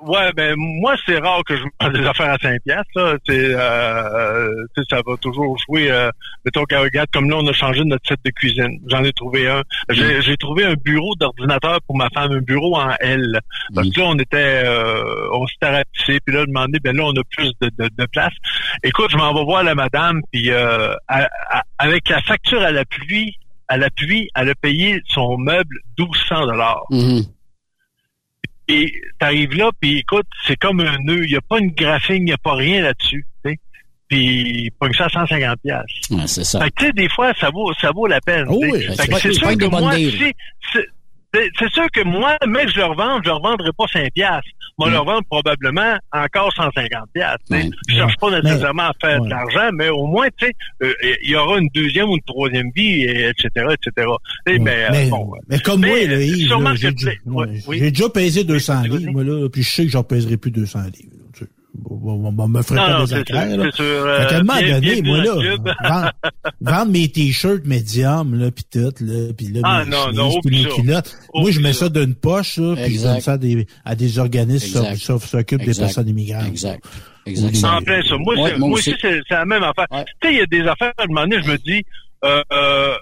Ouais, 0.00 0.32
ben 0.36 0.54
moi 0.56 0.94
c'est 1.04 1.18
rare 1.18 1.42
que 1.44 1.56
je 1.56 1.62
vende 1.80 1.92
des 1.92 2.06
affaires 2.06 2.30
à 2.30 2.38
5 2.38 2.60
piastres. 2.64 2.88
Là. 2.94 3.16
Euh, 3.30 4.64
sais, 4.76 4.82
ça 4.88 5.00
va 5.04 5.16
toujours 5.16 5.56
jouer. 5.66 5.90
Euh, 5.90 6.10
mettons, 6.44 6.60
regarde, 6.62 7.08
comme 7.12 7.28
là, 7.28 7.36
on 7.38 7.46
a 7.48 7.52
changé 7.52 7.82
notre 7.84 8.06
set 8.06 8.18
de 8.24 8.30
cuisine. 8.30 8.78
J'en 8.86 9.02
ai 9.02 9.12
trouvé 9.12 9.48
un. 9.48 9.62
J'ai, 9.90 10.22
j'ai 10.22 10.36
trouvé 10.36 10.64
un 10.64 10.74
bureau 10.74 11.14
d'ordinateur 11.16 11.80
pour 11.86 11.96
ma 11.96 12.08
femme, 12.14 12.32
un 12.32 12.40
bureau 12.40 12.76
en 12.76 12.92
L. 13.00 13.40
Parce 13.74 13.88
que 13.90 14.00
là, 14.00 14.06
on 14.06 14.18
était, 14.18 14.62
euh, 14.64 15.28
on 15.32 15.46
s'était 15.48 15.70
rapetissé, 15.78 16.20
puis 16.24 16.34
là, 16.34 16.46
demandé, 16.46 16.78
ben 16.82 16.96
là, 16.96 17.04
on 17.04 17.12
a 17.12 17.22
plus 17.36 17.50
de, 17.60 17.70
de, 17.78 17.88
de 17.96 18.06
place. 18.06 18.32
Écoute, 18.84 19.10
je 19.10 19.16
m'en 19.16 19.34
vais 19.34 19.44
voir 19.44 19.64
la 19.64 19.74
madame, 19.74 20.20
puis 20.32 20.50
euh, 20.50 20.94
à- 21.08 21.28
à- 21.50 21.62
avec 21.78 22.08
la 22.08 22.20
facture 22.22 22.62
à 22.62 22.70
l'appui, 22.70 23.34
à 23.66 23.76
l'appui, 23.76 24.28
elle 24.36 24.50
a 24.50 24.54
payé 24.54 25.00
son 25.08 25.36
meuble 25.38 25.76
1200 25.98 26.46
dollars. 26.46 26.84
Mhm. 26.90 27.22
Et 28.68 28.92
t'arrives 29.18 29.54
là, 29.56 29.70
puis 29.80 29.98
écoute, 29.98 30.26
c'est 30.46 30.56
comme 30.56 30.80
un 30.80 30.98
nœud. 30.98 31.24
Il 31.24 31.30
n'y 31.30 31.36
a 31.36 31.40
pas 31.40 31.58
une 31.58 31.70
graphine, 31.70 32.16
il 32.16 32.24
n'y 32.24 32.32
a 32.32 32.38
pas 32.38 32.54
rien 32.54 32.82
là-dessus. 32.82 33.24
Puis 34.08 34.70
pogne 34.80 34.94
ça 34.94 35.04
à 35.04 35.08
150 35.10 35.58
pièces. 35.62 35.82
Ouais, 36.10 36.26
c'est 36.26 36.44
ça. 36.44 36.60
Fait 36.60 36.70
que 36.70 36.74
tu 36.78 36.86
sais, 36.86 36.92
des 36.92 37.08
fois, 37.10 37.32
ça 37.38 37.50
vaut, 37.50 37.70
ça 37.74 37.90
vaut 37.92 38.06
la 38.06 38.20
peine. 38.22 38.46
Oh 38.48 38.58
oui, 38.72 38.84
c'est 39.20 39.28
sûr 39.34 39.48
que 39.58 39.64
moi, 39.82 39.92
si- 40.10 40.34
C'est 41.34 41.70
sûr 41.70 41.86
que 41.92 42.02
moi, 42.04 42.36
mais 42.46 42.64
que 42.64 42.70
je 42.72 42.78
le 42.78 42.86
revende, 42.86 43.20
je 43.22 43.28
le 43.28 43.34
revendrai 43.34 43.70
pas 43.76 43.84
5 43.92 44.10
piastres. 44.14 44.48
Moi, 44.78 44.88
Mm. 44.88 44.90
je 44.90 44.94
le 44.94 45.00
revends 45.00 45.22
probablement 45.28 45.96
encore 46.12 46.52
150 46.54 47.10
piastres. 47.12 47.44
sais. 47.50 47.68
Je 47.88 47.94
cherche 47.96 48.16
pas 48.16 48.40
nécessairement 48.40 48.84
à 48.84 48.92
faire 49.00 49.20
de 49.20 49.28
l'argent, 49.28 49.68
mais 49.74 49.88
au 49.90 50.06
moins, 50.06 50.28
tu 50.38 50.46
sais, 50.46 50.52
euh, 50.82 50.92
il 51.24 51.30
y 51.30 51.36
aura 51.36 51.58
une 51.58 51.68
deuxième 51.74 52.08
ou 52.08 52.14
une 52.14 52.22
troisième 52.22 52.70
vie, 52.74 53.02
et 53.02 53.28
etc., 53.28 53.48
etc. 53.72 54.06
Mais, 54.46 54.84
euh, 54.84 54.88
mais, 54.90 55.08
bon, 55.10 55.32
mais 55.48 55.58
comme 55.58 55.80
moi, 55.84 55.98
Yves, 55.98 56.48
j'ai 57.72 57.90
déjà 57.90 58.08
pesé 58.08 58.44
200 58.44 58.82
livres, 58.82 59.12
moi, 59.12 59.24
là, 59.24 59.48
puis 59.48 59.62
je 59.62 59.68
sais 59.68 59.84
que 59.84 59.90
j'en 59.90 60.04
pèserai 60.04 60.36
plus 60.36 60.50
200 60.52 60.78
livres. 60.84 61.12
Bon, 61.78 62.48
me 62.48 62.62
ferait 62.62 62.76
Non, 62.80 62.86
pas 62.86 62.98
non, 62.98 63.04
des 63.04 63.14
là. 63.14 63.22
c'est 63.70 63.76
sûr, 63.76 64.16
Fait 64.18 64.26
qu'à 64.28 64.36
un 64.36 64.42
moment 64.42 64.60
donné, 64.60 65.02
moi, 65.02 65.18
là, 65.18 65.34
vendre, 65.82 66.12
vendre 66.60 66.92
mes 66.92 67.08
t-shirts 67.08 67.64
médium, 67.66 68.34
là, 68.34 68.50
pis 68.50 68.64
tout, 68.64 68.92
là, 69.00 69.32
pis 69.36 69.48
là, 69.52 69.60
Ah, 69.64 69.84
mes 69.84 69.90
non, 69.90 70.02
chemises, 70.04 70.18
non, 70.18 70.30
pis 70.30 70.36
oublie 70.38 70.64
mes 70.64 70.70
ça. 70.70 70.76
culottes. 70.76 71.16
Moi, 71.34 71.50
je 71.50 71.60
mets 71.60 71.72
ça 71.72 71.88
d'une 71.88 72.14
poche, 72.14 72.56
là, 72.58 72.74
puis 72.76 72.96
je 72.98 73.02
donne 73.02 73.20
ça 73.20 73.32
à 73.32 73.38
des, 73.38 73.66
à 73.84 73.94
des 73.94 74.18
organismes 74.18 74.84
qui 74.94 75.00
s'occupent 75.00 75.64
des 75.64 75.74
personnes 75.74 76.08
immigrantes. 76.08 76.46
Exact. 76.48 76.84
Ou 77.26 77.30
Exact. 77.30 77.50
des- 77.52 77.64
En 77.64 77.82
plein 77.82 78.02
ça. 78.02 78.16
Moi, 78.18 78.34
Ouais, 78.40 78.58
moi 78.58 78.68
aussi. 78.70 78.90
aussi, 78.94 78.98
c'est 79.02 79.20
la 79.30 79.44
même 79.44 79.62
affaire. 79.62 79.86
Tu 79.90 80.28
sais, 80.28 80.34
il 80.34 80.38
y 80.38 80.42
a 80.42 80.46
des 80.46 80.62
affaires, 80.68 80.92
à 80.98 81.02
un 81.02 81.06
moment 81.06 81.22
donné, 81.26 81.42
je 81.42 81.50
me 81.50 81.58
dis, 81.58 81.82
euh, 82.24 82.42
euh, 82.52 82.94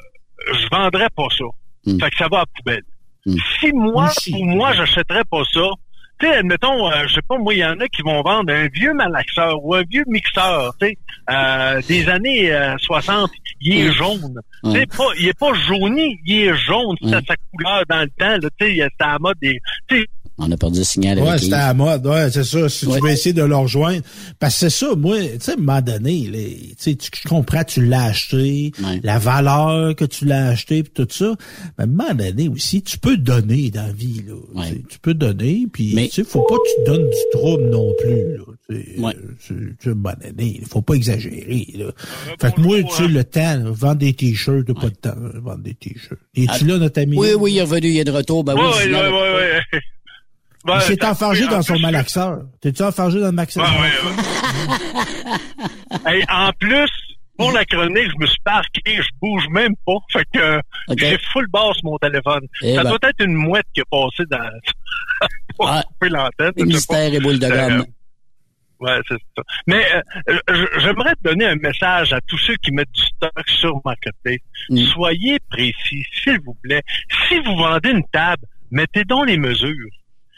je 0.53 0.67
vendrais 0.71 1.09
pas 1.17 1.29
ça. 1.37 1.45
Hmm. 1.87 1.99
Fait 2.01 2.11
que 2.11 2.17
ça 2.19 2.27
va 2.31 2.39
à 2.39 2.41
la 2.41 2.47
poubelle. 2.57 2.83
Si 3.61 3.73
moi, 3.73 4.11
pour 4.31 4.45
moi, 4.47 4.73
j'achèterais 4.75 5.25
pas 5.31 5.43
ça, 5.53 5.69
tu 6.19 6.27
sais, 6.27 6.37
admettons, 6.37 6.91
euh, 6.91 7.07
je 7.07 7.15
sais 7.15 7.23
pas, 7.29 7.37
moi, 7.39 7.55
il 7.55 7.59
y 7.61 7.65
en 7.65 7.79
a 7.79 7.89
qui 7.89 8.03
vont 8.03 8.23
vendre 8.23 8.53
un 8.53 8.69
vieux 8.69 8.95
malaxeur 8.95 9.63
ou 9.65 9.75
un 9.75 9.83
vieux 9.83 10.05
mixeur, 10.07 10.75
tu 10.81 10.89
sais, 10.89 10.99
euh, 11.31 11.81
des 11.89 12.09
années 12.09 12.53
euh, 12.53 12.77
60, 12.79 13.31
il 13.61 13.87
est 13.87 13.93
jaune. 13.93 14.41
Ouais. 14.63 14.73
Tu 14.73 14.81
sais, 14.81 14.87
pas, 14.87 15.09
il 15.19 15.29
est 15.29 15.39
pas 15.39 15.53
jauni, 15.55 16.19
il 16.25 16.45
est 16.45 16.57
jaune, 16.57 16.97
c'est 17.03 17.27
sa 17.27 17.35
couleur 17.53 17.83
dans 17.89 18.01
le 18.01 18.11
temps, 18.19 18.39
là, 18.43 18.49
tu 18.59 18.67
sais, 18.67 18.75
c'était 18.75 18.91
à 19.01 19.13
la 19.13 19.19
mode 19.19 19.37
des, 19.41 19.61
tu 19.89 20.01
sais, 20.01 20.07
On 20.39 20.53
a 20.53 20.57
perdu 20.59 20.81
le 20.81 20.85
signal 20.85 21.19
Ouais, 21.19 21.29
avec 21.29 21.41
c'était 21.41 21.55
à 21.55 21.69
la 21.69 21.75
mode, 21.75 22.07
ouais, 22.07 22.31
c'est 22.31 22.45
ça. 22.45 22.69
Si 22.69 22.85
Ouais. 22.87 22.99
tu 22.99 23.05
veux 23.07 23.11
essayer 23.11 23.33
de 23.33 23.43
le 23.43 23.57
rejoindre. 23.57 24.03
Parce 24.39 24.55
que 24.61 24.69
c'est 24.69 24.85
ça, 24.85 24.95
moi, 24.95 25.17
tu 25.19 25.29
sais, 25.41 25.53
à 25.53 25.55
un 25.55 25.57
moment 25.57 25.81
donné, 25.81 26.27
là, 26.31 26.39
tu 26.39 26.75
sais, 26.77 26.95
tu 26.95 27.11
je 27.23 27.29
comprends, 27.29 27.65
tu 27.65 27.85
l'as 27.87 28.05
acheté, 28.05 28.73
la 29.03 29.19
valeur 29.19 29.97
que 29.97 30.05
tu 30.05 30.27
l'as 30.27 30.49
acheté, 30.49 30.83
puis 30.83 30.93
tout 30.93 31.09
ça. 31.11 31.35
Mais 31.79 31.85
à 31.85 31.87
un 31.87 31.87
moment 31.87 32.15
donné 32.15 32.49
aussi, 32.49 32.83
tu 32.83 32.99
peux 32.99 33.17
donner 33.17 33.71
dans 33.71 33.87
la 33.87 33.93
vie, 33.93 34.23
là. 34.27 34.35
Tu 34.91 34.99
peux 35.01 35.15
donner, 35.15 35.67
puis 35.73 35.95
tu 35.95 36.11
sais, 36.11 36.25
faut 36.25 36.43
pas 36.43 36.57
que 36.57 36.69
tu 36.85 36.91
donnes 36.91 37.09
du 37.09 37.39
trouble 37.39 37.71
non 37.71 37.93
plus, 37.99 38.37
là. 38.37 38.45
Tu 38.69 38.77
sais, 38.77 38.85
tu 39.47 39.55
tu 39.55 39.77
sais, 39.81 39.89
à 39.89 39.93
un 39.93 39.95
moment 39.95 40.15
donné, 40.23 40.57
il 40.61 40.67
faut 40.67 40.83
pas 40.83 40.95
exagérer, 40.95 41.67
là. 41.77 41.87
Fait 42.41 42.55
que 42.55 42.61
moi, 42.61 42.83
tu 42.83 42.95
sais, 42.95 43.09
le 43.09 43.25
temps, 43.25 43.41
là, 43.57 43.71
vendre 43.71 43.97
des 43.97 44.13
t-shirts, 44.13 44.67
t'as 44.67 44.75
pas 44.75 44.91
de 44.91 44.97
temps, 44.97 45.15
là, 45.19 45.41
vendre 45.41 45.63
des 45.63 45.75
t-shirts. 45.75 46.21
Es-tu 46.37 46.49
Ah, 46.51 46.59
là, 46.67 46.79
notre 46.79 47.01
ami? 47.01 47.17
Oui, 47.17 47.29
oui, 47.39 47.53
il 47.53 47.59
est 47.59 47.63
revenu, 47.63 47.89
il 47.89 47.99
est 47.99 48.05
de 48.05 48.11
retour. 48.11 48.45
Ben 48.45 48.55
oui, 48.55 48.61
ouais, 48.63 48.87
le 48.89 48.95
ouais, 48.97 49.61
ouais, 50.67 50.73
ouais, 50.73 50.79
ouais. 50.79 50.85
Il 50.87 50.91
Ouais, 50.91 50.97
s'est 50.97 51.05
enfargé 51.05 51.45
en 51.47 51.51
dans 51.51 51.63
son 51.63 51.79
malaxeur. 51.79 52.39
T'es-tu 52.61 52.83
enfargé 52.83 53.21
dans 53.21 53.27
le 53.27 53.33
malaxeur? 53.33 53.67
Hey, 56.05 56.25
en 56.31 56.51
plus, 56.59 56.91
pour 57.39 57.53
la 57.53 57.65
chronique, 57.65 58.09
je 58.11 58.19
me 58.21 58.27
suis 58.27 58.41
parqué, 58.45 58.81
je 58.87 59.09
bouge 59.21 59.47
même 59.51 59.73
pas. 59.85 59.95
Fait 60.13 60.25
que 60.33 60.39
euh, 60.39 60.61
j'ai 60.97 61.19
full 61.33 61.47
basse 61.49 61.77
sur 61.79 61.91
mon 61.91 61.99
téléphone. 61.99 62.43
Eh 62.63 62.75
ça 62.75 62.83
ben. 62.85 62.91
doit 62.91 63.11
être 63.11 63.25
une 63.25 63.35
mouette 63.35 63.67
qui 63.75 63.81
est 63.81 63.85
passée 63.91 64.25
dans 64.31 64.39
pour 65.57 65.71
couper 65.87 66.09
l'antenne. 66.09 66.53
Mystère 66.57 67.11
pas. 67.11 67.17
et 67.17 67.21
boule 67.21 67.39
de 67.39 67.47
Euh, 67.47 67.69
gomme. 67.69 67.85
Ouais, 68.79 69.01
c'est 69.09 69.17
ça. 69.37 69.43
Mais 69.67 69.85
euh, 70.29 70.39
je- 70.49 70.81
j'aimerais 70.81 71.15
te 71.15 71.23
donner 71.31 71.47
un 71.47 71.57
message 71.57 72.13
à 72.13 72.21
tous 72.27 72.39
ceux 72.39 72.57
qui 72.57 72.73
mettent 72.73 72.93
du 72.93 73.03
stock 73.03 73.49
sur 73.49 73.81
Marketplace. 73.85 74.39
Mm. 74.69 74.85
Soyez 74.93 75.39
précis, 75.51 76.05
s'il 76.23 76.39
vous 76.45 76.55
plaît. 76.63 76.83
Si 77.29 77.39
vous 77.41 77.57
vendez 77.57 77.91
une 77.91 78.05
table, 78.13 78.43
mettez 78.71 79.05
donc 79.05 79.27
les 79.29 79.39
mesures. 79.39 79.91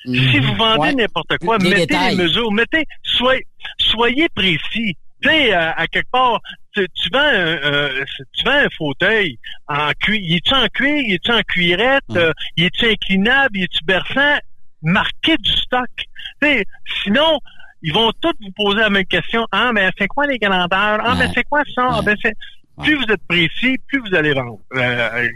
Si 0.05 0.39
vous 0.39 0.55
vendez. 0.55 0.79
Ouais. 0.81 0.95
n'importe 0.95 1.37
quoi, 1.39 1.59
Les 1.59 1.71
mettez 1.71 1.87
détails. 1.87 2.17
les 2.17 2.23
mesures. 2.23 2.53
Mettez, 2.53 2.85
soyez, 3.03 3.47
soyez 3.81 4.29
précis. 4.35 4.97
Tu 5.21 5.29
sais, 5.29 5.53
à, 5.53 5.73
à 5.73 5.87
quelque 5.89 6.11
part, 6.13 6.41
tu, 6.73 6.87
tu 6.95 7.09
vends 7.13 7.19
un, 7.19 7.35
euh, 7.35 8.05
tu 8.33 8.45
vends 8.45 8.53
un 8.53 8.69
fauteuil 8.77 9.37
en 9.67 9.91
cuir. 10.01 10.21
Il 10.23 10.37
est-tu 10.37 10.55
en 10.55 10.67
cuir? 10.69 10.95
Il 11.05 11.15
est-tu 11.15 11.33
en 11.33 11.41
cuirette? 11.43 12.05
Euh, 12.15 12.33
il 12.57 12.65
est-tu 12.65 12.87
inclinable? 12.89 13.51
Il 13.59 13.65
est-tu 13.65 13.85
berçant? 13.85 14.39
Marquez 14.83 15.37
du 15.39 15.51
stock. 15.51 15.89
Tu 15.97 16.05
sais, 16.43 16.65
sinon, 17.03 17.41
ils 17.83 17.93
vont 17.93 18.13
tous 18.21 18.33
vous 18.41 18.53
poser 18.55 18.79
la 18.81 18.91
même 18.91 19.07
question. 19.07 19.45
Ah, 19.51 19.73
ben, 19.75 19.91
c'est 19.99 20.07
quoi 20.07 20.27
les 20.29 20.39
grandeurs? 20.39 21.01
Ah, 21.05 21.17
ben, 21.19 21.29
c'est 21.35 21.45
quoi 21.45 21.63
ça? 21.75 21.89
Ah, 21.91 22.01
ben, 22.05 22.17
c'est... 22.23 22.35
Plus 22.81 22.95
vous 22.95 23.13
êtes 23.13 23.27
précis, 23.27 23.77
plus 23.89 23.99
vous 23.99 24.15
allez 24.15 24.33
vendre. 24.35 24.61
Euh, 24.77 24.79
euh, 24.81 25.29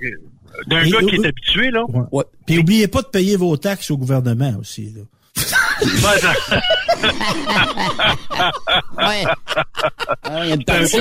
D'un 0.67 0.89
gars 0.89 1.01
qui 1.09 1.17
est 1.17 1.27
habitué, 1.27 1.71
là. 1.71 1.85
Ouais. 2.13 2.25
Puis 2.47 2.59
oubliez 2.59 2.89
pas 2.89 3.03
de 3.03 3.07
payer 3.09 3.37
vos 3.37 3.57
taxes 3.57 3.91
au 3.91 3.97
gouvernement 3.97 4.55
aussi. 4.61 4.93
Là. 4.95 5.03
Ouais. 8.99 9.25
Ah, 10.25 10.45
Il 10.45 10.49
y 10.49 10.53
a 10.53 10.55
une 10.55 10.65
partie. 10.65 10.97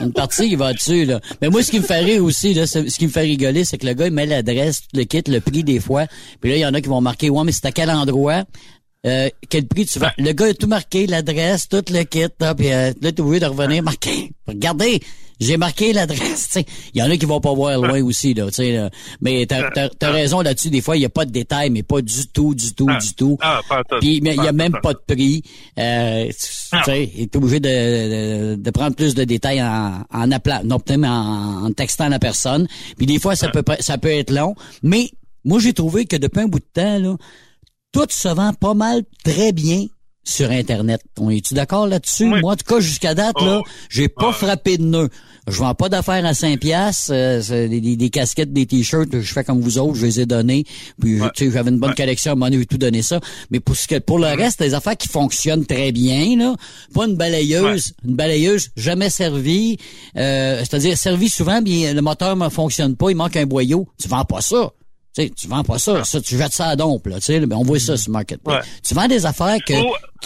une 0.00 0.12
partie 0.12 0.48
qui 0.48 0.56
va 0.56 0.72
dessus, 0.72 1.04
là. 1.04 1.20
Mais 1.40 1.48
moi, 1.48 1.62
ce 1.62 1.70
qui 1.70 1.80
me 1.80 1.84
fait 1.84 2.00
rire 2.00 2.24
aussi, 2.24 2.54
là, 2.54 2.66
ce 2.66 2.78
qui 2.80 3.06
me 3.06 3.10
fait 3.10 3.22
rigoler, 3.22 3.64
c'est 3.64 3.78
que 3.78 3.86
le 3.86 3.94
gars, 3.94 4.06
il 4.06 4.12
met 4.12 4.26
l'adresse, 4.26 4.82
tout 4.82 4.96
le 4.98 5.04
kit, 5.04 5.22
le 5.26 5.40
prix 5.40 5.64
des 5.64 5.80
fois. 5.80 6.06
Puis 6.40 6.50
là, 6.50 6.56
il 6.56 6.60
y 6.60 6.66
en 6.66 6.74
a 6.74 6.80
qui 6.80 6.88
vont 6.88 7.00
marquer, 7.00 7.30
ouais, 7.30 7.44
mais 7.44 7.52
c'est 7.52 7.66
à 7.66 7.72
quel 7.72 7.90
endroit? 7.90 8.44
Euh, 9.06 9.28
quel 9.48 9.66
prix 9.66 9.86
tu 9.86 9.98
vas? 9.98 10.12
Le 10.18 10.32
gars 10.32 10.46
a 10.46 10.54
tout 10.54 10.66
marqué, 10.66 11.06
l'adresse, 11.06 11.68
tout 11.68 11.84
le 11.90 12.04
kit, 12.04 12.26
là, 12.40 12.54
puis 12.54 12.72
euh, 12.72 12.92
là, 13.00 13.12
t'es 13.12 13.20
obligé 13.20 13.40
de 13.40 13.46
revenir 13.46 13.82
marquer. 13.82 14.32
Regardez, 14.46 15.00
j'ai 15.40 15.56
marqué 15.58 15.92
l'adresse, 15.92 16.48
tu 16.52 16.60
sais. 16.60 16.66
Il 16.94 17.00
y 17.00 17.02
en 17.02 17.10
a 17.10 17.16
qui 17.16 17.26
vont 17.26 17.40
pas 17.40 17.52
voir 17.52 17.78
loin 17.78 18.02
aussi, 18.02 18.32
là, 18.32 18.46
tu 18.46 18.54
sais. 18.54 18.72
là. 18.72 18.90
Mais 19.20 19.44
t'as, 19.46 19.70
t'as 19.70 20.10
raison 20.10 20.40
là-dessus, 20.40 20.70
des 20.70 20.80
fois, 20.80 20.96
il 20.96 21.02
y 21.02 21.04
a 21.04 21.10
pas 21.10 21.26
de 21.26 21.32
détails, 21.32 21.68
mais 21.68 21.82
pas 21.82 22.00
du 22.00 22.26
tout, 22.28 22.54
du 22.54 22.72
tout, 22.74 22.86
du 22.86 23.14
tout. 23.14 23.36
Ah. 23.42 23.60
Puis 24.00 24.20
il 24.24 24.26
y 24.26 24.48
a 24.48 24.52
même 24.52 24.76
pas 24.82 24.94
de 24.94 25.00
prix. 25.06 25.42
Euh, 25.78 26.26
tu 26.28 26.34
sais, 26.84 27.10
il 27.14 27.22
est 27.22 27.36
obligé 27.36 27.60
de, 27.60 28.54
de, 28.54 28.54
de 28.56 28.70
prendre 28.70 28.96
plus 28.96 29.14
de 29.14 29.24
détails 29.24 29.62
en, 29.62 30.04
en 30.10 30.30
appelant, 30.30 30.62
non 30.64 30.78
peut-être 30.78 30.98
mais 30.98 31.08
en, 31.08 31.66
en 31.66 31.72
textant 31.72 32.08
la 32.08 32.18
personne. 32.18 32.66
Puis 32.96 33.06
des 33.06 33.18
fois, 33.18 33.36
ça 33.36 33.48
peut 33.48 33.64
ça 33.80 33.98
peut 33.98 34.08
être 34.12 34.30
long. 34.30 34.54
Mais 34.82 35.10
moi, 35.44 35.58
j'ai 35.58 35.74
trouvé 35.74 36.06
que 36.06 36.16
depuis 36.16 36.40
un 36.40 36.46
bout 36.46 36.60
de 36.60 36.64
temps, 36.72 36.98
là, 36.98 37.16
tout 37.94 38.06
se 38.10 38.28
vend 38.28 38.52
pas 38.52 38.74
mal 38.74 39.02
très 39.24 39.52
bien 39.52 39.86
sur 40.26 40.50
Internet. 40.50 41.00
On 41.18 41.28
est-tu 41.30 41.52
d'accord 41.54 41.86
là-dessus? 41.86 42.24
Moi, 42.40 42.52
en 42.52 42.56
tout 42.56 42.64
cas, 42.66 42.80
jusqu'à 42.80 43.14
date, 43.14 43.36
là, 43.46 43.60
j'ai 43.90 44.08
pas 44.08 44.32
frappé 44.32 44.78
de 44.78 44.84
nœud. 44.84 45.08
Je 45.46 45.58
vends 45.58 45.74
pas 45.74 45.90
d'affaires 45.90 46.24
à 46.24 46.32
5 46.32 46.58
piastres, 46.58 47.10
euh, 47.12 47.68
des, 47.68 47.78
des- 47.82 47.96
des 47.96 48.08
casquettes, 48.08 48.50
des 48.50 48.64
t-shirts, 48.64 49.20
je 49.20 49.30
fais 49.34 49.44
comme 49.44 49.60
vous 49.60 49.76
autres, 49.76 49.96
je 49.96 50.06
les 50.06 50.20
ai 50.20 50.24
donnés. 50.24 50.64
Puis, 50.98 51.20
tu 51.34 51.44
sais, 51.44 51.50
j'avais 51.52 51.68
une 51.70 51.78
bonne 51.78 51.94
collection, 51.94 52.32
à 52.32 52.34
donné, 52.36 52.56
j'ai 52.56 52.64
tout 52.64 52.78
donné 52.78 53.02
ça. 53.02 53.20
Mais 53.50 53.60
pour 53.60 53.76
ce 53.76 53.86
que, 53.86 53.98
pour 53.98 54.18
le 54.18 54.28
reste, 54.28 54.60
des 54.60 54.72
affaires 54.72 54.96
qui 54.96 55.08
fonctionnent 55.08 55.66
très 55.66 55.92
bien, 55.92 56.38
là. 56.38 56.54
Pas 56.94 57.04
une 57.04 57.16
balayeuse, 57.16 57.92
une 58.06 58.16
balayeuse 58.16 58.70
jamais 58.76 59.10
servie, 59.10 59.76
euh, 60.16 60.60
c'est-à-dire 60.60 60.96
servie 60.96 61.28
souvent, 61.28 61.60
mais 61.60 61.92
le 61.92 62.00
moteur 62.00 62.34
ne 62.34 62.48
fonctionne 62.48 62.96
pas, 62.96 63.10
il 63.10 63.16
manque 63.16 63.36
un 63.36 63.44
boyau. 63.44 63.86
Tu 64.00 64.08
vends 64.08 64.24
pas 64.24 64.40
ça. 64.40 64.70
Tu 65.14 65.22
sais, 65.22 65.30
tu 65.30 65.46
vends 65.46 65.62
pas 65.62 65.78
ça, 65.78 66.02
ça, 66.04 66.20
tu 66.20 66.36
jettes 66.36 66.52
ça 66.52 66.68
à 66.68 66.76
dompe, 66.76 67.06
là, 67.06 67.16
tu 67.16 67.26
sais, 67.26 67.40
mais 67.40 67.54
on 67.54 67.62
voit 67.62 67.78
ça 67.78 67.96
sur 67.96 68.10
Marketplace. 68.10 68.64
Ouais. 68.64 68.72
Tu 68.86 68.94
vends 68.94 69.06
des 69.06 69.26
affaires 69.26 69.58
que, 69.64 69.74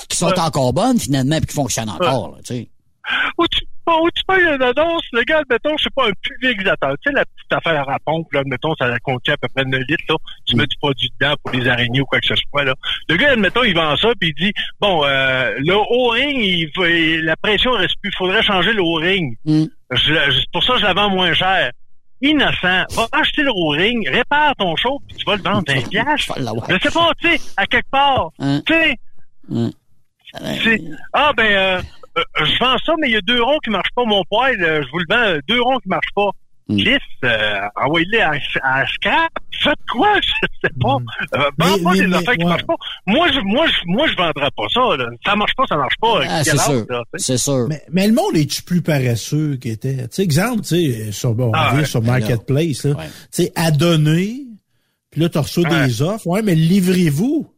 qui 0.09 0.17
sont 0.17 0.29
ouais. 0.29 0.41
encore 0.41 0.73
bonnes, 0.73 0.99
finalement, 0.99 1.37
puis 1.37 1.47
qui 1.47 1.55
fonctionnent 1.55 1.91
encore, 1.91 2.31
là, 2.31 2.39
tu 2.43 2.55
sais. 2.55 2.69
Ou 3.39 3.47
tu, 3.49 3.61
ou 3.87 4.09
tu 4.15 4.23
payes 4.27 4.43
une 4.43 4.63
annonce, 4.63 5.03
le 5.13 5.23
gars, 5.25 5.39
admettons, 5.39 5.77
je 5.79 5.85
sais 5.85 5.91
pas, 5.95 6.09
un 6.09 6.13
pulvérisateur. 6.23 6.95
Tu 7.03 7.11
sais, 7.11 7.15
la 7.15 7.25
petite 7.25 7.53
affaire 7.53 7.89
à 7.89 7.99
pompe, 8.05 8.33
là, 8.33 8.41
admettons, 8.41 8.75
ça 8.77 8.87
contient 9.01 9.35
à 9.35 9.37
peu 9.37 9.49
près 9.55 9.65
9 9.65 9.81
litres, 9.89 10.05
là. 10.09 10.17
Tu 10.47 10.57
mets 10.57 10.67
du 10.67 10.77
produit 10.79 11.11
dedans 11.19 11.35
pour 11.43 11.55
les 11.55 11.69
araignées 11.69 12.01
ou 12.01 12.07
quoi 12.07 12.21
que 12.21 12.27
ce 12.27 12.35
soit, 12.35 12.65
là. 12.65 12.75
Le 13.09 13.17
gars, 13.17 13.33
admettons, 13.33 13.65
il 13.65 13.75
vend 13.75 13.97
ça, 13.97 14.09
puis 14.19 14.35
il 14.37 14.45
dit, 14.47 14.53
bon, 14.81 15.05
euh, 15.05 15.55
le 15.59 15.75
O-ring, 15.75 16.39
il, 16.39 17.25
la 17.25 17.37
pression 17.37 17.73
reste 17.73 17.97
plus, 18.03 18.13
faudrait 18.17 18.43
changer 18.43 18.73
le 18.73 18.83
O-ring. 18.83 19.37
Mm. 19.45 19.65
Pour 20.53 20.65
ça, 20.65 20.77
je 20.77 20.83
la 20.83 20.93
vends 20.93 21.11
moins 21.11 21.33
cher. 21.35 21.73
Innocent. 22.21 22.85
Va 22.95 23.07
acheter 23.13 23.43
le 23.43 23.51
O-ring, 23.55 24.09
répare 24.09 24.55
ton 24.57 24.75
show, 24.77 25.01
puis 25.07 25.17
tu 25.17 25.25
vas 25.25 25.37
le 25.37 25.43
vendre 25.43 25.65
20 25.67 25.89
piastres. 25.89 26.33
Je 26.69 26.79
sais 26.89 26.91
pas, 26.95 27.11
tu 27.21 27.29
sais, 27.37 27.41
à 27.57 27.67
quelque 27.67 27.91
part. 27.91 28.31
Hein? 28.39 28.61
Tu 28.67 28.75
sais, 28.75 28.95
c'est- 30.63 30.83
ah 31.13 31.33
ben 31.37 31.47
euh, 31.47 31.83
euh, 32.19 32.23
je 32.45 32.59
vends 32.59 32.77
ça, 32.85 32.93
mais 33.01 33.09
il 33.09 33.13
y 33.15 33.17
a 33.17 33.21
deux 33.21 33.43
ronds 33.43 33.59
qui 33.65 33.71
marchent 33.71 33.93
pas. 33.95 34.05
Mon 34.05 34.23
poil, 34.29 34.63
euh, 34.63 34.83
je 34.83 34.91
vous 34.91 34.99
le 34.99 35.07
vends, 35.09 35.23
euh, 35.23 35.39
deux 35.49 35.61
ronds 35.63 35.79
qui 35.79 35.89
marchent 35.89 36.13
pas. 36.15 36.31
Lisse, 36.69 36.99
euh, 37.25 37.61
envoyez-les 37.77 38.21
à, 38.21 38.33
à 38.63 38.87
scrap. 38.87 39.31
Faites 39.63 39.75
quoi? 39.91 40.13
Je 40.23 40.29
sais 40.69 40.73
pas. 40.81 40.97
Euh, 41.35 41.51
vends 41.59 41.83
pas 41.83 41.93
mais- 41.93 42.01
des 42.01 42.07
mais- 42.07 42.17
affaires 42.17 42.35
qui 42.35 42.45
ouais. 42.45 42.49
marchent 42.51 42.67
pas. 42.67 42.75
Moi, 43.07 43.29
je, 43.33 43.41
moi, 43.41 43.67
je, 43.67 43.73
moi, 43.87 44.07
je 44.07 44.17
vendrais 44.17 44.51
pas 44.57 44.69
ça. 44.73 44.97
Là. 44.97 45.07
Ça 45.25 45.35
marche 45.35 45.55
pas, 45.57 45.65
ça 45.67 45.77
marche 45.77 45.95
pas. 46.01 46.21
Ah, 46.29 46.45
c'est 46.45 46.59
sûr. 46.59 46.87
C'est 47.17 47.39
sûr. 47.39 47.67
Mais, 47.69 47.83
mais 47.91 48.07
le 48.07 48.13
monde 48.15 48.37
est-tu 48.37 48.63
plus 48.63 48.83
paresseux 48.83 49.57
qu'il 49.57 49.71
était? 49.73 49.97
Tu 49.97 50.07
sais, 50.11 50.23
exemple, 50.23 50.61
tu 50.63 50.69
sais, 50.69 51.13
sur, 51.13 51.35
bon, 51.35 51.49
on 51.49 51.53
Ah, 51.55 51.69
revient 51.71 51.81
ouais. 51.81 51.87
sur 51.87 52.01
Ben 52.03 52.19
Marketplace, 52.19 52.85
là. 52.85 52.91
ouais. 52.93 53.07
Tu 53.33 53.45
sais, 53.45 53.53
à 53.57 53.71
donner, 53.71 54.45
puis 55.11 55.21
là, 55.23 55.29
tu 55.31 55.39
reçois 55.39 55.65
des 55.87 56.03
offres. 56.03 56.27
Ouais, 56.27 56.43
mais 56.43 56.55
livrez-vous. 56.55 57.51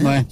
Ouais. 0.00 0.24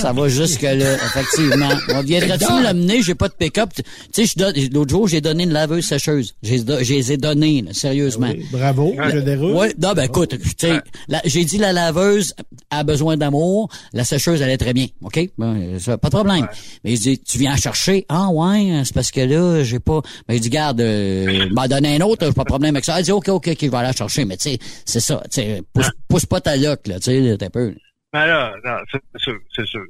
ça 0.00 0.12
va 0.12 0.28
jusque-là, 0.28 0.94
effectivement. 0.94 1.68
On 1.94 2.02
viendrait-tu 2.02 2.62
l'amener? 2.62 3.02
J'ai 3.02 3.14
pas 3.14 3.28
de 3.28 3.34
pick-up. 3.34 3.70
Tu 4.12 4.26
sais, 4.26 4.68
l'autre 4.72 4.90
jour, 4.90 5.08
j'ai 5.08 5.20
donné 5.20 5.44
une 5.44 5.52
laveuse 5.52 5.86
sécheuse. 5.86 6.34
J'ai 6.42 6.58
les 6.58 7.12
ai 7.12 7.16
données, 7.16 7.62
là, 7.62 7.72
sérieusement. 7.72 8.30
Bravo, 8.52 8.94
généreux. 9.10 9.54
Oui, 9.56 9.68
non, 9.80 9.94
ben 9.94 10.04
écoute, 10.04 10.36
tu 10.38 10.68
sais, 10.68 10.80
j'ai 11.24 11.44
dit 11.44 11.58
la 11.58 11.72
laveuse 11.72 12.34
a 12.70 12.84
besoin 12.84 13.16
d'amour, 13.16 13.68
la 13.92 14.04
sécheuse 14.04 14.42
elle 14.42 14.50
est 14.50 14.58
très 14.58 14.72
bien, 14.72 14.86
ok, 15.02 15.28
Ben, 15.38 15.78
ça, 15.78 15.98
pas 15.98 16.08
de 16.08 16.14
problème. 16.14 16.46
Mais 16.84 16.94
je 16.94 17.00
dis, 17.00 17.18
tu 17.18 17.38
viens 17.38 17.56
chercher, 17.56 18.06
ah 18.08 18.28
ouais, 18.28 18.82
c'est 18.84 18.94
parce 18.94 19.10
que 19.10 19.20
là 19.20 19.64
j'ai 19.64 19.80
pas, 19.80 20.00
ben 20.28 20.36
je 20.36 20.40
dis 20.40 20.50
garde, 20.50 20.80
euh, 20.80 21.48
m'a 21.50 21.66
donné 21.68 21.96
un 21.96 22.00
autre, 22.02 22.30
pas 22.30 22.42
de 22.42 22.48
problème 22.48 22.76
avec 22.76 22.84
ça. 22.84 22.98
Elle 22.98 23.04
dit 23.04 23.12
ok 23.12 23.28
ok, 23.28 23.48
ok, 23.48 23.58
je 23.60 23.66
vais 23.68 23.76
aller 23.76 23.88
la 23.88 23.92
chercher, 23.92 24.24
mais 24.24 24.36
tu 24.36 24.50
sais, 24.50 24.58
c'est 24.84 25.00
ça, 25.00 25.20
tu 25.30 25.40
sais, 25.40 25.62
pousse, 25.72 25.90
pousse 26.08 26.26
pas 26.26 26.40
ta 26.40 26.56
loc 26.56 26.86
là, 26.86 27.00
tu 27.00 27.10
sais, 27.10 27.36
t'es 27.38 27.46
un 27.46 27.50
peu. 27.50 27.74
Ben 28.12 28.26
là, 28.26 28.54
non, 28.64 28.76
c'est 28.90 29.00
sûr, 29.16 29.38
c'est 29.54 29.66
sûr. 29.66 29.84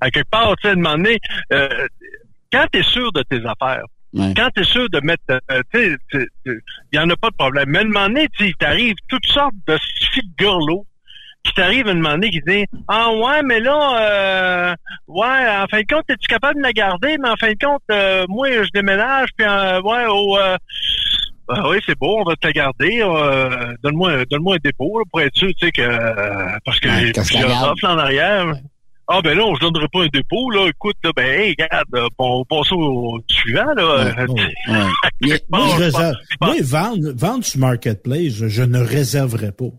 À, 0.00 0.10
quelque 0.10 0.28
part, 0.30 0.56
tu 0.56 0.68
sais, 0.68 0.74
demander, 0.74 1.18
euh, 1.52 1.86
quand 2.52 2.66
tu 2.72 2.80
es 2.80 2.82
sûr 2.82 3.12
de 3.12 3.22
tes 3.22 3.44
affaires, 3.46 3.84
quand 4.12 4.48
tu 4.56 4.62
es 4.62 4.64
sûr 4.64 4.88
de 4.90 5.00
mettre, 5.04 5.22
euh, 5.52 5.62
tu 5.72 5.96
sais, 6.12 6.26
il 6.44 6.60
y 6.92 6.98
en 6.98 7.08
a 7.08 7.16
pas 7.16 7.30
de 7.30 7.36
problème. 7.36 7.68
Mais 7.68 7.78
à 7.78 7.82
un 7.82 7.84
moment 7.84 8.08
donné, 8.08 8.28
tu 8.36 8.46
il 8.46 8.54
t'arrive 8.56 8.96
toutes 9.08 9.26
sortes 9.26 9.54
de 9.68 9.78
filles 10.12 10.28
de 10.28 10.44
gurlots 10.44 10.86
qui 11.44 11.54
t'arrivent 11.54 11.86
à 11.86 11.92
un 11.92 11.94
moment 11.94 12.10
donné 12.10 12.30
qui 12.30 12.40
disent 12.46 12.66
Ah 12.88 13.12
ouais, 13.12 13.42
mais 13.44 13.60
là, 13.60 14.00
euh, 14.00 14.74
ouais, 15.06 15.56
en 15.58 15.66
fin 15.70 15.80
de 15.80 15.86
compte, 15.86 16.04
es-tu 16.10 16.26
capable 16.26 16.56
de 16.56 16.62
la 16.62 16.72
garder? 16.72 17.16
Mais 17.22 17.28
en 17.28 17.36
fin 17.36 17.52
de 17.52 17.64
compte, 17.64 17.82
euh, 17.90 18.26
moi, 18.28 18.50
je 18.50 18.68
déménage, 18.74 19.28
puis 19.36 19.46
euh, 19.46 19.80
ouais, 19.82 20.06
au 20.06 20.36
euh, 20.38 20.56
ah 21.52 21.68
oui, 21.68 21.78
c'est 21.86 21.98
beau, 21.98 22.18
on 22.20 22.24
va 22.24 22.36
te 22.36 22.46
la 22.46 22.52
garder. 22.52 23.00
euh, 23.02 23.74
donne-moi, 23.82 24.24
donne-moi 24.30 24.54
un 24.56 24.58
dépôt 24.62 24.98
là, 24.98 25.04
pour 25.10 25.20
être 25.20 25.36
sûr, 25.36 25.48
tu 25.58 25.66
sais 25.66 25.72
que 25.72 25.82
euh, 25.82 26.58
parce 26.64 26.78
que 26.80 26.88
Ouais, 26.88 27.06
j'ai 27.06 27.12
plusieurs 27.12 27.70
offres 27.70 27.86
là 27.86 27.94
en 27.94 27.98
arrière. 27.98 28.54
Ah 29.12 29.20
ben 29.22 29.36
non, 29.36 29.54
je 29.56 29.60
donnerai 29.60 29.88
pas 29.92 30.02
un 30.04 30.08
dépôt 30.12 30.50
là. 30.50 30.68
Écoute, 30.68 30.94
là, 31.02 31.10
ben 31.16 31.26
hey, 31.26 31.56
regarde, 31.58 32.10
on 32.18 32.38
va 32.38 32.44
passer 32.48 32.74
au, 32.74 33.18
suivant 33.28 33.74
là. 33.76 34.14
Moi, 35.50 35.66
je 35.76 35.82
réserve. 35.82 36.14
Moi, 36.40 36.54
vendre, 36.62 37.12
vendre 37.16 37.44
sur 37.44 37.58
Marketplace, 37.58 38.32
je, 38.34 38.46
je 38.46 38.62
ne 38.62 38.78
réserverai 38.78 39.50
pas. 39.50 39.70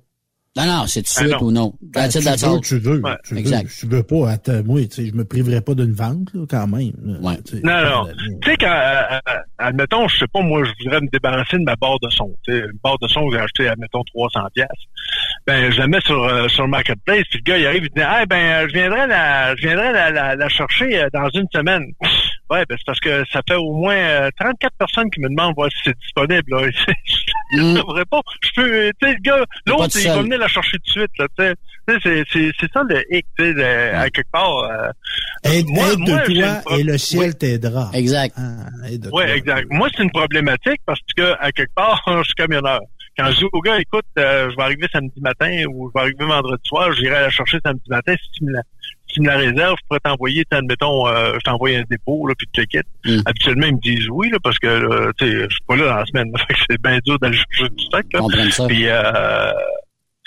Non, 0.57 0.65
non, 0.65 0.85
c'est 0.85 1.01
tout 1.01 1.05
de 1.05 1.11
Ah 1.15 1.21
suite 1.21 1.31
non. 1.41 1.47
ou 1.47 1.51
non. 1.51 1.73
Ben, 1.81 2.09
tu 2.09 2.19
that's 2.19 2.43
veux, 2.43 2.59
tu 2.59 2.77
veux, 2.79 3.01
tu 3.23 3.37
exact. 3.37 3.63
veux, 3.63 3.69
tu 3.79 3.85
veux 3.87 4.03
pas. 4.03 4.31
Attends, 4.31 4.61
moi, 4.65 4.81
tu 4.81 4.89
sais, 4.91 5.05
je 5.07 5.13
me 5.13 5.23
priverai 5.23 5.61
pas 5.61 5.73
d'une 5.75 5.93
vente, 5.93 6.27
là, 6.33 6.45
quand 6.49 6.67
même. 6.67 6.91
là. 7.05 7.37
Tu 7.45 7.55
sais, 7.55 7.61
Non, 7.63 7.81
non. 7.85 8.07
Tu 8.41 8.51
sais, 8.51 8.57
quand, 8.57 8.67
euh, 8.69 9.19
admettons, 9.59 10.09
je 10.09 10.17
sais 10.17 10.27
pas, 10.27 10.41
moi, 10.41 10.65
je 10.65 10.71
voudrais 10.83 10.99
me 10.99 11.07
débarrasser 11.09 11.57
de 11.57 11.63
ma 11.63 11.77
barre 11.77 11.99
de 12.01 12.09
son. 12.09 12.35
Tu 12.43 12.51
sais, 12.51 12.59
une 12.59 12.77
barre 12.83 12.97
de 13.01 13.07
son 13.07 13.29
que 13.29 13.35
j'ai 13.37 13.41
acheté, 13.41 13.67
admettons, 13.69 14.03
300 14.13 14.41
pièces. 14.53 14.67
Ben, 15.47 15.71
je 15.71 15.77
la 15.79 15.87
mets 15.87 16.01
sur, 16.01 16.21
euh, 16.21 16.49
sur 16.49 16.63
le 16.63 16.69
Marketplace, 16.69 17.23
puis 17.29 17.39
le 17.45 17.49
gars, 17.49 17.57
il 17.57 17.65
arrive, 17.65 17.83
il 17.83 17.89
dit, 17.95 18.01
ah, 18.05 18.25
ben, 18.25 18.35
euh, 18.35 18.67
je 18.67 18.73
viendrai 18.73 19.07
la, 19.07 19.55
je 19.55 19.61
viendrai 19.61 19.93
la, 19.93 20.11
la, 20.11 20.35
la 20.35 20.49
chercher 20.49 21.01
euh, 21.01 21.07
dans 21.13 21.29
une 21.33 21.47
semaine. 21.53 21.85
Ouais, 22.51 22.65
ben, 22.67 22.75
c'est 22.77 22.85
parce 22.85 22.99
que 22.99 23.23
ça 23.31 23.41
fait 23.47 23.55
au 23.55 23.73
moins 23.73 23.95
euh, 23.95 24.29
34 24.39 24.73
personnes 24.77 25.09
qui 25.09 25.21
me 25.21 25.29
demandent 25.29 25.55
voir 25.55 25.69
si 25.71 25.77
c'est 25.85 25.97
disponible, 25.99 26.43
là. 26.51 26.67
je 27.55 27.61
ne 27.61 27.75
devrais 27.77 28.05
pas. 28.05 28.19
Je 28.43 28.49
peux, 28.55 28.91
tu 29.01 29.07
sais, 29.07 29.13
le 29.13 29.19
gars, 29.21 29.39
Mm. 29.39 29.69
l'autre, 29.71 29.97
il 29.99 30.07
va 30.07 30.21
venir 30.21 30.37
la 30.37 30.47
chercher 30.47 30.77
tout 30.79 30.83
de 30.85 30.89
suite, 30.89 31.11
là, 31.17 31.27
tu 31.37 31.43
sais. 31.45 31.55
Tu 31.87 31.93
sais, 31.93 31.99
c'est, 32.03 32.23
c'est, 32.31 32.51
c'est 32.59 32.71
ça 32.73 32.83
le 32.87 33.03
hic, 33.15 33.25
tu 33.39 33.53
sais, 33.53 33.63
à 33.93 34.09
quelque 34.09 34.29
part. 34.31 34.57
euh, 34.59 34.89
Aide, 35.43 35.65
moi- 35.69 35.91
aide 35.93 35.99
moi, 35.99 36.19
de 36.19 36.25
j'ai 36.33 36.39
toi 36.41 36.47
une 36.49 36.61
pro- 36.61 36.77
et 36.77 36.83
le 36.83 36.97
ciel 36.97 37.21
Oui. 37.29 37.35
t'aidera. 37.35 37.89
Exact. 37.93 38.35
Oui, 39.11 39.23
exact. 39.23 39.67
Moi, 39.71 39.89
c'est 39.95 40.03
une 40.03 40.11
problématique 40.11 40.81
parce 40.85 40.99
que, 41.15 41.33
à 41.39 41.51
quelque 41.51 41.73
part, 41.73 42.01
je 42.07 42.23
suis 42.23 42.33
camionneur. 42.35 42.81
Quand 43.17 43.29
je 43.31 43.37
dis 43.39 43.45
au 43.51 43.59
gars, 43.61 43.77
écoute, 43.79 44.05
euh, 44.19 44.49
je 44.51 44.55
vais 44.55 44.63
arriver 44.63 44.87
samedi 44.91 45.19
matin 45.19 45.63
ou 45.69 45.89
je 45.89 45.93
vais 45.99 46.01
arriver 46.05 46.25
vendredi 46.25 46.61
soir, 46.65 46.91
j'irai 46.93 47.21
la 47.21 47.29
chercher 47.29 47.57
samedi 47.63 47.83
matin. 47.89 48.13
Si 48.21 48.31
tu 48.39 48.45
me 48.45 48.53
la, 48.53 48.61
tu 49.13 49.21
me 49.21 49.27
la 49.27 49.37
réserves, 49.37 49.75
je 49.81 49.87
pourrais 49.87 49.99
t'envoyer, 49.99 50.43
admettons, 50.51 51.07
euh, 51.07 51.33
je 51.35 51.39
t'envoie 51.39 51.71
un 51.71 51.83
dépôt, 51.89 52.27
là, 52.27 52.33
puis 52.37 52.47
tu 52.53 52.61
le 52.61 52.65
quittes. 52.67 53.23
Habituellement, 53.25 53.67
ils 53.67 53.75
me 53.75 53.81
disent 53.81 54.09
oui, 54.09 54.29
là, 54.29 54.37
parce 54.43 54.59
que, 54.59 54.67
là, 54.67 55.11
tu 55.17 55.25
sais, 55.25 55.33
je 55.43 55.49
suis 55.49 55.63
pas 55.67 55.75
là 55.75 55.85
dans 55.85 55.95
la 55.95 56.05
semaine. 56.05 56.31
Fait 56.47 56.53
que 56.53 56.59
c'est 56.69 56.81
bien 56.81 56.99
dur 57.05 57.19
d'aller 57.19 57.37
chercher 57.51 57.69
du 57.69 57.83
stock, 57.85 58.05
là. 58.13 58.67
Puis, 58.67 58.87
euh, 58.87 59.51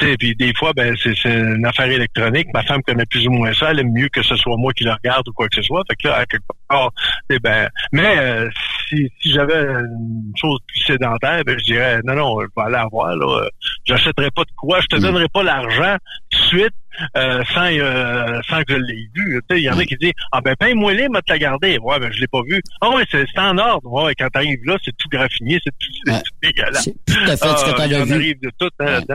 sais, 0.01 0.17
puis 0.17 0.35
des 0.37 0.53
fois, 0.55 0.73
ben 0.75 0.95
c'est 1.03 1.15
c'est 1.15 1.33
une 1.35 1.65
affaire 1.67 1.87
électronique. 1.91 2.49
Ma 2.55 2.63
femme 2.65 2.83
connaît 2.83 3.07
plus 3.07 3.27
ou 3.27 3.31
moins 3.31 3.53
ça. 3.55 3.71
Elle 3.71 3.81
aime 3.81 3.93
mieux 3.93 4.09
que 4.09 4.23
ce 4.23 4.37
soit 4.37 4.57
moi 4.57 4.73
qui 4.73 4.85
la 4.85 4.95
regarde 4.95 5.27
ou 5.29 5.33
quoi 5.33 5.49
que 5.49 5.57
ce 5.57 5.63
soit. 5.63 5.83
Fait 5.89 5.97
que 5.97 6.09
là, 6.09 6.17
à 6.17 6.27
quelque 6.27 6.43
part, 6.69 6.91
sais, 7.31 7.39
ben, 7.39 7.69
mais 7.93 8.19
euh, 8.19 8.49
si, 8.89 9.09
si 9.21 9.33
j'avais 9.33 9.63
une 9.63 10.33
chose 10.37 10.59
plus 10.67 10.81
sédentaire, 10.81 11.43
ben 11.45 11.59
je 11.59 11.65
dirais 11.65 12.01
non, 12.05 12.15
non, 12.15 12.41
je 12.41 12.47
vais 12.57 12.63
aller 12.63 12.73
la 12.73 12.87
voir. 12.91 13.15
Là, 13.17 13.43
Euh, 13.45 13.49
j'achèterai 13.85 14.31
pas 14.31 14.43
de 14.43 14.51
quoi, 14.57 14.81
je 14.81 14.87
te 14.87 14.97
donnerai 15.01 15.29
pas 15.33 15.43
l'argent 15.43 15.97
tout 16.31 16.39
de 16.41 16.45
suite. 16.47 16.75
euh, 17.17 17.43
sans 17.53 17.67
euh, 17.73 18.41
sans 18.49 18.63
que 18.63 18.75
je 18.75 18.79
l'ai 18.79 19.09
vu. 19.15 19.41
Il 19.51 19.59
y 19.59 19.69
en 19.71 19.77
a 19.79 19.85
qui 19.85 19.97
disent 19.97 20.13
Ah 20.31 20.41
ben 20.41 20.55
paye-moi 20.57 20.93
les, 20.95 21.09
m'a 21.09 21.21
te 21.23 21.33
la 21.33 21.39
garder. 21.41 21.77
Ouais, 21.83 21.99
ben 21.99 22.13
je 22.13 22.21
l'ai 22.21 22.29
pas 22.29 22.41
vu. 22.49 22.61
Ah 22.81 22.91
ouais, 22.91 23.03
c'est 23.11 23.27
c'est 23.35 23.41
en 23.41 23.59
ordre. 23.59 23.91
Ouais, 23.93 24.15
quand 24.17 24.29
t'arrives 24.29 24.61
là, 24.65 24.77
c'est 24.85 24.97
tout 24.97 25.09
graffiné, 25.09 25.59
c'est 25.65 25.73
tout, 25.79 25.93
c'est 26.07 26.23
tout 26.23 26.33
dégueulasse. 26.43 26.85
tout 27.07 27.15
à 27.27 27.37
fait 27.37 27.37
ce 27.37 27.65
que 27.65 27.71
Ah, 27.71 27.75
t'avais 27.77 28.05
vu. 28.05 28.13
arrive 28.13 28.41
de 28.41 28.51
tout 28.59 28.71
hein. 28.79 28.85
Ouais, 28.87 29.01
c'est 29.09 29.13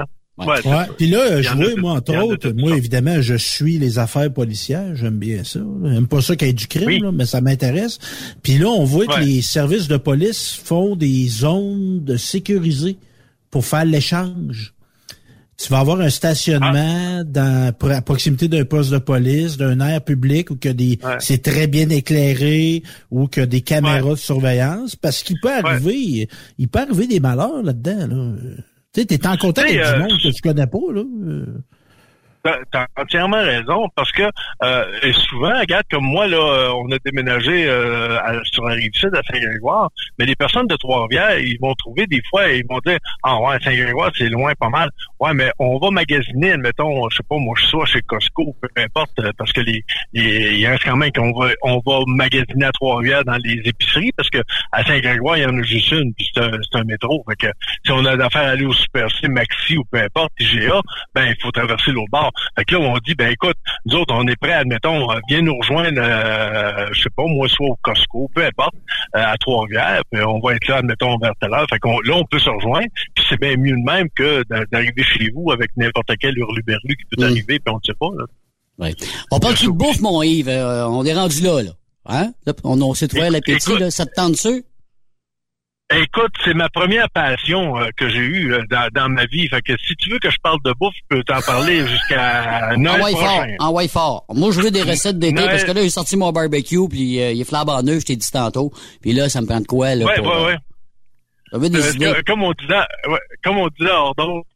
Ouais. 0.47 0.85
Puis 0.97 1.07
là, 1.09 1.41
je 1.41 1.49
vois, 1.55 1.75
moi, 1.81 1.91
entre 1.93 2.13
autres, 2.23 2.49
moi, 2.51 2.71
évidemment, 2.77 3.21
je 3.21 3.35
suis 3.35 3.77
les 3.77 3.99
affaires 3.99 4.31
policières. 4.31 4.95
J'aime 4.95 5.17
bien 5.17 5.43
ça. 5.43 5.59
J'aime 5.85 6.07
pas 6.07 6.21
ça 6.21 6.35
qu'il 6.35 6.47
y 6.47 6.51
ait 6.51 6.53
du 6.53 6.67
crime, 6.67 6.87
là, 7.03 7.11
mais 7.11 7.25
ça 7.25 7.41
m'intéresse. 7.41 7.99
Puis 8.43 8.57
là, 8.57 8.67
on 8.67 8.83
voit 8.85 9.05
que 9.05 9.19
les 9.25 9.41
services 9.41 9.87
de 9.87 9.97
police 9.97 10.53
font 10.63 10.95
des 10.95 11.27
zones 11.27 12.03
de 12.03 12.15
sécurisées 12.17 12.97
pour 13.51 13.65
faire 13.65 13.85
l'échange. 13.85 14.73
Tu 15.61 15.67
vas 15.73 15.79
avoir 15.79 15.99
un 15.99 16.09
stationnement 16.09 17.21
dans, 17.25 17.73
pour- 17.77 17.91
à 17.91 18.01
proximité 18.01 18.47
d'un 18.47 18.63
poste 18.63 18.91
de 18.91 18.97
police, 18.97 19.57
d'un 19.57 19.81
air 19.81 20.01
public 20.01 20.51
où 20.51 20.55
que 20.55 20.69
des, 20.69 20.97
c'est 21.19 21.41
très 21.41 21.67
bien 21.67 21.89
éclairé, 21.89 22.81
ou 23.11 23.27
que 23.27 23.41
des 23.41 23.59
caméras 23.59 24.11
de 24.11 24.19
surveillance, 24.19 24.95
parce 24.95 25.21
qu'il 25.21 25.37
peut 25.41 25.49
arriver, 25.51 26.29
il 26.57 26.67
peut 26.69 26.79
arriver 26.79 27.07
des 27.07 27.19
malheurs 27.19 27.61
là-dedans, 27.61 28.07
là. 28.07 28.31
Tu 28.93 29.01
sais, 29.01 29.05
t'es 29.05 29.27
en 29.27 29.37
contact 29.37 29.69
avec 29.69 29.79
du 29.79 29.85
euh, 29.85 29.99
monde 29.99 30.19
que 30.21 30.31
tu 30.31 30.41
connais 30.41 30.67
pas, 30.67 30.79
là. 30.93 31.03
T'as 32.43 32.85
entièrement 32.95 33.41
raison 33.41 33.89
parce 33.97 34.13
que 34.13 34.23
euh, 34.63 35.11
souvent, 35.29 35.59
regarde 35.59 35.83
comme 35.91 36.05
moi 36.05 36.25
là, 36.25 36.37
euh, 36.37 36.71
on 36.73 36.89
a 36.89 36.97
déménagé 37.03 37.67
euh, 37.67 38.17
sur 38.45 38.63
la 38.65 38.75
rive 38.75 38.93
sud 38.93 39.13
à 39.13 39.21
Saint-Grégoire, 39.23 39.89
mais 40.17 40.25
les 40.25 40.35
personnes 40.37 40.67
de 40.67 40.75
Trois-Rivières, 40.77 41.37
ils 41.39 41.57
vont 41.59 41.73
trouver 41.75 42.07
des 42.07 42.21
fois, 42.29 42.47
ils 42.47 42.63
vont 42.69 42.79
dire 42.85 42.97
ah 43.23 43.37
ouais 43.41 43.57
Saint-Grégoire 43.61 44.11
c'est 44.17 44.29
loin 44.29 44.53
pas 44.57 44.69
mal, 44.69 44.89
ouais 45.19 45.33
mais 45.33 45.51
on 45.59 45.77
va 45.79 45.91
magasiner, 45.91 46.53
admettons, 46.53 47.09
je 47.09 47.17
sais 47.17 47.23
pas 47.29 47.35
moi 47.37 47.55
je 47.59 47.65
sois 47.65 47.85
chez 47.85 48.01
Costco, 48.03 48.55
peu 48.61 48.69
importe, 48.77 49.19
euh, 49.19 49.31
parce 49.37 49.51
que 49.51 49.59
les, 49.59 49.83
les- 50.13 50.55
il 50.59 50.65
reste 50.65 50.85
quand 50.85 50.95
même 50.95 51.11
qu'on 51.11 51.37
va 51.37 51.49
on 51.63 51.81
va 51.85 51.99
magasiner 52.07 52.65
à 52.65 52.71
Trois-Rivières 52.71 53.25
dans 53.25 53.37
les 53.43 53.61
épiceries 53.65 54.13
parce 54.15 54.29
que 54.29 54.39
à 54.71 54.85
Saint-Grégoire 54.85 55.35
il 55.37 55.43
y 55.43 55.45
en 55.45 55.57
a 55.57 55.63
juste 55.63 55.91
une, 55.91 56.13
puis 56.13 56.29
c'est 56.33 56.41
un, 56.41 56.51
un 56.73 56.83
métro, 56.85 57.21
fait 57.29 57.35
que 57.35 57.53
si 57.85 57.91
on 57.91 58.05
a 58.05 58.15
d'affaires 58.15 58.43
à 58.43 58.51
aller 58.51 58.65
au 58.65 58.71
Super 58.73 59.09
C, 59.11 59.27
Maxi 59.27 59.77
ou 59.77 59.83
peu 59.91 59.99
importe, 59.99 60.31
IGA, 60.39 60.79
ben 61.13 61.25
il 61.25 61.35
faut 61.41 61.51
traverser 61.51 61.91
l'autre 61.91 62.07
bord. 62.11 62.28
Fait 62.57 62.65
que 62.65 62.75
là, 62.75 62.81
on 62.81 62.97
dit, 62.99 63.15
ben 63.15 63.31
écoute, 63.31 63.57
nous 63.85 63.95
autres, 63.97 64.13
on 64.15 64.27
est 64.27 64.35
prêts, 64.35 64.53
admettons, 64.53 65.11
euh, 65.11 65.19
viens 65.29 65.41
nous 65.41 65.57
rejoindre, 65.57 65.99
euh, 66.01 66.87
je 66.91 67.01
sais 67.03 67.09
pas, 67.15 67.23
moi, 67.25 67.47
soit 67.47 67.67
au 67.67 67.77
Costco, 67.81 68.29
peu 68.33 68.45
importe, 68.45 68.73
euh, 69.15 69.19
à 69.23 69.35
Trois-Rivières, 69.37 70.01
puis 70.11 70.21
on 70.23 70.39
va 70.39 70.55
être 70.55 70.67
là, 70.67 70.77
admettons, 70.77 71.17
vers 71.17 71.33
telle 71.41 71.53
heure. 71.53 71.65
Fait 71.69 71.79
qu'on, 71.79 71.99
là, 72.01 72.13
on 72.15 72.25
peut 72.25 72.39
se 72.39 72.49
rejoindre, 72.49 72.87
puis 73.15 73.25
c'est 73.29 73.39
bien 73.39 73.55
mieux 73.57 73.75
de 73.75 73.83
même 73.85 74.07
que 74.15 74.43
d'a- 74.49 74.65
d'arriver 74.71 75.03
chez 75.03 75.29
vous 75.35 75.51
avec 75.51 75.69
n'importe 75.77 76.09
quel 76.19 76.37
hurluberlu 76.37 76.95
qui 76.95 77.05
peut 77.15 77.23
arriver, 77.25 77.59
puis 77.59 77.73
on 77.73 77.75
ne 77.77 77.83
sait 77.85 77.93
pas, 77.99 78.09
là. 78.17 78.25
Ouais. 78.79 78.93
On 79.31 79.39
parle 79.39 79.55
de 79.55 79.67
bouffe, 79.67 79.99
mon 79.99 80.23
Yves? 80.23 80.47
Euh, 80.47 80.87
on 80.87 81.03
est 81.05 81.13
rendu 81.13 81.41
là, 81.41 81.61
là. 81.63 81.71
Hein? 82.05 82.31
Là, 82.45 82.53
on, 82.63 82.81
on 82.81 82.93
s'est 82.93 83.07
trouvé 83.09 83.25
à 83.25 83.29
l'appétit, 83.29 83.77
là. 83.77 83.91
Ça 83.91 84.05
te 84.05 84.13
tente 84.15 84.31
dessus? 84.31 84.63
Écoute, 85.91 86.31
c'est 86.45 86.53
ma 86.53 86.69
première 86.69 87.09
passion 87.09 87.75
euh, 87.79 87.87
que 87.97 88.07
j'ai 88.09 88.19
eue 88.19 88.53
euh, 88.53 88.61
dans, 88.69 88.89
dans 88.93 89.09
ma 89.09 89.25
vie. 89.25 89.47
Fait 89.47 89.61
que 89.63 89.73
si 89.77 89.95
tu 89.95 90.11
veux 90.11 90.19
que 90.19 90.29
je 90.29 90.37
parle 90.43 90.59
de 90.63 90.71
bouffe, 90.79 90.93
je 90.95 91.15
peux 91.17 91.23
t'en 91.23 91.41
parler 91.41 91.87
jusqu'à 91.87 92.75
Noël 92.77 93.01
Envoie 93.01 93.09
fort, 93.19 93.45
envoie 93.57 93.87
fort. 93.87 94.25
Moi, 94.29 94.51
je 94.51 94.61
veux 94.61 94.69
des 94.69 94.83
recettes 94.83 95.17
d'été 95.17 95.43
parce 95.43 95.63
que 95.63 95.71
là, 95.71 95.81
j'ai 95.81 95.89
sorti 95.89 96.15
mon 96.15 96.31
barbecue 96.31 96.87
puis 96.87 97.19
euh, 97.19 97.31
il 97.31 97.41
est 97.41 97.43
flambant 97.43 97.81
neuf, 97.81 98.01
je 98.01 98.05
t'ai 98.05 98.15
dit 98.15 98.31
tantôt. 98.31 98.71
Puis 99.01 99.13
là, 99.13 99.29
ça 99.29 99.41
me 99.41 99.47
prend 99.47 99.61
de 99.61 99.65
quoi, 99.65 99.95
là? 99.95 100.05
Ouais, 100.05 100.15
pour, 100.17 100.27
ouais, 100.27 100.33
euh, 100.33 100.45
ouais. 100.45 100.57
Des 101.79 101.87
Euh, 102.11 102.21
comme 102.25 102.43
on 102.43 102.51
disait, 102.53 102.73
ouais, 103.07 103.19
comme 103.43 103.57
on 103.57 103.67
disait 103.79 103.91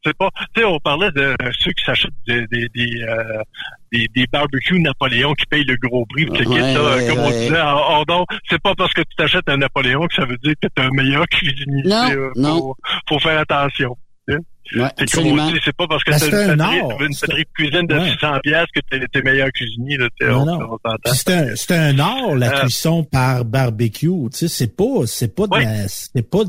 c'est 0.04 0.16
pas, 0.16 0.30
tu 0.54 0.60
sais, 0.62 0.66
on 0.66 0.78
parlait 0.78 1.10
de 1.12 1.34
ceux 1.58 1.72
qui 1.72 1.84
s'achètent 1.84 2.10
des, 2.26 2.46
des, 2.46 2.68
des, 2.74 3.02
euh, 3.02 3.42
des, 3.92 4.08
des 4.14 4.26
barbecues 4.26 4.80
Napoléon 4.80 5.34
qui 5.34 5.46
payent 5.46 5.64
le 5.64 5.76
gros 5.76 6.06
prix. 6.06 6.26
Ouais, 6.28 6.36
ouais, 6.76 7.08
comme 7.08 7.18
on 7.20 7.30
disait 7.30 7.60
d'onde, 8.06 8.26
c'est 8.48 8.60
pas 8.62 8.74
parce 8.74 8.92
que 8.92 9.00
tu 9.02 9.16
t'achètes 9.16 9.48
un 9.48 9.56
Napoléon 9.58 10.06
que 10.06 10.14
ça 10.14 10.24
veut 10.24 10.38
dire 10.38 10.54
que 10.60 10.68
t'es 10.68 10.82
un 10.82 10.90
meilleur 10.90 11.26
cuisinier. 11.26 11.82
Non, 11.84 12.10
Euh, 12.10 12.30
non. 12.36 12.58
Faut, 12.58 12.76
faut 13.08 13.18
faire 13.18 13.38
attention. 13.40 13.96
Ouais, 14.74 14.88
C'est 14.98 15.10
comme 15.10 15.20
absolument. 15.26 15.46
on 15.46 15.50
dit, 15.52 15.60
c'est 15.64 15.76
pas 15.76 15.86
parce 15.86 16.02
que 16.04 16.10
Ben, 16.10 16.18
t'as 16.18 16.26
c'est 16.26 17.32
une 17.32 17.38
une 17.38 17.44
cuisine 17.54 17.86
de 17.86 17.94
Ouais. 17.94 18.10
600 18.12 18.38
pièces 18.42 18.66
que 18.74 18.80
t'es, 18.90 19.06
t'es 19.12 19.22
meilleur 19.22 19.50
cuisinier, 19.52 19.96
là, 19.98 20.08
Non, 20.22 20.40
on, 20.42 20.44
non. 20.46 20.78
c'est 21.04 21.30
un, 21.30 21.54
c'est 21.54 21.72
un 21.76 21.98
art, 21.98 22.34
la 22.34 22.48
Euh, 22.56 22.60
cuisson 22.62 23.04
par 23.04 23.44
barbecue. 23.44 24.08
Tu 24.32 24.38
sais, 24.38 24.48
c'est 24.48 24.74
pas, 24.76 25.06
c'est 25.06 25.34
pas 25.34 25.46
de 25.46 25.56
la- 25.56 25.88
c'est 25.88 26.28
pas, 26.28 26.40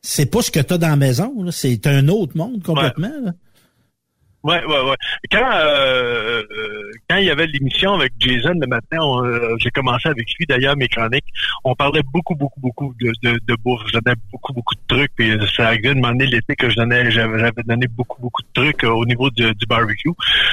c'est 0.00 0.26
pas 0.26 0.42
ce 0.42 0.50
que 0.50 0.60
t'as 0.60 0.78
dans 0.78 0.88
la 0.88 0.96
maison, 0.96 1.34
là. 1.42 1.50
C'est 1.52 1.86
un 1.86 2.06
autre 2.08 2.36
monde 2.36 2.62
complètement, 2.62 3.12
là. 3.24 3.32
Ouais, 4.44 4.62
ouais, 4.66 4.80
ouais. 4.82 4.96
Quand 5.32 5.50
euh, 5.54 6.42
euh, 6.42 6.90
quand 7.08 7.16
il 7.16 7.24
y 7.24 7.30
avait 7.30 7.46
l'émission 7.46 7.94
avec 7.94 8.12
Jason 8.18 8.52
le 8.60 8.66
matin, 8.66 8.98
euh, 9.00 9.56
j'ai 9.58 9.70
commencé 9.70 10.06
avec 10.06 10.26
lui 10.38 10.44
d'ailleurs 10.46 10.76
mes 10.76 10.86
chroniques. 10.86 11.24
On 11.64 11.74
parlait 11.74 12.02
beaucoup, 12.12 12.34
beaucoup, 12.34 12.60
beaucoup 12.60 12.94
de, 13.00 13.10
de, 13.22 13.38
de 13.42 13.54
bouffe. 13.64 13.80
Je 13.86 13.98
donnais 13.98 14.16
beaucoup, 14.30 14.52
beaucoup 14.52 14.74
de 14.74 14.80
trucs. 14.86 15.12
Puis 15.16 15.32
ça 15.56 15.68
arrivait 15.68 15.88
de 15.88 15.94
demander 15.94 16.26
l'été 16.26 16.56
que 16.56 16.68
je 16.68 16.76
donnais, 16.76 17.10
j'avais, 17.10 17.50
donné 17.66 17.86
beaucoup, 17.88 18.20
beaucoup 18.20 18.42
de 18.42 18.48
trucs 18.52 18.84
euh, 18.84 18.90
au 18.90 19.06
niveau 19.06 19.30
de- 19.30 19.52
du 19.54 19.66
barbecue. 19.66 20.10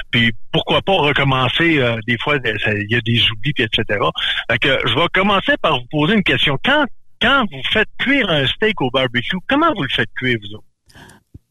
Puis 0.10 0.32
pourquoi 0.54 0.82
pas 0.82 0.94
recommencer 0.94 1.80
euh, 1.80 1.98
des 2.08 2.18
fois, 2.18 2.38
il 2.38 2.88
y 2.90 2.96
a 2.96 3.02
des 3.02 3.22
oublis, 3.30 3.52
puis 3.54 3.66
etc. 3.66 4.00
Fait 4.50 4.58
que 4.58 4.70
je 4.88 4.96
vais 4.96 5.08
commencer 5.14 5.56
par 5.62 5.78
vous 5.78 5.88
poser 5.92 6.14
une 6.14 6.24
question. 6.24 6.58
Quand 6.64 6.86
quand 7.22 7.46
vous 7.52 7.62
faites 7.72 7.90
cuire 8.00 8.30
un 8.30 8.48
steak 8.48 8.80
au 8.82 8.90
barbecue, 8.90 9.38
comment 9.50 9.74
vous 9.76 9.84
le 9.84 9.90
faites 9.90 10.10
cuire 10.18 10.38
vous 10.42 10.56
autres? 10.56 10.64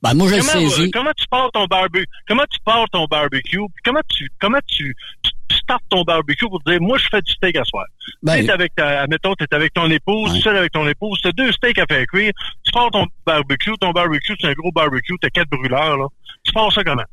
Ben, 0.03 0.15
moi, 0.15 0.29
je 0.29 0.37
le 0.37 0.41
comment, 0.41 0.53
saisis. 0.71 0.91
comment 0.91 1.11
tu 1.17 1.27
pars 1.29 1.51
ton 1.53 1.67
barbecue? 1.67 2.07
Comment 2.27 2.45
tu 2.51 2.59
pars 2.65 2.89
ton 2.91 3.05
barbecue? 3.05 3.59
Comment 3.85 4.01
tu, 4.09 4.29
comment 4.41 4.59
tu, 4.67 4.95
tu, 5.23 5.31
tu 5.49 5.57
startes 5.59 5.85
ton 5.91 6.03
barbecue 6.05 6.47
pour 6.49 6.61
dire, 6.67 6.81
moi, 6.81 6.97
je 6.97 7.07
fais 7.11 7.21
du 7.21 7.33
steak 7.33 7.57
à 7.57 7.65
soir. 7.65 7.85
Ben, 8.23 8.41
tu 8.41 8.47
es 8.47 8.51
avec 8.51 8.75
ta, 8.75 9.03
admettons, 9.03 9.35
t'es 9.35 9.47
avec 9.55 9.75
ton 9.75 9.91
épouse, 9.91 10.41
seul 10.43 10.57
avec 10.57 10.73
ton 10.73 10.89
épouse, 10.89 11.19
t'as 11.23 11.33
deux 11.33 11.53
steaks 11.53 11.79
à 11.79 11.85
faire 11.87 12.07
cuire, 12.07 12.33
tu 12.65 12.73
pars 12.73 12.91
ton 12.91 13.05
barbecue, 13.27 13.73
ton 13.79 13.91
barbecue, 13.91 14.35
c'est 14.41 14.49
un 14.49 14.53
gros 14.55 14.73
barbecue, 14.73 15.15
t'as 15.21 15.29
quatre 15.31 15.51
brûleurs, 15.51 15.99
là. 15.99 16.07
Tu 16.45 16.53
pars 16.53 16.73
ça 16.73 16.83
comment? 16.83 17.05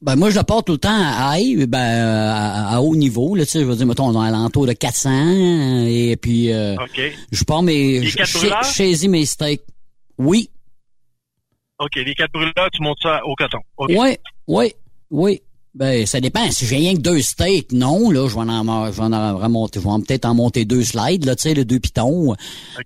Ben 0.00 0.16
moi 0.16 0.30
je 0.30 0.36
le 0.38 0.42
porte 0.42 0.66
tout 0.66 0.72
le 0.72 0.78
temps 0.78 0.90
à 0.90 1.38
high, 1.38 1.64
ben 1.68 1.78
euh, 1.78 2.32
à, 2.32 2.74
à 2.74 2.80
haut 2.80 2.96
niveau 2.96 3.36
là, 3.36 3.44
tu 3.44 3.52
sais, 3.52 3.60
je 3.60 3.64
veux 3.66 3.76
dire 3.76 3.86
mettons 3.86 4.10
dans 4.10 4.28
l'entour 4.28 4.66
de 4.66 4.72
400 4.72 5.10
euh, 5.10 5.84
et 5.86 6.16
puis 6.16 6.52
euh, 6.52 6.74
OK. 6.74 7.00
je 7.30 7.44
pars 7.44 7.62
mes 7.62 8.02
je 8.04 8.18
saisis 8.64 9.08
mes 9.08 9.24
steaks. 9.24 9.62
Oui. 10.18 10.50
OK, 11.84 11.94
les 11.96 12.14
quatre 12.14 12.32
brûleurs, 12.32 12.70
tu 12.72 12.82
montes 12.82 12.98
ça 13.02 13.24
au 13.24 13.34
coton. 13.34 13.58
Oui, 13.78 14.16
oui, 14.46 14.72
oui. 15.10 15.40
Ben, 15.74 16.04
ça 16.04 16.20
dépend. 16.20 16.50
Si 16.50 16.66
j'ai 16.66 16.76
rien 16.76 16.94
que 16.94 17.00
deux 17.00 17.22
steaks, 17.22 17.72
non, 17.72 18.10
là, 18.10 18.28
je 18.28 18.34
vais 18.34 18.40
en, 18.42 18.92
je 18.92 18.96
vais 19.00 19.02
en 19.16 19.38
remonter, 19.38 19.80
je 19.80 19.88
vais 19.88 20.04
peut-être 20.06 20.26
en 20.26 20.34
monter 20.34 20.66
deux 20.66 20.82
slides, 20.84 21.24
là, 21.24 21.34
tu 21.34 21.42
sais, 21.44 21.54
les 21.54 21.64
deux 21.64 21.80
pitons. 21.80 22.34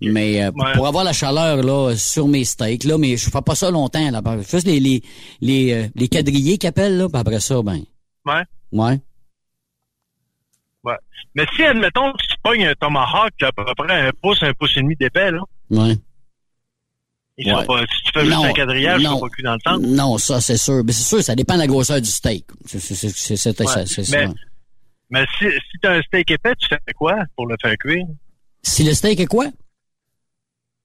Mais 0.01 0.45
euh, 0.45 0.53
Ouais. 0.55 0.73
pour 0.77 0.87
avoir 0.87 1.03
la 1.03 1.13
chaleur, 1.13 1.57
là, 1.65 1.97
sur 1.97 2.29
mes 2.29 2.45
steaks, 2.45 2.85
là, 2.85 2.97
mais 2.97 3.17
je 3.17 3.29
fais 3.29 3.43
pas 3.43 3.57
ça 3.57 3.73
longtemps, 3.73 4.09
là. 4.13 4.23
Juste 4.49 4.69
les, 4.69 4.79
les, 4.79 5.03
les, 5.41 5.73
euh, 5.73 5.89
les 5.97 6.07
quadrillés 6.07 6.59
qu'ils 6.59 6.69
appellent, 6.69 6.97
là, 6.97 7.09
puis 7.09 7.19
après 7.21 7.41
ça, 7.41 7.61
ben, 7.61 7.81
Ouais. 8.25 8.43
ouais. 8.71 9.01
Ouais. 10.85 10.95
Mais 11.35 11.45
si, 11.57 11.65
admettons, 11.65 12.13
tu 12.13 12.37
pognes 12.43 12.67
un 12.67 12.75
tomahawk, 12.75 13.33
à 13.43 13.51
peu 13.51 13.65
près 13.77 14.07
un 14.09 14.11
pouce, 14.23 14.43
un 14.45 14.53
pouce 14.55 14.77
et 14.77 14.83
demi 14.83 14.95
d'épais, 14.95 15.33
là, 15.33 15.41
Ouais. 15.71 15.97
Pas, 17.45 17.81
si 17.81 18.03
tu 18.03 18.13
fais 18.15 18.25
juste 18.25 18.37
un 18.45 18.53
quadrillage, 18.53 19.01
il 19.01 19.05
non. 19.05 19.11
sera 19.11 19.21
pas 19.21 19.29
cuit 19.29 19.43
dans 19.43 19.53
le 19.55 19.59
temps. 19.61 19.79
Non, 19.79 20.19
ça, 20.19 20.41
c'est 20.41 20.57
sûr. 20.57 20.83
Mais 20.85 20.93
c'est 20.93 21.05
sûr, 21.09 21.23
ça 21.23 21.35
dépend 21.35 21.55
de 21.55 21.61
la 21.61 21.67
grosseur 21.67 22.01
du 22.01 22.09
steak. 22.09 22.47
C'est, 22.65 22.79
c'est, 22.79 22.95
c'est, 22.95 23.11
c'est, 23.11 23.37
c'est, 23.37 23.61
Ouais. 23.61 23.67
ça, 23.67 23.87
c'est 23.87 24.29
mais, 25.09 25.25
si, 25.39 25.45
si 25.45 25.79
t'as 25.81 25.99
un 25.99 26.03
steak 26.03 26.31
épais, 26.33 26.55
tu 26.57 26.67
fais 26.69 26.81
quoi 26.95 27.17
pour 27.37 27.47
le 27.47 27.57
faire 27.63 27.77
cuire? 27.79 28.05
Si 28.63 28.83
le 28.83 28.93
steak 28.93 29.21
est 29.21 29.27
quoi? 29.27 29.47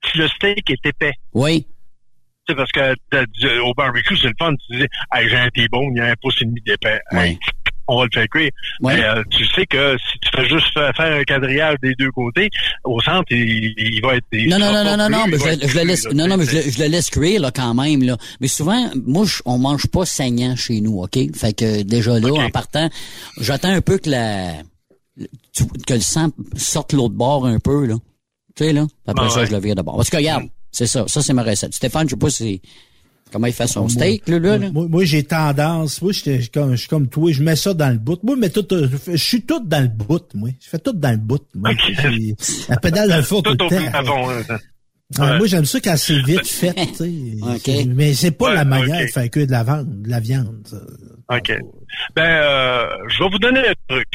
Si 0.06 0.18
le 0.18 0.28
steak 0.28 0.70
est 0.70 0.86
épais. 0.86 1.14
Oui. 1.34 1.66
Tu 2.46 2.54
sais, 2.54 2.56
parce 2.56 2.72
que 2.72 3.60
au 3.62 3.74
barbecue, 3.74 4.18
c'est 4.18 4.28
le 4.28 4.34
fun. 4.38 4.54
Tu 4.68 4.78
dis, 4.78 4.86
hey, 5.14 5.30
j'ai 5.30 5.38
un 5.38 5.50
T-bone, 5.50 5.92
il 5.96 5.98
y 5.98 6.02
a 6.02 6.08
un 6.12 6.16
pouce 6.22 6.40
et 6.42 6.46
demi 6.46 6.62
d'épais. 6.62 7.00
Hey, 7.12 7.40
on 7.94 7.98
va 8.00 8.06
le 8.06 8.10
faire 8.14 8.28
cuire. 8.30 8.52
Ouais. 8.82 8.96
Mais 8.96 9.04
euh, 9.04 9.24
tu 9.30 9.46
sais 9.46 9.66
que 9.66 9.98
si 9.98 10.20
tu 10.20 10.30
fais 10.36 10.48
juste 10.48 10.68
faire, 10.74 10.94
un 11.00 11.24
quadrillage 11.24 11.76
des 11.84 11.94
deux 11.96 12.12
côtés, 12.12 12.50
au 12.84 13.00
centre, 13.02 13.26
il, 13.32 13.74
il 13.78 14.02
va 14.02 14.16
être... 14.16 14.26
il 14.32 14.50
Non, 14.50 14.58
non, 14.60 14.72
non, 14.72 14.84
non, 14.84 14.98
non, 14.98 15.10
non, 15.10 15.26
mais 15.28 15.38
je, 15.38 15.60
le- 15.62 15.68
je 15.68 15.80
laisse, 15.80 16.06
là, 16.06 16.14
non, 16.14 16.28
non, 16.28 16.38
mais 16.38 16.46
je, 16.46 16.56
le- 16.56 16.72
je 16.72 16.80
le 16.80 16.88
laisse 16.88 17.10
cuire, 17.10 17.42
là, 17.42 17.52
quand 17.52 17.74
même, 17.74 18.04
là. 18.04 18.18
Mais 18.40 18.48
souvent, 18.48 18.90
moi, 19.06 19.26
je- 19.26 19.42
on 19.46 19.58
mange 19.58 19.88
pas 19.88 20.06
saignant 20.06 20.56
chez 20.56 20.80
nous, 20.82 21.02
OK? 21.02 21.18
Fait 21.36 21.54
que, 21.54 21.82
déjà 21.84 22.20
là, 22.20 22.32
en 22.34 22.50
partant, 22.50 22.90
j'attends 23.40 23.70
un 23.74 23.82
peu 23.82 23.98
que 23.98 24.10
la, 24.10 24.54
que 25.88 25.94
le 25.94 26.00
sang 26.00 26.30
sorte 26.56 26.94
l'autre 26.94 27.16
bord 27.16 27.46
un 27.46 27.60
peu, 27.60 27.86
là. 27.86 27.96
Tu 28.56 28.66
sais, 28.66 28.74
là. 28.74 28.86
Après 29.08 29.26
Ah 29.28 29.30
ça, 29.30 29.40
ouais. 29.42 29.46
je 29.48 29.52
le 29.52 29.60
vire 29.60 29.76
d'abord. 29.76 29.96
Parce 29.98 30.10
que, 30.10 30.18
regarde, 30.18 30.44
c'est 30.72 30.88
ça. 30.88 31.06
Ça, 31.08 31.22
c'est 31.22 31.34
ma 31.34 31.44
recette. 31.44 31.74
Stéphane, 31.74 32.08
je 32.08 32.16
sais 32.16 32.20
pas 32.20 32.30
si, 32.30 32.62
comment 33.32 33.48
il 33.48 33.54
fait 33.54 33.68
son 33.68 33.88
steak, 33.90 34.28
là, 34.28 34.40
là. 34.40 34.58
là? 34.58 34.70
Moi, 34.72 34.88
moi, 34.90 35.04
j'ai 35.06 35.24
tendance, 35.24 36.02
moi, 36.02 36.12
je 36.12 36.20
suis 36.76 36.88
comme, 36.90 37.08
toi, 37.08 37.32
je 37.32 37.42
mets 37.44 37.56
ça 37.56 37.74
dans 37.74 37.90
le 37.90 37.98
bout. 37.98 38.22
Moi, 38.24 38.36
mais 38.38 38.50
tout, 38.50 38.66
euh, 38.74 38.88
je 39.08 39.16
suis 39.16 39.42
tout 39.44 39.62
dans 39.66 39.82
le 39.82 39.88
bout, 39.88 40.24
moi. 40.36 40.50
Je 40.60 40.70
fais 40.70 40.80
tout 40.80 40.94
dans 40.94 41.12
le 41.12 41.18
bout, 41.18 41.42
moi. 41.56 41.72
J'ai- 42.02 42.36
La 42.70 42.78
pédale 42.78 43.10
dans 43.10 43.18
le 43.18 43.24
four 43.24 43.42
tout, 43.44 43.52
le 43.52 43.58
temps. 43.58 43.68
hein. 43.72 43.92
Ah, 45.20 45.32
Ouais. 45.32 45.38
Moi, 45.40 45.48
j'aime 45.48 45.66
ça 45.66 45.82
quand 45.82 45.98
c'est 45.98 46.22
vite 46.22 46.46
fait, 46.48 46.74
tu 46.74 46.96
sais. 46.96 47.12
C'est- 47.66 47.86
Mais 47.86 48.14
c'est 48.14 48.32
pas 48.32 48.50
Ouais, 48.50 48.56
la 48.56 48.64
manière 48.64 49.02
de 49.02 49.08
faire 49.08 49.30
cuire 49.30 49.46
de 49.46 49.52
la 49.52 49.64
viande, 49.66 50.02
de 50.04 50.10
la 50.10 50.20
viande. 50.22 50.62
ça. 50.66 50.78
OK. 51.36 51.52
Ben, 52.16 52.22
euh, 52.24 52.88
je 53.10 53.22
vais 53.24 53.30
vous 53.30 53.40
donner 53.40 53.60
un 53.60 53.74
truc. 53.90 54.08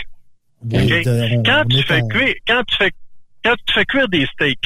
Oui, 0.65 0.87
de- 1.05 1.37
on- 1.37 1.43
quand 1.43 1.63
on 1.67 1.69
tu 1.69 1.83
fais 1.83 2.01
en- 2.01 2.09
cuire, 2.09 2.35
quand 2.49 2.63
tu 2.67 2.77
fais, 2.79 2.91
quand 3.45 3.55
tu 3.67 3.75
fais 3.75 3.85
cuire 3.85 4.09
des 4.09 4.27
steaks, 4.33 4.59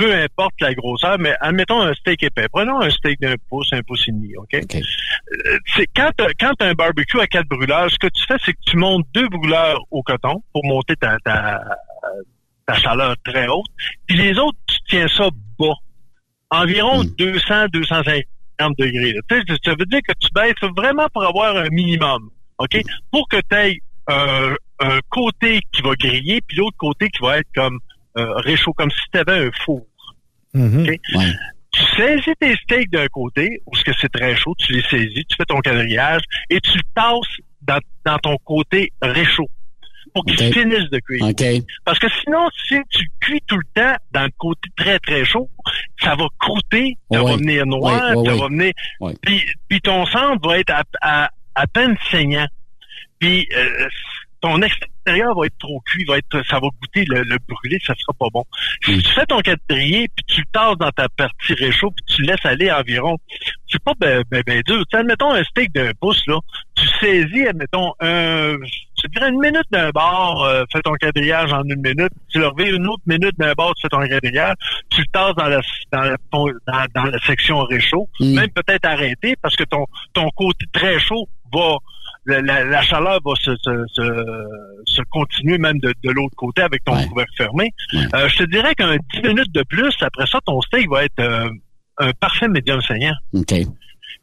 peu 0.00 0.14
importe 0.14 0.54
la 0.60 0.72
grosseur, 0.72 1.18
mais 1.18 1.34
admettons 1.40 1.82
un 1.82 1.92
steak 1.92 2.22
épais. 2.22 2.48
Prenons 2.48 2.80
un 2.80 2.88
steak 2.88 3.20
d'un 3.20 3.34
pouce, 3.50 3.68
un 3.72 3.82
pouce 3.82 4.08
et 4.08 4.12
demi, 4.12 4.34
OK? 4.36 4.54
Euh, 4.54 5.58
c'est 5.76 5.86
quand 5.94 6.10
quand 6.40 6.52
t'as 6.58 6.68
un 6.68 6.72
barbecue 6.72 7.20
à 7.20 7.26
quatre 7.26 7.48
brûleurs, 7.48 7.90
ce 7.90 7.98
que 7.98 8.06
tu 8.06 8.24
fais, 8.26 8.36
c'est 8.44 8.52
que 8.54 8.62
tu 8.64 8.78
montes 8.78 9.06
deux 9.12 9.28
brûleurs 9.28 9.78
au 9.90 10.02
coton 10.02 10.42
pour 10.54 10.64
monter 10.64 10.96
ta, 10.96 11.18
ta, 11.22 11.62
ta 12.66 12.74
chaleur 12.76 13.14
très 13.24 13.46
haute. 13.48 13.66
Puis 14.06 14.16
les 14.16 14.38
autres, 14.38 14.56
tu 14.66 14.76
tiens 14.88 15.06
ça 15.08 15.28
bas. 15.58 15.74
Environ 16.50 17.04
200, 17.18 17.66
250 17.70 18.78
degrés. 18.78 19.14
Tu 19.28 19.42
ça 19.62 19.74
veut 19.78 19.86
dire 19.86 20.00
que 20.08 20.14
tu 20.18 20.28
baisses 20.34 20.70
vraiment 20.74 21.08
pour 21.12 21.24
avoir 21.24 21.56
un 21.56 21.68
minimum. 21.68 22.30
OK? 22.56 22.80
Pour 23.12 23.28
que 23.28 23.36
tu 23.36 23.56
aies 23.56 23.78
un, 24.08 24.54
un 24.80 24.98
côté 25.10 25.60
qui 25.72 25.82
va 25.82 25.94
griller, 25.94 26.40
puis 26.40 26.56
l'autre 26.56 26.78
côté 26.78 27.10
qui 27.10 27.20
va 27.20 27.38
être 27.38 27.48
comme 27.54 27.78
euh, 28.16 28.32
réchaud, 28.38 28.72
comme 28.72 28.90
si 28.90 29.02
tu 29.12 29.18
avais 29.18 29.46
un 29.46 29.50
four. 29.64 29.86
Mhm. 30.54 30.96
Tu 31.72 31.82
saisis 31.96 32.34
tes 32.40 32.56
steaks 32.56 32.90
d'un 32.90 33.06
côté, 33.06 33.62
parce 33.70 33.84
que 33.84 33.92
c'est 34.00 34.08
très 34.08 34.34
chaud, 34.34 34.54
tu 34.58 34.72
les 34.72 34.82
saisis, 34.82 35.24
tu 35.24 35.36
fais 35.36 35.44
ton 35.44 35.60
quadrillage 35.60 36.22
et 36.50 36.60
tu 36.60 36.76
le 36.76 36.82
tasses 36.94 37.36
dans, 37.62 37.78
dans 38.04 38.18
ton 38.18 38.36
côté 38.44 38.92
réchaud 39.00 39.48
pour 40.12 40.24
qu'il 40.24 40.48
OK. 40.48 40.52
finisse 40.52 40.90
de 40.90 40.98
cuire. 40.98 41.62
Parce 41.84 41.98
que 42.00 42.08
sinon, 42.24 42.48
si 42.66 42.76
tu 42.90 43.06
cuis 43.20 43.40
tout 43.46 43.56
le 43.56 43.64
temps 43.74 43.94
dans 44.12 44.24
le 44.24 44.32
côté 44.36 44.68
très 44.76 44.98
très 44.98 45.24
chaud, 45.24 45.48
ça 46.00 46.16
va 46.16 46.26
croûter, 46.40 46.96
ça 47.10 47.22
va 47.22 47.36
venir 47.36 47.64
noir, 47.66 48.14
ça 48.24 48.34
va 48.34 48.48
venir. 48.48 48.72
Puis, 49.22 49.44
puis 49.68 49.80
ton 49.80 50.04
centre 50.06 50.48
va 50.48 50.58
être 50.58 50.72
à, 50.72 50.82
à, 51.00 51.30
à 51.54 51.66
peine 51.68 51.96
saignant. 52.10 52.48
Puis 53.20 53.46
euh, 53.56 53.88
ton 54.40 54.60
extérieur 54.62 55.34
va 55.38 55.46
être 55.46 55.58
trop 55.58 55.80
cuit, 55.86 56.04
va 56.04 56.16
être, 56.18 56.42
ça 56.48 56.56
va 56.60 56.68
goûter 56.80 57.04
le, 57.06 57.22
le 57.24 57.36
brûlé, 57.48 57.78
ça 57.86 57.94
sera 57.98 58.12
pas 58.18 58.26
bon. 58.32 58.44
Si 58.84 58.92
Mm. 58.96 59.02
tu 59.02 59.10
fais 59.12 59.26
ton 59.26 59.40
quadrillé, 59.40 60.08
puis 60.16 60.24
tu 60.26 60.40
le 60.40 60.46
tasses 60.52 60.78
dans 60.78 60.90
ta 60.90 61.08
partie 61.10 61.54
réchaud, 61.54 61.90
puis 61.90 62.04
tu 62.14 62.22
le 62.22 62.28
laisses 62.28 62.44
aller 62.46 62.70
environ, 62.70 63.16
c'est 63.68 63.82
pas 63.82 63.92
ben, 63.98 64.22
ben, 64.30 64.42
ben 64.46 64.62
dur. 64.66 64.78
Tu 64.78 64.84
sais, 64.92 64.96
admettons 64.98 65.32
un 65.32 65.42
steak 65.44 65.72
d'un 65.74 65.90
pouce, 66.00 66.22
là, 66.26 66.38
tu 66.74 66.86
saisis, 67.00 67.46
admettons, 67.46 67.92
un, 68.00 68.56
je 69.02 69.08
dirais 69.08 69.28
une 69.30 69.40
minute 69.40 69.64
d'un 69.70 69.90
bord, 69.90 70.44
euh, 70.44 70.64
fais 70.72 70.80
ton 70.82 70.92
quadrillage 70.94 71.52
en 71.52 71.62
une 71.64 71.80
minute, 71.82 72.12
tu 72.30 72.38
le 72.38 72.48
reviens 72.48 72.74
une 72.74 72.86
autre 72.86 73.02
minute 73.06 73.38
d'un 73.38 73.52
bord, 73.52 73.74
tu 73.74 73.82
fais 73.82 73.88
ton 73.88 74.06
quadrillage, 74.06 74.54
tu 74.90 75.00
le 75.00 75.06
tasses 75.12 75.34
dans 75.36 75.48
la, 75.48 75.60
dans 75.92 76.02
la, 76.02 76.16
dans, 76.32 76.84
dans 76.94 77.04
la 77.10 77.18
section 77.26 77.60
réchaud, 77.64 78.08
Mm. 78.20 78.34
même 78.36 78.50
peut-être 78.50 78.84
arrêter, 78.86 79.36
parce 79.42 79.56
que 79.56 79.64
ton, 79.64 79.86
ton 80.14 80.28
côté 80.30 80.64
très 80.72 80.98
chaud 80.98 81.28
va, 81.52 81.76
la, 82.26 82.40
la- 82.42 82.64
la 82.64 82.82
chaleur 82.82 83.18
va 83.24 83.32
se, 83.36 83.54
se, 83.56 83.84
se, 83.92 84.24
se 84.86 85.02
continuer 85.10 85.58
même 85.58 85.78
de, 85.78 85.92
de 86.04 86.10
l'autre 86.10 86.36
côté 86.36 86.62
avec 86.62 86.84
ton 86.84 86.92
couvercle 87.08 87.32
fermé. 87.36 87.70
Euh, 87.94 88.28
je 88.28 88.36
te 88.38 88.44
dirais 88.44 88.74
qu'un 88.74 88.96
10 89.14 89.22
minutes 89.28 89.52
de 89.52 89.62
plus, 89.62 89.94
après 90.00 90.26
ça, 90.26 90.38
ton 90.44 90.60
steak 90.62 90.88
va 90.90 91.04
être 91.04 91.18
euh, 91.20 91.48
un 91.98 92.12
parfait 92.12 92.48
médium 92.48 92.80
saignant. 92.82 93.14
OK. 93.34 93.54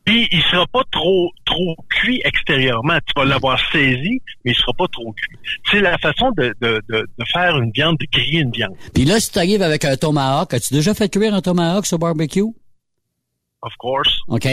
Puis 0.04 0.26
il 0.32 0.42
sera 0.44 0.66
pas 0.68 0.84
trop 0.92 1.32
trop 1.46 1.76
cuit 1.90 2.22
extérieurement. 2.24 2.98
Tu 3.06 3.14
vas 3.16 3.26
l'avoir 3.26 3.60
saisi, 3.72 4.22
mais 4.46 4.52
il 4.52 4.56
sera 4.56 4.72
pas 4.78 4.88
trop 4.90 5.12
cuit. 5.12 5.38
C'est 5.70 5.82
la 5.82 5.98
façon 5.98 6.32
de, 6.38 6.54
de, 6.62 6.82
de, 6.88 7.06
de 7.18 7.26
faire 7.34 7.58
une 7.58 7.72
viande, 7.72 7.98
de 8.00 8.06
griller 8.12 8.40
une 8.42 8.52
viande. 8.52 8.74
Puis 8.94 9.04
là, 9.04 9.20
si 9.20 9.32
tu 9.32 9.38
arrives 9.40 9.62
avec 9.62 9.84
un 9.84 9.98
tomahawk, 9.98 10.54
as-tu 10.54 10.74
déjà 10.76 10.94
fait 10.94 11.10
cuire 11.10 11.34
un 11.34 11.42
tomahawk 11.42 11.86
sur 11.86 12.00
barbecue? 12.00 12.44
Of 13.64 13.74
course. 13.80 14.20
OK. 14.30 14.48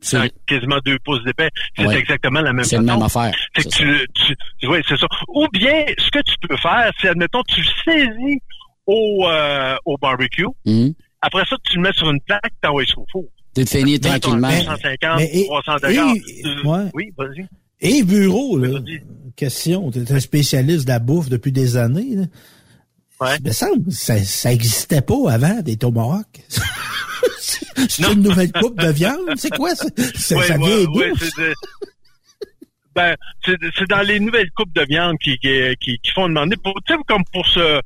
C'est 0.00 0.16
un 0.16 0.28
quasiment 0.46 0.78
deux 0.84 0.98
pouces 1.04 1.22
d'épais. 1.24 1.50
C'est 1.76 1.86
Ouais. 1.86 1.98
exactement 1.98 2.40
la 2.40 2.52
même 2.52 2.64
C'est 2.64 2.76
la 2.76 2.82
même 2.82 3.02
affaire. 3.02 3.34
C'est 3.56 3.68
tu, 3.68 4.06
tu, 4.14 4.66
oui, 4.68 4.78
c'est 4.88 4.96
ça. 4.98 5.06
Ou 5.28 5.46
bien, 5.52 5.84
ce 5.98 6.10
que 6.10 6.22
tu 6.22 6.34
peux 6.48 6.56
faire, 6.56 6.90
c'est, 7.00 7.08
admettons, 7.08 7.42
tu 7.48 7.60
le 7.60 7.66
saisis 7.84 8.38
au, 8.86 9.26
euh, 9.28 9.76
au 9.84 9.96
barbecue. 9.98 10.46
Mhm. 10.64 10.94
Après 11.22 11.44
ça, 11.48 11.56
tu 11.64 11.76
le 11.76 11.82
mets 11.82 11.92
sur 11.94 12.10
une 12.10 12.20
plaque, 12.20 12.50
tu 12.62 12.68
envoies 12.68 12.86
ça 12.86 12.94
au 12.96 13.06
four. 13.12 13.24
Tu 13.54 13.64
te 13.64 13.70
finis 13.70 14.00
tranquillement. 14.00 14.48
250, 14.48 15.18
mais- 15.18 15.30
et- 15.32 15.44
300 15.46 15.74
degrés. 15.76 15.92
et- 15.94 16.66
ouais. 16.66 16.90
Oui, 16.94 17.10
vas-y. 17.18 17.46
Et 17.82 18.02
Bureau, 18.02 18.56
là, 18.58 18.78
question, 19.36 19.90
tu 19.90 19.98
es 20.00 20.12
un 20.12 20.20
spécialiste 20.20 20.86
de 20.86 20.92
la 20.92 20.98
bouffe 20.98 21.28
depuis 21.28 21.52
des 21.52 21.76
années. 21.76 22.14
Là. 22.16 22.24
Ouais. 23.20 23.52
Ça, 23.52 23.68
ça 24.24 24.52
existait 24.52 25.02
pas 25.02 25.30
avant, 25.30 25.60
des 25.62 25.76
tomahawks. 25.78 26.40
C'est 27.88 28.12
une 28.12 28.22
nouvelle 28.22 28.50
coupe 28.52 28.78
de 28.80 28.88
viande? 28.90 29.18
C'est 29.36 29.50
quoi 29.54 29.74
ça? 29.74 29.86
Ça, 30.14 30.36
Ouais, 30.36 30.46
ça 30.46 30.56
ouais, 30.56 30.66
vient 30.66 30.84
d'où? 30.84 30.98
ouais, 30.98 31.12
c'est 31.18 31.36
de- 31.42 31.54
ben, 32.94 33.16
c'est 33.44 33.88
dans 33.88 34.00
les 34.02 34.18
nouvelles 34.20 34.50
coupes 34.50 34.72
de 34.74 34.84
viande 34.88 35.16
qui, 35.22 35.38
qui, 35.38 35.48
qui, 35.80 35.98
qui 36.02 36.10
font 36.12 36.28
demander 36.28 36.56
pour, 36.56 36.74
comme 37.06 37.22
pour 37.32 37.46
se, 37.46 37.80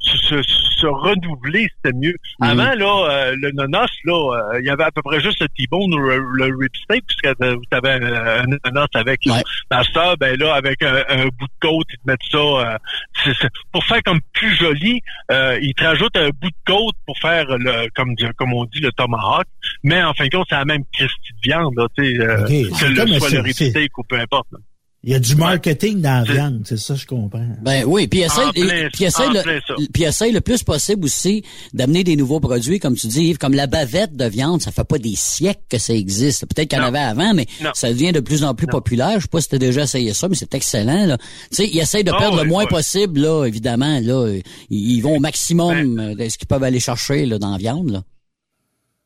se, 0.00 0.16
se, 0.16 0.42
se 0.42 0.86
renouveler, 0.86 1.68
c'était 1.76 1.96
mieux. 1.96 2.16
Mhm. 2.40 2.48
Avant, 2.48 2.74
là, 2.74 3.10
euh, 3.10 3.36
le 3.38 3.50
nonos, 3.52 3.86
là, 4.04 4.52
euh, 4.54 4.60
il 4.60 4.66
y 4.66 4.70
avait 4.70 4.84
à 4.84 4.90
peu 4.90 5.02
près 5.02 5.20
juste 5.20 5.40
le 5.40 5.48
T-bone 5.48 5.92
ou 5.94 5.98
le, 5.98 6.18
le 6.18 6.44
rib 6.44 6.74
steak, 6.74 7.04
puisque 7.06 7.36
vous 7.40 7.62
avez 7.70 7.90
un, 7.90 8.42
un 8.42 8.46
nonos 8.64 8.86
avec. 8.94 9.24
Là. 9.26 9.40
Dans 9.70 9.82
ça, 9.94 10.16
ben 10.16 10.36
là, 10.38 10.54
avec 10.54 10.82
un, 10.82 11.04
un 11.08 11.24
bout 11.26 11.46
de 11.46 11.60
côte, 11.60 11.86
ils 11.92 11.98
te 11.98 12.06
mettent 12.06 12.18
ça, 12.30 12.38
euh, 12.38 13.32
pour 13.72 13.84
faire 13.84 14.02
comme 14.04 14.20
plus 14.32 14.54
joli, 14.56 15.00
euh, 15.30 15.58
ils 15.60 15.74
te 15.74 15.84
rajoutent 15.84 16.16
un 16.16 16.30
bout 16.30 16.50
de 16.50 16.64
côte 16.72 16.96
pour 17.06 17.18
faire 17.18 17.46
le, 17.58 17.88
comme, 17.94 18.14
comme 18.36 18.54
on 18.54 18.64
dit, 18.64 18.80
le 18.80 18.92
tomahawk. 18.92 19.46
Mais 19.82 20.02
en 20.02 20.14
fin 20.14 20.24
de 20.26 20.30
compte, 20.30 20.46
c'est 20.48 20.56
la 20.56 20.64
même 20.64 20.84
Christie 20.92 21.32
de 21.32 21.50
viande, 21.50 21.74
là, 21.76 21.86
tu 21.96 22.04
sais, 22.04 22.20
euh, 22.20 22.46
que 22.46 22.86
le, 22.86 23.18
soit 23.18 23.30
le 23.30 23.40
rib 23.40 23.52
steak 23.52 23.98
ou 23.98 24.02
peu 24.04 24.18
importe. 24.18 24.48
là. 24.52 24.58
Il 25.02 25.12
y 25.12 25.14
a 25.14 25.18
du 25.18 25.34
marketing 25.34 26.02
dans 26.02 26.22
la 26.26 26.30
viande, 26.30 26.62
c'est 26.66 26.76
ça, 26.76 26.94
je 26.94 27.06
comprends. 27.06 27.46
Ben 27.62 27.84
oui, 27.86 28.06
puis 28.06 28.20
essaye, 28.20 28.50
puis 28.92 29.04
essaye, 29.04 29.30
le, 29.30 29.88
puis 29.90 30.02
essaye 30.02 30.30
le 30.30 30.42
plus 30.42 30.62
possible 30.62 31.06
aussi 31.06 31.42
d'amener 31.72 32.04
des 32.04 32.16
nouveaux 32.16 32.38
produits, 32.38 32.78
comme 32.80 32.94
tu 32.94 33.06
dis, 33.06 33.28
Yves, 33.28 33.38
comme 33.38 33.54
la 33.54 33.66
bavette 33.66 34.14
de 34.14 34.26
viande, 34.26 34.60
ça 34.60 34.72
fait 34.72 34.84
pas 34.84 34.98
des 34.98 35.14
siècles 35.16 35.62
que 35.70 35.78
ça 35.78 35.94
existe. 35.94 36.44
Peut-être 36.54 36.68
qu'il 36.68 36.78
y 36.78 36.82
en 36.82 36.84
avait 36.84 36.98
avant, 36.98 37.32
mais 37.32 37.46
Non. 37.62 37.70
ça 37.72 37.88
devient 37.88 38.12
de 38.12 38.20
plus 38.20 38.44
en 38.44 38.54
plus 38.54 38.66
populaire. 38.66 39.14
Je 39.16 39.22
sais 39.22 39.28
pas 39.28 39.40
si 39.40 39.48
tu 39.48 39.54
as 39.54 39.58
déjà 39.58 39.84
essayé 39.84 40.12
ça, 40.12 40.28
mais 40.28 40.34
c'est 40.34 40.54
excellent. 40.54 41.06
Là. 41.06 41.16
Tu 41.16 41.24
sais, 41.52 41.66
ils 41.72 41.78
essayent 41.78 42.04
de 42.04 42.12
Ah 42.14 42.18
perdre 42.18 42.42
le 42.42 42.48
moins 42.48 42.66
possible, 42.66 43.20
là, 43.20 43.46
évidemment. 43.46 44.00
Là, 44.02 44.34
ils, 44.68 44.90
ils 44.96 45.00
vont 45.00 45.16
au 45.16 45.20
maximum 45.20 45.98
euh, 45.98 46.14
de 46.14 46.28
ce 46.28 46.36
qu'ils 46.36 46.46
peuvent 46.46 46.62
aller 46.62 46.78
chercher 46.80 47.24
là, 47.24 47.38
dans 47.38 47.52
la 47.52 47.56
viande. 47.58 47.90
Là. 47.90 48.02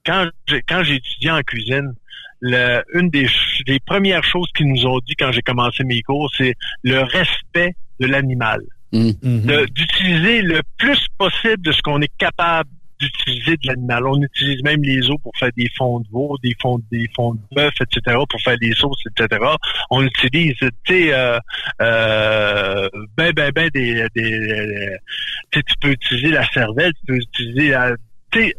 quand 0.05 0.27
j'ai 0.49 0.61
quand 0.69 0.83
j'ai 0.83 0.97
étudié 0.97 1.31
en 1.31 1.41
cuisine, 1.43 1.95
le- 2.47 2.83
une 2.93 3.09
des, 3.09 3.27
des 3.67 3.81
premières 3.81 4.23
choses 4.25 4.49
qu'ils 4.55 4.69
nous 4.69 4.85
ont 4.87 4.99
dit 5.07 5.15
quand 5.19 5.33
j'ai 5.33 5.41
commencé 5.43 5.83
mes 5.85 6.03
cours, 6.03 6.31
c'est 6.37 6.55
le 6.83 7.01
respect 7.01 7.75
de 8.01 8.07
l'animal. 8.07 8.61
Mm. 8.93 9.11
De- 9.47 9.65
D'utiliser 9.73 10.43
le 10.43 10.61
plus 10.79 11.07
possible 11.19 11.63
de 11.63 11.73
ce 11.73 11.81
qu'on 11.83 12.01
est 12.03 12.13
capable 12.19 12.69
d'utiliser 13.01 13.57
de 13.57 13.67
l'animal. 13.69 14.07
On 14.07 14.23
utilise 14.23 14.63
même 14.63 14.83
les 14.83 15.11
os 15.11 15.17
pour 15.23 15.33
faire 15.39 15.51
des 15.57 15.69
fonds 15.77 15.99
de 16.01 16.07
veau, 16.13 16.37
des 16.45 16.55
fonds, 16.63 16.81
des 16.93 17.09
fonds 17.17 17.35
de 17.35 17.41
bœuf, 17.53 17.75
etc., 17.81 18.17
pour 18.31 18.41
faire 18.43 18.57
des 18.59 18.73
sauces, 18.73 19.03
etc. 19.11 19.41
On 19.91 20.03
utilise, 20.05 20.55
tu 20.61 20.71
sais, 20.87 21.13
euh, 21.13 21.39
euh, 21.83 22.89
ben, 23.17 23.33
ben, 23.33 23.51
ben, 23.53 23.69
des, 23.75 24.07
des, 24.15 24.97
tu 25.51 25.59
sais, 25.59 25.63
tu 25.67 25.75
peux 25.81 25.91
utiliser 25.91 26.29
la 26.29 26.47
cervelle, 26.53 26.93
tu 27.01 27.07
peux 27.07 27.17
utiliser 27.17 27.69
la, 27.71 27.97
tu 28.31 28.41
sais, 28.47 28.55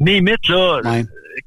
name 0.00 0.28
it, 0.28 0.48
là, 0.48 0.80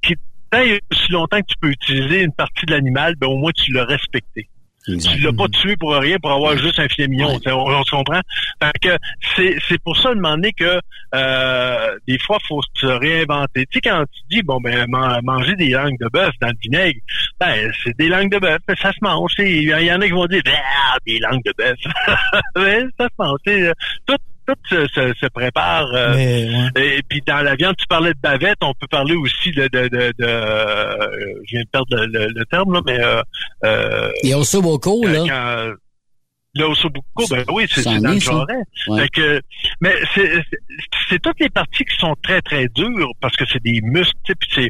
qui, 0.02 0.16
tant 0.56 0.64
et 0.64 0.82
aussi 0.91 1.11
longtemps 1.11 1.40
que 1.40 1.48
tu 1.48 1.56
peux 1.61 1.69
utiliser 1.69 2.23
une 2.23 2.34
partie 2.34 2.65
de 2.65 2.72
l'animal, 2.72 3.15
ben 3.15 3.27
au 3.27 3.38
moins 3.38 3.52
tu 3.52 3.72
l'as 3.72 3.86
respecté. 3.86 4.48
Tu 4.86 5.19
l'as 5.22 5.34
pas 5.34 5.48
tué 5.48 5.76
pour 5.77 5.95
rien 5.95 6.18
pour 6.19 6.32
avoir 6.32 6.56
juste 6.57 6.77
un 6.77 6.88
filet 6.88 7.07
mignon. 7.07 7.40
On, 7.48 7.52
on 7.52 7.84
se 7.84 7.90
comprend? 7.90 8.22
Fait 8.61 8.72
que 8.80 8.98
c'est, 9.36 9.57
c'est 9.68 9.82
pour 9.82 9.98
ça 9.98 10.10
de 10.10 10.15
demander 10.15 10.52
que 10.53 10.80
euh, 11.15 11.98
des 12.07 12.19
fois, 12.19 12.38
faut 12.48 12.61
se 12.76 12.86
réinventer. 12.86 13.65
Tu 13.65 13.80
sais, 13.80 13.82
quand 13.82 14.03
tu 14.14 14.22
dis 14.30 14.44
bon 14.44 14.60
ben 14.61 14.86
man- 14.88 15.22
manger 15.23 15.56
des 15.56 15.69
langues 15.69 15.98
de 15.99 16.07
bœuf 16.10 16.34
dans 16.40 16.49
le 16.49 16.57
vinaigre, 16.61 16.99
ben 17.40 17.72
c'est 17.84 17.98
des 17.98 18.10
langues 18.10 18.32
de 18.32 18.38
bœuf, 18.38 18.60
ben, 18.68 18.76
ça 18.80 18.91
se 18.91 18.99
mange. 19.02 19.32
Il 19.40 19.64
y 19.64 19.91
en 19.91 20.02
a 20.02 20.06
qui 20.06 20.11
vont 20.11 20.27
dire 20.27 20.44
ah, 20.45 20.98
des 21.07 21.18
langues 21.18 21.44
de 21.44 21.53
bœuf. 21.57 21.80
Ben, 22.56 22.88
ça 22.99 23.06
se 23.06 23.14
mange. 23.18 23.40
Tout, 24.06 24.18
tout 24.48 24.56
se, 24.70 24.88
se, 24.88 25.14
se 25.20 25.26
prépare. 25.28 25.88
euh, 25.94 26.14
Mais, 26.16 26.46
ouais. 26.76 26.98
et 26.98 27.02
puis 27.08 27.22
dans 27.26 27.42
la 27.44 27.56
viande, 27.56 27.76
tu 27.78 27.86
parlais 27.88 28.14
de 28.14 28.20
bavette, 28.20 28.58
on 28.62 28.74
peut 28.74 28.88
parler 28.88 29.16
aussi 29.16 29.52
de, 29.52 29.64
de, 29.68 29.88
de, 29.88 30.14
de- 30.18 30.24
euh, 30.24 30.96
je 31.46 31.52
viens 31.56 31.62
de 31.62 31.70
perdre 31.72 31.96
le, 31.96 32.06
le- 32.08 32.32
le 32.36 32.46
terme 32.46 32.74
là, 32.74 32.82
mais 32.86 33.00
euh, 33.00 33.22
euh, 33.64 34.12
Il 34.24 34.30
y 34.30 34.34
a 34.34 34.38
aussi 34.38 34.62
beaucoup, 34.62 35.06
là. 35.06 35.20
quand- 35.28 35.74
le 36.58 36.64
ossobuco, 36.64 37.04
ben 37.30 37.44
oui, 37.52 37.66
c'est 37.70 37.84
dans 37.84 38.12
le 38.14 38.18
jarret. 38.18 38.54
Ouais. 38.88 39.02
Fait 39.02 39.10
que, 39.10 39.42
mais 39.82 39.94
c'est 41.10 41.20
toutes 41.22 41.38
les 41.42 41.50
parties 41.50 41.84
qui 41.84 41.98
sont 41.98 42.16
très 42.24 42.42
très 42.42 42.68
dures 42.70 43.12
parce 43.20 43.36
que 43.36 43.44
c'est 43.52 43.62
des 43.62 43.82
muscles, 43.82 44.14
tu 44.24 44.32
sais, 44.32 44.36
puis 44.40 44.50
c'est 44.56 44.70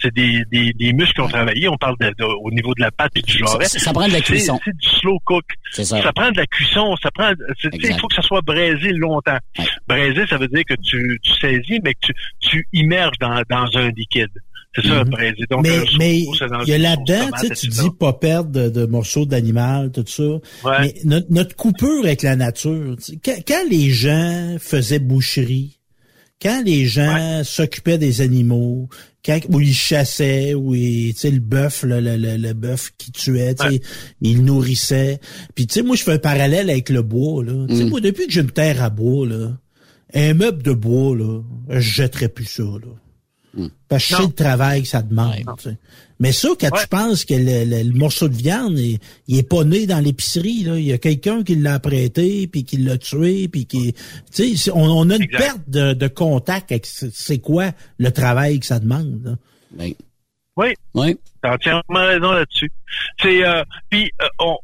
c'est 0.00 0.14
des, 0.14 0.42
des, 0.50 0.72
des 0.72 0.92
muscles 0.92 1.14
qui 1.14 1.20
ont 1.20 1.28
travaillé. 1.28 1.68
On 1.68 1.76
parle 1.76 1.96
de, 2.00 2.08
de- 2.18 2.24
au 2.24 2.50
niveau 2.50 2.72
de 2.74 2.80
la 2.82 2.90
pâte 2.90 3.12
et 3.16 3.22
du 3.22 3.38
jarret. 3.38 3.64
Ça- 3.66 3.78
ça 3.78 3.92
prend 3.92 4.06
de 4.08 4.12
la 4.12 4.20
cuisson. 4.20 4.58
C'est 4.64 4.76
du 4.76 4.88
slow 5.00 5.18
cook. 5.24 5.44
Ça. 5.72 5.84
prend 6.14 6.30
de 6.30 6.36
la 6.38 6.46
cuisson. 6.46 6.94
Ça 7.02 7.10
prend. 7.10 7.30
Il 7.72 7.98
faut 8.00 8.08
que 8.08 8.14
ça 8.14 8.22
soit 8.22 8.42
braisé 8.42 8.92
longtemps. 8.92 9.38
Braisé, 9.86 10.26
ça 10.28 10.36
veut 10.38 10.48
dire 10.48 10.64
que 10.68 10.74
tu, 10.82 11.18
tu 11.22 11.32
saisis, 11.40 11.80
mais 11.84 11.94
que 11.94 12.00
tu, 12.06 12.12
tu 12.40 12.68
immerges 12.72 13.16
dans, 13.20 13.42
dans 13.50 13.66
un 13.78 13.90
liquide. 13.90 14.28
C'est 14.74 14.86
ça, 14.86 15.02
Mhm. 15.02 15.10
braisé. 15.10 15.44
Donc, 15.50 15.66
mais 15.98 16.18
il 16.20 16.68
y 16.68 16.72
a 16.74 16.78
là-dedans, 16.78 17.30
tu 17.40 17.48
sais, 17.48 17.54
tu 17.54 17.66
dis 17.68 17.90
pas 17.98 18.12
perdre 18.12 18.50
de, 18.50 18.68
de 18.68 18.84
morceaux 18.86 19.24
d'animal, 19.24 19.90
tout 19.90 20.04
ça. 20.06 20.22
Ouais. 20.22 20.40
Mais 20.80 20.94
notre, 21.04 21.26
notre 21.30 21.56
coupure 21.56 22.04
avec 22.04 22.22
la 22.22 22.36
nature, 22.36 22.94
tu 22.98 23.02
sais, 23.14 23.18
quand, 23.24 23.36
quand 23.46 23.64
les 23.70 23.90
gens 23.90 24.56
faisaient 24.60 24.98
boucherie, 25.00 25.78
quand 26.40 26.62
les 26.64 26.84
gens 26.86 27.42
s'occupaient 27.44 27.98
des 27.98 28.20
animaux, 28.20 28.88
quand 29.28 29.38
où 29.50 29.60
ils 29.60 29.74
chassaient, 29.74 30.54
où 30.54 30.74
sais, 31.14 31.30
le 31.30 31.40
bœuf, 31.40 31.82
le, 31.82 32.00
le, 32.00 32.16
le, 32.16 32.36
le 32.38 32.52
bœuf 32.54 32.92
qui 32.96 33.12
tuait, 33.12 33.54
tu 33.54 33.68
sais, 33.68 33.80
ils 34.22 34.38
le 34.38 34.42
nourrissaient. 34.42 35.20
Puis 35.54 35.66
tu 35.66 35.74
sais, 35.74 35.82
moi 35.82 35.96
je 35.96 36.02
fais 36.02 36.12
un 36.14 36.18
parallèle 36.18 36.70
avec 36.70 36.88
le 36.88 37.02
bois 37.02 37.44
là. 37.44 37.66
Tu 37.68 37.76
sais, 37.76 37.84
Mm. 37.84 37.88
moi 37.90 38.00
depuis 38.00 38.26
que 38.26 38.32
j'ai 38.32 38.40
une 38.40 38.50
terre 38.50 38.82
à 38.82 38.88
bois 38.90 39.26
là, 39.26 39.58
un 40.14 40.32
meuble 40.34 40.62
de 40.62 40.72
bois 40.72 41.14
là, 41.14 41.42
je 41.68 41.78
jetterais 41.80 42.28
plus 42.30 42.46
ça 42.46 42.62
là. 42.62 43.66
Parce 43.88 44.06
que 44.06 44.14
je 44.14 44.16
sais 44.16 44.26
le 44.28 44.32
travail 44.32 44.82
que 44.82 44.88
ça 44.88 45.02
demande. 45.02 45.34
Mais 46.20 46.32
ça, 46.32 46.48
quand 46.60 46.70
tu 46.70 46.86
penses 46.88 47.24
que 47.24 47.34
le, 47.34 47.64
le- 47.64 47.82
le 47.90 47.96
morceau 47.98 48.28
de 48.28 48.34
viande, 48.34 48.78
il, 48.78 48.98
il 49.28 49.38
est 49.38 49.48
pas 49.48 49.62
né 49.64 49.86
dans 49.86 50.00
l'épicerie, 50.00 50.64
là. 50.64 50.76
Il 50.78 50.84
y 50.84 50.92
a 50.92 50.98
quelqu'un 50.98 51.44
qui 51.44 51.54
l'a 51.54 51.78
prêté, 51.78 52.46
puis 52.48 52.64
qui 52.64 52.76
l'a 52.78 52.98
tué, 52.98 53.46
puis 53.48 53.66
qui... 53.66 53.94
Tu 54.34 54.56
sais, 54.56 54.70
on, 54.72 54.82
on 54.82 55.10
a 55.10 55.16
une 55.16 55.28
perte 55.28 55.60
de, 55.68 55.92
de 55.92 56.08
contact 56.08 56.72
avec 56.72 56.86
c'est 56.86 57.38
quoi 57.38 57.70
le 57.98 58.10
travail 58.10 58.58
que 58.58 58.66
ça 58.66 58.80
demande. 58.80 59.20
là. 59.24 59.36
Ben, 59.70 59.92
Oui. 60.56 60.74
Oui. 60.94 61.16
T'as 61.40 61.54
entièrement 61.54 61.82
raison 61.90 62.32
là-dessus. 62.32 62.70
C'est 63.22 63.46
euh, 63.46 63.62
puis 63.90 64.10
euh, 64.20 64.26
on 64.40 64.56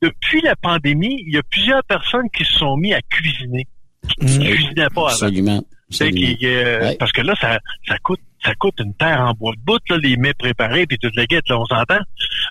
depuis 0.00 0.40
la 0.42 0.54
pandémie, 0.54 1.24
il 1.26 1.34
y 1.34 1.38
a 1.38 1.42
plusieurs 1.42 1.82
personnes 1.82 2.30
qui 2.32 2.44
se 2.44 2.52
sont 2.52 2.76
mis 2.76 2.94
à 2.94 3.00
cuisiner. 3.02 3.66
Qui 4.20 4.38
ne 4.38 4.44
cuisinaient 4.54 4.86
pas 4.94 5.00
avant. 5.00 5.08
Absolument. 5.08 5.64
Tu 5.90 5.96
sais, 5.96 6.04
Absolument. 6.04 6.36
qui, 6.36 6.46
euh, 6.46 6.80
Ouais. 6.82 6.96
Parce 7.00 7.10
que 7.10 7.22
là, 7.22 7.34
ça, 7.40 7.58
ça 7.88 7.98
coûte 8.04 8.20
ça 8.44 8.54
coûte 8.54 8.76
une 8.78 8.94
terre 8.94 9.20
en 9.20 9.32
bois 9.32 9.52
de 9.54 9.60
bout, 9.60 9.80
là, 9.90 9.96
les 9.98 10.16
mets 10.16 10.34
préparés, 10.34 10.86
puis 10.86 10.98
toute 10.98 11.16
la 11.16 11.26
guette, 11.26 11.48
là, 11.48 11.58
on 11.58 11.66
s'entend. 11.66 11.98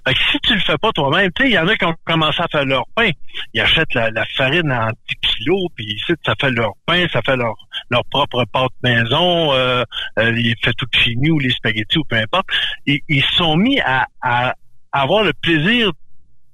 Fait 0.06 0.14
que 0.14 0.20
si 0.32 0.40
tu 0.42 0.54
le 0.54 0.60
fais 0.60 0.78
pas 0.78 0.92
toi-même, 0.92 1.32
tu 1.34 1.44
sais, 1.44 1.50
il 1.50 1.54
y 1.54 1.60
en 1.60 1.68
a 1.68 1.76
qui 1.76 1.86
ont 1.86 1.96
commencé 2.06 2.42
à 2.42 2.48
faire 2.52 2.66
leur 2.66 2.86
pain. 2.96 3.10
Ils 3.54 3.62
achètent 3.62 3.94
la, 3.94 4.10
la 4.12 4.26
farine 4.36 4.72
en 4.72 4.90
10 4.90 5.16
kilos, 5.22 5.70
puis 5.76 5.86
ici, 5.86 6.14
ça 6.26 6.34
fait 6.40 6.52
leur 6.52 6.74
pain, 6.86 7.06
ça 7.12 7.22
fait 7.22 7.38
leur, 7.38 7.56
leur 7.90 8.04
propre 8.06 8.46
pâte 8.52 8.72
maison, 8.84 9.54
euh, 9.54 9.84
euh, 10.20 10.32
les 10.32 10.56
fettuccini 10.62 11.32
ou 11.32 11.40
les 11.40 11.52
spaghettis 11.52 11.98
ou 11.98 12.04
peu 12.04 12.18
importe. 12.18 12.48
Ils, 12.86 13.00
ils 13.08 13.24
se 13.24 13.36
sont 13.36 13.56
mis 13.56 13.80
à, 13.80 14.08
à 14.22 14.56
avoir 14.92 15.24
le 15.24 15.34
plaisir 15.34 15.92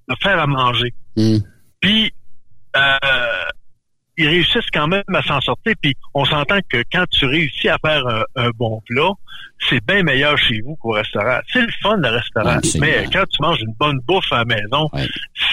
de 0.10 0.16
faire 0.22 0.40
à 0.40 0.48
manger. 0.48 0.94
Mm. 1.16 1.38
Puis, 1.80 2.14
euh, 2.76 2.98
ils 4.18 4.28
réussissent 4.28 4.70
quand 4.72 4.88
même 4.88 5.04
à 5.14 5.22
s'en 5.24 5.42
sortir. 5.42 5.74
Puis, 5.82 5.96
on 6.14 6.26
s'entend 6.26 6.60
que 6.70 6.84
quand 6.92 7.06
tu 7.10 7.26
réussis 7.26 7.70
à 7.70 7.78
faire 7.84 8.06
un, 8.08 8.24
un 8.36 8.50
bon 8.52 8.82
plat, 8.88 9.10
c'est 9.70 9.84
bien 9.86 10.04
meilleur 10.04 10.38
chez 10.38 10.62
vous 10.62 10.76
qu'au 10.76 10.92
restaurant. 10.92 11.40
C'est 11.52 11.62
le 11.62 11.72
fun, 11.82 11.96
le 11.98 12.10
restaurant. 12.10 12.60
Mais 12.80 13.06
quand 13.12 13.24
tu 13.30 13.42
manges 13.42 13.62
une 13.62 13.74
bonne 13.80 14.00
bouffe 14.08 14.32
à 14.32 14.40
la 14.40 14.46
maison, 14.46 14.90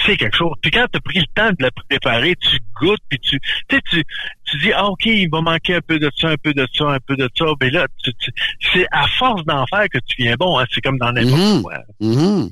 c'est 0.05 0.17
quelque 0.17 0.35
chose. 0.37 0.53
Puis 0.61 0.69
quand 0.71 0.85
tu 0.91 0.97
as 0.97 1.01
pris 1.01 1.19
le 1.19 1.25
temps 1.33 1.49
de 1.49 1.63
la 1.63 1.71
préparer, 1.71 2.35
tu 2.35 2.57
goûtes, 2.79 2.99
puis 3.09 3.19
tu, 3.19 3.39
tu 3.69 3.75
sais, 3.91 4.03
tu, 4.45 4.57
dis, 4.59 4.71
ah, 4.73 4.87
OK, 4.87 5.05
il 5.05 5.29
va 5.31 5.41
manquer 5.41 5.75
un 5.75 5.81
peu 5.81 5.97
de 5.97 6.09
ça, 6.17 6.29
un 6.29 6.35
peu 6.37 6.53
de 6.53 6.67
ça, 6.73 6.85
un 6.89 6.99
peu 6.99 7.15
de 7.15 7.29
ça. 7.37 7.45
Ben 7.59 7.71
là, 7.71 7.87
tu- 8.03 8.13
tu- 8.15 8.31
c'est 8.73 8.85
à 8.91 9.07
force 9.17 9.43
d'en 9.45 9.65
faire 9.67 9.85
que 9.89 9.97
tu 10.05 10.21
viens 10.23 10.35
bon. 10.37 10.59
Hein. 10.59 10.65
C'est 10.71 10.81
comme 10.81 10.97
dans 10.97 11.11
n'importe 11.13 11.39
Mhm. 11.39 11.61
quoi. 11.61 11.77
Mhm. 12.01 12.49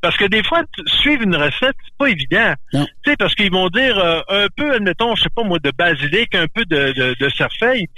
Parce 0.00 0.16
que 0.16 0.24
des 0.24 0.42
fois, 0.42 0.62
suivre 0.86 1.22
une 1.22 1.36
recette, 1.36 1.76
c'est 1.84 1.96
pas 1.98 2.08
évident. 2.08 2.54
Tu 2.72 2.78
sais, 3.06 3.16
parce 3.16 3.34
qu'ils 3.34 3.50
vont 3.50 3.68
dire 3.68 3.98
euh, 3.98 4.20
un 4.28 4.46
peu, 4.56 4.74
admettons, 4.74 5.14
je 5.14 5.24
sais 5.24 5.30
pas 5.34 5.42
moi, 5.42 5.58
de 5.58 5.70
basilic, 5.76 6.34
un 6.34 6.46
peu 6.46 6.64
de, 6.64 6.92
de, 6.92 7.16
de 7.18 7.28
cerfeuil. 7.30 7.88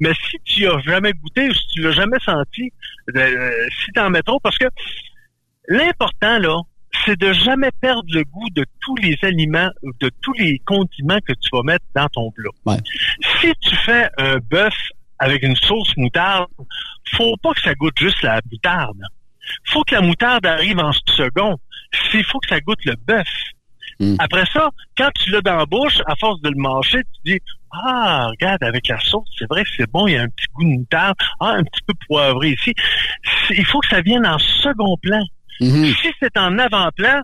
Mais 0.00 0.12
si 0.14 0.36
tu 0.44 0.66
as 0.68 0.78
jamais 0.80 1.12
goûté 1.12 1.48
ou 1.48 1.54
si 1.54 1.66
tu 1.68 1.82
l'as 1.82 1.92
jamais 1.92 2.18
senti, 2.24 2.72
euh, 3.16 3.50
si 3.84 3.92
t'en 3.92 4.10
mets 4.10 4.22
trop, 4.22 4.40
parce 4.40 4.58
que 4.58 4.66
l'important, 5.68 6.38
là, 6.38 6.60
c'est 7.04 7.18
de 7.18 7.32
jamais 7.32 7.70
perdre 7.80 8.08
le 8.12 8.22
goût 8.24 8.50
de 8.50 8.64
tous 8.80 8.96
les 8.96 9.16
aliments, 9.22 9.70
ou 9.82 9.92
de 10.00 10.10
tous 10.20 10.32
les 10.34 10.60
condiments 10.66 11.20
que 11.26 11.32
tu 11.32 11.48
vas 11.52 11.62
mettre 11.62 11.84
dans 11.94 12.08
ton 12.08 12.30
plat. 12.32 12.50
Ouais. 12.66 12.76
Si 13.40 13.52
tu 13.60 13.74
fais 13.76 14.08
un 14.18 14.38
bœuf 14.38 14.74
avec 15.18 15.42
une 15.42 15.56
sauce 15.56 15.96
moutarde, 15.96 16.48
faut 17.14 17.36
pas 17.42 17.52
que 17.54 17.60
ça 17.62 17.74
goûte 17.74 17.98
juste 17.98 18.22
la 18.22 18.40
moutarde. 18.50 19.00
Faut 19.64 19.82
que 19.84 19.94
la 19.94 20.00
moutarde 20.00 20.46
arrive 20.46 20.78
en 20.78 20.92
second. 20.92 21.56
Il 22.14 22.24
faut 22.24 22.38
que 22.40 22.48
ça 22.48 22.60
goûte 22.60 22.84
le 22.84 22.94
bœuf. 23.06 23.28
Hmm. 24.00 24.16
Après 24.18 24.44
ça, 24.52 24.70
quand 24.96 25.10
tu 25.14 25.30
l'as 25.30 25.42
dans 25.42 25.56
la 25.56 25.66
bouche, 25.66 26.00
à 26.06 26.16
force 26.16 26.40
de 26.40 26.48
le 26.48 26.56
manger, 26.56 27.00
tu 27.24 27.32
dis 27.32 27.40
Ah, 27.72 28.28
regarde, 28.30 28.62
avec 28.62 28.88
la 28.88 28.98
sauce, 29.00 29.28
c'est 29.38 29.48
vrai 29.48 29.64
que 29.64 29.70
c'est 29.76 29.90
bon, 29.90 30.06
il 30.06 30.14
y 30.14 30.16
a 30.16 30.22
un 30.22 30.28
petit 30.28 30.46
goût 30.54 30.64
de 30.64 30.78
moutarde, 30.78 31.16
ah, 31.40 31.54
un 31.56 31.62
petit 31.62 31.82
peu 31.86 31.94
poivré 32.08 32.50
ici. 32.50 32.74
Il 33.50 33.64
faut 33.66 33.80
que 33.80 33.88
ça 33.88 34.00
vienne 34.00 34.26
en 34.26 34.38
second 34.38 34.96
plan. 34.96 35.22
Mhm. 35.60 35.94
Si 36.00 36.10
c'est 36.20 36.36
en 36.36 36.58
avant-plan, 36.58 37.22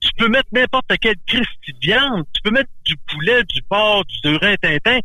tu 0.00 0.10
peux 0.16 0.28
mettre 0.28 0.48
n'importe 0.52 0.92
quelle 1.00 1.16
Christie 1.26 1.72
de 1.72 1.78
viande, 1.80 2.24
tu 2.32 2.42
peux 2.42 2.50
mettre 2.50 2.70
du 2.84 2.96
poulet, 3.08 3.42
du 3.44 3.62
porc, 3.62 4.04
du 4.22 4.36
rein 4.36 4.54
tintin, 4.56 4.98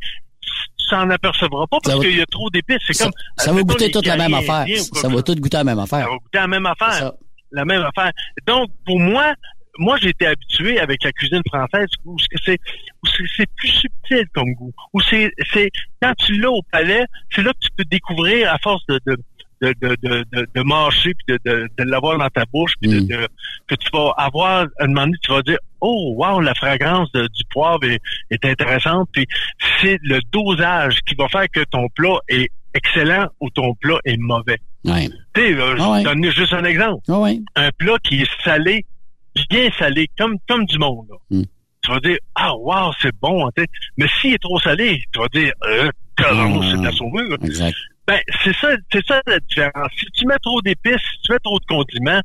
s'en 0.94 1.10
apercevras 1.10 1.68
pas 1.68 1.78
parce 1.84 2.00
qu'il 2.00 2.18
y 2.18 2.22
a 2.22 2.26
trop 2.26 2.50
d'épices. 2.50 2.78
C'est 2.88 2.94
Ça, 2.94 3.06
comme 3.06 3.14
ça 3.38 3.52
va 3.52 3.62
goûter 3.62 3.92
toute 3.92 4.06
la 4.06 4.18
même 4.18 4.34
affaire. 4.34 4.66
Ça 4.94 5.08
va 5.08 5.22
tout 5.22 5.36
goûter 5.36 5.58
la 5.58 5.64
même 5.64 5.80
affaire. 5.80 6.06
ça 6.06 6.10
va 6.10 6.18
goûter 6.18 6.40
la 6.40 6.48
même 6.48 6.66
affaire. 6.66 7.12
La 7.52 7.66
même 7.66 7.84
affaire. 7.84 8.12
Donc, 8.48 8.72
pour 8.86 9.00
moi, 9.00 9.34
moi, 9.78 9.98
j'ai 10.02 10.10
été 10.10 10.28
habitué 10.28 10.80
avec 10.80 11.04
la 11.04 11.12
cuisine 11.12 11.42
française 11.48 11.88
où 12.06 12.16
c'est, 12.20 12.60
où 13.04 13.08
c'est, 13.08 13.24
c'est 13.38 13.50
plus 13.56 13.68
subtil 13.70 14.28
comme 14.34 14.54
goût. 14.54 14.72
Où 14.94 15.02
c'est, 15.02 15.32
c'est, 15.52 15.70
quand 16.02 16.14
tu 16.18 16.34
l'as 16.34 16.52
au 16.52 16.62
palais, 16.72 17.06
c'est 17.32 17.42
là 17.42 17.52
que 17.54 17.60
tu 17.60 17.70
peux 17.76 17.86
découvrir 17.86 18.54
à 18.54 18.58
force 18.60 18.86
de, 18.88 19.00
de, 19.08 19.18
de, 19.62 19.74
de, 19.82 19.96
de, 20.04 20.26
de, 20.32 20.48
de 20.54 20.62
mâcher 20.64 21.14
puis 21.14 21.36
de, 21.36 21.40
de, 21.52 21.70
de 21.78 21.84
l'avoir 21.84 22.18
dans 22.18 22.30
ta 22.30 22.46
bouche 22.52 22.74
puis 22.82 22.90
de, 22.90 23.00
Mm. 23.02 23.08
de- 23.08 23.28
que 23.68 23.76
tu 23.76 23.88
vas 23.94 24.14
avoir, 24.18 24.64
à 24.80 24.84
un 24.84 24.88
moment 24.88 25.02
donné, 25.06 25.18
tu 25.24 25.32
vas 25.32 25.42
dire, 25.42 25.58
oh, 25.82 26.14
wow, 26.18 26.40
la 26.42 26.54
fragrance 26.56 27.12
de- 27.14 27.28
du 27.28 27.44
poivre 27.52 27.84
est, 27.86 28.00
est 28.30 28.44
intéressante 28.46 29.08
puis 29.12 29.26
c'est 29.82 30.00
le 30.04 30.20
dosage 30.32 31.00
qui 31.08 31.16
va 31.16 31.28
faire 31.30 31.46
que 31.52 31.64
ton 31.66 31.88
plat 31.90 32.18
est 32.28 32.50
excellent 32.74 33.28
ou 33.40 33.50
ton 33.50 33.74
plat 33.76 34.00
est 34.06 34.18
mauvais. 34.18 34.58
Ouais. 34.86 35.08
Tu 35.34 35.42
sais, 35.42 35.54
je 35.54 35.76
Ah 35.80 35.92
ouais. 35.92 35.98
vais 36.00 36.04
donner 36.04 36.32
juste 36.32 36.54
un 36.54 36.64
exemple. 36.66 37.04
Ah 37.08 37.20
ouais. 37.20 37.40
Un 37.56 37.70
plat 37.78 37.96
qui 38.04 38.22
est 38.22 38.42
salé, 38.44 38.86
bien 39.50 39.70
salé, 39.80 40.10
comme, 40.18 40.36
comme 40.50 40.66
du 40.66 40.78
monde. 40.78 41.08
là. 41.10 41.18
Mm. 41.38 41.44
Tu 41.84 41.92
vas 41.92 42.00
dire, 42.00 42.18
ah, 42.36 42.56
wow, 42.56 42.92
c'est 43.02 43.14
bon. 43.22 43.50
Mais 43.98 44.08
s'il 44.22 44.34
est 44.34 44.42
trop 44.42 44.58
salé, 44.60 45.02
tu 45.12 45.20
vas 45.20 45.28
dire, 45.28 45.52
euh, 45.66 45.90
Ah. 46.20 46.24
c'est 46.72 46.78
de 46.78 46.84
la 46.84 46.92
saumure. 46.92 47.38
Exact. 47.44 47.76
Ben, 48.08 48.20
c'est 48.44 48.54
ça, 48.56 48.70
c'est 48.92 49.06
ça 49.08 49.22
la 49.28 49.40
différence. 49.40 49.90
Si 49.98 50.06
tu 50.14 50.26
mets 50.26 50.38
trop 50.42 50.62
d'épices, 50.62 50.96
si 51.02 51.22
tu 51.24 51.32
mets 51.32 51.40
trop 51.44 51.58
de 51.60 51.66
condiments, 51.66 52.22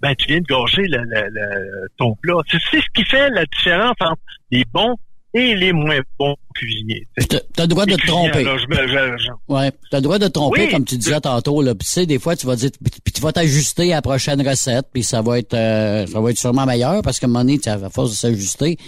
ben, 0.00 0.14
tu 0.16 0.26
viens 0.28 0.38
de 0.40 0.44
gâcher 0.46 0.82
le, 0.82 0.98
le- 1.04 1.28
le- 1.30 1.88
ton 1.98 2.14
plat. 2.16 2.34
C'est 2.50 2.58
c'est 2.70 2.80
ce 2.80 2.86
qui 2.94 3.04
fait 3.04 3.30
la 3.30 3.44
différence 3.46 3.94
entre 4.00 4.20
les 4.50 4.64
bons 4.72 4.96
et 5.34 5.54
les 5.54 5.72
moins 5.72 5.98
bons 6.18 6.34
cuisiniers. 6.54 7.06
T'as 7.28 7.62
le 7.64 7.68
droit 7.68 7.84
de 7.86 7.94
te 7.94 8.06
tromper. 8.06 8.38
alors, 8.40 8.58
je 8.58 8.66
me- 8.66 8.88
je- 8.88 9.22
je- 9.24 9.52
Ouais, 9.54 9.70
t'as 9.90 9.98
le 9.98 10.02
droit 10.02 10.18
de 10.18 10.26
te 10.26 10.32
tromper, 10.32 10.62
Oui. 10.64 10.70
comme 10.70 10.84
tu 10.84 10.96
disais 10.96 11.20
tantôt. 11.20 11.62
Là. 11.62 11.74
Puis, 11.74 11.86
tu 11.86 11.92
sais, 11.92 12.06
des 12.06 12.18
fois, 12.18 12.34
tu 12.34 12.46
vas 12.46 12.56
dire, 12.56 12.70
puis 13.04 13.12
tu 13.12 13.20
vas 13.20 13.30
t'ajuster 13.32 13.92
à 13.92 13.96
la 13.96 14.02
prochaine 14.02 14.46
recette, 14.48 14.86
puis 14.92 15.02
ça 15.04 15.20
va 15.22 15.38
être, 15.38 15.54
euh, 15.54 16.06
ça 16.06 16.20
va 16.20 16.30
être 16.30 16.38
sûrement 16.38 16.64
meilleur 16.66 17.02
parce 17.02 17.20
qu'à 17.20 17.26
un 17.26 17.30
moment 17.30 17.44
donné, 17.44 17.58
tu- 17.58 17.68
à 17.68 17.78
force 17.90 18.10
de 18.10 18.16
s'ajuster, 18.16 18.78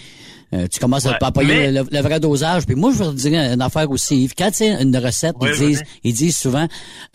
euh, 0.54 0.66
tu 0.68 0.80
commences 0.80 1.06
à 1.06 1.10
Ouais, 1.12 1.18
papayer 1.18 1.48
mais- 1.48 1.72
le, 1.72 1.86
le 1.90 2.00
vrai 2.00 2.18
dosage. 2.20 2.66
Puis 2.66 2.74
moi, 2.74 2.92
je 2.92 3.04
te 3.04 3.14
dire 3.14 3.52
une 3.52 3.62
affaire 3.62 3.90
aussi. 3.90 4.24
Yves. 4.24 4.34
Quand 4.36 4.50
c'est 4.52 4.82
une 4.82 4.96
recette, 4.96 5.34
ils 5.42 5.56
disent, 5.58 5.82
ils 6.04 6.12
disent 6.14 6.36
souvent, 6.36 6.66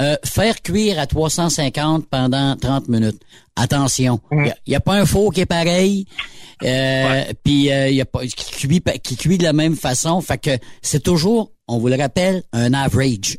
euh, 0.02 0.16
faire 0.26 0.62
cuire 0.62 1.00
à 1.00 1.08
350 1.08 2.08
pendant 2.10 2.56
30 2.56 2.88
minutes. 2.88 3.22
Attention, 3.56 4.20
il 4.32 4.38
Mm. 4.38 4.52
n'y 4.68 4.76
a, 4.76 4.80
pas 4.80 4.96
un 4.96 5.06
four 5.06 5.34
qui 5.34 5.42
est 5.42 5.46
pareil. 5.46 6.06
Euh, 6.64 7.24
puis 7.44 7.68
il 7.70 7.94
y 7.94 8.02
a 8.02 8.06
pas 8.06 8.26
qui 8.26 8.52
cuit 8.52 8.82
qui 9.04 9.18
cuit 9.18 9.38
de 9.38 9.44
la 9.44 9.52
même 9.52 9.76
façon 9.76 10.22
fait 10.22 10.38
que 10.38 10.52
c'est 10.82 11.04
toujours 11.04 11.52
on 11.68 11.80
vous 11.80 11.90
le 11.90 11.98
rappelle 11.98 12.44
un 12.54 12.74
average 12.74 13.38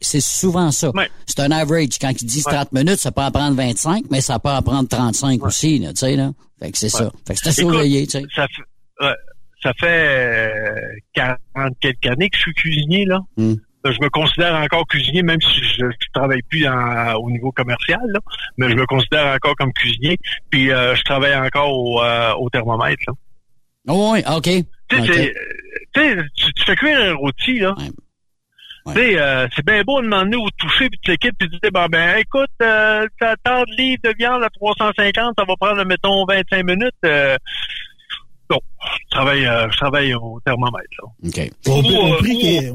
c'est- 0.00 0.18
souvent 0.20 0.72
ça 0.72 0.90
Ouais. 0.90 1.08
c'est 1.26 1.38
un 1.38 1.52
average 1.52 1.90
quand 2.00 2.10
ils 2.20 2.24
disent 2.26 2.42
30 2.42 2.72
minutes 2.72 2.98
ça 2.98 3.12
peut 3.12 3.22
en 3.22 3.30
prendre 3.30 3.54
25 3.56 4.06
mais 4.10 4.20
ça 4.20 4.40
peut 4.40 4.48
en 4.50 4.62
prendre 4.62 4.88
35 4.88 5.44
aussi 5.44 5.78
là 5.78 5.90
tu 5.92 6.00
sais 6.00 6.16
là 6.16 6.32
fait 6.58 6.72
que 6.72 6.78
c'est 6.78 6.88
ça 6.88 7.12
fait 7.24 7.34
que 7.34 7.40
c'est 7.40 7.48
à 7.50 7.52
surveiller 7.52 8.04
tu 8.08 8.18
sais 8.18 8.24
ça 8.34 8.46
ça 9.66 9.72
fait 9.80 10.50
euh, 10.68 10.80
40 11.14 11.38
quelques 11.80 12.06
années 12.06 12.28
que 12.30 12.36
je 12.36 12.42
suis 12.42 12.54
cuisinier, 12.54 13.04
là. 13.04 13.20
Mm. 13.36 13.54
Euh, 13.86 13.92
Je 13.92 14.00
me 14.00 14.08
considère 14.08 14.54
encore 14.54 14.86
cuisinier, 14.86 15.22
même 15.22 15.40
si 15.40 15.60
je, 15.62 15.84
je 15.86 16.06
travaille 16.12 16.42
plus 16.48 16.66
en- 16.66 17.14
au 17.14 17.30
niveau 17.30 17.52
commercial, 17.52 18.00
là, 18.12 18.20
mais 18.58 18.68
je 18.70 18.74
me 18.74 18.86
considère 18.86 19.26
encore 19.34 19.54
comme 19.56 19.72
cuisinier. 19.72 20.18
Puis 20.50 20.70
euh, 20.72 20.94
je 20.94 21.02
travaille 21.02 21.36
encore 21.36 21.72
au, 21.72 22.02
euh, 22.02 22.32
au 22.34 22.48
thermomètre. 22.50 23.02
Là. 23.08 23.12
oh, 23.88 24.10
oui 24.14 24.22
ok 24.28 24.42
Tu 24.88 24.96
sais, 24.96 25.02
Ok. 25.02 25.10
c'est- 25.14 25.34
tu 26.38 26.52
tu, 26.54 26.64
fais 26.64 26.76
cuire 26.76 26.98
un 27.00 27.14
rôti, 27.14 27.58
là. 27.60 27.74
Ouais. 28.86 29.16
Euh, 29.18 29.48
c'est 29.56 29.64
bien 29.66 29.82
beau 29.82 30.00
de 30.00 30.04
demander 30.06 30.36
au 30.36 30.48
toucher 30.58 30.88
puis 30.88 31.00
de 31.04 31.10
l'équipe 31.10 31.34
puis 31.36 31.48
de 31.48 31.58
dire, 31.58 31.72
ben, 31.72 31.86
ben 31.88 32.18
écoute, 32.18 32.48
euh, 32.62 33.04
t'as 33.18 33.34
tant 33.42 33.62
de 33.62 33.76
livres 33.76 34.02
de 34.04 34.14
viande 34.16 34.44
à 34.44 34.48
350, 34.50 35.34
ça 35.36 35.44
va 35.44 35.54
prendre, 35.60 35.84
mettons, 35.84 36.24
25 36.24 36.64
minutes. 36.64 36.92
Euh, 37.04 37.36
non, 38.50 38.58
je 38.82 39.10
travaille, 39.10 39.46
euh, 39.46 39.68
je 39.70 39.76
travaille 39.76 40.14
au 40.14 40.40
thermomètre, 40.44 40.88
là. 41.02 41.08
ok 41.28 41.50
Au, 41.66 41.70
Ou, 41.70 41.96
au 41.96 42.12
euh, 42.12 42.16
prix 42.18 42.28
pic- 42.38 42.72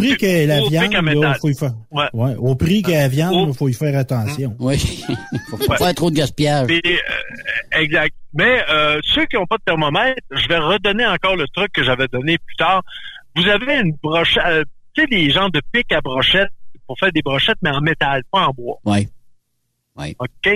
pic- 0.00 0.16
qu'est 0.18 0.46
la 0.46 0.58
pic 0.60 0.70
viande, 0.70 1.04
métal. 1.04 1.36
faut 1.40 1.48
y 1.48 1.54
faire. 1.56 1.72
Ouais. 1.90 2.04
Ouais, 2.12 2.34
au 2.36 2.54
prix 2.54 2.82
qu'est 2.82 2.98
la 2.98 3.08
viande, 3.08 3.48
il 3.48 3.54
faut 3.54 3.68
y 3.68 3.74
faire 3.74 3.96
attention. 3.98 4.54
oui 4.58 4.76
faut 5.50 5.56
pas 5.56 5.64
Ouais. 5.72 5.76
faire 5.78 5.94
trop 5.94 6.10
de 6.10 6.16
gaspillage 6.16 6.66
Puis, 6.66 6.80
euh, 6.84 7.78
exact. 7.80 8.14
Mais 8.34 8.62
euh, 8.70 9.00
ceux 9.04 9.24
qui 9.26 9.36
n'ont 9.36 9.46
pas 9.46 9.56
de 9.56 9.62
thermomètre, 9.64 10.20
je 10.30 10.46
vais 10.48 10.58
redonner 10.58 11.06
encore 11.06 11.36
le 11.36 11.46
truc 11.54 11.72
que 11.72 11.82
j'avais 11.82 12.08
donné 12.08 12.36
plus 12.38 12.56
tard. 12.56 12.82
Vous 13.36 13.46
avez 13.48 13.78
une 13.80 13.92
brochette, 14.02 14.42
euh, 14.46 14.64
tu 14.94 15.02
sais, 15.02 15.06
des 15.08 15.30
genres 15.30 15.50
de 15.50 15.60
pics 15.72 15.90
à 15.92 16.00
brochette 16.00 16.48
pour 16.86 16.98
faire 16.98 17.12
des 17.12 17.22
brochettes, 17.22 17.58
mais 17.62 17.70
en 17.70 17.80
métal, 17.80 18.22
pas 18.30 18.46
en 18.46 18.50
bois. 18.52 18.78
ouais 18.84 19.08
OK? 19.96 20.52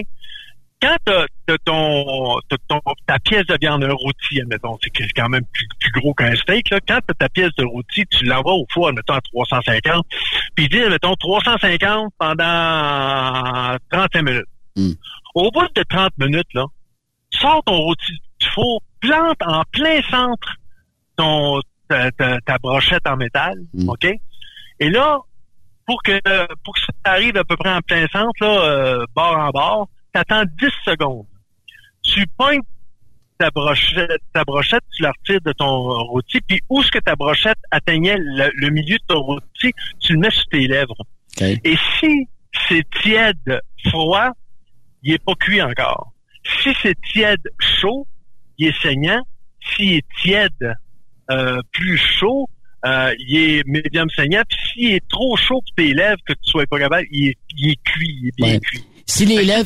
Quand 0.82 0.96
t'as 1.04 1.22
as 1.54 1.58
ton, 1.64 2.40
ton 2.68 2.80
ta 3.06 3.18
pièce 3.20 3.46
de 3.46 3.56
viande 3.60 3.84
un 3.84 3.92
rôti, 3.92 4.40
admettons, 4.40 4.76
c'est 4.82 4.90
quand 5.14 5.28
même 5.28 5.44
plus, 5.52 5.66
plus 5.78 5.92
gros 6.00 6.12
qu'un 6.12 6.34
steak, 6.34 6.70
là. 6.70 6.80
Quand 6.86 6.98
t'as 7.06 7.14
ta 7.14 7.28
pièce 7.28 7.54
de 7.56 7.64
rôti, 7.64 8.04
tu 8.10 8.24
l'envoies 8.24 8.54
au 8.54 8.66
four, 8.72 8.88
admettons, 8.88 9.14
à 9.14 9.20
350, 9.20 10.04
puis 10.56 10.68
dit, 10.68 10.80
admettons, 10.80 11.14
350 11.14 12.12
pendant 12.18 13.76
35 13.90 14.22
minutes. 14.22 14.44
Mm. 14.76 14.92
Au 15.36 15.50
bout 15.50 15.68
de 15.74 15.82
30 15.88 16.10
minutes, 16.18 16.52
là, 16.54 16.64
sors 17.32 17.62
ton 17.64 17.76
rôti 17.76 18.12
du 18.40 18.48
four, 18.48 18.82
plante 19.00 19.40
en 19.46 19.62
plein 19.72 20.02
centre 20.10 20.56
ton, 21.16 21.60
ta, 21.88 22.10
ta- 22.12 22.40
ta 22.40 22.58
brochette 22.58 23.06
en 23.06 23.16
métal, 23.16 23.54
Mm. 23.74 23.88
OK? 23.88 24.06
Et 24.80 24.90
là, 24.90 25.18
pour 25.86 26.02
que 26.02 26.18
pour 26.64 26.74
que 26.74 26.80
ça 26.80 26.92
arrive 27.04 27.36
à 27.36 27.44
peu 27.44 27.56
près 27.56 27.72
en 27.72 27.80
plein 27.82 28.06
centre, 28.08 28.32
là, 28.40 28.60
euh, 28.64 29.06
bord 29.14 29.36
en 29.38 29.50
bord, 29.50 29.88
t'attends 30.12 30.44
10 30.44 30.66
secondes. 30.84 31.26
Tu 32.02 32.26
pognes 32.36 32.60
ta 33.38 33.50
brochette, 33.50 34.20
ta 34.32 34.44
brochette, 34.44 34.82
tu 34.94 35.02
la 35.02 35.10
retires 35.12 35.40
de 35.40 35.52
ton 35.52 35.66
rôti, 36.04 36.40
puis 36.42 36.60
où 36.68 36.80
est-ce 36.80 36.90
que 36.90 36.98
ta 36.98 37.16
brochette 37.16 37.58
atteignait 37.70 38.16
le, 38.18 38.50
le 38.54 38.70
milieu 38.70 38.96
de 38.98 39.04
ton 39.08 39.20
rôti, 39.20 39.72
tu 40.00 40.12
le 40.14 40.18
mets 40.20 40.30
sur 40.30 40.46
tes 40.46 40.66
lèvres. 40.66 40.96
Et 41.64 41.76
si 41.98 42.28
c'est 42.68 42.84
tiède, 43.02 43.60
froid, 43.88 44.30
il 45.02 45.14
est 45.14 45.24
pas 45.24 45.34
cuit 45.34 45.62
encore. 45.62 46.12
Si 46.62 46.70
c'est 46.82 47.00
tiède, 47.02 47.40
chaud, 47.58 48.06
il 48.58 48.68
est 48.68 48.82
saignant. 48.82 49.22
S'il 49.74 49.92
est 49.94 50.04
tiède, 50.20 50.74
euh, 51.30 51.60
plus 51.72 51.96
chaud, 51.96 52.48
euh, 52.84 53.14
il 53.18 53.36
est 53.38 53.66
médium 53.66 54.08
saignant. 54.10 54.42
Puis 54.48 54.58
s'il 54.72 54.92
est 54.94 55.08
trop 55.08 55.36
chaud 55.36 55.60
pour 55.62 55.74
tes 55.76 55.94
lèvres, 55.94 56.20
que 56.26 56.32
tu 56.34 56.50
sois 56.50 56.66
pas 56.66 56.78
capable, 56.78 57.06
il 57.10 57.28
est, 57.30 57.38
il 57.56 57.70
est 57.70 57.82
cuit, 57.84 58.18
il 58.22 58.28
est 58.28 58.36
bien 58.36 58.46
Ouais. 58.54 58.60
cuit. 58.60 58.84
Si 59.06 59.26
c'est 59.26 59.34
une 59.34 59.64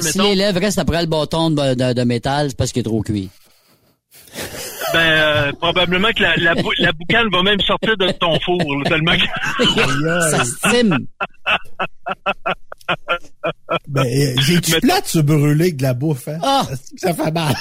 si 0.00 0.12
si 0.12 0.42
restent 0.58 0.78
après 0.78 1.00
le 1.02 1.06
bâton 1.06 1.50
de, 1.50 1.74
de, 1.74 1.92
de 1.92 2.02
métal 2.02 2.48
c'est 2.50 2.56
parce 2.56 2.72
qu'il 2.72 2.80
est 2.80 2.84
trop 2.84 3.02
cuit 3.02 3.28
Ben, 4.92 4.98
euh, 5.00 5.52
probablement 5.52 6.08
que 6.12 6.22
la, 6.22 6.36
la, 6.36 6.54
bou- 6.54 6.72
la 6.78 6.92
boucane 6.92 7.28
va 7.32 7.42
même 7.42 7.60
sortir 7.60 7.96
de 7.96 8.10
ton 8.12 8.38
four, 8.40 8.58
là, 8.78 8.84
tellement 8.88 9.16
que... 9.16 10.30
ça 10.30 10.44
stime 10.44 10.98
Ben, 13.88 14.06
euh, 14.06 14.34
j'ai-tu 14.40 14.72
Mais- 14.72 14.80
plate 14.80 15.06
se 15.06 15.18
brûler 15.18 15.64
avec 15.66 15.76
de 15.76 15.82
la 15.82 15.94
bouffe, 15.94 16.28
hein? 16.28 16.38
Ah! 16.42 16.66
Ça 16.96 17.12
fait 17.14 17.30
mal. 17.32 17.54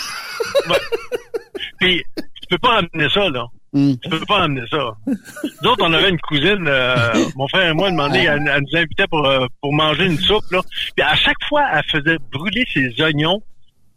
Puis, 1.80 2.04
tu 2.50 2.58
peux 2.58 2.68
pas 2.68 2.78
amener 2.80 3.10
ça, 3.10 3.30
là. 3.30 3.46
Mm. 3.74 3.94
Tu 4.02 4.10
peux 4.10 4.20
pas 4.26 4.44
amener 4.44 4.64
ça. 4.70 4.92
Nous 5.06 5.70
autres, 5.70 5.84
on 5.84 5.92
avait 5.94 6.10
une 6.10 6.20
cousine, 6.20 6.66
euh, 6.68 7.14
mon 7.36 7.48
frère 7.48 7.70
et 7.70 7.74
moi, 7.74 7.92
demandé, 7.92 8.20
elle, 8.20 8.50
elle 8.50 8.62
nous 8.62 8.78
invitait 8.80 9.08
pour, 9.10 9.26
euh, 9.26 9.46
pour 9.62 9.74
manger 9.74 10.06
une 10.06 10.18
soupe, 10.18 10.50
là. 10.52 10.62
Puis 10.96 11.06
à 11.06 11.16
chaque 11.16 11.44
fois, 11.50 11.64
elle 11.74 11.84
faisait 11.92 12.18
brûler 12.32 12.66
ses 12.74 13.02
oignons. 13.02 13.42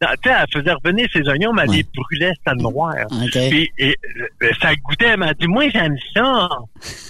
Tu 0.01 0.07
sais, 0.07 0.31
elle 0.31 0.47
faisait 0.53 0.73
revenir 0.73 1.09
ses 1.13 1.29
oignons, 1.29 1.53
mais 1.53 1.63
elle 1.63 1.71
Ouais. 1.71 1.77
les 1.79 1.87
brûlait, 1.95 2.33
c'était 2.39 2.57
noir. 2.63 2.95
ok 3.11 3.33
Puis 3.51 3.69
et, 3.79 3.97
euh, 4.45 4.51
ça 4.63 4.73
goûtait, 4.77 5.07
elle 5.07 5.19
m'a 5.19 5.35
dit, 5.35 5.49
moi 5.49 5.69
j'aime 5.71 5.97
ça. 6.15 6.49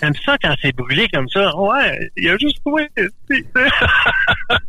J'aime 0.01 0.15
ça 0.25 0.37
quand 0.43 0.55
c'est 0.63 0.75
brûlé 0.75 1.07
comme 1.13 1.29
ça. 1.29 1.55
Ouais, 1.55 2.11
il 2.17 2.25
y 2.25 2.29
a 2.31 2.37
juste 2.39 2.61
sais. 3.29 3.45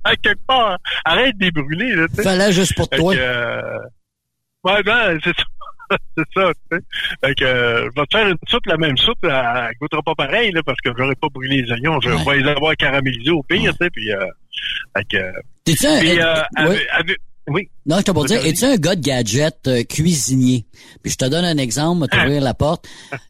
à 0.04 0.16
quelque 0.18 0.46
part, 0.48 0.78
arrête 1.06 1.38
de 1.38 1.46
les 1.46 1.52
brûler. 1.52 1.96
Là, 1.96 2.08
fallait 2.22 2.52
juste 2.52 2.76
pour 2.76 2.90
toi 2.90 3.14
euh, 3.16 3.80
ouais, 4.66 4.84
ben, 4.84 5.18
c'est 5.24 5.36
ça. 5.38 5.44
c'est 6.18 6.24
ça, 6.34 6.52
tu 6.72 6.78
sais. 6.78 6.84
Fait 7.24 7.36
que, 7.36 7.44
euh, 7.46 7.90
je 7.96 8.00
vais 8.02 8.06
te 8.08 8.18
faire 8.18 8.28
une 8.28 8.38
soupe, 8.48 8.66
la 8.66 8.78
même 8.78 8.98
soupe, 8.98 9.18
elle, 9.24 9.30
elle 9.32 9.72
goûtera 9.82 10.02
pas 10.04 10.16
pareil, 10.16 10.52
là, 10.52 10.62
parce 10.64 10.80
que 10.82 10.90
j'aurais 10.98 11.16
pas 11.16 11.28
brûlé 11.34 11.62
les 11.64 11.72
oignons. 11.72 12.00
Je 12.02 12.10
Ouais. 12.10 12.24
vais 12.38 12.42
les 12.44 12.50
avoir 12.50 12.76
caramélisés 12.76 13.32
au 13.32 13.44
pire, 13.44 13.72
tu 13.80 13.84
sais, 13.86 13.90
puis, 13.90 14.12
euh, 14.12 14.26
fait 14.98 15.06
que, 15.10 15.32
T'es-tu 15.66 15.86
un- 15.88 16.00
puis, 16.00 16.20
euh, 16.20 17.16
Oui. 17.52 17.68
Non, 17.88 17.98
je 17.98 18.04
te 18.04 18.12
pour 18.12 18.26
dire, 18.26 18.46
es-tu 18.46 18.64
un 18.66 18.76
gars 18.76 18.96
de 18.96 19.02
gadget 19.02 19.68
euh, 19.68 19.84
cuisinier? 19.84 20.66
Puis 21.02 21.14
je 21.14 21.18
te 21.18 21.26
donne 21.26 21.46
un 21.46 21.58
exemple, 21.58 22.06
Ah. 22.12 22.16
t'ouvrir 22.28 22.42
la 22.44 22.54
porte. 22.54 22.88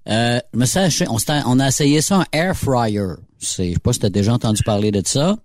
Euh, 0.10 0.40
je 0.54 0.60
me 0.60 0.66
suis 0.66 0.80
acheté- 0.80 1.08
on, 1.10 1.18
s'est- 1.18 1.42
on 1.46 1.58
a 1.60 1.68
essayé 1.70 2.02
ça 2.02 2.18
en 2.20 2.26
air 2.34 2.54
fryer. 2.58 3.02
C'est, 3.38 3.70
je 3.70 3.74
sais 3.76 3.80
pas 3.80 3.94
si 3.94 4.00
t'as 4.00 4.10
déjà 4.10 4.34
entendu 4.34 4.62
parler 4.64 4.92
de 4.92 5.02
ça. 5.06 5.38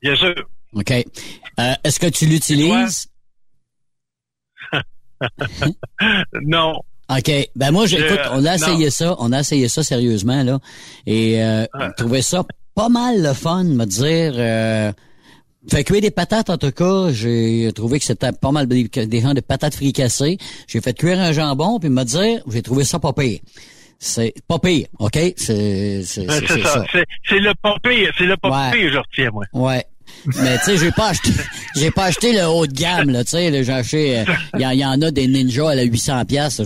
Bien 0.00 0.14
sûr. 0.16 0.34
OK. 0.72 0.90
Euh, 0.92 1.72
est-ce 1.84 2.00
que 2.00 2.06
tu 2.06 2.24
l'utilises? 2.24 3.08
non. 6.42 6.74
OK. 7.10 7.32
Ben 7.56 7.70
moi, 7.72 7.86
j'écoute, 7.86 8.20
on 8.32 8.44
a 8.44 8.50
non. 8.50 8.54
essayé 8.54 8.90
ça, 8.90 9.16
on 9.18 9.32
a 9.32 9.40
essayé 9.40 9.68
ça 9.68 9.82
sérieusement, 9.82 10.42
là. 10.44 10.58
Et 11.06 11.42
euh, 11.42 11.64
on 11.74 11.90
trouvait 11.96 12.22
ça 12.22 12.44
pas 12.74 12.88
mal 12.88 13.22
le 13.22 13.32
fun, 13.32 13.64
me 13.64 13.84
dire. 13.84 14.32
Euh, 14.36 14.92
fait 15.68 15.84
cuire 15.84 16.00
des 16.00 16.10
patates, 16.10 16.48
en 16.48 16.56
tout 16.56 16.70
cas, 16.70 17.08
j'ai 17.12 17.70
trouvé 17.74 17.98
que 17.98 18.04
c'était 18.04 18.32
pas 18.32 18.50
mal 18.50 18.66
des, 18.66 18.84
des 18.84 19.20
gens 19.20 19.34
de 19.34 19.40
patates 19.40 19.74
fricassées. 19.74 20.38
J'ai 20.66 20.80
fait 20.80 20.94
cuire 20.96 21.18
un 21.20 21.32
jambon, 21.32 21.78
puis 21.78 21.90
me 21.90 22.02
dire, 22.04 22.42
j'ai 22.50 22.62
trouvé 22.62 22.84
ça 22.84 22.98
pas 22.98 23.12
pire. 23.12 23.40
C'est 23.98 24.32
pas 24.48 24.58
pire, 24.58 24.86
OK? 24.98 25.18
C'est 25.36 26.02
c'est 26.04 26.26
c'est 26.30 26.62
ça. 26.62 26.84
C'est, 26.90 27.04
c'est 27.28 27.38
le 27.40 27.52
pas 27.60 27.74
pire. 27.82 28.10
C'est 28.16 28.24
le 28.24 28.36
pas 28.38 28.48
Ouais. 28.48 28.78
pire, 28.78 28.92
je 28.92 28.98
retiens, 28.98 29.30
moi. 29.30 29.44
Ouais. 29.52 29.84
Mais 30.26 30.58
tu 30.58 30.64
sais, 30.64 30.76
j'ai 30.76 30.90
pas 30.92 31.08
acheté 31.10 31.30
j'ai 31.76 31.90
pas 31.90 32.04
acheté 32.04 32.32
le 32.32 32.44
haut 32.46 32.66
de 32.66 32.72
gamme 32.72 33.10
là, 33.10 33.24
tu 33.24 33.30
sais, 33.30 33.64
j'ai 33.64 33.72
acheté 33.72 34.20
euh, 34.20 34.24
il 34.54 34.60
y, 34.60 34.66
en- 34.66 34.70
il 34.70 34.78
y 34.78 34.84
en 34.84 35.00
a 35.02 35.10
des 35.10 35.26
Ninja 35.26 35.70
à 35.70 35.74
la 35.74 35.82
800 35.82 36.24
pièces. 36.26 36.60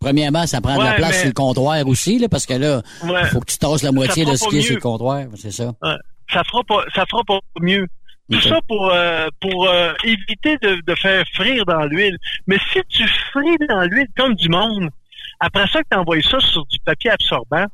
Premièrement, 0.00 0.46
ça 0.46 0.60
prend 0.60 0.76
de 0.78 0.84
la 0.84 0.94
place 0.94 1.10
mais- 1.10 1.18
sur 1.18 1.26
le 1.28 1.32
comptoir 1.32 1.86
aussi 1.86 2.18
là 2.18 2.28
parce 2.28 2.46
que 2.46 2.54
là, 2.54 2.82
Ouais. 3.04 3.24
faut 3.26 3.40
que 3.40 3.50
tu 3.52 3.58
tasses 3.58 3.82
la 3.82 3.92
moitié 3.92 4.24
de 4.24 4.34
ce 4.34 4.48
qui 4.48 4.58
est 4.58 4.62
sur 4.62 4.74
le 4.74 4.80
comptoir, 4.80 5.24
c'est 5.36 5.52
ça. 5.52 5.72
Ouais. 5.82 5.94
Ça 6.32 6.42
fera 6.44 6.62
pas, 6.64 6.84
ça 6.94 7.04
fera 7.10 7.22
pas 7.24 7.38
mieux. 7.60 7.86
Tout 8.30 8.40
ça 8.42 8.60
pour 8.68 8.90
euh, 8.92 9.26
pour 9.40 9.68
euh, 9.68 9.92
éviter 10.04 10.56
de, 10.62 10.80
de 10.86 10.94
faire 10.94 11.24
frire 11.34 11.64
dans 11.66 11.84
l'huile. 11.86 12.16
Mais 12.46 12.58
si 12.72 12.78
tu 12.88 13.04
fris 13.32 13.56
dans 13.68 13.82
l'huile 13.82 14.06
comme 14.16 14.34
du 14.34 14.48
monde, 14.48 14.88
après 15.40 15.66
ça 15.72 15.80
que 15.82 15.88
tu 15.90 15.98
envoies 15.98 16.22
ça 16.22 16.38
sur 16.38 16.64
du 16.66 16.78
papier 16.84 17.10
absorbant, 17.10 17.66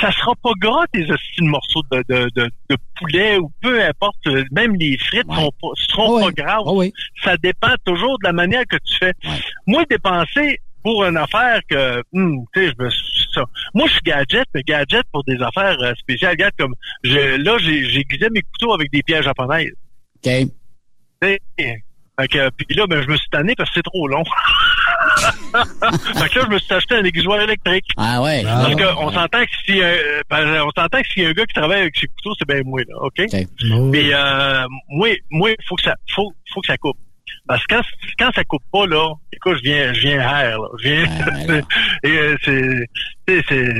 ça 0.00 0.12
sera 0.12 0.34
pas 0.42 0.50
gras 0.60 0.84
tes 0.92 1.04
de 1.04 1.16
morceaux 1.40 1.82
de, 1.90 2.04
de, 2.08 2.30
de, 2.34 2.50
de 2.70 2.76
poulet 2.96 3.38
ou 3.38 3.50
peu 3.60 3.82
importe. 3.82 4.26
Même 4.52 4.74
les 4.76 4.96
frites 4.98 5.26
seront 5.26 5.50
pas, 5.60 5.68
seront 5.74 6.20
pas 6.20 6.30
graves. 6.30 6.90
Ça 7.22 7.36
dépend 7.36 7.74
toujours 7.84 8.18
de 8.18 8.24
la 8.24 8.32
manière 8.32 8.64
que 8.68 8.76
tu 8.76 8.96
fais. 8.98 9.12
Moi, 9.66 9.84
dépenser 9.88 10.60
pour 10.82 11.04
une 11.04 11.16
affaire 11.16 11.60
que, 11.68 12.02
hum, 12.12 12.44
tu 12.54 12.60
sais, 12.60 12.72
je 12.78 12.84
me 12.84 12.90
ça. 13.34 13.44
Moi, 13.74 13.86
je 13.88 13.92
suis 13.92 14.02
gadget, 14.02 14.46
mais 14.54 14.62
gadget 14.62 15.04
pour 15.12 15.24
des 15.24 15.40
affaires 15.42 15.76
euh, 15.80 15.92
spéciales. 15.96 16.32
Regarde 16.32 16.54
comme, 16.58 16.74
je, 17.02 17.36
là, 17.42 17.58
j'ai, 17.58 17.84
j'ai 17.90 18.04
guisé 18.04 18.28
mes 18.30 18.42
couteaux 18.42 18.72
avec 18.72 18.90
des 18.90 19.02
pierres 19.02 19.22
japonaises. 19.22 19.72
OK. 20.16 20.22
Tu 20.22 20.48
sais, 21.22 21.40
Fait 21.58 22.28
que, 22.28 22.50
puis 22.50 22.76
là, 22.76 22.86
ben, 22.86 23.02
je 23.02 23.08
me 23.08 23.16
suis 23.16 23.28
tanné 23.28 23.54
parce 23.56 23.70
que 23.70 23.74
c'est 23.76 23.82
trop 23.82 24.08
long. 24.08 24.24
fait 26.18 26.28
que 26.28 26.38
là, 26.38 26.44
je 26.44 26.54
me 26.54 26.58
suis 26.58 26.74
acheté 26.74 26.94
un 26.96 27.04
aiguisoir 27.04 27.40
électrique. 27.40 27.86
Ah 27.96 28.22
ouais. 28.22 28.42
Parce 28.42 28.74
que 28.74 28.96
on 28.98 29.12
s'entend 29.12 29.42
que 29.42 29.50
si 29.64 29.80
euh, 29.82 30.22
ben, 30.30 30.62
on 30.62 30.70
s'entend 30.70 31.00
que 31.00 31.08
s'il 31.08 31.22
y 31.22 31.26
a 31.26 31.28
un 31.30 31.32
gars 31.32 31.46
qui 31.46 31.54
travaille 31.54 31.80
avec 31.80 31.96
ses 31.96 32.06
couteaux, 32.06 32.34
c'est 32.38 32.48
bien 32.48 32.62
moi, 32.64 32.80
là, 32.88 32.94
OK? 32.98 33.20
Mais 33.90 34.12
euh, 34.12 34.66
moi, 34.88 35.08
moi, 35.30 35.50
faut 35.68 35.76
que 35.76 35.82
ça 35.82 35.94
faut, 36.14 36.32
faut 36.52 36.60
que 36.60 36.66
ça 36.66 36.76
coupe. 36.76 36.98
Parce 37.46 37.64
que 37.66 37.74
quand, 37.74 37.82
quand 38.18 38.30
ça 38.34 38.44
coupe 38.44 38.62
pas, 38.70 38.86
là, 38.86 39.14
écoute, 39.32 39.56
je 39.58 39.62
viens, 39.62 39.92
je 39.94 40.00
viens 40.00 40.20
air, 40.20 40.58
là. 40.58 40.68
Je 40.82 40.88
viens. 40.88 41.62
et 42.02 42.10
euh, 42.10 42.36
c'est, 42.44 42.88
tu 43.26 43.36
sais, 43.36 43.44
c'est, 43.48 43.74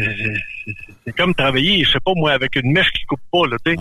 c'est, 0.64 0.74
c'est 1.04 1.16
comme 1.16 1.34
travailler, 1.34 1.84
je 1.84 1.90
sais 1.90 2.00
pas 2.04 2.12
moi, 2.16 2.32
avec 2.32 2.56
une 2.56 2.72
mèche 2.72 2.90
qui 2.92 3.04
coupe 3.04 3.20
pas, 3.30 3.46
là, 3.46 3.56
tu 3.64 3.72
sais. 3.72 3.78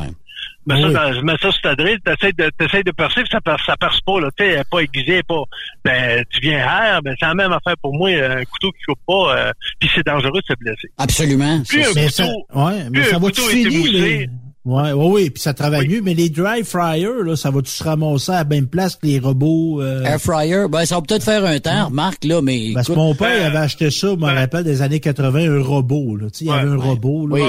Mais 0.68 0.82
ça, 0.82 0.88
Oui. 0.88 0.94
dans- 0.94 1.14
je 1.14 1.22
mets 1.22 1.38
ça 1.42 1.52
sur 1.52 1.62
ta 1.62 1.76
drill, 1.76 1.98
t'essayes 2.06 2.34
de, 2.34 2.52
t'essayes 2.58 2.84
de 2.84 2.92
percer, 2.92 3.22
puis 3.22 3.30
ça 3.32 3.40
perce, 3.42 3.66
ça 3.66 3.76
perce 3.78 4.02
pas, 4.02 4.20
là, 4.20 4.30
tu 4.38 4.44
sais, 4.44 4.62
pas 4.70 4.82
est 4.82 5.24
pas, 5.28 5.44
ben, 5.86 6.24
tu 6.30 6.40
viens 6.42 6.60
air, 6.60 7.02
ben, 7.02 7.16
c'est 7.20 7.26
la 7.26 7.34
même 7.34 7.52
affaire 7.54 7.76
pour 7.82 7.96
moi, 7.98 8.10
un 8.10 8.44
couteau 8.44 8.72
qui 8.74 8.84
coupe 8.86 9.00
pas, 9.08 9.38
euh, 9.38 9.52
puis 9.80 9.90
c'est 9.96 10.06
dangereux 10.06 10.42
de 10.42 10.46
se 10.54 10.60
blesser. 10.60 10.90
Absolument. 10.98 11.64
Plus 11.68 11.84
un 11.84 11.92
Mais 11.96 12.10
ça, 12.10 12.24
couteau, 12.26 12.46
ouais, 12.56 12.84
mais 12.92 13.00
plus 13.02 13.10
ça 13.10 13.16
un 13.16 13.20
va-tu 13.20 13.42
couteau 13.42 13.50
est 13.50 13.54
finir, 13.64 13.72
émoussé, 13.76 13.92
les... 14.18 14.30
Ouais, 14.68 14.92
ouais, 14.92 15.08
oui, 15.08 15.30
puis 15.30 15.42
ça 15.42 15.54
travaille 15.54 15.88
mieux, 15.88 16.02
mais 16.02 16.14
les 16.14 16.30
dry 16.30 16.62
fryers, 16.66 17.24
là, 17.24 17.38
ça 17.38 17.52
va-tu 17.52 17.72
se 17.72 17.82
ramasser 17.82 18.34
à 18.34 18.40
la 18.40 18.44
même 18.44 18.68
place 18.68 18.98
que 18.98 19.08
les 19.08 19.18
robots? 19.18 19.82
Euh... 19.82 20.04
Air 20.04 20.20
fryer, 20.20 20.66
ben 20.70 20.86
ça 20.86 20.96
va 20.96 21.02
peut-être 21.04 21.24
faire 21.24 21.46
un 21.46 21.58
temps, 21.60 21.86
remarque 21.86 22.26
là, 22.26 22.42
mais 22.42 22.72
Parce 22.74 22.88
que 22.90 22.94
mon 22.94 23.16
père 23.16 23.40
il 23.40 23.46
avait 23.46 23.60
acheté 23.60 23.90
ça, 23.92 24.10
je 24.10 24.16
me 24.16 24.26
rappelle, 24.26 24.66
des 24.66 24.82
années 24.82 25.00
80, 25.00 25.40
un 25.60 25.64
robot. 25.64 26.18
Là. 26.18 26.30
Tu 26.30 26.40
sais, 26.40 26.46
Il 26.46 26.48
y 26.50 26.52
avait 26.52 26.70
un 26.70 26.76
robot. 26.76 27.28
Là, 27.28 27.36
Oui. 27.36 27.42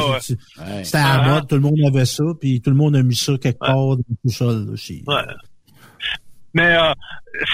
C'était 0.84 0.98
à 0.98 1.16
la 1.18 1.28
mode, 1.34 1.48
tout 1.48 1.56
le 1.56 1.60
monde 1.62 1.80
avait 1.88 2.04
ça, 2.04 2.22
puis 2.40 2.60
tout 2.60 2.70
le 2.70 2.76
monde 2.76 2.94
a 2.94 3.02
mis 3.02 3.16
ça 3.16 3.32
quelque 3.42 3.58
part 3.58 3.74
dans 3.96 3.96
tout 3.96 4.30
seul. 4.30 4.66
Là, 4.70 4.76
chez- 4.76 5.02
Ouais. 5.08 5.16
Mais 6.54 6.76
euh, 6.76 6.92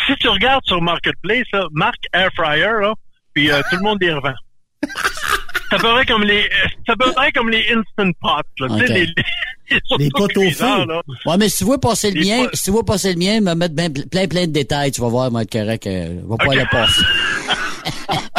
si 0.06 0.14
tu 0.16 0.28
regardes 0.28 0.64
sur 0.66 0.80
Marketplace, 0.82 1.46
là, 1.54 1.66
marque 1.72 2.04
Air 2.12 2.28
Fryer, 2.36 2.80
là, 2.82 2.92
puis 3.32 3.50
euh, 3.50 3.60
tout 3.70 3.76
le 3.76 3.82
monde 3.82 3.98
les 4.00 4.12
revend. 4.12 4.34
Ça 5.70 5.78
peut 5.78 6.00
être 6.00 6.06
comme 6.08 6.22
les, 6.24 6.48
ça 6.86 6.94
peut 6.96 7.08
être 7.10 7.34
comme 7.34 7.48
les 7.50 7.64
instant 7.70 8.10
pots, 8.20 8.28
là, 8.66 8.68
tu 8.78 8.86
sais, 8.86 8.92
les, 8.92 9.06
les, 9.06 9.80
Les 9.98 10.10
potes 10.10 10.36
au 10.36 10.50
feu. 10.50 10.66
Ouais, 11.26 11.36
mais 11.38 11.48
si 11.48 11.58
tu 11.58 11.64
vois 11.64 11.80
passer 11.80 12.10
le 12.10 12.20
Les 12.20 12.28
mien, 12.30 12.44
pas- 12.44 12.50
si 12.54 12.64
tu 12.64 12.70
vois 12.70 12.84
passer 12.84 13.12
le 13.12 13.18
mien, 13.18 13.40
me 13.40 13.54
mettre 13.54 13.74
ben- 13.74 13.92
plein 13.92 14.26
plein 14.28 14.46
de 14.46 14.52
détails, 14.52 14.92
tu 14.92 15.00
vas 15.00 15.08
voir, 15.08 15.30
moi 15.30 15.42
être 15.42 15.50
correct, 15.52 15.86
euh, 15.86 16.20
va 16.28 16.36
pas 16.36 16.46
Ok. 16.46 16.54
le 16.54 16.64
passer. 16.70 17.02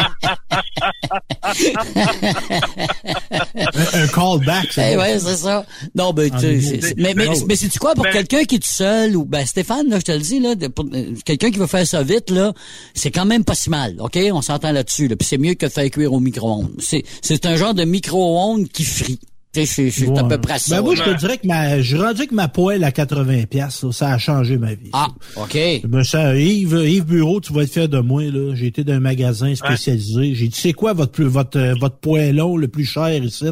Un, 3.94 4.06
callback, 4.08 4.72
ça. 4.72 4.90
Eh 4.90 4.96
ouais, 4.96 5.18
c'est 5.18 5.36
ça. 5.36 5.64
Non, 5.94 6.12
ben, 6.12 6.32
En 6.34 6.38
tu 6.38 6.60
c'est- 6.60 6.80
c'est- 6.80 6.94
mais, 6.96 7.14
mais, 7.14 7.28
mais 7.48 7.56
c'est-tu 7.56 7.78
quoi 7.78 7.94
pour 7.94 8.04
ben- 8.04 8.12
quelqu'un 8.12 8.44
qui 8.44 8.56
est 8.56 8.58
tout 8.58 8.68
seul 8.68 9.16
ou, 9.16 9.24
ben, 9.24 9.44
Stéphane, 9.46 9.88
là, 9.88 9.98
je 9.98 10.04
te 10.04 10.12
le 10.12 10.18
dis, 10.18 10.40
là, 10.40 10.54
pour, 10.74 10.84
euh, 10.92 11.14
quelqu'un 11.24 11.50
qui 11.50 11.58
veut 11.58 11.66
faire 11.66 11.86
ça 11.86 12.02
vite, 12.02 12.30
là, 12.30 12.52
c'est 12.94 13.10
quand 13.10 13.24
même 13.26 13.44
pas 13.44 13.54
si 13.54 13.70
mal, 13.70 13.96
OK? 13.98 14.18
On 14.32 14.42
s'entend 14.42 14.72
là-dessus, 14.72 15.08
là. 15.08 15.16
Puis 15.16 15.26
c'est 15.28 15.38
mieux 15.38 15.54
que 15.54 15.66
de 15.66 15.70
faire 15.70 15.90
cuire 15.90 16.12
au 16.12 16.20
micro-ondes. 16.20 16.70
C'est, 16.78 17.04
c'est 17.22 17.46
un 17.46 17.56
genre 17.56 17.74
de 17.74 17.84
micro-ondes 17.84 18.68
qui 18.68 18.84
frit. 18.84 19.20
C'est, 19.64 19.90
c'est 19.90 20.18
à 20.18 20.24
peu 20.24 20.38
près 20.38 20.58
ça. 20.58 20.76
Ben 20.76 20.82
moi, 20.82 20.94
je 20.94 21.02
te 21.02 21.14
dirais 21.18 21.38
que 21.38 21.46
ma, 21.46 21.80
je 21.80 21.96
rendu 21.96 22.18
avec 22.20 22.32
ma 22.32 22.48
poêle 22.48 22.84
à 22.84 22.92
80 22.92 23.44
pièces, 23.50 23.88
ça 23.92 24.10
a 24.12 24.18
changé 24.18 24.58
ma 24.58 24.74
vie. 24.74 24.90
Ah, 24.92 25.08
OK. 25.36 25.56
Ben, 25.84 26.04
ça, 26.04 26.36
Yves, 26.36 26.72
Yves 26.84 27.04
Bureau, 27.06 27.40
tu 27.40 27.52
vas 27.52 27.62
être 27.62 27.72
fier 27.72 27.88
de 27.88 27.98
moi, 28.00 28.22
là. 28.24 28.54
J'ai 28.54 28.66
été 28.66 28.84
dans 28.84 28.94
un 28.94 29.00
magasin 29.00 29.54
spécialisé. 29.54 30.34
J'ai 30.34 30.48
dit, 30.48 30.58
c'est 30.60 30.72
quoi 30.72 30.92
votre, 30.92 31.12
plus- 31.12 31.24
votre, 31.24 31.58
euh, 31.58 31.74
votre 31.80 31.96
poêlon 31.96 32.56
le 32.56 32.68
plus 32.68 32.84
cher 32.84 33.08
ici? 33.22 33.46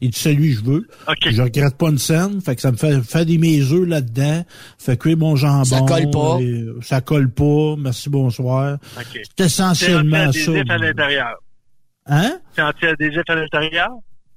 Il 0.00 0.10
dit, 0.10 0.18
celui 0.18 0.54
que 0.54 0.60
je 0.60 0.64
veux. 0.64 0.88
Je 1.30 1.42
regrette 1.42 1.76
pas 1.76 1.88
une 1.90 1.98
scène. 1.98 2.40
Fait 2.40 2.54
que 2.56 2.60
ça 2.62 2.72
me 2.72 2.76
fait, 2.76 3.00
fait 3.02 3.24
des 3.24 3.38
mes 3.38 3.60
œufs 3.72 3.86
là-dedans. 3.86 4.42
Fait 4.78 4.96
cuire 4.96 5.18
mon 5.18 5.36
jambon. 5.36 5.64
Ça 5.64 5.80
colle 5.82 6.10
pas. 6.10 6.38
et, 6.40 6.44
euh, 6.46 6.78
ça 6.82 7.00
colle 7.02 7.30
pas. 7.30 7.76
Merci, 7.78 8.08
bonsoir. 8.08 8.78
OK. 8.98 9.04
C'est 9.36 9.44
essentiellement 9.44 10.32
C'est 10.32 10.40
ça. 10.40 10.50
anti-adhésif 10.52 10.70
à 10.70 10.78
moi. 10.78 10.86
l'intérieur. 10.86 11.34
Hein? 12.06 12.38
C'est 12.54 12.62
anti-adhésif 12.62 13.22
à 13.28 13.34
l'intérieur? 13.34 13.90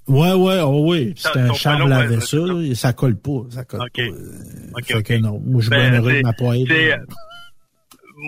Ouais, 0.10 0.34
ouais, 0.34 0.60
oh 0.62 0.86
oui. 0.90 1.14
C'est 1.16 1.38
un 1.38 1.48
poêlon, 1.50 1.88
laver 1.88 2.16
ouais, 2.16 2.22
ça, 2.22 2.38
là, 2.38 2.62
et 2.62 2.76
ça 2.76 2.94
colle 2.94 3.16
pas. 3.16 3.42
Ça 3.52 3.64
colle 3.64 3.82
OK. 3.82 3.96
pas. 3.96 4.80
OK, 4.80 4.86
Fait 4.86 4.96
OK. 4.96 5.04
que 5.04 5.14
non. 5.18 5.40
Moi, 5.46 5.62
je 5.62 5.68
suis 5.68 5.70
Ben, 5.70 5.90
bien 5.92 6.00
heureux 6.00 6.14
de 6.14 6.22
ma 6.24 6.34
poêle. 6.34 6.66
là. 6.68 6.98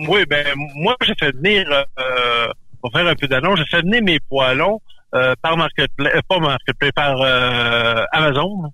Oui, 0.08 0.24
ben, 0.30 0.46
moi, 0.76 0.96
j'ai 1.04 1.14
fait 1.18 1.32
venir, 1.36 1.66
euh, 1.70 2.48
pour 2.80 2.90
faire 2.92 3.06
un 3.06 3.14
peu 3.14 3.26
d'annonce, 3.28 3.58
j'ai 3.58 3.66
fait 3.76 3.82
venir 3.82 4.02
mes 4.02 4.18
poêlons, 4.20 4.80
euh, 5.14 5.34
par 5.42 5.56
Marketplace, 5.56 6.12
euh, 6.16 6.20
pas 6.28 6.38
Marketplace, 6.38 6.92
par, 6.94 7.20
euh, 7.20 8.04
Amazon. 8.12 8.72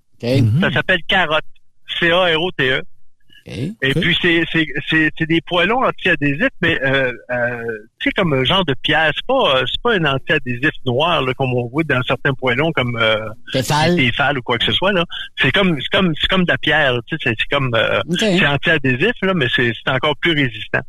Ça 0.60 0.70
s'appelle 0.72 1.00
Carotte. 1.08 1.42
C-A-R-O-T-E. 1.98 2.82
Et 3.82 3.90
Ok. 3.90 4.00
puis 4.00 4.16
c'est 4.20 4.44
c'est 4.52 4.66
c'est 4.90 5.10
c'est 5.18 5.26
des 5.26 5.40
poêlons 5.40 5.84
anti-adhésifs, 5.84 6.48
mais 6.62 6.78
euh, 6.82 7.12
euh, 7.30 7.62
tu 7.98 8.08
sais 8.08 8.10
comme 8.12 8.32
un 8.34 8.44
genre 8.44 8.64
de 8.64 8.74
pierre. 8.82 9.10
C'est 9.14 9.26
pas 9.26 9.56
euh, 9.58 9.64
c'est 9.66 9.80
pas 9.82 9.94
un 9.94 10.04
anti-adhésif 10.04 10.70
noir 10.86 11.22
là, 11.22 11.32
comme 11.34 11.52
on 11.54 11.66
voit 11.68 11.84
dans 11.84 12.02
certains 12.02 12.32
poêlons 12.34 12.72
comme 12.72 12.96
euh, 13.00 13.28
Tefal. 13.96 14.38
Ou 14.38 14.42
quoi 14.42 14.58
que 14.58 14.64
ce 14.64 14.72
soit 14.72 14.92
là. 14.92 15.04
C'est 15.40 15.52
comme 15.52 15.78
c'est 15.80 15.88
comme 15.98 16.12
c'est 16.20 16.28
comme 16.28 16.44
de 16.44 16.52
la 16.52 16.58
pierre. 16.58 16.98
Tu 17.06 17.16
sais, 17.16 17.22
c'est 17.24 17.34
c'est 17.38 17.48
comme 17.56 17.70
euh, 17.74 18.00
c'est 18.18 18.46
anti-adhésif 18.46 19.12
là, 19.22 19.34
mais 19.34 19.46
c'est 19.54 19.72
c'est 19.74 19.90
encore 19.92 20.16
plus 20.16 20.32
résistant. 20.32 20.80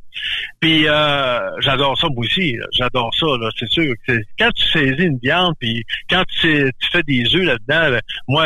Puis 0.60 0.88
euh, 0.88 1.40
j'adore 1.62 1.98
ça 2.00 2.08
moi 2.08 2.26
aussi. 2.26 2.58
J'adore 2.74 3.14
ça 3.16 3.26
là. 3.40 3.50
C'est 3.58 3.70
sûr. 3.70 3.94
que 4.08 4.14
c'est- 4.14 4.26
quand 4.38 4.52
tu 4.52 4.66
saisis 4.70 5.04
une 5.04 5.20
viande, 5.24 5.54
puis 5.60 5.84
quand 6.10 6.24
tu, 6.28 6.40
sais- 6.42 6.72
tu 6.80 6.90
fais 6.92 7.04
des 7.04 7.24
œufs 7.36 7.44
là-dedans, 7.46 7.90
là, 7.90 8.02
moi. 8.28 8.46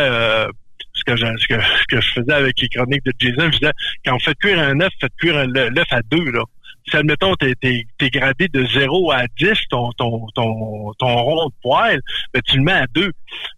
Ce 0.95 1.03
que, 1.03 1.15
je, 1.15 1.26
ce, 1.38 1.48
que, 1.48 1.56
ce 1.61 1.84
que 1.88 2.02
je 2.02 2.11
faisais 2.11 2.34
avec 2.34 2.60
les 2.61 2.70
chroniques 2.70 3.03
de 3.06 3.14
Jason, 3.20 3.45
je 3.52 3.57
disais, 3.57 3.72
quand 4.06 4.15
on 4.15 4.20
fait 4.20 4.36
cuire 4.36 4.60
un 4.60 4.80
œuf, 4.80 4.91
faites 5.02 5.11
cuire 5.20 5.45
l'œuf 5.48 5.88
à 5.91 6.02
deux, 6.10 6.32
là. 6.32 6.44
Si, 6.90 6.98
admettons, 6.98 7.34
t'es, 7.36 7.56
t'es, 7.61 7.86
t'es 7.98 8.10
gradé 8.10 8.49
de 8.49 8.65
0 8.65 9.10
à 9.14 9.24
10, 9.40 9.53
ton, 9.70 9.91
ton, 9.94 10.28
ton, 10.36 10.91
ton 10.99 11.15
rond 11.15 11.45
de 11.48 11.53
poêle, 11.61 12.02
ben, 12.34 12.41
tu 12.45 12.57
le 12.57 12.64
mets 12.64 12.74
à 12.74 12.86
deux. 12.94 13.11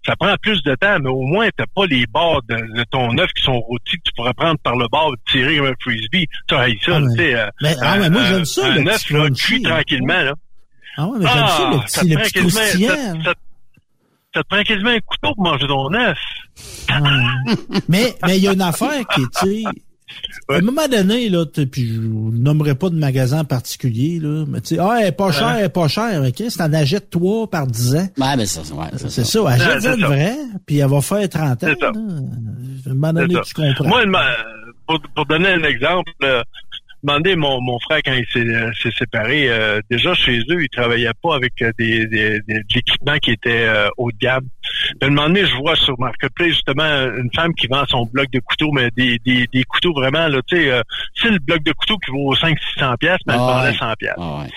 Ça 0.05 0.15
prend 0.15 0.35
plus 0.41 0.61
de 0.61 0.75
temps, 0.75 0.97
mais 1.01 1.09
au 1.09 1.23
moins, 1.23 1.49
t'as 1.57 1.65
pas 1.75 1.87
les 1.87 2.05
bords 2.05 2.43
de, 2.47 2.55
de 2.55 2.83
ton 2.91 3.17
œuf 3.17 3.31
qui 3.35 3.41
sont 3.43 3.59
rôtis 3.59 3.97
que 3.97 4.03
tu 4.05 4.11
pourrais 4.15 4.35
prendre 4.35 4.59
par 4.59 4.75
le 4.75 4.87
bord 4.89 5.11
et 5.15 5.31
tirer 5.31 5.57
comme 5.57 5.65
un 5.65 5.73
frisbee. 5.81 6.27
Tu 6.47 6.53
as 6.55 6.67
ça, 6.67 6.97
Ah, 6.97 6.99
mais- 6.99 7.15
tu 7.15 7.17
sais. 7.17 7.35
euh, 7.35 7.49
ah, 7.81 7.97
mais 7.99 8.09
moi, 8.11 8.21
j'aime 8.29 8.45
ça, 8.45 8.67
Un 8.67 8.75
le 8.75 8.91
œuf, 8.91 9.09
là, 9.09 9.29
cuit 9.31 9.59
là. 9.63 9.69
tranquillement, 9.71 10.21
là. 10.21 10.33
Ah 10.97 11.07
ouais, 11.07 11.17
mais 11.19 11.25
j'aime 11.27 11.47
ça, 11.47 11.69
le 11.71 11.75
Ah, 11.77 11.79
petit, 11.83 11.91
ça 11.93 12.03
le 12.03 12.15
petit 12.15 12.31
quasiment- 12.31 12.49
croustillant. 12.61 12.89
ça- 12.89 13.23
ça- 13.23 13.33
ça 14.35 14.43
te 14.43 14.47
prend 14.49 14.61
quasiment 14.63 14.89
un 14.91 14.99
couteau 14.99 15.33
pour 15.33 15.43
manger 15.43 15.67
ton 15.67 15.91
œuf. 15.93 16.17
mais 17.89 18.15
mais 18.25 18.37
il 18.37 18.43
y 18.43 18.47
a 18.47 18.53
une 18.53 18.61
affaire 18.61 19.05
qui 19.13 19.21
est, 19.21 19.39
tu 19.39 19.63
sais, 19.63 19.63
À 20.49 20.55
un 20.57 20.61
moment 20.61 20.87
donné, 20.87 21.29
là, 21.29 21.45
puis 21.45 21.87
je 21.87 21.99
nommerai 21.99 22.75
pas 22.75 22.89
de 22.89 22.95
magasin 22.95 23.43
particulier, 23.43 24.19
là, 24.21 24.45
mais 24.47 24.61
tu 24.61 24.75
sais, 24.75 24.81
ah, 24.81 24.97
elle 25.01 25.07
est 25.07 25.11
pas 25.11 25.31
chère, 25.31 25.55
elle 25.57 25.65
est 25.65 25.69
pas 25.69 25.87
chère, 25.87 26.21
ok? 26.21 26.43
C'est 26.49 26.61
en 26.61 26.71
achète 26.73 27.09
trois 27.09 27.49
par 27.49 27.65
10 27.67 27.95
ans. 27.95 28.07
Ouais, 28.17 28.35
mais 28.37 28.45
ça, 28.45 28.61
ouais, 28.61 28.85
C'est 29.09 29.23
ça, 29.25 29.49
achète 29.49 29.81
c'est 29.81 29.95
une 29.95 30.01
ça. 30.01 30.07
vraie, 30.07 30.37
puis 30.65 30.77
elle 30.77 30.89
va 30.89 31.01
faire 31.01 31.27
30 31.27 31.63
ans. 31.63 31.73
Ça. 31.79 31.87
À 31.87 31.89
un 31.89 32.93
moment 32.93 33.13
donné, 33.13 33.33
ça. 33.35 33.41
tu 33.45 33.53
comprends. 33.55 33.87
Moi, 33.87 34.03
pour 35.15 35.25
donner 35.25 35.49
un 35.49 35.63
exemple, 35.63 36.11
euh, 36.23 36.43
demandez 37.05 37.35
mon, 37.35 37.61
mon 37.61 37.77
frère 37.79 37.99
quand 38.03 38.13
il 38.13 38.25
s'est, 38.33 38.39
euh, 38.47 38.71
séparé, 38.97 39.47
euh, 39.49 39.79
déjà 39.89 40.13
chez 40.13 40.39
eux, 40.49 40.61
il 40.63 40.69
travaillait 40.69 41.09
pas 41.21 41.35
avec 41.35 41.53
euh, 41.61 41.71
des, 41.77 42.07
des, 42.07 42.39
des- 42.41 42.59
de 42.59 42.63
l'équipement 42.73 43.17
qui 43.17 43.31
était 43.31 43.65
euh, 43.67 43.87
haut 43.97 44.11
de 44.11 44.17
gamme. 44.17 44.45
Moment 45.01 45.27
donné, 45.27 45.45
je 45.45 45.55
vois 45.55 45.75
sur 45.75 45.99
Marketplace 45.99 46.49
justement 46.49 46.83
une 47.17 47.29
femme 47.35 47.53
qui 47.53 47.67
vend 47.67 47.85
son 47.87 48.05
bloc 48.05 48.29
de 48.31 48.39
couteaux, 48.39 48.71
mais 48.71 48.89
des, 48.95 49.19
des, 49.25 49.47
des 49.53 49.63
couteaux 49.63 49.93
vraiment, 49.93 50.27
là, 50.27 50.39
tu 50.47 50.57
sais, 50.57 50.71
euh, 50.71 50.81
c'est 51.15 51.29
le 51.31 51.39
bloc 51.39 51.63
de 51.63 51.71
couteaux 51.73 51.97
qui 51.97 52.11
vaut 52.11 52.33
500-600 52.35 52.97
pièces, 52.97 53.17
mais 53.27 53.33
elle 53.33 53.39
Ah 53.41 53.45
vendait 53.53 53.69
ouais. 53.69 53.77
100 53.77 53.93
pièces. 53.99 54.13
Ah 54.17 54.39
ouais. 54.41 54.49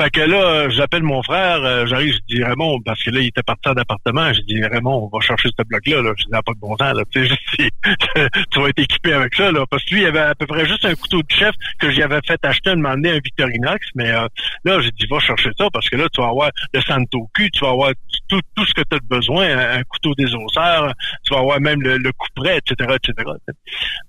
Fait 0.00 0.08
que 0.08 0.20
là, 0.22 0.42
euh, 0.42 0.70
j'appelle 0.70 1.02
mon 1.02 1.22
frère, 1.22 1.62
euh, 1.62 1.84
j'arrive, 1.84 2.14
je 2.14 2.34
dis 2.34 2.42
Raymond, 2.42 2.80
parce 2.86 3.04
que 3.04 3.10
là, 3.10 3.20
il 3.20 3.26
était 3.26 3.42
parti 3.42 3.68
en 3.68 3.74
appartement, 3.74 4.32
je 4.32 4.40
dis 4.40 4.64
Raymond, 4.64 5.10
on 5.12 5.14
va 5.14 5.22
chercher 5.22 5.50
ce 5.50 5.62
bloc-là, 5.62 6.00
là. 6.00 6.12
Je 6.16 6.24
dis, 6.24 6.30
Ah, 6.32 6.42
pas 6.42 6.54
de 6.54 6.58
bon 6.58 6.74
temps, 6.76 6.94
là. 6.94 7.02
Tu 7.10 7.28
sais, 7.28 7.70
tu 8.50 8.60
vas 8.60 8.68
être 8.70 8.78
équipé 8.78 9.12
avec 9.12 9.34
ça, 9.34 9.52
là. 9.52 9.66
Parce 9.70 9.84
que 9.84 9.94
lui, 9.94 10.00
il 10.00 10.06
avait 10.06 10.20
à 10.20 10.34
peu 10.34 10.46
près 10.46 10.64
juste 10.66 10.86
un 10.86 10.94
couteau 10.94 11.18
de 11.18 11.30
chef 11.30 11.54
que 11.78 11.90
j'y 11.90 12.02
avais 12.02 12.20
fait 12.26 12.42
acheter, 12.42 12.70
donné, 12.74 13.10
un 13.10 13.20
Victorinox, 13.22 13.88
mais 13.94 14.10
euh, 14.10 14.26
là, 14.64 14.80
j'ai 14.80 14.90
dit, 14.92 15.06
va 15.10 15.18
chercher 15.18 15.50
ça, 15.58 15.68
parce 15.70 15.90
que 15.90 15.96
là, 15.96 16.06
tu 16.14 16.22
vas 16.22 16.28
avoir 16.28 16.50
le 16.72 16.80
Santoku, 16.80 17.50
tu 17.52 17.60
vas 17.60 17.72
avoir 17.72 17.90
tout, 18.30 18.40
tout 18.56 18.64
ce 18.64 18.72
que 18.72 18.82
tu 18.90 18.96
as 18.96 19.00
besoin, 19.00 19.50
un, 19.50 19.80
un 19.80 19.82
couteau 19.82 20.14
désosseur, 20.14 20.94
tu 21.24 21.34
vas 21.34 21.40
avoir 21.40 21.60
même 21.60 21.82
le, 21.82 21.98
le 21.98 22.12
couperet, 22.12 22.56
etc., 22.56 22.96
etc. 22.96 23.30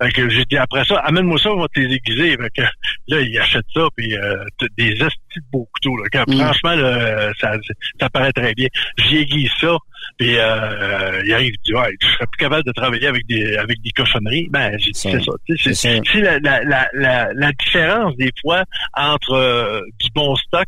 Fait 0.02 0.12
que 0.14 0.30
j'ai 0.30 0.46
dit, 0.46 0.56
après 0.56 0.86
ça, 0.86 1.00
amène-moi 1.00 1.38
ça, 1.38 1.52
on 1.52 1.60
va 1.60 1.68
te 1.68 1.82
les. 1.82 2.00
Fait 2.02 2.50
que 2.56 2.62
là, 3.10 3.20
il 3.20 3.38
achète 3.38 3.66
ça, 3.74 3.88
puis 3.98 4.16
euh, 4.16 4.46
des 4.78 5.02
de 5.40 5.46
beaux 5.52 5.68
couteaux, 5.74 5.98
là. 5.98 6.04
Quand, 6.12 6.24
Mm. 6.28 6.38
Franchement, 6.40 6.76
là, 6.76 7.32
ça, 7.40 7.54
ça 8.00 8.10
paraît 8.10 8.32
très 8.34 8.54
bien. 8.54 8.68
J'y 8.98 9.18
aiguise 9.18 9.50
ça, 9.60 9.76
puis 10.18 10.36
euh, 10.38 11.22
il 11.26 11.34
arrive, 11.34 11.54
dit, 11.66 11.74
ouais, 11.74 11.90
je 12.02 12.08
serais 12.08 12.26
plus 12.28 12.38
capable 12.38 12.64
de 12.66 12.72
travailler 12.74 13.08
avec 13.08 13.26
des 13.28 13.56
avec 13.58 13.82
des 13.82 13.92
cochonneries. 13.92 14.48
Ben, 14.50 14.78
j'ai 14.78 14.92
dit, 14.92 15.00
Ça, 15.00 15.10
c'est 15.12 15.24
ça. 15.24 15.32
tu 15.46 15.58
sais, 15.58 15.64
c'est 15.64 15.74
C'est 15.74 15.98
ça. 15.98 16.04
c'est 16.14 16.22
la, 16.22 16.40
la, 16.40 16.64
la, 16.64 16.90
la, 16.94 17.34
la 17.34 17.52
différence, 17.54 18.16
des 18.18 18.32
fois, 18.42 18.64
entre 18.98 19.34
euh, 19.34 19.82
du 20.00 20.10
bon 20.14 20.36
stock 20.36 20.68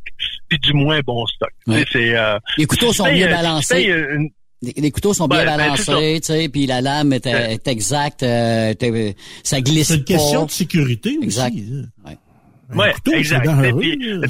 puis 0.49 0.60
du 0.60 0.73
moins 0.73 0.99
bon 1.06 1.26
stock. 1.27 1.49
Tu 1.65 1.72
sais, 1.73 1.77
Ouais. 1.80 1.85
C'est, 1.91 2.15
euh, 2.18 2.38
Les 2.57 2.65
couteaux 2.65 2.94
sont 2.94 3.11
bien 3.11 3.30
balancés. 3.30 3.84
une- 3.84 4.30
Les, 4.61 4.73
les 4.77 4.91
couteaux 4.91 5.14
sont 5.14 5.27
bien 5.27 5.44
ben, 5.44 5.57
balancés, 5.57 6.22
tu 6.22 6.27
sais, 6.27 6.48
puis 6.48 6.65
la 6.68 6.80
lame 6.80 7.11
est, 7.11 7.26
Ouais. 7.26 7.56
est 7.56 7.68
exacte, 7.68 8.23
euh, 8.23 8.73
ça 9.44 9.60
glisse 9.60 9.90
C'est 9.90 9.95
une 9.98 10.03
question 10.06 10.40
pas. 10.41 10.45
de 10.45 10.52
sécurité 10.52 11.10
aussi. 11.18 11.26
Exact. 11.26 11.53
là. 11.53 11.81
Ouais. 12.11 12.18
Ouais, 12.73 12.94
couteau, 12.94 13.11
c'est 13.11 13.18
exact. 13.18 13.45
là. 13.45 14.27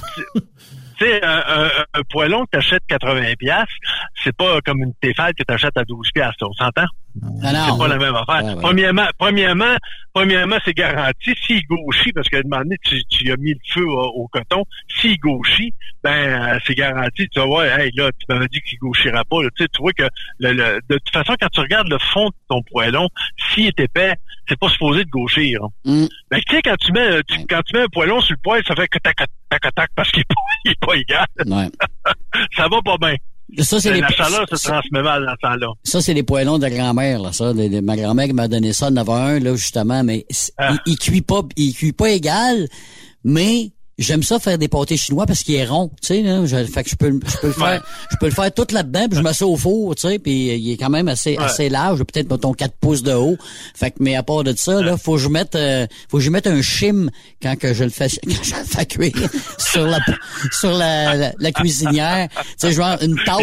tu 0.97 1.05
sais, 1.05 1.23
un, 1.23 1.43
un, 1.47 1.69
un 1.93 2.01
poêlon 2.09 2.45
que 2.45 2.51
t'achètes 2.51 2.83
80 2.87 3.33
pièces, 3.39 3.65
c'est 4.23 4.35
pas 4.35 4.59
comme 4.61 4.81
une 4.83 4.93
Tefal 5.01 5.33
que 5.33 5.43
t'achètes 5.43 5.77
à 5.77 5.83
12 5.83 6.09
pièces, 6.13 6.35
on 6.41 6.53
s'entend? 6.53 6.85
Non, 7.21 7.29
C'est 7.73 7.77
pas 7.77 7.87
la 7.87 7.97
même 7.97 8.15
affaire. 8.15 8.43
Ouais. 8.55 8.61
Premièrement, 8.61 9.07
premièrement, 9.17 9.75
premièrement, 10.13 10.57
c'est 10.65 10.73
garanti. 10.73 11.33
S'il 11.45 11.63
gauchit, 11.67 12.11
parce 12.11 12.27
qu'à 12.27 12.37
un 12.37 12.41
moment 12.43 12.63
donné, 12.63 12.77
tu, 12.83 13.03
tu 13.05 13.31
as 13.31 13.37
mis 13.37 13.51
le 13.53 13.59
feu 13.67 13.85
au, 13.85 13.99
au 14.15 14.27
coton, 14.27 14.63
s'il 14.99 15.19
gauchit, 15.19 15.73
ben 16.03 16.11
euh, 16.11 16.59
c'est 16.65 16.73
garanti. 16.75 17.27
Tu 17.29 17.39
vas 17.39 17.45
voir, 17.45 17.65
hey, 17.79 17.91
là, 17.95 18.09
tu 18.17 18.25
m'avais 18.29 18.47
dit 18.47 18.59
qu'il 18.61 18.79
gauchira 18.79 19.23
pas. 19.25 19.43
là. 19.43 19.49
Tu 19.55 19.63
sais, 19.63 19.69
tu 19.73 19.81
vois 19.81 19.93
que 19.93 20.03
le, 20.39 20.53
le- 20.53 20.79
de 20.89 20.95
toute 20.97 21.13
façon, 21.13 21.35
quand 21.39 21.49
tu 21.49 21.59
regardes 21.59 21.89
le 21.89 21.99
fond 21.99 22.27
de 22.29 22.33
ton 22.49 22.61
poêlon, 22.63 23.07
s'il 23.53 23.67
est 23.67 23.79
épais, 23.79 24.15
c'est 24.49 24.59
pas 24.59 24.69
supposé 24.69 25.03
de 25.05 25.09
gauchir. 25.09 25.59
hein. 25.63 25.69
Mm. 25.85 26.05
Ben, 26.31 26.41
tu 26.47 26.55
sais, 26.55 26.61
quand 26.63 26.75
tu 26.77 26.91
mets 26.93 27.21
tu- 27.27 27.45
quand 27.47 27.61
tu 27.63 27.75
mets 27.77 27.83
un 27.83 27.87
poêlon 27.87 28.19
sur 28.21 28.33
le 28.33 28.41
poêle, 28.43 28.63
ça 28.67 28.75
fait 28.75 28.87
que 28.87 28.97
tac 28.99 29.15
tac 29.15 29.29
tac 29.49 29.75
tac 29.75 29.89
parce 29.95 30.09
qu'il 30.11 30.21
est 30.21 30.27
pas, 30.27 30.41
il 30.65 30.71
est 30.71 30.79
pas 30.85 30.95
égal. 30.95 31.25
Ouais. 31.45 31.69
ça 32.55 32.67
va 32.67 32.81
pas 32.81 32.97
bien. 32.97 33.15
Ça, 33.59 33.79
c'est 33.79 33.91
les, 33.93 34.01
La 34.01 34.09
chaleur 34.09 34.45
se 34.51 34.55
transmet 34.67 35.01
mal 35.03 35.25
dans 35.25 35.31
ce 35.33 35.37
temps-là. 35.41 35.67
ça, 35.83 36.01
c'est 36.01 36.13
les 36.13 36.23
poêlons 36.23 36.57
de 36.57 36.63
la 36.63 36.69
grand-mère, 36.71 37.19
là, 37.21 37.31
ça. 37.33 37.53
de- 37.53 37.67
de- 37.67 37.79
ma 37.81 37.95
grand-mère 37.95 38.33
m'a 38.33 38.47
donné 38.47 38.73
ça, 38.73 38.87
en 38.87 38.95
avait 38.95 39.11
un, 39.11 39.39
là, 39.39 39.55
justement, 39.55 40.03
mais 40.03 40.25
Ah. 40.57 40.73
il, 40.85 40.93
il 40.93 40.97
cuit 40.97 41.21
pas, 41.21 41.41
il 41.55 41.73
cuit 41.75 41.93
pas 41.93 42.09
égal, 42.11 42.67
mais 43.23 43.71
j'aime 43.99 44.23
ça 44.23 44.39
faire 44.39 44.57
des 44.57 44.67
pâtés 44.67 44.97
chinois 44.97 45.25
parce 45.25 45.43
qu'il 45.43 45.55
est 45.55 45.65
rond, 45.65 45.89
tu 46.01 46.07
sais, 46.07 46.21
là. 46.21 46.45
Je, 46.45 46.63
fait 46.65 46.83
que 46.83 46.89
je 46.89 46.95
peux, 46.95 47.09
le- 47.09 47.19
je 47.25 47.37
peux 47.37 47.47
le 47.47 47.53
faire, 47.53 47.83
je 48.11 48.17
peux 48.17 48.25
le 48.25 48.31
faire 48.31 48.53
tout 48.53 48.65
là-dedans, 48.71 49.07
puis 49.09 49.17
je 49.17 49.23
mets 49.23 49.33
ça 49.33 49.45
au 49.45 49.55
four, 49.55 49.95
tu 49.95 50.07
sais, 50.07 50.19
puis 50.19 50.55
il 50.55 50.71
est 50.71 50.77
quand 50.77 50.89
même 50.89 51.07
assez, 51.07 51.37
Ouais. 51.37 51.43
assez 51.43 51.69
large, 51.69 51.99
peut-être, 52.03 52.29
mettons, 52.31 52.53
4 52.53 52.73
pouces 52.81 53.03
de 53.03 53.13
haut. 53.13 53.37
Fait 53.75 53.91
que, 53.91 53.97
mais 53.99 54.15
à 54.15 54.23
part 54.23 54.43
de 54.43 54.53
ça, 54.55 54.81
là, 54.81 54.97
faut 54.97 55.13
que 55.13 55.19
je 55.19 55.29
mette, 55.29 55.55
euh, 55.55 55.85
faut 56.09 56.17
que 56.17 56.23
je 56.23 56.29
mette 56.29 56.47
un 56.47 56.61
chim 56.61 57.09
quand 57.41 57.55
que 57.57 57.73
je 57.73 57.83
le 57.83 57.89
fais, 57.89 58.07
quand 58.25 58.43
je 58.43 58.55
le 58.55 58.63
fais 58.65 58.85
cuire 58.85 59.29
sur 59.59 59.85
la, 59.85 59.99
sur 60.51 60.71
la, 60.71 61.15
la, 61.15 61.31
la 61.37 61.51
cuisinière. 61.51 62.29
Tu 62.33 62.43
sais, 62.57 62.73
genre 62.73 62.97
une 63.01 63.15
tasse. 63.25 63.37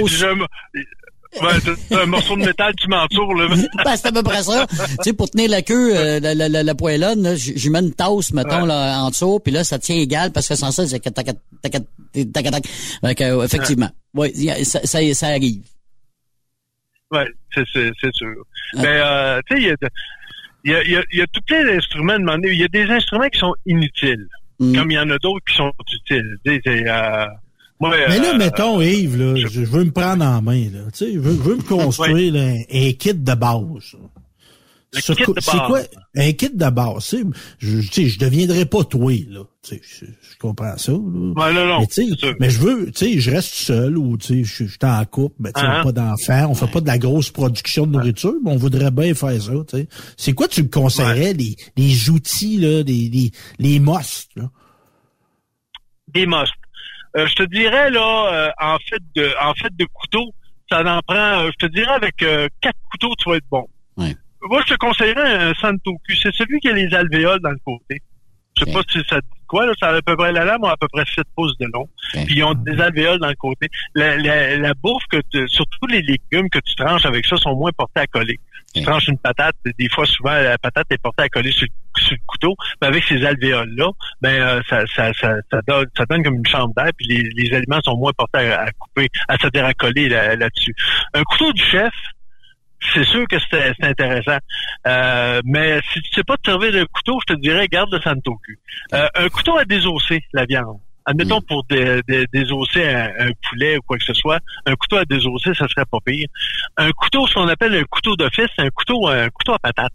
C'est 1.32 1.94
un 1.94 2.06
morceau 2.06 2.36
de 2.36 2.44
métal, 2.44 2.74
tu 2.76 2.88
m'entoures, 2.88 3.34
là. 3.34 3.48
Ben, 3.84 3.96
c'est 3.96 4.08
à 4.08 4.12
peu 4.12 4.22
près 4.22 4.42
ça. 4.42 4.66
tu 4.68 4.76
sais, 5.04 5.12
pour 5.12 5.30
tenir 5.30 5.48
la 5.50 5.62
queue, 5.62 5.96
euh, 5.96 6.20
la, 6.20 6.34
la, 6.34 6.48
la, 6.48 6.62
la 6.62 6.74
poêlonne, 6.74 7.22
là, 7.22 7.34
j- 7.36 7.52
j'y 7.56 7.70
mets 7.70 7.78
une 7.80 7.94
tasse, 7.94 8.32
mettons, 8.32 8.62
Ouais. 8.62 8.68
là, 8.68 9.00
en 9.02 9.10
dessous, 9.10 9.38
puis 9.40 9.52
là, 9.52 9.62
ça 9.64 9.78
tient 9.78 9.96
égal, 9.96 10.32
parce 10.32 10.48
que 10.48 10.54
sans 10.56 10.70
ça, 10.72 10.86
c'est 10.86 10.98
tac, 11.00 11.14
tac, 11.14 11.26
tac, 11.62 11.72
tac, 12.32 12.50
tac, 13.02 13.20
euh, 13.20 13.44
effectivement. 13.44 13.90
Ouais, 14.14 14.32
a- 14.50 14.64
ça, 14.64 14.80
ça, 14.84 14.98
ça 15.14 15.28
arrive. 15.28 15.62
Ouais, 17.12 17.26
c'est, 17.54 17.64
c'est, 17.72 17.90
c'est 18.00 18.14
sûr. 18.14 18.34
Mais, 18.76 18.82
euh, 18.86 19.40
tu 19.48 19.56
sais, 19.56 19.62
il 20.64 20.70
y 20.70 20.74
a, 20.74 20.74
y, 20.74 20.74
a, 20.74 20.88
y, 20.88 20.96
a, 20.96 21.02
y 21.12 21.20
a 21.22 21.26
tout 21.26 21.40
plein 21.46 21.64
d'instruments 21.64 22.14
de 22.14 22.18
demander. 22.20 22.52
Il 22.52 22.58
y 22.60 22.64
a 22.64 22.68
des 22.68 22.84
instruments 22.90 23.28
qui 23.28 23.38
sont 23.38 23.54
inutiles, 23.66 24.26
Mm. 24.62 24.76
comme 24.76 24.90
il 24.90 24.94
y 24.94 24.98
en 24.98 25.08
a 25.10 25.16
d'autres 25.18 25.44
qui 25.48 25.56
sont 25.56 25.72
utiles. 26.04 26.36
Euh, 26.46 27.26
moi, 27.80 27.96
Mais 28.08 28.18
là, 28.18 28.34
euh, 28.34 28.38
mettons, 28.38 28.80
Yves, 28.82 29.16
là, 29.16 29.34
je, 29.36 29.48
je 29.48 29.60
veux 29.64 29.84
me 29.84 29.90
prendre 29.90 30.24
en 30.24 30.42
main, 30.42 30.64
là. 30.70 30.80
Tu 30.92 30.98
sais, 31.06 31.12
je 31.14 31.18
veux, 31.18 31.34
je 31.34 31.40
veux 31.40 31.56
me 31.56 31.62
construire 31.62 32.34
là, 32.34 32.42
un, 32.42 32.88
un 32.88 32.92
kit 32.92 33.14
de 33.14 33.34
base. 33.34 33.96
C'est 34.92 35.24
quoi 35.24 35.80
un 36.16 36.32
kit 36.32 36.50
de 36.52 36.68
base? 36.70 37.08
tu 37.08 37.18
sais, 37.18 37.24
Je, 37.58 37.80
tu 37.80 37.86
sais, 37.86 38.08
je 38.08 38.18
deviendrai 38.18 38.66
pas 38.66 38.84
toi, 38.84 39.12
là. 39.28 39.44
Tu 39.62 39.76
sais, 39.76 39.80
je, 39.82 40.04
je 40.06 40.36
comprends 40.38 40.76
ça. 40.76 40.92
Là. 40.92 40.98
Ouais, 40.98 41.52
non, 41.54 41.66
non, 41.66 41.80
mais, 41.80 42.34
mais 42.40 42.50
je 42.50 42.58
veux, 42.58 42.90
tu 42.90 42.98
sais, 42.98 43.20
je 43.20 43.30
reste 43.30 43.54
seul 43.54 43.96
ou 43.96 44.16
tu 44.18 44.26
sais, 44.26 44.44
je, 44.44 44.64
je 44.64 44.70
suis 44.70 44.78
en 44.82 45.04
couple, 45.04 45.36
mais 45.38 45.52
tu 45.52 45.60
sais, 45.60 45.66
on 45.66 45.70
n'a 45.70 45.82
pas 45.84 45.92
d'enfants, 45.92 46.48
on 46.50 46.54
fait 46.54 46.70
pas 46.70 46.80
de 46.80 46.86
la 46.86 46.98
grosse 46.98 47.30
production 47.30 47.86
de 47.86 47.92
nourriture, 47.92 48.34
mais 48.44 48.50
on 48.50 48.56
voudrait 48.56 48.90
bien 48.90 49.14
faire 49.14 49.40
ça. 49.40 49.52
Tu 49.68 49.78
sais. 49.78 49.88
C'est 50.16 50.32
quoi 50.32 50.48
tu 50.48 50.62
me 50.64 50.68
conseillerais, 50.68 51.32
les, 51.34 51.56
les 51.76 52.10
outils, 52.10 52.58
là, 52.58 52.82
les, 52.82 53.08
les, 53.08 53.30
les 53.58 53.78
musts, 53.78 54.30
là? 54.36 54.50
des 56.12 56.26
musts. 56.26 56.52
Euh, 57.16 57.26
je 57.26 57.34
te 57.34 57.42
dirais 57.44 57.90
là, 57.90 58.32
euh, 58.32 58.50
en 58.60 58.76
fait 58.78 59.02
de, 59.16 59.30
en 59.42 59.54
fait 59.54 59.74
de 59.76 59.84
couteau, 59.92 60.32
ça 60.70 60.80
en 60.82 61.00
prend. 61.02 61.16
euh, 61.16 61.50
je 61.52 61.66
te 61.66 61.72
dirais 61.72 61.92
avec 61.92 62.22
euh, 62.22 62.48
quatre 62.60 62.78
couteaux, 62.90 63.12
tu 63.18 63.28
vas 63.28 63.36
être 63.36 63.48
bon. 63.50 63.66
Moi, 64.42 64.62
je 64.66 64.72
te 64.74 64.78
conseillerais 64.78 65.34
un 65.34 65.54
Santoku. 65.54 65.98
C'est 66.22 66.34
celui 66.34 66.60
qui 66.60 66.68
a 66.68 66.72
les 66.72 66.94
alvéoles 66.94 67.40
dans 67.40 67.50
le 67.50 67.58
côté. 67.64 68.00
Je 68.60 68.64
sais 68.64 68.70
Ok. 68.70 68.76
pas 68.76 68.92
si 68.92 68.98
ça 69.08 69.20
dit 69.20 69.26
quoi, 69.46 69.66
là, 69.66 69.72
ça 69.80 69.88
a 69.88 69.96
à 69.96 70.02
peu 70.02 70.16
près 70.16 70.30
la 70.32 70.44
lame 70.44 70.62
a 70.64 70.70
à 70.72 70.76
peu 70.76 70.86
près 70.92 71.04
7 71.14 71.24
pouces 71.34 71.56
de 71.58 71.66
long. 71.72 71.88
Ok. 72.14 72.24
Puis 72.26 72.36
ils 72.36 72.44
ont 72.44 72.54
des 72.54 72.80
alvéoles 72.80 73.18
dans 73.18 73.28
le 73.28 73.34
côté. 73.34 73.68
La, 73.94 74.16
la, 74.16 74.56
la 74.58 74.74
bouffe 74.74 75.02
que 75.10 75.18
tu, 75.32 75.48
surtout 75.48 75.86
les 75.88 76.02
légumes 76.02 76.48
que 76.50 76.58
tu 76.60 76.74
tranches 76.76 77.04
avec 77.06 77.26
ça 77.26 77.36
sont 77.36 77.56
moins 77.56 77.70
portés 77.76 78.00
à 78.00 78.06
coller. 78.06 78.38
Tu 78.72 78.80
Ok. 78.80 78.86
tranches 78.86 79.08
une 79.08 79.18
patate, 79.18 79.56
des 79.78 79.88
fois 79.88 80.06
souvent 80.06 80.30
la 80.32 80.56
patate 80.56 80.86
est 80.90 81.02
portée 81.02 81.24
à 81.24 81.28
coller 81.28 81.50
sur, 81.50 81.66
le- 81.66 82.00
sur 82.02 82.12
le 82.12 82.20
couteau, 82.26 82.54
mais 82.80 82.86
avec 82.86 83.02
ces 83.02 83.24
alvéoles 83.26 83.74
là, 83.76 83.90
ben 84.20 84.40
euh, 84.40 84.60
ça, 84.68 84.84
ça, 84.94 85.12
ça, 85.14 85.34
ça 85.50 85.60
donne 85.66 85.86
ça 85.96 86.04
donne 86.08 86.22
comme 86.22 86.36
une 86.36 86.46
chambre 86.46 86.72
d'air, 86.76 86.90
puis 86.96 87.06
les, 87.08 87.28
les 87.34 87.52
aliments 87.56 87.80
sont 87.82 87.96
moins 87.96 88.12
portés 88.16 88.52
à, 88.52 88.60
à 88.62 88.70
couper, 88.70 89.08
à 89.26 89.36
se 89.38 89.48
dire 89.48 89.64
à 89.64 89.74
coller 89.74 90.08
là- 90.08 90.36
là-dessus. 90.36 90.72
un 91.14 91.22
couteau 91.24 91.52
du 91.52 91.62
chef, 91.64 91.92
c'est 92.94 93.04
sûr 93.04 93.26
que 93.28 93.36
c'est 93.50 93.74
intéressant. 93.82 94.38
Euh, 94.86 95.40
mais 95.44 95.80
si 95.92 96.00
tu 96.02 96.10
sais 96.14 96.24
pas 96.24 96.36
te 96.36 96.50
servir 96.50 96.72
de 96.72 96.84
couteau, 96.84 97.18
je 97.26 97.34
te 97.34 97.40
dirais 97.40 97.68
garde 97.68 97.92
le 97.92 98.00
Santoku. 98.00 98.52
Euh, 98.94 99.06
un 99.14 99.28
couteau 99.28 99.56
à 99.58 99.64
désosser 99.64 100.22
la 100.32 100.44
viande. 100.46 100.78
Admettons 101.06 101.40
pour 101.40 101.64
dé- 101.64 102.00
dé- 102.06 102.26
désosser 102.32 102.84
un, 102.86 103.10
un 103.28 103.30
poulet 103.48 103.78
ou 103.78 103.80
quoi 103.82 103.96
que 103.98 104.04
ce 104.04 104.14
soit, 104.14 104.38
un 104.66 104.74
couteau 104.76 104.96
à 104.96 105.04
désosser, 105.04 105.54
ça 105.54 105.66
serait 105.68 105.86
pas 105.90 105.98
pire. 106.04 106.28
Un 106.76 106.90
couteau, 106.92 107.26
ce 107.26 107.34
qu'on 107.34 107.48
appelle 107.48 107.74
un 107.74 107.84
couteau 107.84 108.16
d'office, 108.16 108.48
c'est 108.56 108.64
un 108.64 108.70
couteau, 108.70 109.08
un 109.08 109.28
couteau 109.30 109.54
à 109.54 109.58
patate. 109.58 109.92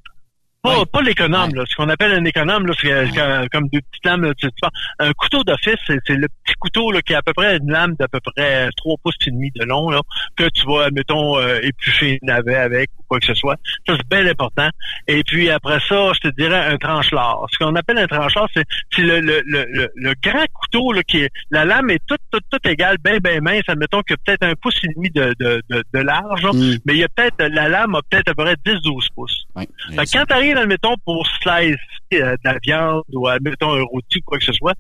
Pas, 0.66 0.80
Ouais. 0.80 0.86
pas 0.92 1.02
l'économe, 1.02 1.50
Ouais. 1.52 1.58
là. 1.60 1.64
Ce 1.68 1.76
qu'on 1.76 1.90
appelle 1.90 2.12
un 2.14 2.26
économe, 2.26 2.66
là, 2.68 2.74
c'est 2.82 2.92
euh, 2.92 3.46
comme- 3.52 3.68
deux 3.70 3.80
petites 3.92 4.06
lames. 4.06 4.24
là, 4.24 4.34
tu 4.36 4.48
sais, 4.48 4.54
tu. 4.62 4.70
Un 5.00 5.12
couteau 5.14 5.44
d'office, 5.44 5.76
c'est 5.88 6.14
le 6.16 6.28
petit 6.28 6.56
couteau 6.60 6.92
là, 6.92 7.02
qui 7.02 7.14
a 7.14 7.20
à 7.20 7.22
peu 7.22 7.34
près 7.34 7.58
une 7.58 7.72
lame 7.72 7.96
d'à 8.00 8.08
peu 8.08 8.20
près 8.20 8.70
3 8.78 8.96
pouces 9.04 9.16
et 9.28 9.32
demi 9.32 9.52
de 9.56 9.64
long, 9.66 9.90
là, 9.90 10.02
que 10.36 10.48
tu 10.50 10.66
vas, 10.66 10.90
mettons, 10.92 11.38
euh, 11.38 11.60
éplucher 11.64 12.20
une 12.22 12.28
navet 12.28 12.56
avec 12.56 12.90
ou 13.00 13.04
quoi 13.08 13.20
que 13.20 13.26
ce 13.26 13.34
soit. 13.34 13.56
Ça, 13.88 13.96
c'est 13.98 14.08
bien 14.10 14.26
important. 14.30 14.70
Et 15.08 15.24
puis 15.24 15.50
après 15.50 15.80
ça, 15.88 16.12
je 16.14 16.30
te 16.30 16.36
dirais 16.36 16.60
un 16.74 16.78
tranche-lard. 16.78 17.46
Ce 17.52 17.58
qu'on 17.58 17.76
appelle 17.76 17.98
un 17.98 18.08
tranche-lard, 18.08 18.48
c'est, 18.54 18.64
c'est 18.94 19.02
le, 19.04 19.20
le, 19.20 19.42
le, 19.46 19.66
le- 19.70 19.92
le 19.96 20.14
grand 20.24 20.46
couteau 20.54 20.92
là, 20.94 21.04
qui 21.04 21.20
est... 21.22 21.30
La 21.52 21.66
lame 21.66 21.90
est 21.90 22.00
toute, 22.08 22.20
toute, 22.32 22.44
toute 22.50 22.66
égale, 22.66 22.98
bien, 23.04 23.18
bien 23.18 23.40
mince. 23.42 23.64
Admettons 23.68 24.02
qu'il 24.02 24.16
y 24.16 24.20
a 24.20 24.22
peut-être 24.26 24.44
un 24.44 24.56
pouce 24.62 24.80
et 24.84 24.88
demi 24.96 25.10
de, 25.12 25.34
de, 25.40 25.62
de, 25.70 25.84
de 25.94 26.00
large. 26.00 26.44
Mm. 26.46 26.78
mais 26.86 26.94
il 26.94 27.00
y 27.00 27.04
a 27.04 27.08
peut-être... 27.10 27.36
La 27.54 27.70
lame 27.70 27.96
a 27.96 28.02
peut-être 28.10 28.30
à 28.30 28.34
peu 28.34 28.44
près 28.44 28.56
10-12 28.66 29.08
pouces. 29.16 29.46
Ouais. 29.56 29.68
Quand 29.96 30.06
admettons, 30.58 30.96
pour 31.06 31.26
slice 31.42 31.76
euh, 32.14 32.34
de 32.34 32.38
la 32.44 32.58
viande 32.64 33.04
ou, 33.14 33.28
admettons, 33.28 33.74
un 33.74 33.84
rôti 33.84 34.20
ou 34.20 34.22
quoi 34.26 34.38
que 34.38 34.46
ce 34.46 34.54
soit, 34.54 34.74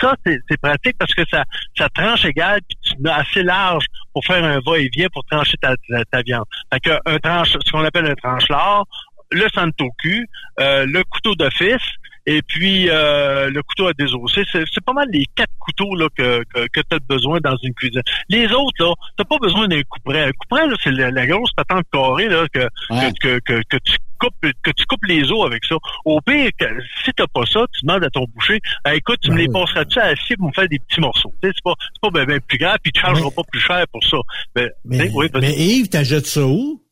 ça, 0.00 0.14
c'est 0.24 0.60
pratique 0.60 0.96
parce 0.98 1.14
que 1.14 1.22
ça, 1.30 1.44
ça 1.76 1.88
tranche 1.88 2.24
égal 2.24 2.60
puis 2.68 2.78
tu 2.82 3.08
as 3.08 3.16
assez 3.16 3.42
large 3.42 3.84
pour 4.12 4.24
faire 4.24 4.44
un 4.44 4.60
va-et-vient 4.64 5.08
pour 5.12 5.24
trancher 5.24 5.56
ta, 5.60 5.74
ta, 5.88 6.04
ta 6.04 6.22
viande. 6.22 6.44
Fait 6.72 7.00
un 7.06 7.18
tranche, 7.18 7.52
ce 7.64 7.70
qu'on 7.70 7.84
appelle 7.84 8.06
un 8.06 8.14
tranche-lard, 8.14 8.84
le 9.32 9.46
santoku, 9.54 10.26
euh, 10.60 10.86
le 10.86 11.04
couteau 11.04 11.34
d'office, 11.34 11.82
et 12.26 12.42
puis 12.42 12.88
euh, 12.90 13.48
le 13.50 13.62
couteau 13.62 13.86
à 13.88 13.92
désosser, 13.92 14.42
c'est 14.52 14.64
c'est 14.72 14.84
pas 14.84 14.92
mal 14.92 15.08
les 15.12 15.26
quatre 15.34 15.52
couteaux 15.58 15.94
là, 15.96 16.08
que, 16.16 16.42
que, 16.54 16.66
que 16.68 16.80
tu 16.80 16.96
as 16.96 16.98
besoin 17.08 17.38
dans 17.40 17.56
une 17.62 17.74
cuisine. 17.74 18.02
Les 18.28 18.46
autres, 18.52 18.74
là, 18.84 18.92
t'as 19.16 19.24
pas 19.24 19.38
besoin 19.38 19.68
d'un 19.68 19.82
couperet. 19.82 20.24
Un 20.24 20.32
couperet, 20.32 20.66
là, 20.66 20.74
c'est 20.82 20.90
la, 20.92 21.10
la 21.10 21.26
grosse 21.26 21.52
patente 21.52 21.84
carrée 21.92 22.28
là, 22.28 22.46
que, 22.52 22.60
Ouais. 22.90 23.12
que, 23.20 23.38
que, 23.40 23.62
que, 23.68 23.76
tu 23.84 23.96
coupes 24.18 24.34
que 24.62 24.70
tu 24.72 24.84
coupes 24.86 25.04
les 25.06 25.30
os 25.32 25.46
avec 25.46 25.64
ça. 25.64 25.76
Au 26.04 26.20
pire, 26.20 26.50
que, 26.58 26.66
si 27.04 27.10
t'as 27.16 27.26
pas 27.26 27.46
ça, 27.46 27.64
tu 27.72 27.86
demandes 27.86 28.04
à 28.04 28.10
ton 28.10 28.26
boucher, 28.34 28.60
Ah, 28.84 28.94
écoute, 28.94 29.18
tu 29.22 29.30
me 29.30 29.36
Ben 29.36 29.42
les 29.42 29.48
passeras-tu 29.48 29.98
à 29.98 30.10
la 30.10 30.16
scie 30.16 30.36
pour 30.36 30.48
me 30.48 30.52
faire 30.52 30.68
des 30.68 30.78
petits 30.78 31.00
morceaux. 31.00 31.32
C'est 31.42 31.52
pas, 31.64 31.74
c'est 31.80 32.00
pas 32.02 32.10
ben, 32.10 32.26
ben 32.26 32.40
plus 32.40 32.58
grave, 32.58 32.78
puis 32.82 32.92
tu 32.92 33.00
chargeras 33.00 33.30
pas 33.34 33.42
plus 33.50 33.60
cher 33.60 33.84
pour 33.92 34.04
ça. 34.04 34.18
Ben, 34.54 34.68
Mais, 34.84 34.98
sais, 34.98 35.10
oui, 35.14 35.26
mais 35.40 35.52
Yves, 35.56 35.88
t'achètes 35.88 36.26
ça 36.26 36.44
où? 36.46 36.82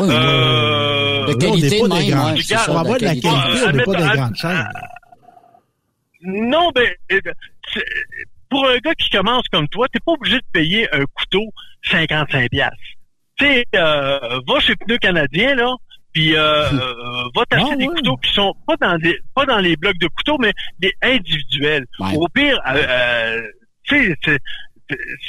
Oui, 0.00 0.08
Euh, 0.10 1.26
de 1.26 1.32
on 1.34 1.38
qualité 1.38 1.82
n'est 1.82 1.88
pas 1.88 1.96
de 1.96 2.02
des 2.02 2.54
Pour 2.66 2.78
avoir 2.78 2.98
de 2.98 3.04
la 3.04 3.14
qualité. 3.14 3.28
on 3.66 3.72
n'est 3.72 3.82
pas 3.84 3.94
des 3.94 4.16
grandes 4.16 4.36
chaînes. 4.36 4.68
Non, 6.22 6.70
c'est- 7.72 7.84
pour 8.48 8.68
un 8.68 8.78
gars 8.78 8.94
qui 8.94 9.10
commence 9.10 9.46
comme 9.52 9.68
toi, 9.68 9.86
t'es 9.92 9.98
pas 10.04 10.12
obligé 10.12 10.36
de 10.36 10.44
payer 10.52 10.88
un 10.94 11.04
couteau 11.14 11.44
55 11.90 12.48
piastres. 12.50 12.76
Tu 13.38 13.44
sais, 13.44 13.64
euh, 13.74 14.40
va 14.46 14.60
chez 14.60 14.74
Pneus 14.76 14.98
Canadien, 14.98 15.54
là, 15.56 15.74
puis 16.12 16.34
euh, 16.36 16.62
euh, 16.72 17.24
va 17.34 17.44
t'acheter 17.48 17.70
Ah, 17.72 17.76
des 17.76 17.86
couteaux 17.86 18.16
qui 18.16 18.32
sont 18.32 18.54
pas 18.66 18.76
dans 18.80 18.96
des 18.98 19.18
pas 19.34 19.44
dans 19.44 19.58
les 19.58 19.76
blocs 19.76 19.98
de 19.98 20.08
couteaux, 20.08 20.38
mais 20.38 20.52
des 20.78 20.92
individuels. 21.02 21.84
Ouais. 22.00 22.14
Au 22.16 22.28
pire, 22.28 22.58
euh, 22.66 22.82
euh, 22.88 23.42
tu 23.84 24.16
sais, 24.24 24.38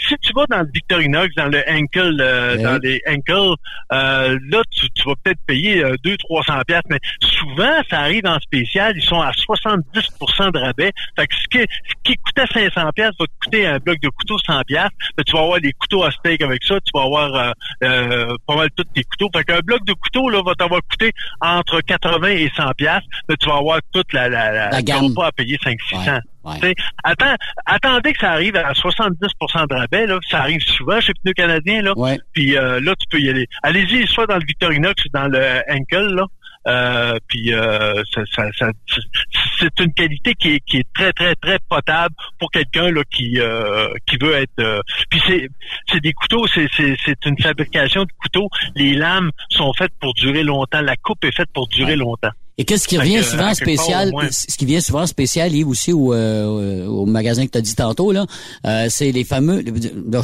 si 0.07 0.15
tu 0.21 0.33
vas 0.33 0.45
dans 0.49 0.59
le 0.61 0.69
Victorinox, 0.73 1.33
dans 1.35 1.47
le 1.47 1.63
Ankle, 1.69 2.17
euh, 2.21 2.55
Ouais. 2.57 2.63
dans 2.63 2.77
les 2.81 3.01
Ankle, 3.07 3.55
euh, 3.91 4.39
là, 4.49 4.61
tu, 4.71 4.89
tu 4.91 5.03
vas 5.07 5.15
peut-être 5.23 5.39
payer 5.47 5.83
euh, 5.83 5.95
200-300 6.03 6.63
pièces, 6.65 6.81
mais 6.89 6.99
souvent, 7.21 7.73
ça 7.89 7.99
arrive 8.01 8.25
en 8.25 8.39
spécial, 8.39 8.93
ils 8.95 9.03
sont 9.03 9.21
à 9.21 9.31
70% 9.31 10.51
de 10.51 10.59
rabais. 10.59 10.91
Fait 11.17 11.27
que 11.27 11.35
ce 11.35 11.47
qui, 11.49 11.59
ce 11.59 11.93
qui 12.03 12.15
coûtait 12.17 12.45
500 12.53 12.89
pièces 12.95 13.11
va 13.19 13.25
te 13.25 13.31
coûter 13.43 13.65
un 13.67 13.77
bloc 13.79 13.99
de 14.01 14.09
couteau 14.09 14.37
100 14.45 14.61
pièces. 14.63 14.89
Tu 15.25 15.33
vas 15.33 15.39
avoir 15.41 15.59
des 15.59 15.73
couteaux 15.73 16.03
à 16.03 16.11
steak 16.11 16.41
avec 16.41 16.63
ça, 16.63 16.75
tu 16.81 16.91
vas 16.93 17.03
avoir 17.03 17.33
euh, 17.35 17.51
euh, 17.83 18.35
pas 18.45 18.55
mal 18.55 18.69
tous 18.75 18.83
tes 18.93 19.03
couteaux. 19.03 19.29
Fait 19.35 19.43
qu'un 19.43 19.59
bloc 19.59 19.83
de 19.85 19.93
couteau 19.93 20.29
là 20.29 20.41
va 20.45 20.53
t'avoir 20.55 20.81
coûté 20.89 21.11
entre 21.41 21.81
80 21.81 22.27
et 22.29 22.51
100 22.55 22.71
pièces, 22.77 23.03
mais 23.29 23.35
tu 23.37 23.47
vas 23.49 23.57
avoir 23.57 23.79
toute 23.91 24.11
la 24.13 24.29
la, 24.29 24.51
la, 24.51 24.69
La 24.69 24.81
gamme. 24.81 25.07
vas 25.09 25.21
pas 25.23 25.27
à 25.27 25.31
payer 25.31 25.57
5 25.63 25.77
600. 25.89 26.01
Ouais, 26.05 26.19
ouais. 26.53 26.73
Attends, 27.03 27.35
attendez 27.65 28.13
que 28.13 28.19
ça 28.19 28.31
arrive 28.31 28.55
à 28.55 28.73
70% 28.73 29.67
de 29.69 29.73
rabais 29.75 30.07
là, 30.07 30.17
ça 30.29 30.39
arrive 30.41 30.61
souvent 30.61 30.99
chez 31.01 31.13
Pneus 31.23 31.33
Canadiens 31.33 31.81
là. 31.81 31.93
Ouais. 31.97 32.17
Puis 32.33 32.57
euh, 32.57 32.79
là, 32.81 32.93
tu 32.99 33.05
peux 33.09 33.19
y 33.19 33.29
aller. 33.29 33.47
Allez-y, 33.63 34.07
soit 34.07 34.25
dans 34.27 34.37
le 34.37 34.45
Victorinox 34.45 35.05
ou 35.05 35.09
dans 35.13 35.27
le 35.27 35.61
Ankle, 35.69 36.15
là. 36.15 36.25
Euh, 36.67 37.17
puis 37.29 37.53
euh, 37.53 38.03
ça, 38.13 38.21
ça- 38.35 38.49
ça- 38.57 38.71
c'est 39.57 39.79
une 39.79 39.93
qualité 39.93 40.33
qui 40.33 40.55
est, 40.55 40.59
qui 40.65 40.77
est 40.79 40.87
très 40.93 41.13
très 41.13 41.33
très 41.35 41.59
potable 41.69 42.13
pour 42.39 42.51
quelqu'un 42.51 42.91
là 42.91 43.03
qui 43.09 43.39
euh, 43.39 43.87
qui 44.05 44.17
veut 44.17 44.33
être 44.33 44.51
euh, 44.59 44.81
puis 45.09 45.21
c'est 45.25 45.47
c'est 45.89 46.01
des 46.01 46.11
couteaux 46.11 46.45
c'est 46.47 46.67
c'est 46.75 46.97
c'est 47.05 47.25
une 47.25 47.39
fabrication 47.41 48.03
de 48.03 48.11
couteaux 48.21 48.49
les 48.75 48.95
lames 48.95 49.31
sont 49.49 49.71
faites 49.77 49.93
pour 50.01 50.13
durer 50.15 50.43
longtemps 50.43 50.81
la 50.81 50.97
coupe 50.97 51.23
est 51.23 51.31
faite 51.35 51.47
pour 51.53 51.69
durer 51.69 51.95
longtemps 51.95 52.31
Et 52.59 52.65
qu'est-ce 52.65 52.87
qui 52.87 52.97
revient 52.97 53.23
souvent 53.23 53.43
part, 53.43 53.55
spécial, 53.55 54.11
ce 54.31 54.57
qui 54.57 54.65
vient 54.65 54.81
souvent 54.81 55.05
spécial, 55.05 55.53
Yves, 55.53 55.67
aussi 55.67 55.93
au, 55.93 56.11
euh, 56.13 56.87
au 56.87 57.05
magasin 57.05 57.45
que 57.45 57.51
tu 57.51 57.57
as 57.59 57.61
dit 57.61 57.75
tantôt, 57.75 58.11
là, 58.11 58.25
euh, 58.65 58.87
c'est 58.89 59.11
les 59.11 59.23
fameux, 59.23 59.63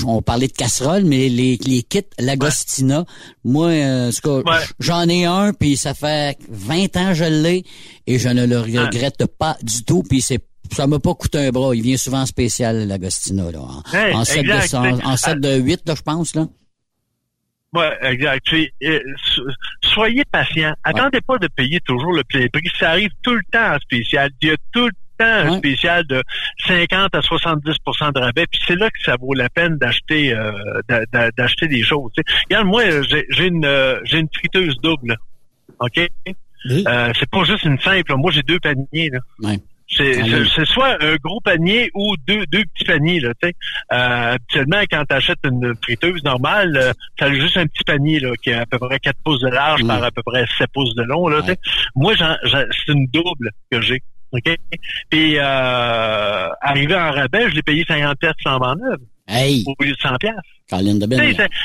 on 0.07 0.21
parlait 0.23 0.47
de 0.47 0.53
casseroles, 0.53 1.03
mais 1.03 1.29
les, 1.29 1.57
les 1.57 1.83
kits 1.83 2.01
Lagostina. 2.17 3.05
Moi, 3.43 3.67
euh, 3.67 4.11
Ouais. 4.25 4.41
j'en 4.79 5.07
ai 5.09 5.25
un, 5.25 5.53
puis 5.53 5.77
ça 5.77 5.93
fait 5.93 6.37
20 6.49 6.97
ans 6.97 7.07
que 7.09 7.13
je 7.13 7.23
l'ai, 7.25 7.63
et 8.07 8.17
je 8.17 8.29
ne 8.29 8.45
le 8.47 8.59
regrette 8.59 9.25
pas 9.27 9.55
du 9.61 9.83
tout, 9.83 10.01
puis 10.01 10.21
c'est 10.21 10.39
ça 10.75 10.87
m'a 10.87 10.97
pas 10.97 11.13
coûté 11.13 11.37
un 11.37 11.51
bras. 11.51 11.75
Il 11.75 11.83
vient 11.83 11.97
souvent 11.97 12.25
spécial, 12.25 12.87
Lagostina, 12.87 13.51
là. 13.51 13.59
En, 13.59 13.95
Hey, 13.95 14.13
en, 14.15 14.25
set, 14.25 14.43
de, 14.43 14.75
en, 14.75 15.11
en 15.11 15.17
set 15.17 15.39
de 15.39 15.55
8, 15.59 15.81
là, 15.85 15.93
je 15.95 16.01
pense, 16.01 16.33
là. 16.33 16.47
Ouais, 17.73 17.97
exact. 18.03 18.45
Euh, 18.53 18.99
so- 19.23 19.43
soyez 19.83 20.23
patient. 20.31 20.73
Attendez 20.83 21.21
pas 21.21 21.37
de 21.39 21.47
payer 21.47 21.79
toujours 21.81 22.13
le 22.13 22.23
plein 22.23 22.45
prix. 22.51 22.69
Ça 22.79 22.91
arrive 22.91 23.09
tout 23.23 23.33
le 23.35 23.41
temps 23.51 23.73
en 23.75 23.79
spécial. 23.79 24.29
Il 24.41 24.49
y 24.49 24.51
a 24.51 24.55
tout 24.71 24.85
le 24.85 24.91
temps 25.17 25.25
un 25.25 25.57
spécial 25.57 26.05
de 26.05 26.21
50 26.67 27.15
à 27.15 27.19
70% 27.21 28.11
de 28.13 28.19
rabais. 28.19 28.45
Puis 28.51 28.61
c'est 28.67 28.75
là 28.75 28.89
que 28.89 29.01
ça 29.03 29.15
vaut 29.19 29.33
la 29.33 29.49
peine 29.49 29.77
d'acheter 29.77 30.33
euh, 30.33 30.51
d'a- 30.87 31.05
d'a- 31.11 31.31
d'acheter 31.31 31.67
des 31.67 31.83
choses. 31.83 32.11
Regarde, 32.45 32.67
moi, 32.67 32.83
j'ai 33.09 33.47
une 33.47 33.65
euh, 33.65 33.99
j'ai 34.05 34.19
une 34.19 34.29
friteuse 34.35 34.75
double. 34.83 35.15
OK? 35.79 36.07
Oui. 36.27 36.83
Euh, 36.87 37.11
c'est 37.19 37.29
pas 37.29 37.43
juste 37.43 37.63
une 37.65 37.79
simple. 37.79 38.13
Moi, 38.15 38.31
j'ai 38.31 38.41
deux 38.43 38.59
paniers. 38.59 39.09
Là. 39.11 39.19
Ouais. 39.39 39.59
C'est 39.97 40.13
c'est- 40.15 40.21
oui. 40.23 40.51
c'est 40.55 40.65
soit 40.65 40.97
un 41.03 41.15
gros 41.23 41.39
panier 41.41 41.89
ou 41.93 42.15
deux, 42.27 42.45
deux 42.47 42.63
petits 42.73 42.85
paniers. 42.85 43.19
Là, 43.19 43.31
tu 43.41 43.47
sais. 43.49 43.55
euh, 43.91 44.33
habituellement, 44.33 44.81
quand 44.89 45.03
tu 45.07 45.15
achètes 45.15 45.39
une 45.43 45.73
friteuse 45.83 46.23
normale, 46.23 46.75
euh, 46.77 46.93
ça 47.19 47.25
a 47.25 47.33
juste 47.33 47.57
un 47.57 47.67
petit 47.67 47.83
panier 47.83 48.19
là, 48.19 48.31
qui 48.41 48.51
a 48.51 48.61
à 48.61 48.65
peu 48.65 48.79
près 48.79 48.99
4 48.99 49.17
pouces 49.23 49.41
de 49.41 49.49
large 49.49 49.83
Mm. 49.83 49.87
par 49.87 50.03
à 50.03 50.11
peu 50.11 50.21
près 50.25 50.45
7 50.57 50.67
pouces 50.73 50.95
de 50.95 51.03
long. 51.03 51.27
Là, 51.27 51.41
tu. 51.41 51.53
Moi, 51.95 52.15
j'en- 52.15 52.37
j'en- 52.43 52.65
c'est 52.71 52.91
une 52.93 53.07
double 53.07 53.51
que 53.71 53.81
j'ai. 53.81 54.01
OK? 54.31 54.57
Puis 55.11 55.37
euh, 55.37 56.47
arrivé 56.61 56.95
en 56.95 57.11
rabais, 57.11 57.49
je 57.49 57.55
l'ai 57.55 57.61
payé 57.61 57.85
50 57.87 58.17
pièces 58.19 58.33
sans 58.43 58.57
Hey, 59.27 59.63
au 59.67 59.83
lieu 59.83 59.91
de 59.91 59.99
100 60.01 60.15
pièces. 60.15 60.33
Tu 60.67 60.75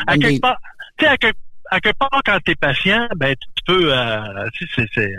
à 0.07 0.13
bonne 0.13 0.21
quelque 0.23 0.41
part, 0.41 0.59
tu 0.99 1.07
à 1.07 1.17
quelque, 1.17 1.39
à 1.71 1.81
part, 1.99 2.21
quand 2.27 2.39
t'es 2.45 2.55
patient, 2.55 3.07
ben 3.17 3.35
tu 3.41 3.49
tu 3.57 3.63
peux, 3.67 3.93
euh, 3.97 4.49
tu 4.53 4.69
c'est 4.75 4.87
c'est 4.95 5.11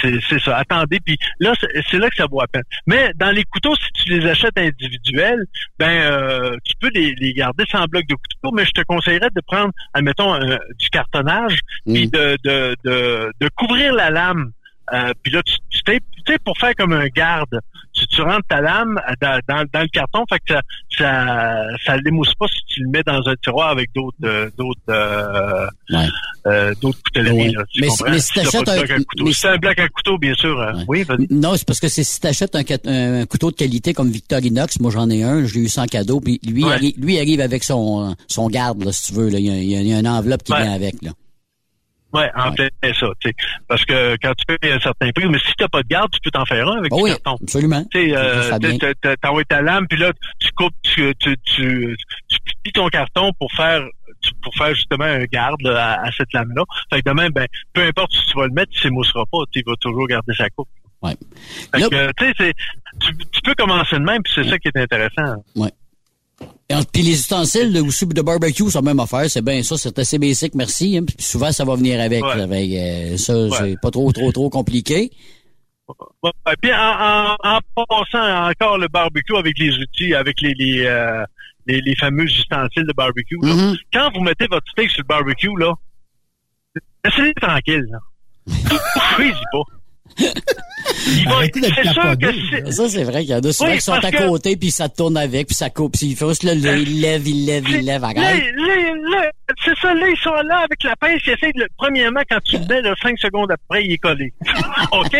c'est 0.00 0.38
ça. 0.40 0.56
Attendez, 0.56 0.98
puis 1.04 1.16
là 1.40 1.52
c'est 1.90 1.98
là 1.98 2.08
que 2.08 2.16
ça 2.16 2.26
vaut 2.26 2.40
la 2.40 2.46
peine. 2.48 2.62
Mais 2.86 3.12
dans 3.16 3.30
les 3.30 3.44
couteaux, 3.44 3.74
si 3.76 3.92
tu 3.92 4.18
les 4.18 4.26
achètes 4.28 4.56
individuels, 4.56 5.44
ben 5.78 5.90
euh, 5.90 6.56
tu 6.64 6.72
peux 6.80 6.90
les, 6.94 7.14
les 7.18 7.32
garder 7.34 7.64
sans 7.70 7.84
bloc 7.84 8.04
de 8.08 8.14
couteau, 8.14 8.54
mais 8.54 8.64
je 8.64 8.70
te 8.72 8.82
conseillerais 8.82 9.30
de 9.34 9.40
prendre, 9.46 9.72
admettons, 9.94 10.34
euh, 10.34 10.56
du 10.78 10.88
cartonnage, 10.90 11.58
puis 11.86 12.06
Mm. 12.06 12.10
de, 12.10 12.36
de, 12.44 12.76
de, 12.84 13.32
de 13.40 13.48
couvrir 13.56 13.92
la 13.94 14.10
lame. 14.10 14.50
Euh, 14.92 15.12
puis 15.22 15.32
là, 15.32 15.42
tu, 15.44 15.54
tu 15.70 15.82
tapes- 15.84 16.02
tu 16.26 16.32
sais, 16.32 16.38
pour 16.44 16.56
faire 16.58 16.74
comme 16.76 16.92
un 16.92 17.06
garde, 17.08 17.60
tu, 17.92 18.06
tu 18.06 18.20
rentres 18.22 18.46
ta 18.48 18.60
lame 18.60 19.00
dans, 19.20 19.38
dans, 19.48 19.64
dans 19.72 19.80
le 19.80 19.88
carton, 19.88 20.24
fait 20.28 20.38
que 20.46 20.54
ça, 20.54 20.60
ça, 20.98 21.64
ça 21.84 21.96
l'émousse 21.98 22.34
pas 22.34 22.46
si 22.48 22.60
tu 22.66 22.82
le 22.82 22.88
mets 22.90 23.02
dans 23.04 23.20
un 23.28 23.34
tiroir 23.36 23.70
avec 23.70 23.90
d'autres, 23.94 24.16
euh, 24.24 24.50
d'autres, 24.56 24.80
euh, 24.90 25.66
Ouais. 25.90 26.06
euh, 26.46 26.74
d'autres 26.80 26.98
coutelleries. 27.04 27.48
Ouais. 27.48 27.52
Là, 27.52 27.64
tu 27.72 27.80
Mais 27.80 27.86
comprends? 27.88 28.10
mais 28.10 28.18
si 28.20 28.32
t'achètes 28.34 28.68
un- 28.68 28.72
à 28.78 28.86
couteau. 28.86 29.24
mais 29.24 29.32
Si 29.32 29.40
c'est 29.40 29.48
un 29.48 29.56
bloc 29.56 29.78
à 29.78 29.88
couteau, 29.88 30.18
bien 30.18 30.34
sûr. 30.34 30.58
euh, 30.60 30.72
Ouais. 30.72 30.84
Oui, 30.88 31.02
vas-y. 31.04 31.26
Non, 31.30 31.54
c'est 31.56 31.66
parce 31.66 31.80
que 31.80 31.88
c'est 31.88 32.04
si 32.04 32.20
t'achètes 32.20 32.54
un, 32.56 33.20
un 33.20 33.26
couteau 33.26 33.50
de 33.50 33.56
qualité 33.56 33.92
comme 33.94 34.10
Victorinox, 34.10 34.80
moi 34.80 34.90
j'en 34.90 35.08
ai 35.10 35.22
un, 35.22 35.44
je 35.44 35.54
l'ai 35.54 35.60
eu 35.60 35.68
sans 35.68 35.86
cadeau, 35.86 36.20
puis 36.20 36.40
lui, 36.46 36.64
arrive, 36.64 36.94
lui 36.98 37.18
arrive 37.18 37.40
avec 37.40 37.62
son 37.64 38.14
son 38.28 38.48
garde, 38.48 38.84
là, 38.84 38.92
si 38.92 39.12
tu 39.12 39.18
veux. 39.18 39.28
Là. 39.28 39.38
Il, 39.38 39.46
y 39.46 39.50
a, 39.50 39.56
il 39.56 39.88
y 39.88 39.94
a- 39.94 39.98
une 40.00 40.08
enveloppe 40.08 40.42
qui 40.42 40.52
vient 40.52 40.72
avec. 40.72 40.94
Là. 41.02 41.10
Ouais, 42.12 42.30
en 42.36 42.50
Ouais. 42.50 42.54
plein 42.82 42.92
ça, 42.94 43.06
tu 43.20 43.28
sais. 43.28 43.34
Parce 43.68 43.84
que 43.84 44.16
quand 44.22 44.32
tu 44.34 44.44
payes 44.44 44.72
un 44.72 44.80
certain 44.80 45.10
prix, 45.12 45.26
mais 45.28 45.38
si 45.38 45.52
t'as 45.56 45.68
pas 45.68 45.82
de 45.82 45.88
garde, 45.88 46.10
tu 46.12 46.20
peux 46.20 46.30
t'en 46.30 46.44
faire 46.44 46.68
un 46.68 46.78
avec 46.78 46.92
Oh 46.92 46.98
du 46.98 47.02
oui, 47.04 47.10
carton. 47.10 47.38
absolument. 47.42 47.84
Tu 47.90 48.14
euh, 48.14 48.58
bien. 48.58 48.76
t'as- 48.78 48.94
t'as- 48.94 49.16
t'envoies 49.16 49.44
ta 49.44 49.62
lame, 49.62 49.86
puis 49.88 49.98
là, 49.98 50.12
tu 50.38 50.50
coupes, 50.52 50.74
tu, 50.82 51.14
tu, 51.18 51.36
tu, 51.44 51.96
tu 52.28 52.38
plies 52.62 52.72
ton 52.72 52.88
carton 52.88 53.32
pour 53.38 53.50
faire 53.52 53.82
tu- 54.20 54.30
pour 54.42 54.54
faire 54.54 54.74
justement 54.74 55.04
un 55.04 55.24
garde 55.24 55.60
là, 55.62 55.94
à, 55.94 56.06
à 56.06 56.12
cette 56.12 56.32
lame-là. 56.32 56.62
Fait 56.92 57.02
que 57.02 57.08
demain, 57.08 57.28
ben, 57.30 57.46
peu 57.72 57.82
importe 57.82 58.12
si 58.12 58.24
tu 58.26 58.36
vas 58.38 58.46
le 58.46 58.52
mettre, 58.52 58.70
il 58.74 58.80
s'émoussera 58.80 59.24
pas. 59.32 59.38
Tu 59.50 59.58
sais, 59.60 59.64
il 59.66 59.70
va 59.70 59.76
toujours 59.80 60.06
garder 60.06 60.32
sa 60.36 60.48
coupe. 60.50 60.68
Ouais. 61.02 61.16
Fait 61.74 61.80
que, 61.88 62.12
tu 62.12 62.54
tu, 63.00 63.16
tu 63.32 63.40
peux 63.42 63.54
commencer 63.54 63.96
de 63.96 64.04
même, 64.04 64.22
puis 64.22 64.32
c'est 64.36 64.44
ça 64.48 64.58
qui 64.58 64.68
est 64.68 64.76
intéressant. 64.78 65.42
En- 65.56 65.68
Puis 66.92 67.02
les 67.02 67.12
ustensiles 67.12 67.72
de, 67.72 67.80
aussi 67.80 68.06
de 68.06 68.22
barbecue, 68.22 68.64
la 68.74 68.82
même 68.82 69.00
affaire. 69.00 69.28
C'est 69.28 69.42
bien 69.44 69.62
ça, 69.62 69.76
c'est 69.76 69.98
assez 69.98 70.18
basic, 70.18 70.54
merci. 70.54 70.96
hein. 70.96 71.04
Puis 71.06 71.16
souvent, 71.18 71.52
ça 71.52 71.64
va 71.64 71.74
venir 71.76 72.00
avec. 72.00 72.22
Ouais. 72.24 72.36
là. 72.36 72.48
Fait 72.48 72.68
que, 72.68 72.74
euh, 73.14 73.16
ça, 73.18 73.34
Ouais. 73.36 73.50
c'est 73.58 73.80
pas 73.80 73.90
trop, 73.90 74.10
trop, 74.12 74.32
trop 74.32 74.48
compliqué. 74.50 75.10
Ouais, 76.22 76.30
puis 76.62 76.72
en, 76.72 76.76
en, 76.76 77.36
en 77.44 77.84
passant 77.86 78.48
encore 78.48 78.78
le 78.78 78.88
barbecue 78.88 79.36
avec 79.36 79.58
les 79.58 79.74
outils, 79.76 80.14
avec 80.14 80.40
les 80.40 80.54
les, 80.54 80.86
euh, 80.86 81.22
les, 81.66 81.80
les 81.82 81.94
fameux 81.96 82.24
ustensiles 82.24 82.86
de 82.86 82.92
barbecue. 82.96 83.36
là. 83.42 83.52
Mhm. 83.54 83.76
Quand 83.92 84.10
vous 84.14 84.20
mettez 84.22 84.46
votre 84.50 84.66
steak 84.70 84.88
sur 84.90 85.02
le 85.02 85.06
barbecue, 85.08 85.50
là, 85.58 85.74
laissez-le 87.04 87.34
tranquille. 87.34 87.84
Là. 87.90 87.98
Pas. 89.52 89.62
Arrêtez 91.26 91.60
d'être 91.60 91.74
c'est 91.74 91.92
sûr 91.92 92.02
que 92.02 92.08
taponné, 92.26 92.42
c'est- 92.50 92.70
Ça, 92.72 92.88
c'est 92.88 93.04
vrai 93.04 93.20
qu'il 93.22 93.30
y 93.30 93.34
en 93.34 93.40
a 93.40 93.52
souvent 93.52 93.70
Oui, 93.70 93.76
qui 93.76 93.82
sont 93.82 93.92
à 93.92 94.10
que- 94.10 94.26
côté, 94.28 94.56
puis 94.56 94.70
ça 94.70 94.88
tourne 94.88 95.16
avec, 95.16 95.46
puis 95.48 95.54
ça 95.56 95.70
coupe, 95.70 95.92
puis 95.98 96.08
il 96.08 96.16
faut 96.16 96.28
juste 96.28 96.42
le 96.44 96.54
lever, 96.54 96.82
il 96.82 97.00
lève, 97.00 97.26
il 97.26 97.46
lève, 97.46 97.64
il 97.68 97.84
lève, 97.84 98.04
arrête. 98.04 98.42
c'est 99.64 99.76
ça, 99.78 99.94
là, 99.94 100.08
ils 100.08 100.18
sont 100.22 100.32
là 100.46 100.58
avec 100.58 100.82
la 100.84 100.96
pince, 100.96 101.20
ils 101.26 101.32
essayent 101.32 101.52
de 101.52 101.60
le, 101.60 101.66
premièrement, 101.76 102.20
quand 102.28 102.38
tu 102.44 102.58
le 102.58 102.66
mets, 102.66 102.82
là, 102.82 102.94
cinq 103.02 103.18
secondes 103.18 103.50
après, 103.50 103.84
il 103.84 103.92
est 103.92 103.98
collé. 103.98 104.32
OK? 104.92 105.16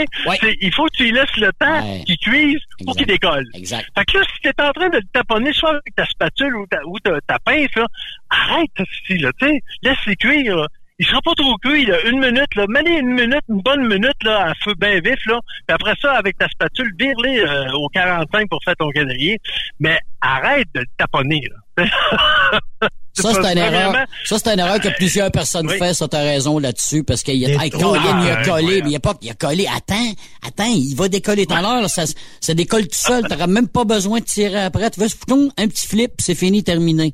Il 0.60 0.72
faut 0.72 0.84
que 0.86 0.96
tu 0.96 1.04
lui 1.04 1.12
laisses 1.12 1.36
le 1.36 1.50
temps 1.58 1.82
Ouais. 1.84 2.02
qu'il 2.04 2.18
cuise 2.18 2.60
pour 2.84 2.96
qu'il 2.96 3.06
décolle. 3.06 3.46
Exact. 3.54 3.86
Fait 3.96 4.04
que 4.04 4.18
là, 4.18 4.24
si 4.34 4.40
t'es 4.42 4.62
en 4.62 4.72
train 4.72 4.88
de 4.88 4.96
le 4.96 5.04
taponner, 5.12 5.52
soit 5.52 5.70
avec 5.70 5.94
ta 5.96 6.04
spatule 6.06 6.56
ou 6.56 6.66
ta, 6.66 6.78
ou 6.86 6.98
ta, 7.00 7.20
ta 7.26 7.38
pince, 7.38 7.68
là, 7.76 7.86
arrête, 8.30 8.70
là, 8.78 8.84
tu 9.08 9.18
sais, 9.40 9.62
laisse-les 9.82 10.16
cuire, 10.16 10.56
là. 10.56 10.66
Il 10.98 11.06
sera 11.06 11.20
pas 11.22 11.32
trop 11.36 11.56
cuit, 11.58 11.86
là. 11.86 11.96
Une 12.06 12.20
minute, 12.20 12.54
là. 12.54 12.64
Mets-les 12.68 12.98
une 13.00 13.14
minute, 13.14 13.40
une 13.48 13.60
bonne 13.60 13.86
minute, 13.88 14.22
là, 14.22 14.50
à 14.50 14.52
feu 14.62 14.74
bien 14.78 15.00
vif, 15.00 15.18
là. 15.26 15.40
Puis 15.66 15.74
après 15.74 15.94
ça, 16.00 16.12
avec 16.12 16.38
ta 16.38 16.46
spatule, 16.48 16.92
vire-les 16.98 17.40
euh, 17.40 17.72
au 17.72 17.88
45 17.88 18.48
pour 18.48 18.60
faire 18.64 18.76
ton 18.78 18.90
calendrier. 18.90 19.38
Mais 19.80 19.98
arrête 20.20 20.68
de 20.74 20.80
le 20.80 20.86
taponner, 20.98 21.42
là. 21.76 21.84
Ça, 23.14 23.30
c'est 23.34 23.52
une 23.52 23.58
erreur. 23.58 23.94
Ça, 24.24 24.38
c'est 24.38 24.54
une 24.54 24.58
erreur 24.58 24.80
que 24.80 24.88
plusieurs 24.96 25.30
personnes 25.30 25.68
Oui. 25.68 25.76
font. 25.76 25.92
Ça, 25.92 26.08
t'as 26.08 26.22
raison 26.22 26.58
là-dessus, 26.58 27.04
parce 27.04 27.22
qu'il 27.22 27.44
a, 27.44 27.48
Des 27.48 27.64
hey. 27.64 27.70
Colin, 27.70 28.24
il 28.24 28.30
a 28.30 28.42
collé, 28.42 28.80
mais 28.82 28.90
il 28.90 28.96
a 28.96 29.00
pas, 29.00 29.14
il 29.20 29.30
a 29.30 29.34
collé. 29.34 29.66
Attends, 29.66 30.12
attends, 30.46 30.72
il 30.74 30.94
va 30.96 31.08
décoller 31.08 31.44
tout 31.44 31.54
à 31.54 31.60
l'heure, 31.60 31.90
ça, 31.90 32.04
ça 32.40 32.54
décolle 32.54 32.84
tout 32.84 32.94
seul. 32.94 33.26
T'auras 33.28 33.46
même 33.46 33.68
pas 33.68 33.84
besoin 33.84 34.20
de 34.20 34.24
tirer 34.24 34.62
après. 34.62 34.90
Tu 34.90 35.00
veux, 35.00 35.08
un 35.58 35.68
petit 35.68 35.86
flip, 35.86 36.12
c'est 36.20 36.34
fini, 36.34 36.64
terminé. 36.64 37.12